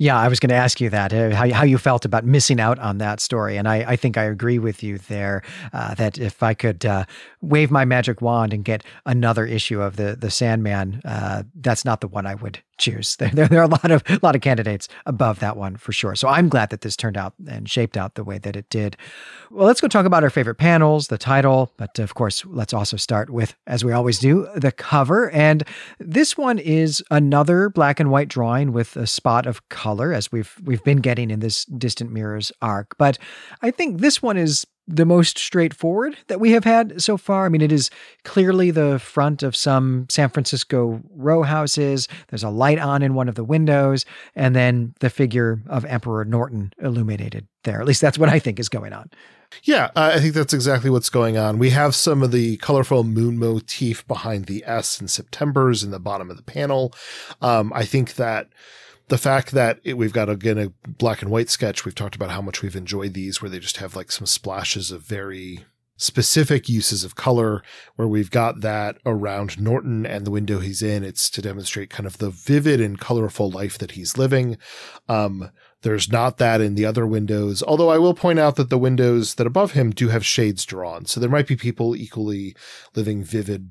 Yeah, 0.00 0.16
I 0.16 0.28
was 0.28 0.38
going 0.38 0.50
to 0.50 0.54
ask 0.54 0.80
you 0.80 0.90
that 0.90 1.12
uh, 1.12 1.34
how 1.34 1.52
how 1.52 1.64
you 1.64 1.76
felt 1.76 2.04
about 2.04 2.24
missing 2.24 2.60
out 2.60 2.78
on 2.78 2.98
that 2.98 3.18
story, 3.18 3.56
and 3.56 3.66
I, 3.66 3.78
I 3.78 3.96
think 3.96 4.16
I 4.16 4.24
agree 4.24 4.60
with 4.60 4.80
you 4.84 4.98
there. 4.98 5.42
Uh, 5.72 5.94
that 5.96 6.18
if 6.18 6.40
I 6.40 6.54
could 6.54 6.86
uh, 6.86 7.04
wave 7.40 7.72
my 7.72 7.84
magic 7.84 8.22
wand 8.22 8.54
and 8.54 8.64
get 8.64 8.84
another 9.06 9.44
issue 9.44 9.82
of 9.82 9.96
the 9.96 10.14
the 10.14 10.30
Sandman, 10.30 11.00
uh, 11.04 11.42
that's 11.52 11.84
not 11.84 12.00
the 12.00 12.06
one 12.06 12.26
I 12.26 12.36
would 12.36 12.62
choose. 12.78 13.16
There, 13.28 13.30
there, 13.30 13.48
there, 13.48 13.60
are 13.60 13.64
a 13.64 13.68
lot 13.68 13.90
of 13.90 14.02
a 14.08 14.20
lot 14.22 14.36
of 14.36 14.42
candidates 14.42 14.88
above 15.04 15.40
that 15.40 15.56
one 15.56 15.76
for 15.76 15.92
sure. 15.92 16.14
So 16.14 16.28
I'm 16.28 16.48
glad 16.48 16.70
that 16.70 16.82
this 16.82 16.96
turned 16.96 17.16
out 17.16 17.34
and 17.48 17.68
shaped 17.68 17.96
out 17.96 18.14
the 18.14 18.22
way 18.24 18.38
that 18.38 18.54
it 18.54 18.70
did. 18.70 18.96
Well, 19.50 19.66
let's 19.66 19.80
go 19.80 19.88
talk 19.88 20.06
about 20.06 20.22
our 20.22 20.30
favorite 20.30 20.54
panels, 20.54 21.08
the 21.08 21.18
title, 21.18 21.72
but 21.76 21.98
of 21.98 22.14
course, 22.14 22.44
let's 22.46 22.72
also 22.72 22.96
start 22.96 23.28
with, 23.30 23.56
as 23.66 23.84
we 23.84 23.92
always 23.92 24.18
do, 24.18 24.48
the 24.54 24.70
cover. 24.72 25.30
And 25.30 25.64
this 25.98 26.38
one 26.38 26.58
is 26.58 27.02
another 27.10 27.68
black 27.68 27.98
and 27.98 28.10
white 28.10 28.28
drawing 28.28 28.72
with 28.72 28.96
a 28.96 29.06
spot 29.06 29.46
of 29.46 29.68
color, 29.68 30.12
as 30.12 30.30
we've 30.30 30.54
we've 30.64 30.84
been 30.84 30.98
getting 30.98 31.30
in 31.30 31.40
this 31.40 31.64
Distant 31.64 32.12
Mirrors 32.12 32.52
arc. 32.62 32.96
But 32.98 33.18
I 33.62 33.70
think 33.70 34.00
this 34.00 34.22
one 34.22 34.36
is 34.36 34.66
the 34.88 35.04
most 35.04 35.38
straightforward 35.38 36.16
that 36.28 36.40
we 36.40 36.52
have 36.52 36.64
had 36.64 37.00
so 37.00 37.18
far. 37.18 37.44
I 37.44 37.50
mean, 37.50 37.60
it 37.60 37.70
is 37.70 37.90
clearly 38.24 38.70
the 38.70 38.98
front 38.98 39.42
of 39.42 39.54
some 39.54 40.06
San 40.08 40.30
Francisco 40.30 41.00
row 41.14 41.42
houses. 41.42 42.08
There's 42.28 42.42
a 42.42 42.48
light 42.48 42.78
on 42.78 43.02
in 43.02 43.14
one 43.14 43.28
of 43.28 43.34
the 43.34 43.44
windows, 43.44 44.06
and 44.34 44.56
then 44.56 44.94
the 45.00 45.10
figure 45.10 45.60
of 45.68 45.84
Emperor 45.84 46.24
Norton 46.24 46.72
illuminated 46.82 47.46
there. 47.64 47.80
At 47.80 47.86
least 47.86 48.00
that's 48.00 48.18
what 48.18 48.30
I 48.30 48.38
think 48.38 48.58
is 48.58 48.70
going 48.70 48.94
on. 48.94 49.10
Yeah, 49.62 49.90
uh, 49.96 50.12
I 50.14 50.20
think 50.20 50.34
that's 50.34 50.52
exactly 50.52 50.90
what's 50.90 51.10
going 51.10 51.38
on. 51.38 51.58
We 51.58 51.70
have 51.70 51.94
some 51.94 52.22
of 52.22 52.32
the 52.32 52.56
colorful 52.58 53.04
moon 53.04 53.38
motif 53.38 54.06
behind 54.06 54.46
the 54.46 54.62
S 54.66 55.00
in 55.00 55.08
September's 55.08 55.82
in 55.82 55.90
the 55.90 55.98
bottom 55.98 56.30
of 56.30 56.36
the 56.36 56.42
panel. 56.42 56.94
Um, 57.40 57.72
I 57.74 57.84
think 57.84 58.14
that 58.14 58.48
the 59.08 59.18
fact 59.18 59.52
that 59.52 59.80
it, 59.84 59.94
we've 59.94 60.12
got 60.12 60.28
again 60.28 60.58
a 60.58 60.72
black 60.88 61.22
and 61.22 61.30
white 61.30 61.50
sketch, 61.50 61.84
we've 61.84 61.94
talked 61.94 62.14
about 62.14 62.30
how 62.30 62.42
much 62.42 62.62
we've 62.62 62.76
enjoyed 62.76 63.14
these, 63.14 63.40
where 63.40 63.50
they 63.50 63.58
just 63.58 63.78
have 63.78 63.96
like 63.96 64.12
some 64.12 64.26
splashes 64.26 64.90
of 64.90 65.02
very 65.02 65.64
specific 65.98 66.68
uses 66.68 67.02
of 67.02 67.16
color 67.16 67.62
where 67.96 68.06
we've 68.06 68.30
got 68.30 68.60
that 68.60 68.96
around 69.04 69.60
Norton 69.60 70.06
and 70.06 70.24
the 70.24 70.30
window 70.30 70.60
he's 70.60 70.80
in. 70.80 71.02
It's 71.02 71.28
to 71.30 71.42
demonstrate 71.42 71.90
kind 71.90 72.06
of 72.06 72.18
the 72.18 72.30
vivid 72.30 72.80
and 72.80 73.00
colorful 73.00 73.50
life 73.50 73.76
that 73.78 73.92
he's 73.92 74.16
living. 74.16 74.58
Um, 75.08 75.50
there's 75.82 76.10
not 76.10 76.38
that 76.38 76.60
in 76.60 76.76
the 76.76 76.86
other 76.86 77.06
windows, 77.06 77.62
although 77.62 77.90
I 77.90 77.98
will 77.98 78.14
point 78.14 78.38
out 78.38 78.56
that 78.56 78.70
the 78.70 78.78
windows 78.78 79.34
that 79.34 79.46
above 79.46 79.72
him 79.72 79.90
do 79.90 80.08
have 80.08 80.24
shades 80.24 80.64
drawn. 80.64 81.04
So 81.04 81.18
there 81.18 81.28
might 81.28 81.48
be 81.48 81.56
people 81.56 81.96
equally 81.96 82.54
living 82.94 83.24
vivid, 83.24 83.70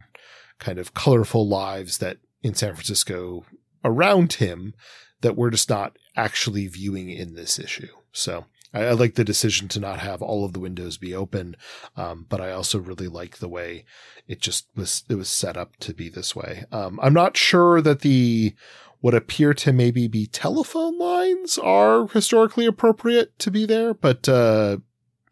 kind 0.60 0.80
of 0.80 0.94
colorful 0.94 1.48
lives 1.48 1.98
that 2.00 2.18
in 2.44 2.54
San 2.54 2.74
Francisco 2.74 3.46
around 3.84 4.34
him 4.34 4.74
that 5.22 5.36
we're 5.36 5.50
just 5.50 5.70
not 5.70 5.98
actually 6.16 6.68
viewing 6.68 7.10
in 7.10 7.36
this 7.36 7.60
issue. 7.60 7.90
So 8.12 8.46
I, 8.74 8.86
I, 8.86 8.92
like 8.92 9.16
the 9.16 9.24
decision 9.24 9.68
to 9.70 9.80
not 9.80 10.00
have 10.00 10.22
all 10.22 10.46
of 10.46 10.54
the 10.54 10.60
windows 10.60 10.98
be 10.98 11.14
open, 11.14 11.56
um, 11.96 12.26
but 12.30 12.42
I 12.42 12.52
also 12.52 12.80
really 12.80 13.08
like 13.08 13.38
the 13.38 13.50
way 13.50 13.86
it 14.28 14.42
just 14.42 14.68
was. 14.76 15.04
It 15.10 15.16
was 15.16 15.30
set 15.30 15.58
up 15.58 15.78
to 15.78 15.94
be 15.94 16.10
this 16.10 16.36
way. 16.36 16.66
Um, 16.72 17.00
I'm 17.02 17.14
not 17.14 17.38
sure 17.38 17.82
that 17.82 18.02
the 18.02 18.54
what 19.00 19.14
appear 19.14 19.54
to 19.54 19.72
maybe 19.72 20.08
be 20.08 20.26
telephone 20.26 20.98
lines 20.98 21.58
are 21.58 22.08
historically 22.08 22.66
appropriate 22.66 23.38
to 23.40 23.52
be 23.52 23.66
there, 23.66 23.94
but 23.94 24.28
uh, 24.28 24.78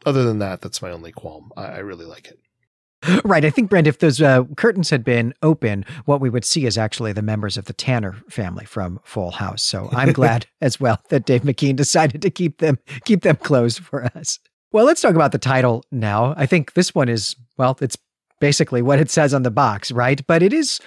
other 0.05 0.23
than 0.23 0.39
that, 0.39 0.61
that's 0.61 0.81
my 0.81 0.91
only 0.91 1.11
qualm. 1.11 1.51
I, 1.57 1.65
I 1.65 1.77
really 1.79 2.05
like 2.05 2.27
it. 2.27 2.39
Right. 3.25 3.45
I 3.45 3.49
think, 3.49 3.69
Brent, 3.69 3.87
if 3.87 3.99
those 3.99 4.21
uh, 4.21 4.43
curtains 4.55 4.89
had 4.89 5.03
been 5.03 5.33
open, 5.41 5.85
what 6.05 6.21
we 6.21 6.29
would 6.29 6.45
see 6.45 6.65
is 6.65 6.77
actually 6.77 7.11
the 7.13 7.21
members 7.21 7.57
of 7.57 7.65
the 7.65 7.73
Tanner 7.73 8.13
family 8.29 8.65
from 8.65 8.99
Full 9.03 9.31
House. 9.31 9.63
So 9.63 9.89
I'm 9.91 10.11
glad 10.13 10.45
as 10.61 10.79
well 10.79 10.99
that 11.09 11.25
Dave 11.25 11.41
McKean 11.41 11.75
decided 11.75 12.21
to 12.21 12.29
keep 12.29 12.59
them 12.59 12.77
keep 13.05 13.23
them 13.23 13.37
closed 13.37 13.79
for 13.79 14.05
us. 14.15 14.39
Well, 14.71 14.85
let's 14.85 15.01
talk 15.01 15.15
about 15.15 15.31
the 15.31 15.37
title 15.37 15.83
now. 15.91 16.33
I 16.37 16.45
think 16.45 16.73
this 16.73 16.93
one 16.93 17.09
is 17.09 17.35
well, 17.57 17.77
it's 17.81 17.97
basically 18.39 18.81
what 18.81 18.99
it 18.99 19.09
says 19.09 19.33
on 19.33 19.43
the 19.43 19.51
box, 19.51 19.91
right? 19.91 20.25
But 20.27 20.43
it 20.43 20.53
is 20.53 20.79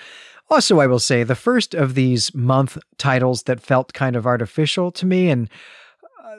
also, 0.50 0.80
I 0.80 0.86
will 0.86 0.98
say, 0.98 1.24
the 1.24 1.34
first 1.34 1.74
of 1.74 1.94
these 1.94 2.34
month 2.34 2.78
titles 2.96 3.44
that 3.44 3.60
felt 3.60 3.92
kind 3.92 4.16
of 4.16 4.26
artificial 4.26 4.90
to 4.92 5.06
me 5.06 5.28
and 5.28 5.48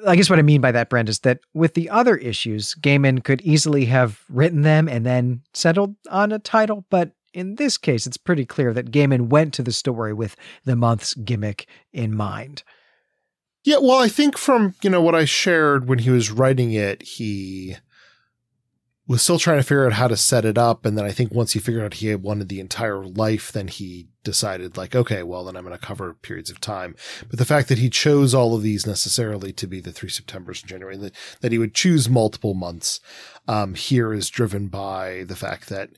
I 0.05 0.15
guess 0.15 0.29
what 0.29 0.39
I 0.39 0.43
mean 0.43 0.61
by 0.61 0.71
that, 0.71 0.89
Brent, 0.89 1.09
is 1.09 1.19
that 1.19 1.39
with 1.53 1.73
the 1.73 1.89
other 1.89 2.15
issues, 2.17 2.75
Gaiman 2.75 3.23
could 3.23 3.41
easily 3.41 3.85
have 3.85 4.23
written 4.29 4.61
them 4.61 4.87
and 4.87 5.05
then 5.05 5.41
settled 5.53 5.95
on 6.09 6.31
a 6.31 6.39
title. 6.39 6.85
But 6.89 7.11
in 7.33 7.55
this 7.55 7.77
case, 7.77 8.07
it's 8.07 8.17
pretty 8.17 8.45
clear 8.45 8.73
that 8.73 8.91
Gaiman 8.91 9.29
went 9.29 9.53
to 9.55 9.63
the 9.63 9.71
story 9.71 10.13
with 10.13 10.35
the 10.65 10.75
month's 10.75 11.13
gimmick 11.13 11.67
in 11.93 12.15
mind. 12.15 12.63
Yeah, 13.63 13.77
well, 13.81 13.99
I 13.99 14.07
think 14.07 14.37
from, 14.37 14.73
you 14.81 14.89
know, 14.89 15.01
what 15.01 15.15
I 15.15 15.25
shared 15.25 15.87
when 15.87 15.99
he 15.99 16.09
was 16.09 16.31
writing 16.31 16.71
it, 16.71 17.03
he 17.03 17.75
was 19.09 19.23
still 19.23 19.39
trying 19.39 19.57
to 19.57 19.63
figure 19.63 19.87
out 19.87 19.93
how 19.93 20.07
to 20.07 20.15
set 20.15 20.45
it 20.45 20.55
up. 20.55 20.85
And 20.85 20.95
then 20.95 21.03
I 21.03 21.11
think 21.11 21.31
once 21.31 21.53
he 21.53 21.59
figured 21.59 21.83
out 21.83 21.95
he 21.95 22.09
had 22.09 22.21
wanted 22.21 22.47
the 22.47 22.59
entire 22.59 23.03
life, 23.03 23.51
then 23.51 23.67
he 23.67 24.07
decided 24.23 24.77
like, 24.77 24.95
okay, 24.95 25.23
well, 25.23 25.43
then 25.43 25.57
I'm 25.57 25.65
going 25.65 25.75
to 25.75 25.83
cover 25.83 26.13
periods 26.13 26.51
of 26.51 26.61
time. 26.61 26.95
But 27.27 27.39
the 27.39 27.45
fact 27.45 27.69
that 27.69 27.79
he 27.79 27.89
chose 27.89 28.35
all 28.35 28.53
of 28.53 28.61
these 28.61 28.85
necessarily 28.85 29.51
to 29.53 29.65
be 29.65 29.81
the 29.81 29.91
three 29.91 30.09
Septembers 30.09 30.61
in 30.61 30.67
January, 30.67 30.95
that, 30.97 31.15
that 31.41 31.51
he 31.51 31.57
would 31.57 31.73
choose 31.73 32.07
multiple 32.07 32.53
months, 32.53 32.99
um, 33.47 33.73
here 33.73 34.13
is 34.13 34.29
driven 34.29 34.67
by 34.67 35.23
the 35.27 35.35
fact 35.35 35.69
that 35.69 35.89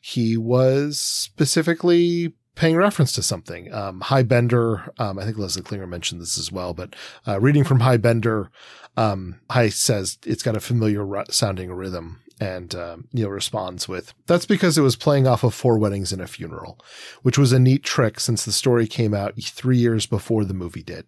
he 0.00 0.36
was 0.36 1.00
specifically 1.00 2.34
paying 2.54 2.76
reference 2.76 3.10
to 3.12 3.22
something. 3.22 3.74
Um, 3.74 4.00
Hy 4.00 4.22
Bender, 4.22 4.92
um, 4.96 5.18
I 5.18 5.24
think 5.24 5.38
Leslie 5.38 5.62
Klinger 5.62 5.88
mentioned 5.88 6.20
this 6.20 6.38
as 6.38 6.52
well, 6.52 6.72
but, 6.72 6.94
uh, 7.26 7.40
reading 7.40 7.64
from 7.64 7.80
Hy 7.80 7.96
Bender, 7.96 8.48
um, 8.96 9.40
Hy 9.50 9.70
says 9.70 10.18
it's 10.24 10.44
got 10.44 10.56
a 10.56 10.60
familiar 10.60 11.04
sounding 11.30 11.72
rhythm 11.72 12.20
and 12.40 12.74
um, 12.74 13.06
Neil 13.12 13.28
responds 13.28 13.86
with, 13.86 14.14
That's 14.26 14.46
because 14.46 14.78
it 14.78 14.82
was 14.82 14.96
playing 14.96 15.26
off 15.26 15.44
of 15.44 15.54
Four 15.54 15.78
Weddings 15.78 16.12
and 16.12 16.22
a 16.22 16.26
Funeral, 16.26 16.78
which 17.22 17.38
was 17.38 17.52
a 17.52 17.58
neat 17.58 17.84
trick 17.84 18.18
since 18.18 18.44
the 18.44 18.52
story 18.52 18.86
came 18.86 19.12
out 19.14 19.34
three 19.40 19.76
years 19.76 20.06
before 20.06 20.44
the 20.44 20.54
movie 20.54 20.82
did. 20.82 21.06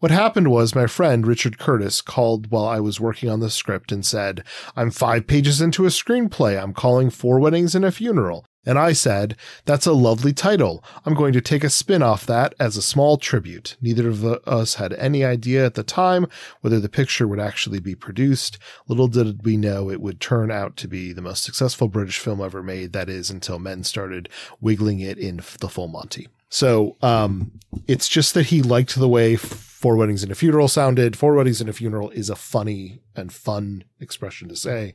What 0.00 0.10
happened 0.10 0.50
was 0.50 0.74
my 0.74 0.86
friend 0.86 1.26
Richard 1.26 1.58
Curtis 1.58 2.00
called 2.00 2.50
while 2.50 2.66
I 2.66 2.80
was 2.80 3.00
working 3.00 3.30
on 3.30 3.40
the 3.40 3.50
script 3.50 3.92
and 3.92 4.04
said, 4.04 4.44
I'm 4.76 4.90
five 4.90 5.26
pages 5.26 5.60
into 5.60 5.84
a 5.84 5.88
screenplay 5.88 6.60
I'm 6.60 6.74
calling 6.74 7.10
Four 7.10 7.38
Weddings 7.40 7.74
and 7.74 7.84
a 7.84 7.92
Funeral. 7.92 8.46
And 8.66 8.78
I 8.78 8.92
said, 8.92 9.36
That's 9.64 9.86
a 9.86 9.92
lovely 9.92 10.32
title. 10.32 10.82
I'm 11.04 11.14
going 11.14 11.32
to 11.32 11.40
take 11.40 11.64
a 11.64 11.70
spin 11.70 12.02
off 12.02 12.26
that 12.26 12.54
as 12.58 12.76
a 12.76 12.82
small 12.82 13.16
tribute. 13.16 13.76
Neither 13.80 14.08
of 14.08 14.24
us 14.24 14.74
had 14.74 14.92
any 14.94 15.24
idea 15.24 15.66
at 15.66 15.74
the 15.74 15.82
time 15.82 16.26
whether 16.60 16.80
the 16.80 16.88
picture 16.88 17.28
would 17.28 17.40
actually 17.40 17.80
be 17.80 17.94
produced. 17.94 18.58
Little 18.88 19.08
did 19.08 19.44
we 19.44 19.56
know 19.56 19.90
it 19.90 20.00
would 20.00 20.20
turn 20.20 20.50
out 20.50 20.76
to 20.78 20.88
be 20.88 21.12
the 21.12 21.22
most 21.22 21.44
successful 21.44 21.88
British 21.88 22.18
film 22.18 22.40
ever 22.40 22.62
made. 22.62 22.92
That 22.92 23.08
is 23.08 23.30
until 23.30 23.58
men 23.58 23.84
started 23.84 24.28
wiggling 24.60 25.00
it 25.00 25.18
in 25.18 25.36
the 25.60 25.68
full 25.68 25.88
Monty. 25.88 26.28
So, 26.48 26.96
um, 27.02 27.52
it's 27.88 28.08
just 28.08 28.34
that 28.34 28.46
he 28.46 28.62
liked 28.62 28.94
the 28.94 29.08
way 29.08 29.34
Four 29.34 29.96
Weddings 29.96 30.22
and 30.22 30.30
a 30.30 30.34
Funeral 30.34 30.68
sounded. 30.68 31.16
Four 31.16 31.34
Weddings 31.34 31.60
and 31.60 31.68
a 31.68 31.72
Funeral 31.72 32.10
is 32.10 32.30
a 32.30 32.36
funny 32.36 33.00
and 33.16 33.32
fun 33.32 33.84
expression 34.00 34.48
to 34.48 34.56
say. 34.56 34.94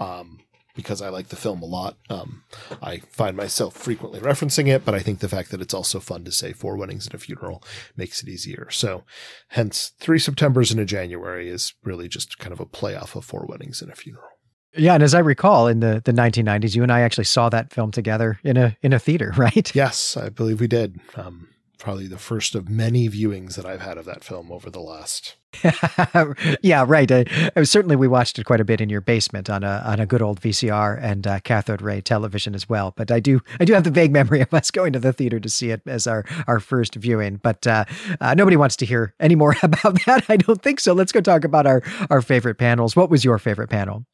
Um, 0.00 0.40
because 0.74 1.00
I 1.00 1.08
like 1.08 1.28
the 1.28 1.36
film 1.36 1.62
a 1.62 1.66
lot. 1.66 1.96
Um, 2.10 2.42
I 2.82 2.98
find 3.10 3.36
myself 3.36 3.74
frequently 3.74 4.20
referencing 4.20 4.68
it, 4.68 4.84
but 4.84 4.94
I 4.94 5.00
think 5.00 5.20
the 5.20 5.28
fact 5.28 5.50
that 5.50 5.60
it's 5.60 5.74
also 5.74 6.00
fun 6.00 6.24
to 6.24 6.32
say 6.32 6.52
four 6.52 6.76
weddings 6.76 7.06
and 7.06 7.14
a 7.14 7.18
funeral 7.18 7.62
makes 7.96 8.22
it 8.22 8.28
easier. 8.28 8.68
So 8.70 9.04
hence 9.48 9.92
three 10.00 10.18
Septembers 10.18 10.70
and 10.70 10.80
a 10.80 10.84
January 10.84 11.48
is 11.48 11.74
really 11.84 12.08
just 12.08 12.38
kind 12.38 12.52
of 12.52 12.60
a 12.60 12.66
play 12.66 12.96
off 12.96 13.14
of 13.14 13.24
four 13.24 13.46
weddings 13.48 13.80
and 13.80 13.90
a 13.90 13.96
funeral. 13.96 14.28
Yeah, 14.76 14.94
and 14.94 15.04
as 15.04 15.14
I 15.14 15.20
recall, 15.20 15.68
in 15.68 15.78
the, 15.78 16.02
the 16.04 16.12
1990s, 16.12 16.74
you 16.74 16.82
and 16.82 16.90
I 16.90 17.02
actually 17.02 17.24
saw 17.24 17.48
that 17.50 17.72
film 17.72 17.92
together 17.92 18.40
in 18.42 18.56
a 18.56 18.76
in 18.82 18.92
a 18.92 18.98
theater, 18.98 19.32
right? 19.36 19.72
Yes, 19.74 20.16
I 20.16 20.30
believe 20.30 20.60
we 20.60 20.66
did. 20.66 21.00
Um, 21.14 21.48
probably 21.78 22.06
the 22.06 22.18
first 22.18 22.54
of 22.54 22.68
many 22.68 23.08
viewings 23.08 23.54
that 23.56 23.66
I've 23.66 23.80
had 23.80 23.98
of 23.98 24.04
that 24.06 24.24
film 24.24 24.50
over 24.50 24.70
the 24.70 24.80
last. 24.80 25.36
yeah, 26.62 26.84
right. 26.86 27.10
Uh, 27.10 27.64
certainly, 27.64 27.96
we 27.96 28.08
watched 28.08 28.38
it 28.38 28.44
quite 28.44 28.60
a 28.60 28.64
bit 28.64 28.80
in 28.80 28.88
your 28.88 29.00
basement 29.00 29.48
on 29.48 29.62
a 29.62 29.82
on 29.86 30.00
a 30.00 30.06
good 30.06 30.22
old 30.22 30.40
VCR 30.40 31.00
and 31.00 31.26
uh, 31.26 31.40
cathode 31.40 31.80
ray 31.80 32.00
television 32.00 32.54
as 32.54 32.68
well. 32.68 32.92
But 32.96 33.10
I 33.10 33.20
do 33.20 33.40
I 33.60 33.64
do 33.64 33.72
have 33.72 33.84
the 33.84 33.90
vague 33.90 34.12
memory 34.12 34.40
of 34.40 34.52
us 34.52 34.70
going 34.72 34.92
to 34.94 34.98
the 34.98 35.12
theater 35.12 35.38
to 35.38 35.48
see 35.48 35.70
it 35.70 35.82
as 35.86 36.06
our 36.06 36.24
our 36.46 36.60
first 36.60 36.94
viewing. 36.96 37.36
But 37.36 37.66
uh, 37.66 37.84
uh 38.20 38.34
nobody 38.34 38.56
wants 38.56 38.76
to 38.76 38.86
hear 38.86 39.14
any 39.20 39.34
more 39.34 39.54
about 39.62 40.04
that. 40.06 40.24
I 40.28 40.36
don't 40.36 40.62
think 40.62 40.80
so. 40.80 40.92
Let's 40.92 41.12
go 41.12 41.20
talk 41.20 41.44
about 41.44 41.66
our 41.66 41.82
our 42.10 42.22
favorite 42.22 42.58
panels. 42.58 42.96
What 42.96 43.10
was 43.10 43.24
your 43.24 43.38
favorite 43.38 43.70
panel? 43.70 44.04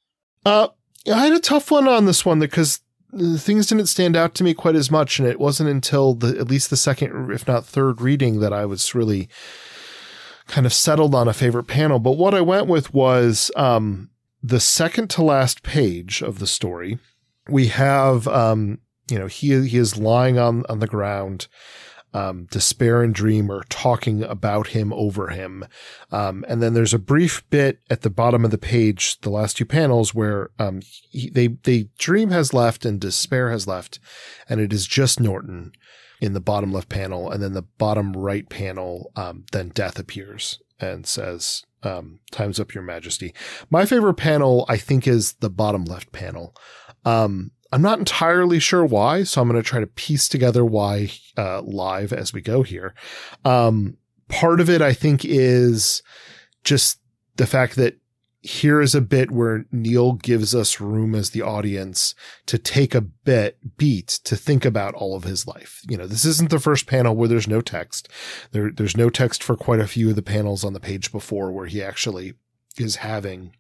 Uh, 0.45 0.69
I 1.11 1.27
had 1.27 1.33
a 1.33 1.41
tough 1.41 1.71
one 1.71 1.89
on 1.89 2.05
this 2.05 2.25
one 2.25 2.39
because 2.39 2.81
things 3.37 3.67
didn't 3.67 3.87
stand 3.87 4.17
out 4.17 4.35
to 4.37 4.45
me 4.45 4.55
quite 4.55 4.77
as 4.77 4.91
much. 4.91 5.19
And 5.19 5.29
it 5.29 5.41
wasn't 5.41 5.71
until 5.71 6.15
the, 6.15 6.39
at 6.39 6.49
least 6.49 6.71
the 6.71 6.77
second, 6.77 7.31
if 7.31 7.47
not 7.47 7.65
third 7.65 8.01
reading 8.01 8.41
that 8.41 8.53
I 8.53 8.67
was 8.67 8.95
really 8.95 9.29
kind 10.47 10.67
of 10.67 10.73
settled 10.73 11.15
on 11.15 11.29
a 11.29 11.33
favorite 11.33 11.65
panel. 11.65 11.99
But 11.99 12.19
what 12.19 12.35
I 12.35 12.41
went 12.41 12.67
with 12.67 12.93
was, 12.93 13.51
um, 13.57 14.11
the 14.43 14.61
second 14.61 15.11
to 15.11 15.23
last 15.23 15.63
page 15.63 16.23
of 16.23 16.39
the 16.39 16.47
story. 16.47 16.99
We 17.49 17.69
have, 17.69 18.27
um, 18.29 18.79
you 19.11 19.19
know, 19.19 19.27
he, 19.27 19.69
he 19.69 19.77
is 19.77 19.99
lying 19.99 20.39
on, 20.39 20.65
on 20.69 20.79
the 20.79 20.87
ground 20.87 21.49
um, 22.13 22.47
despair 22.51 23.03
and 23.03 23.15
dream 23.15 23.51
are 23.51 23.65
talking 23.69 24.23
about 24.23 24.69
him 24.69 24.93
over 24.93 25.29
him. 25.29 25.65
Um, 26.11 26.45
and 26.49 26.63
then 26.63 26.75
there's 26.75 26.95
a 26.95 26.99
brief 26.99 27.49
bit 27.51 27.81
at 27.89 28.03
the 28.03 28.11
bottom 28.11 28.45
of 28.45 28.51
the 28.51 28.59
page, 28.59 29.21
the 29.21 29.31
last 29.31 29.57
two 29.57 29.65
panels 29.65 30.15
where, 30.15 30.51
um, 30.59 30.81
he, 31.11 31.31
they, 31.31 31.49
they 31.49 31.89
dream 31.99 32.31
has 32.31 32.53
left 32.53 32.85
and 32.85 33.01
despair 33.01 33.51
has 33.51 33.67
left. 33.67 33.99
And 34.49 34.61
it 34.61 34.73
is 34.73 34.87
just 34.87 35.21
Norton 35.21 35.73
in 36.21 36.33
the 36.33 36.41
bottom 36.41 36.73
left 36.73 36.89
panel. 36.89 37.31
And 37.31 37.43
then 37.43 37.55
the 37.55 37.63
bottom 37.63 38.13
right 38.13 38.49
panel, 38.49 39.13
um, 39.17 39.45
then 39.53 39.69
death 39.71 39.99
appears 39.99 40.61
and 40.81 41.07
says, 41.07 41.65
um, 41.83 42.21
time's 42.31 42.61
up 42.61 42.75
your 42.75 42.83
majesty. 42.83 43.33
My 43.71 43.87
favorite 43.87 44.15
panel, 44.15 44.65
I 44.69 44.77
think 44.77 45.07
is 45.07 45.35
the 45.35 45.51
bottom 45.51 45.85
left 45.85 46.13
panel. 46.13 46.55
Um, 47.05 47.53
I'm 47.73 47.83
not 47.83 47.99
entirely 47.99 48.59
sure 48.59 48.85
why, 48.85 49.23
so 49.23 49.41
I'm 49.41 49.49
going 49.49 49.63
to 49.63 49.69
try 49.69 49.81
to 49.81 49.87
piece 49.87 50.29
together 50.29 50.65
why 50.65 51.11
uh, 51.37 51.61
live 51.63 52.13
as 52.13 52.33
we 52.33 52.41
go 52.41 52.63
here. 52.63 52.95
Um, 53.45 53.97
part 54.29 54.61
of 54.61 54.69
it, 54.69 54.83
I 54.83 54.93
think, 54.93 55.25
is 55.25 56.03
just 56.65 56.99
the 57.37 57.47
fact 57.47 57.77
that 57.77 57.97
here 58.43 58.81
is 58.81 58.95
a 58.95 59.03
bit 59.03 59.31
where 59.31 59.67
Neil 59.71 60.15
gives 60.15 60.55
us 60.55 60.81
room 60.81 61.15
as 61.15 61.31
the 61.31 61.43
audience 61.43 62.15
to 62.47 62.59
take 62.59 62.95
a 62.95 63.03
bit 63.03 63.59
beat 63.77 64.09
to 64.25 64.35
think 64.35 64.65
about 64.65 64.95
all 64.95 65.15
of 65.15 65.25
his 65.25 65.47
life. 65.47 65.83
You 65.89 65.99
know, 65.99 66.07
this 66.07 66.25
isn't 66.25 66.51
the 66.51 66.59
first 66.59 66.87
panel 66.87 67.15
where 67.15 67.29
there's 67.29 67.49
no 67.49 67.61
text. 67.61 68.09
There, 68.53 68.71
there's 68.71 68.97
no 68.97 69.11
text 69.11 69.43
for 69.43 69.57
quite 69.57 69.81
a 69.81 69.87
few 69.87 70.11
of 70.11 70.17
the 70.17 70.23
panels 70.23 70.65
on 70.65 70.73
the 70.73 70.81
page 70.81 71.13
before 71.13 71.53
where 71.53 71.67
he 71.67 71.83
actually 71.83 72.35
is 72.79 72.97
having 72.97 73.55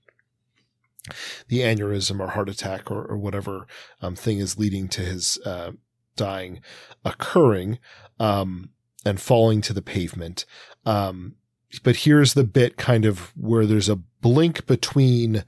the 1.48 1.60
aneurysm 1.60 2.20
or 2.20 2.28
heart 2.28 2.48
attack 2.48 2.90
or, 2.90 3.04
or 3.04 3.16
whatever 3.16 3.66
um, 4.00 4.14
thing 4.14 4.38
is 4.38 4.58
leading 4.58 4.88
to 4.88 5.02
his 5.02 5.38
uh, 5.44 5.72
dying 6.16 6.60
occurring 7.04 7.78
um, 8.18 8.70
and 9.04 9.20
falling 9.20 9.60
to 9.62 9.72
the 9.72 9.82
pavement. 9.82 10.44
Um, 10.84 11.36
but 11.82 11.96
here's 11.96 12.34
the 12.34 12.44
bit 12.44 12.76
kind 12.76 13.04
of 13.04 13.32
where 13.36 13.66
there's 13.66 13.88
a 13.88 13.96
blink 14.20 14.66
between 14.66 15.44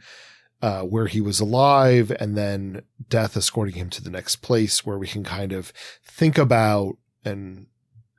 uh, 0.63 0.83
where 0.83 1.09
he 1.09 1.21
was 1.21 1.41
alive 1.41 2.13
and 2.21 2.37
then 2.37 2.83
death 3.09 3.37
escorting 3.37 3.75
him 3.75 3.91
to 3.91 4.03
the 4.03 4.11
next 4.11 4.37
place 4.37 4.87
where 4.87 4.99
we 4.99 5.09
can 5.09 5.25
kind 5.25 5.53
of 5.53 5.73
think 6.05 6.39
about 6.39 6.97
and 7.25 7.67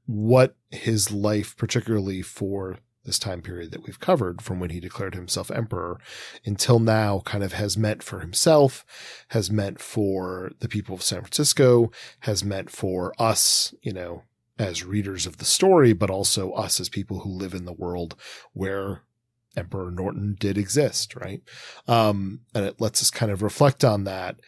what 0.05 0.55
his 0.69 1.11
life, 1.11 1.55
particularly 1.55 2.21
for 2.21 2.77
this 3.05 3.19
time 3.19 3.41
period 3.41 3.71
that 3.71 3.83
we've 3.83 3.99
covered 3.99 4.41
from 4.41 4.59
when 4.59 4.69
he 4.69 4.79
declared 4.79 5.15
himself 5.15 5.51
emperor 5.51 5.99
until 6.45 6.79
now 6.79 7.21
kind 7.25 7.43
of 7.43 7.53
has 7.53 7.77
meant 7.77 8.01
for 8.01 8.19
himself, 8.19 8.85
has 9.29 9.51
meant 9.51 9.79
for 9.79 10.51
the 10.59 10.69
people 10.69 10.95
of 10.95 11.03
San 11.03 11.21
Francisco, 11.21 11.91
has 12.21 12.43
meant 12.43 12.69
for 12.69 13.13
us, 13.19 13.73
you 13.81 13.93
know, 13.93 14.23
as 14.57 14.85
readers 14.85 15.25
of 15.25 15.37
the 15.37 15.45
story, 15.45 15.93
but 15.93 16.09
also 16.09 16.51
us 16.51 16.79
as 16.79 16.89
people 16.89 17.19
who 17.19 17.29
live 17.29 17.53
in 17.53 17.65
the 17.65 17.73
world 17.73 18.15
where 18.53 19.01
Emperor 19.55 19.91
Norton 19.91 20.35
did 20.39 20.57
exist, 20.57 21.15
right? 21.15 21.41
Um, 21.87 22.41
and 22.55 22.65
it 22.65 22.79
lets 22.79 23.01
us 23.01 23.11
kind 23.11 23.31
of 23.31 23.41
reflect 23.41 23.83
on 23.83 24.03
that. 24.05 24.39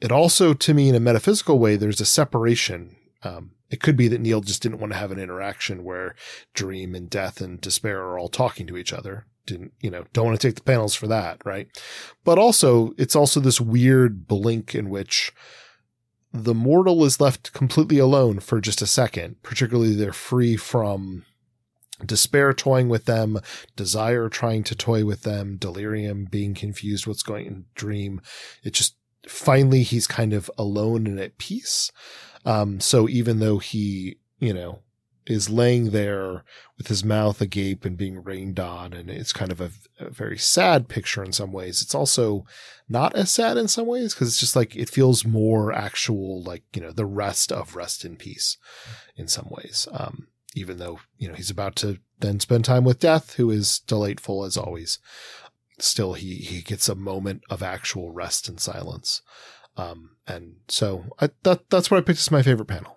It 0.00 0.12
also, 0.12 0.54
to 0.54 0.74
me, 0.74 0.88
in 0.88 0.94
a 0.94 1.00
metaphysical 1.00 1.58
way, 1.58 1.76
there's 1.76 2.00
a 2.00 2.06
separation 2.06 2.96
um, 3.22 3.52
it 3.70 3.80
could 3.80 3.96
be 3.96 4.08
that 4.08 4.20
Neil 4.20 4.40
just 4.40 4.62
didn't 4.62 4.80
want 4.80 4.92
to 4.92 4.98
have 4.98 5.12
an 5.12 5.18
interaction 5.18 5.84
where 5.84 6.14
dream 6.54 6.94
and 6.94 7.08
death 7.08 7.40
and 7.40 7.60
despair 7.60 8.00
are 8.02 8.18
all 8.18 8.28
talking 8.28 8.66
to 8.66 8.76
each 8.76 8.92
other. 8.92 9.26
Didn't, 9.46 9.72
you 9.80 9.90
know, 9.90 10.04
don't 10.12 10.26
want 10.26 10.40
to 10.40 10.46
take 10.46 10.56
the 10.56 10.62
panels 10.62 10.94
for 10.94 11.06
that, 11.06 11.40
right? 11.44 11.68
But 12.24 12.38
also, 12.38 12.92
it's 12.98 13.16
also 13.16 13.40
this 13.40 13.60
weird 13.60 14.26
blink 14.26 14.74
in 14.74 14.90
which 14.90 15.32
the 16.32 16.54
mortal 16.54 17.04
is 17.04 17.20
left 17.20 17.52
completely 17.52 17.98
alone 17.98 18.40
for 18.40 18.60
just 18.60 18.82
a 18.82 18.86
second. 18.86 19.42
Particularly, 19.42 19.94
they're 19.94 20.12
free 20.12 20.56
from 20.56 21.24
despair 22.04 22.52
toying 22.52 22.88
with 22.88 23.04
them, 23.04 23.38
desire 23.76 24.28
trying 24.28 24.64
to 24.64 24.74
toy 24.74 25.04
with 25.04 25.22
them, 25.22 25.56
delirium 25.56 26.26
being 26.30 26.54
confused 26.54 27.06
what's 27.06 27.22
going 27.22 27.46
in 27.46 27.64
dream. 27.74 28.20
It 28.62 28.72
just 28.72 28.96
finally 29.26 29.82
he's 29.82 30.06
kind 30.06 30.32
of 30.32 30.50
alone 30.56 31.06
and 31.06 31.20
at 31.20 31.38
peace. 31.38 31.90
Um, 32.44 32.80
so 32.80 33.08
even 33.08 33.38
though 33.38 33.58
he, 33.58 34.18
you 34.38 34.54
know, 34.54 34.80
is 35.26 35.50
laying 35.50 35.90
there 35.90 36.44
with 36.76 36.88
his 36.88 37.04
mouth 37.04 37.40
agape 37.40 37.84
and 37.84 37.96
being 37.96 38.22
rained 38.22 38.58
on, 38.58 38.92
and 38.92 39.10
it's 39.10 39.32
kind 39.32 39.52
of 39.52 39.60
a, 39.60 39.70
a 39.98 40.10
very 40.10 40.38
sad 40.38 40.88
picture 40.88 41.22
in 41.22 41.32
some 41.32 41.52
ways. 41.52 41.82
It's 41.82 41.94
also 41.94 42.44
not 42.88 43.14
as 43.14 43.30
sad 43.30 43.56
in 43.56 43.68
some 43.68 43.86
ways 43.86 44.14
because 44.14 44.28
it's 44.28 44.40
just 44.40 44.56
like 44.56 44.74
it 44.74 44.88
feels 44.88 45.24
more 45.24 45.72
actual, 45.72 46.42
like 46.42 46.64
you 46.74 46.82
know, 46.82 46.90
the 46.90 47.06
rest 47.06 47.52
of 47.52 47.76
rest 47.76 48.04
in 48.04 48.16
peace 48.16 48.56
in 49.16 49.28
some 49.28 49.48
ways. 49.50 49.86
Um, 49.92 50.28
even 50.54 50.78
though 50.78 51.00
you 51.16 51.28
know 51.28 51.34
he's 51.34 51.50
about 51.50 51.76
to 51.76 51.98
then 52.18 52.40
spend 52.40 52.64
time 52.64 52.84
with 52.84 52.98
death, 52.98 53.34
who 53.34 53.50
is 53.50 53.80
delightful 53.80 54.44
as 54.44 54.56
always. 54.56 54.98
Still, 55.78 56.14
he 56.14 56.36
he 56.36 56.60
gets 56.60 56.88
a 56.88 56.94
moment 56.94 57.42
of 57.48 57.62
actual 57.62 58.10
rest 58.10 58.48
and 58.48 58.60
silence. 58.60 59.22
Um, 59.76 60.16
and 60.26 60.56
so 60.68 61.04
I, 61.20 61.30
that, 61.42 61.68
that's 61.70 61.90
what 61.90 61.98
I 61.98 62.00
picked 62.00 62.18
as 62.18 62.30
my 62.30 62.42
favorite 62.42 62.66
panel. 62.66 62.96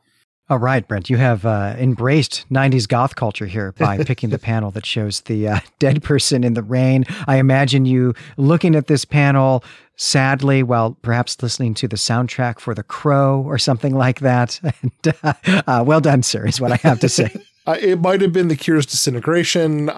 All 0.49 0.59
right, 0.59 0.85
Brent, 0.85 1.09
you 1.09 1.15
have 1.17 1.45
uh, 1.45 1.73
embraced 1.79 2.45
90s 2.51 2.87
goth 2.87 3.15
culture 3.15 3.45
here 3.45 3.71
by 3.71 3.97
picking 4.03 4.29
the 4.29 4.37
panel 4.37 4.71
that 4.71 4.85
shows 4.85 5.21
the 5.21 5.47
uh, 5.47 5.59
dead 5.79 6.03
person 6.03 6.43
in 6.43 6.53
the 6.53 6.61
rain. 6.61 7.05
I 7.27 7.37
imagine 7.37 7.85
you 7.85 8.13
looking 8.35 8.75
at 8.75 8.87
this 8.87 9.05
panel 9.05 9.63
sadly 9.95 10.61
while 10.61 10.97
perhaps 11.01 11.41
listening 11.41 11.73
to 11.75 11.87
the 11.87 11.95
soundtrack 11.95 12.59
for 12.59 12.75
The 12.75 12.83
Crow 12.83 13.41
or 13.41 13.57
something 13.57 13.95
like 13.95 14.19
that. 14.19 14.59
And, 14.83 15.15
uh, 15.23 15.33
uh 15.65 15.83
well 15.85 16.01
done, 16.01 16.23
sir, 16.23 16.45
is 16.45 16.59
what 16.59 16.71
I 16.71 16.77
have 16.77 16.99
to 17.01 17.09
say. 17.09 17.33
It 17.65 18.01
might 18.01 18.21
have 18.21 18.33
been 18.33 18.49
The 18.49 18.55
Cure's 18.55 18.85
Disintegration. 18.85 19.89
Uh, 19.89 19.93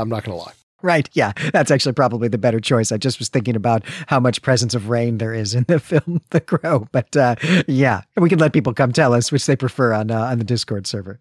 I'm 0.00 0.08
not 0.08 0.24
going 0.24 0.38
to 0.38 0.44
lie. 0.44 0.52
Right. 0.82 1.08
Yeah. 1.12 1.32
That's 1.52 1.70
actually 1.70 1.92
probably 1.92 2.28
the 2.28 2.38
better 2.38 2.60
choice. 2.60 2.92
I 2.92 2.96
just 2.96 3.18
was 3.18 3.28
thinking 3.28 3.56
about 3.56 3.84
how 4.06 4.20
much 4.20 4.42
presence 4.42 4.74
of 4.74 4.88
rain 4.88 5.18
there 5.18 5.34
is 5.34 5.54
in 5.54 5.64
the 5.68 5.78
film 5.80 6.22
The 6.30 6.40
Crow. 6.40 6.88
But 6.92 7.16
uh, 7.16 7.36
yeah, 7.66 8.02
we 8.16 8.28
can 8.28 8.38
let 8.38 8.52
people 8.52 8.74
come 8.74 8.92
tell 8.92 9.12
us 9.12 9.30
which 9.30 9.46
they 9.46 9.56
prefer 9.56 9.92
on, 9.92 10.10
uh, 10.10 10.24
on 10.24 10.38
the 10.38 10.44
Discord 10.44 10.86
server. 10.86 11.20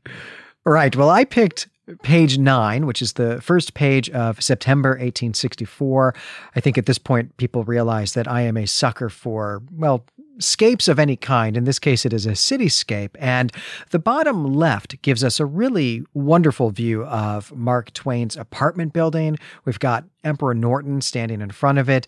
Right. 0.66 0.96
Well, 0.96 1.10
I 1.10 1.26
picked 1.26 1.68
page 2.04 2.38
nine, 2.38 2.86
which 2.86 3.02
is 3.02 3.14
the 3.14 3.42
first 3.42 3.74
page 3.74 4.10
of 4.12 4.42
September 4.42 4.90
1864. 4.92 6.14
I 6.56 6.60
think 6.60 6.78
at 6.78 6.86
this 6.86 6.98
point, 6.98 7.36
people 7.38 7.64
realize 7.64 8.14
that 8.14 8.28
I 8.28 8.42
am 8.42 8.58
a 8.58 8.68
sucker 8.68 9.10
for, 9.10 9.64
well, 9.72 10.06
scapes 10.40 10.88
of 10.88 11.00
any 11.00 11.16
kind. 11.16 11.56
In 11.56 11.66
this 11.66 11.80
case, 11.80 12.06
it 12.06 12.14
is 12.14 12.26
a 12.26 12.32
cityscape. 12.32 13.12
And 13.20 13.52
the 13.92 14.00
bottom 14.00 14.54
left 14.54 15.02
gives 15.02 15.24
us 15.24 15.40
a 15.40 15.46
really 15.46 16.04
wonderful 16.14 16.72
view 16.72 17.06
of 17.06 17.56
Mark 17.56 17.94
Twain's 17.94 18.38
apartment 18.38 18.94
building. 18.94 19.38
We've 19.66 19.80
got 19.80 20.06
Emperor 20.24 20.54
Norton 20.54 21.02
standing 21.02 21.42
in 21.42 21.52
front 21.52 21.78
of 21.78 21.90
it 21.90 22.08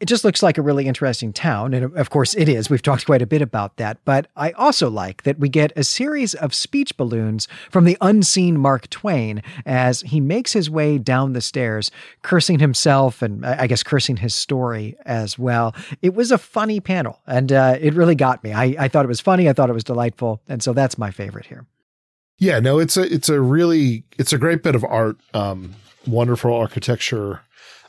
it 0.00 0.06
just 0.06 0.24
looks 0.24 0.42
like 0.42 0.58
a 0.58 0.62
really 0.62 0.86
interesting 0.86 1.32
town. 1.32 1.74
And 1.74 1.96
of 1.96 2.10
course, 2.10 2.34
it 2.34 2.48
is. 2.48 2.70
We've 2.70 2.82
talked 2.82 3.06
quite 3.06 3.22
a 3.22 3.26
bit 3.26 3.42
about 3.42 3.76
that. 3.78 3.98
But 4.04 4.28
I 4.36 4.52
also 4.52 4.88
like 4.88 5.24
that 5.24 5.38
we 5.38 5.48
get 5.48 5.72
a 5.76 5.82
series 5.82 6.34
of 6.34 6.54
speech 6.54 6.96
balloons 6.96 7.48
from 7.70 7.84
the 7.84 7.96
unseen 8.00 8.58
Mark 8.58 8.88
Twain 8.90 9.42
as 9.66 10.02
he 10.02 10.20
makes 10.20 10.52
his 10.52 10.70
way 10.70 10.98
down 10.98 11.32
the 11.32 11.40
stairs, 11.40 11.90
cursing 12.22 12.60
himself 12.60 13.22
and 13.22 13.44
I 13.44 13.66
guess 13.66 13.82
cursing 13.82 14.18
his 14.18 14.34
story 14.34 14.96
as 15.04 15.38
well. 15.38 15.74
It 16.00 16.14
was 16.14 16.30
a 16.30 16.38
funny 16.38 16.78
panel 16.80 17.20
and 17.26 17.52
uh, 17.52 17.76
it 17.80 17.94
really 17.94 18.14
got 18.14 18.44
me. 18.44 18.52
I, 18.52 18.76
I 18.78 18.88
thought 18.88 19.04
it 19.04 19.08
was 19.08 19.20
funny. 19.20 19.48
I 19.48 19.52
thought 19.52 19.70
it 19.70 19.74
was 19.74 19.84
delightful. 19.84 20.40
And 20.48 20.62
so 20.62 20.72
that's 20.72 20.96
my 20.96 21.10
favorite 21.10 21.46
here. 21.46 21.66
Yeah, 22.38 22.60
no, 22.60 22.78
it's 22.78 22.96
a 22.96 23.02
it's 23.02 23.28
a 23.28 23.40
really 23.40 24.04
it's 24.16 24.32
a 24.32 24.38
great 24.38 24.62
bit 24.62 24.76
of 24.76 24.84
art. 24.84 25.16
Um, 25.34 25.74
wonderful 26.06 26.54
architecture 26.54 27.40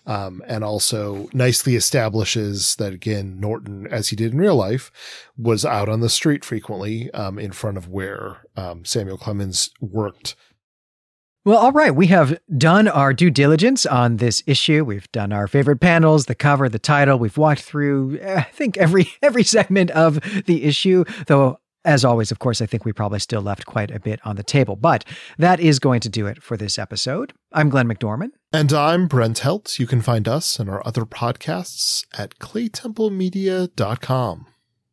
um, 0.06 0.42
and 0.48 0.64
also 0.64 1.30
nicely 1.34 1.76
establishes 1.76 2.76
that 2.78 2.94
again, 2.94 3.40
Norton, 3.40 3.88
as 3.88 4.10
he 4.10 4.16
did 4.16 4.34
in 4.34 4.40
real 4.40 4.56
life, 4.56 4.92
was 5.38 5.66
out 5.66 5.90
on 5.90 6.00
the 6.00 6.10
street 6.10 6.44
frequently 6.44 7.12
um, 7.12 7.38
in 7.40 7.52
front 7.52 7.78
of 7.78 7.88
where 7.88 8.38
um, 8.56 8.86
Samuel 8.86 9.18
Clemens 9.18 9.72
worked. 9.80 10.36
Well, 11.46 11.58
all 11.58 11.72
right. 11.72 11.96
We 11.96 12.08
have 12.08 12.38
done 12.58 12.88
our 12.88 13.14
due 13.14 13.32
diligence 13.32 13.86
on 13.86 14.18
this 14.18 14.44
issue. 14.46 14.84
We've 14.84 15.12
done 15.12 15.32
our 15.32 15.48
favorite 15.48 15.80
panels, 15.80 16.26
the 16.26 16.36
cover, 16.36 16.68
the 16.68 16.80
title. 16.80 17.18
We've 17.18 17.38
walked 17.38 17.62
through, 17.62 18.20
eh, 18.22 18.40
I 18.40 18.52
think, 18.52 18.78
every 18.78 19.10
every 19.22 19.44
segment 19.44 19.90
of 19.92 20.20
the 20.46 20.66
issue. 20.66 21.06
Though 21.28 21.60
as 21.86 22.04
always, 22.04 22.32
of 22.32 22.40
course, 22.40 22.62
I 22.62 22.66
think 22.66 22.86
we 22.86 22.94
probably 22.94 23.20
still 23.20 23.42
left 23.42 23.66
quite 23.66 23.90
a 23.90 24.00
bit 24.00 24.20
on 24.26 24.36
the 24.36 24.44
table, 24.44 24.76
but 24.76 25.06
that 25.38 25.60
is 25.60 25.80
going 25.80 26.02
to 26.02 26.10
do 26.10 26.28
it 26.28 26.44
for 26.44 26.58
this 26.58 26.78
episode. 26.78 27.34
I'm 27.54 27.70
Glenn 27.70 27.88
McDorman. 27.88 28.32
And 28.52 28.74
I'm 28.74 29.08
Brent 29.08 29.38
Helt. 29.40 29.78
You 29.78 29.86
can 29.86 30.02
find 30.02 30.28
us 30.28 30.60
and 30.60 30.72
our 30.72 30.82
other 30.86 31.06
podcasts 31.06 32.04
at 32.18 32.40
claytemplemedia.com. 32.40 34.48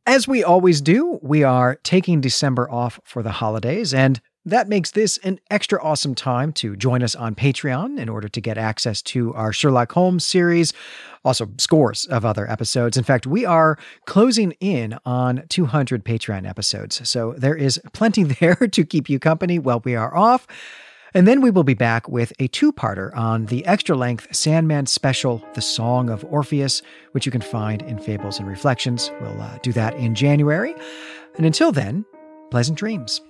As 0.05 0.29
we 0.29 0.45
always 0.45 0.83
do, 0.83 1.19
we 1.23 1.43
are 1.43 1.77
taking 1.77 2.21
December 2.21 2.71
off 2.71 3.01
for 3.03 3.23
the 3.23 3.33
holidays, 3.33 3.95
and 3.95 4.21
that 4.45 4.69
makes 4.69 4.91
this 4.91 5.17
an 5.25 5.41
extra 5.51 5.83
awesome 5.83 6.15
time 6.15 6.53
to 6.53 6.77
join 6.77 7.03
us 7.03 7.15
on 7.15 7.35
Patreon 7.35 7.99
in 7.99 8.11
order 8.11 8.29
to 8.29 8.41
get 8.43 8.59
access 8.59 9.01
to 9.03 9.33
our 9.33 9.55
Sherlock 9.55 9.93
Holmes 9.93 10.27
series, 10.27 10.75
also 11.25 11.49
scores 11.57 12.05
of 12.05 12.27
other 12.27 12.47
episodes. 12.51 12.99
In 12.99 13.05
fact, 13.05 13.27
we 13.27 13.47
are 13.47 13.79
closing 14.05 14.53
in 14.61 14.99
on 15.07 15.45
200 15.49 16.05
Patreon 16.05 16.47
episodes, 16.47 17.09
so 17.09 17.33
there 17.39 17.57
is 17.57 17.81
plenty 17.95 18.23
there 18.25 18.55
to 18.55 18.85
keep 18.85 19.09
you 19.09 19.19
company 19.19 19.59
while 19.59 19.81
we 19.83 19.97
are 19.97 20.15
off. 20.15 20.47
And 21.15 21.27
then 21.27 21.41
we 21.41 21.51
will 21.51 21.65
be 21.65 21.75
back 21.75 22.09
with 22.09 22.33
a 22.39 22.49
two 22.49 22.73
parter 22.73 23.17
on 23.17 23.47
the 23.47 23.65
extra 23.67 23.97
length 23.97 24.35
Sandman 24.35 24.87
special, 24.87 25.45
The 25.55 25.63
Song 25.63 26.11
of 26.11 26.25
Orpheus, 26.25 26.83
which 27.13 27.27
you 27.27 27.33
can 27.33 27.41
find 27.41 27.83
in 27.83 27.99
Fables 27.99 28.39
and 28.39 28.49
Reflections. 28.49 29.11
We'll 29.21 29.41
uh, 29.41 29.59
do 29.63 29.73
that 29.73 29.95
in 29.95 30.15
January. 30.15 30.75
And 31.37 31.47
until 31.47 31.73
then, 31.73 32.05
pleasant 32.51 32.79
dreams. 32.79 33.21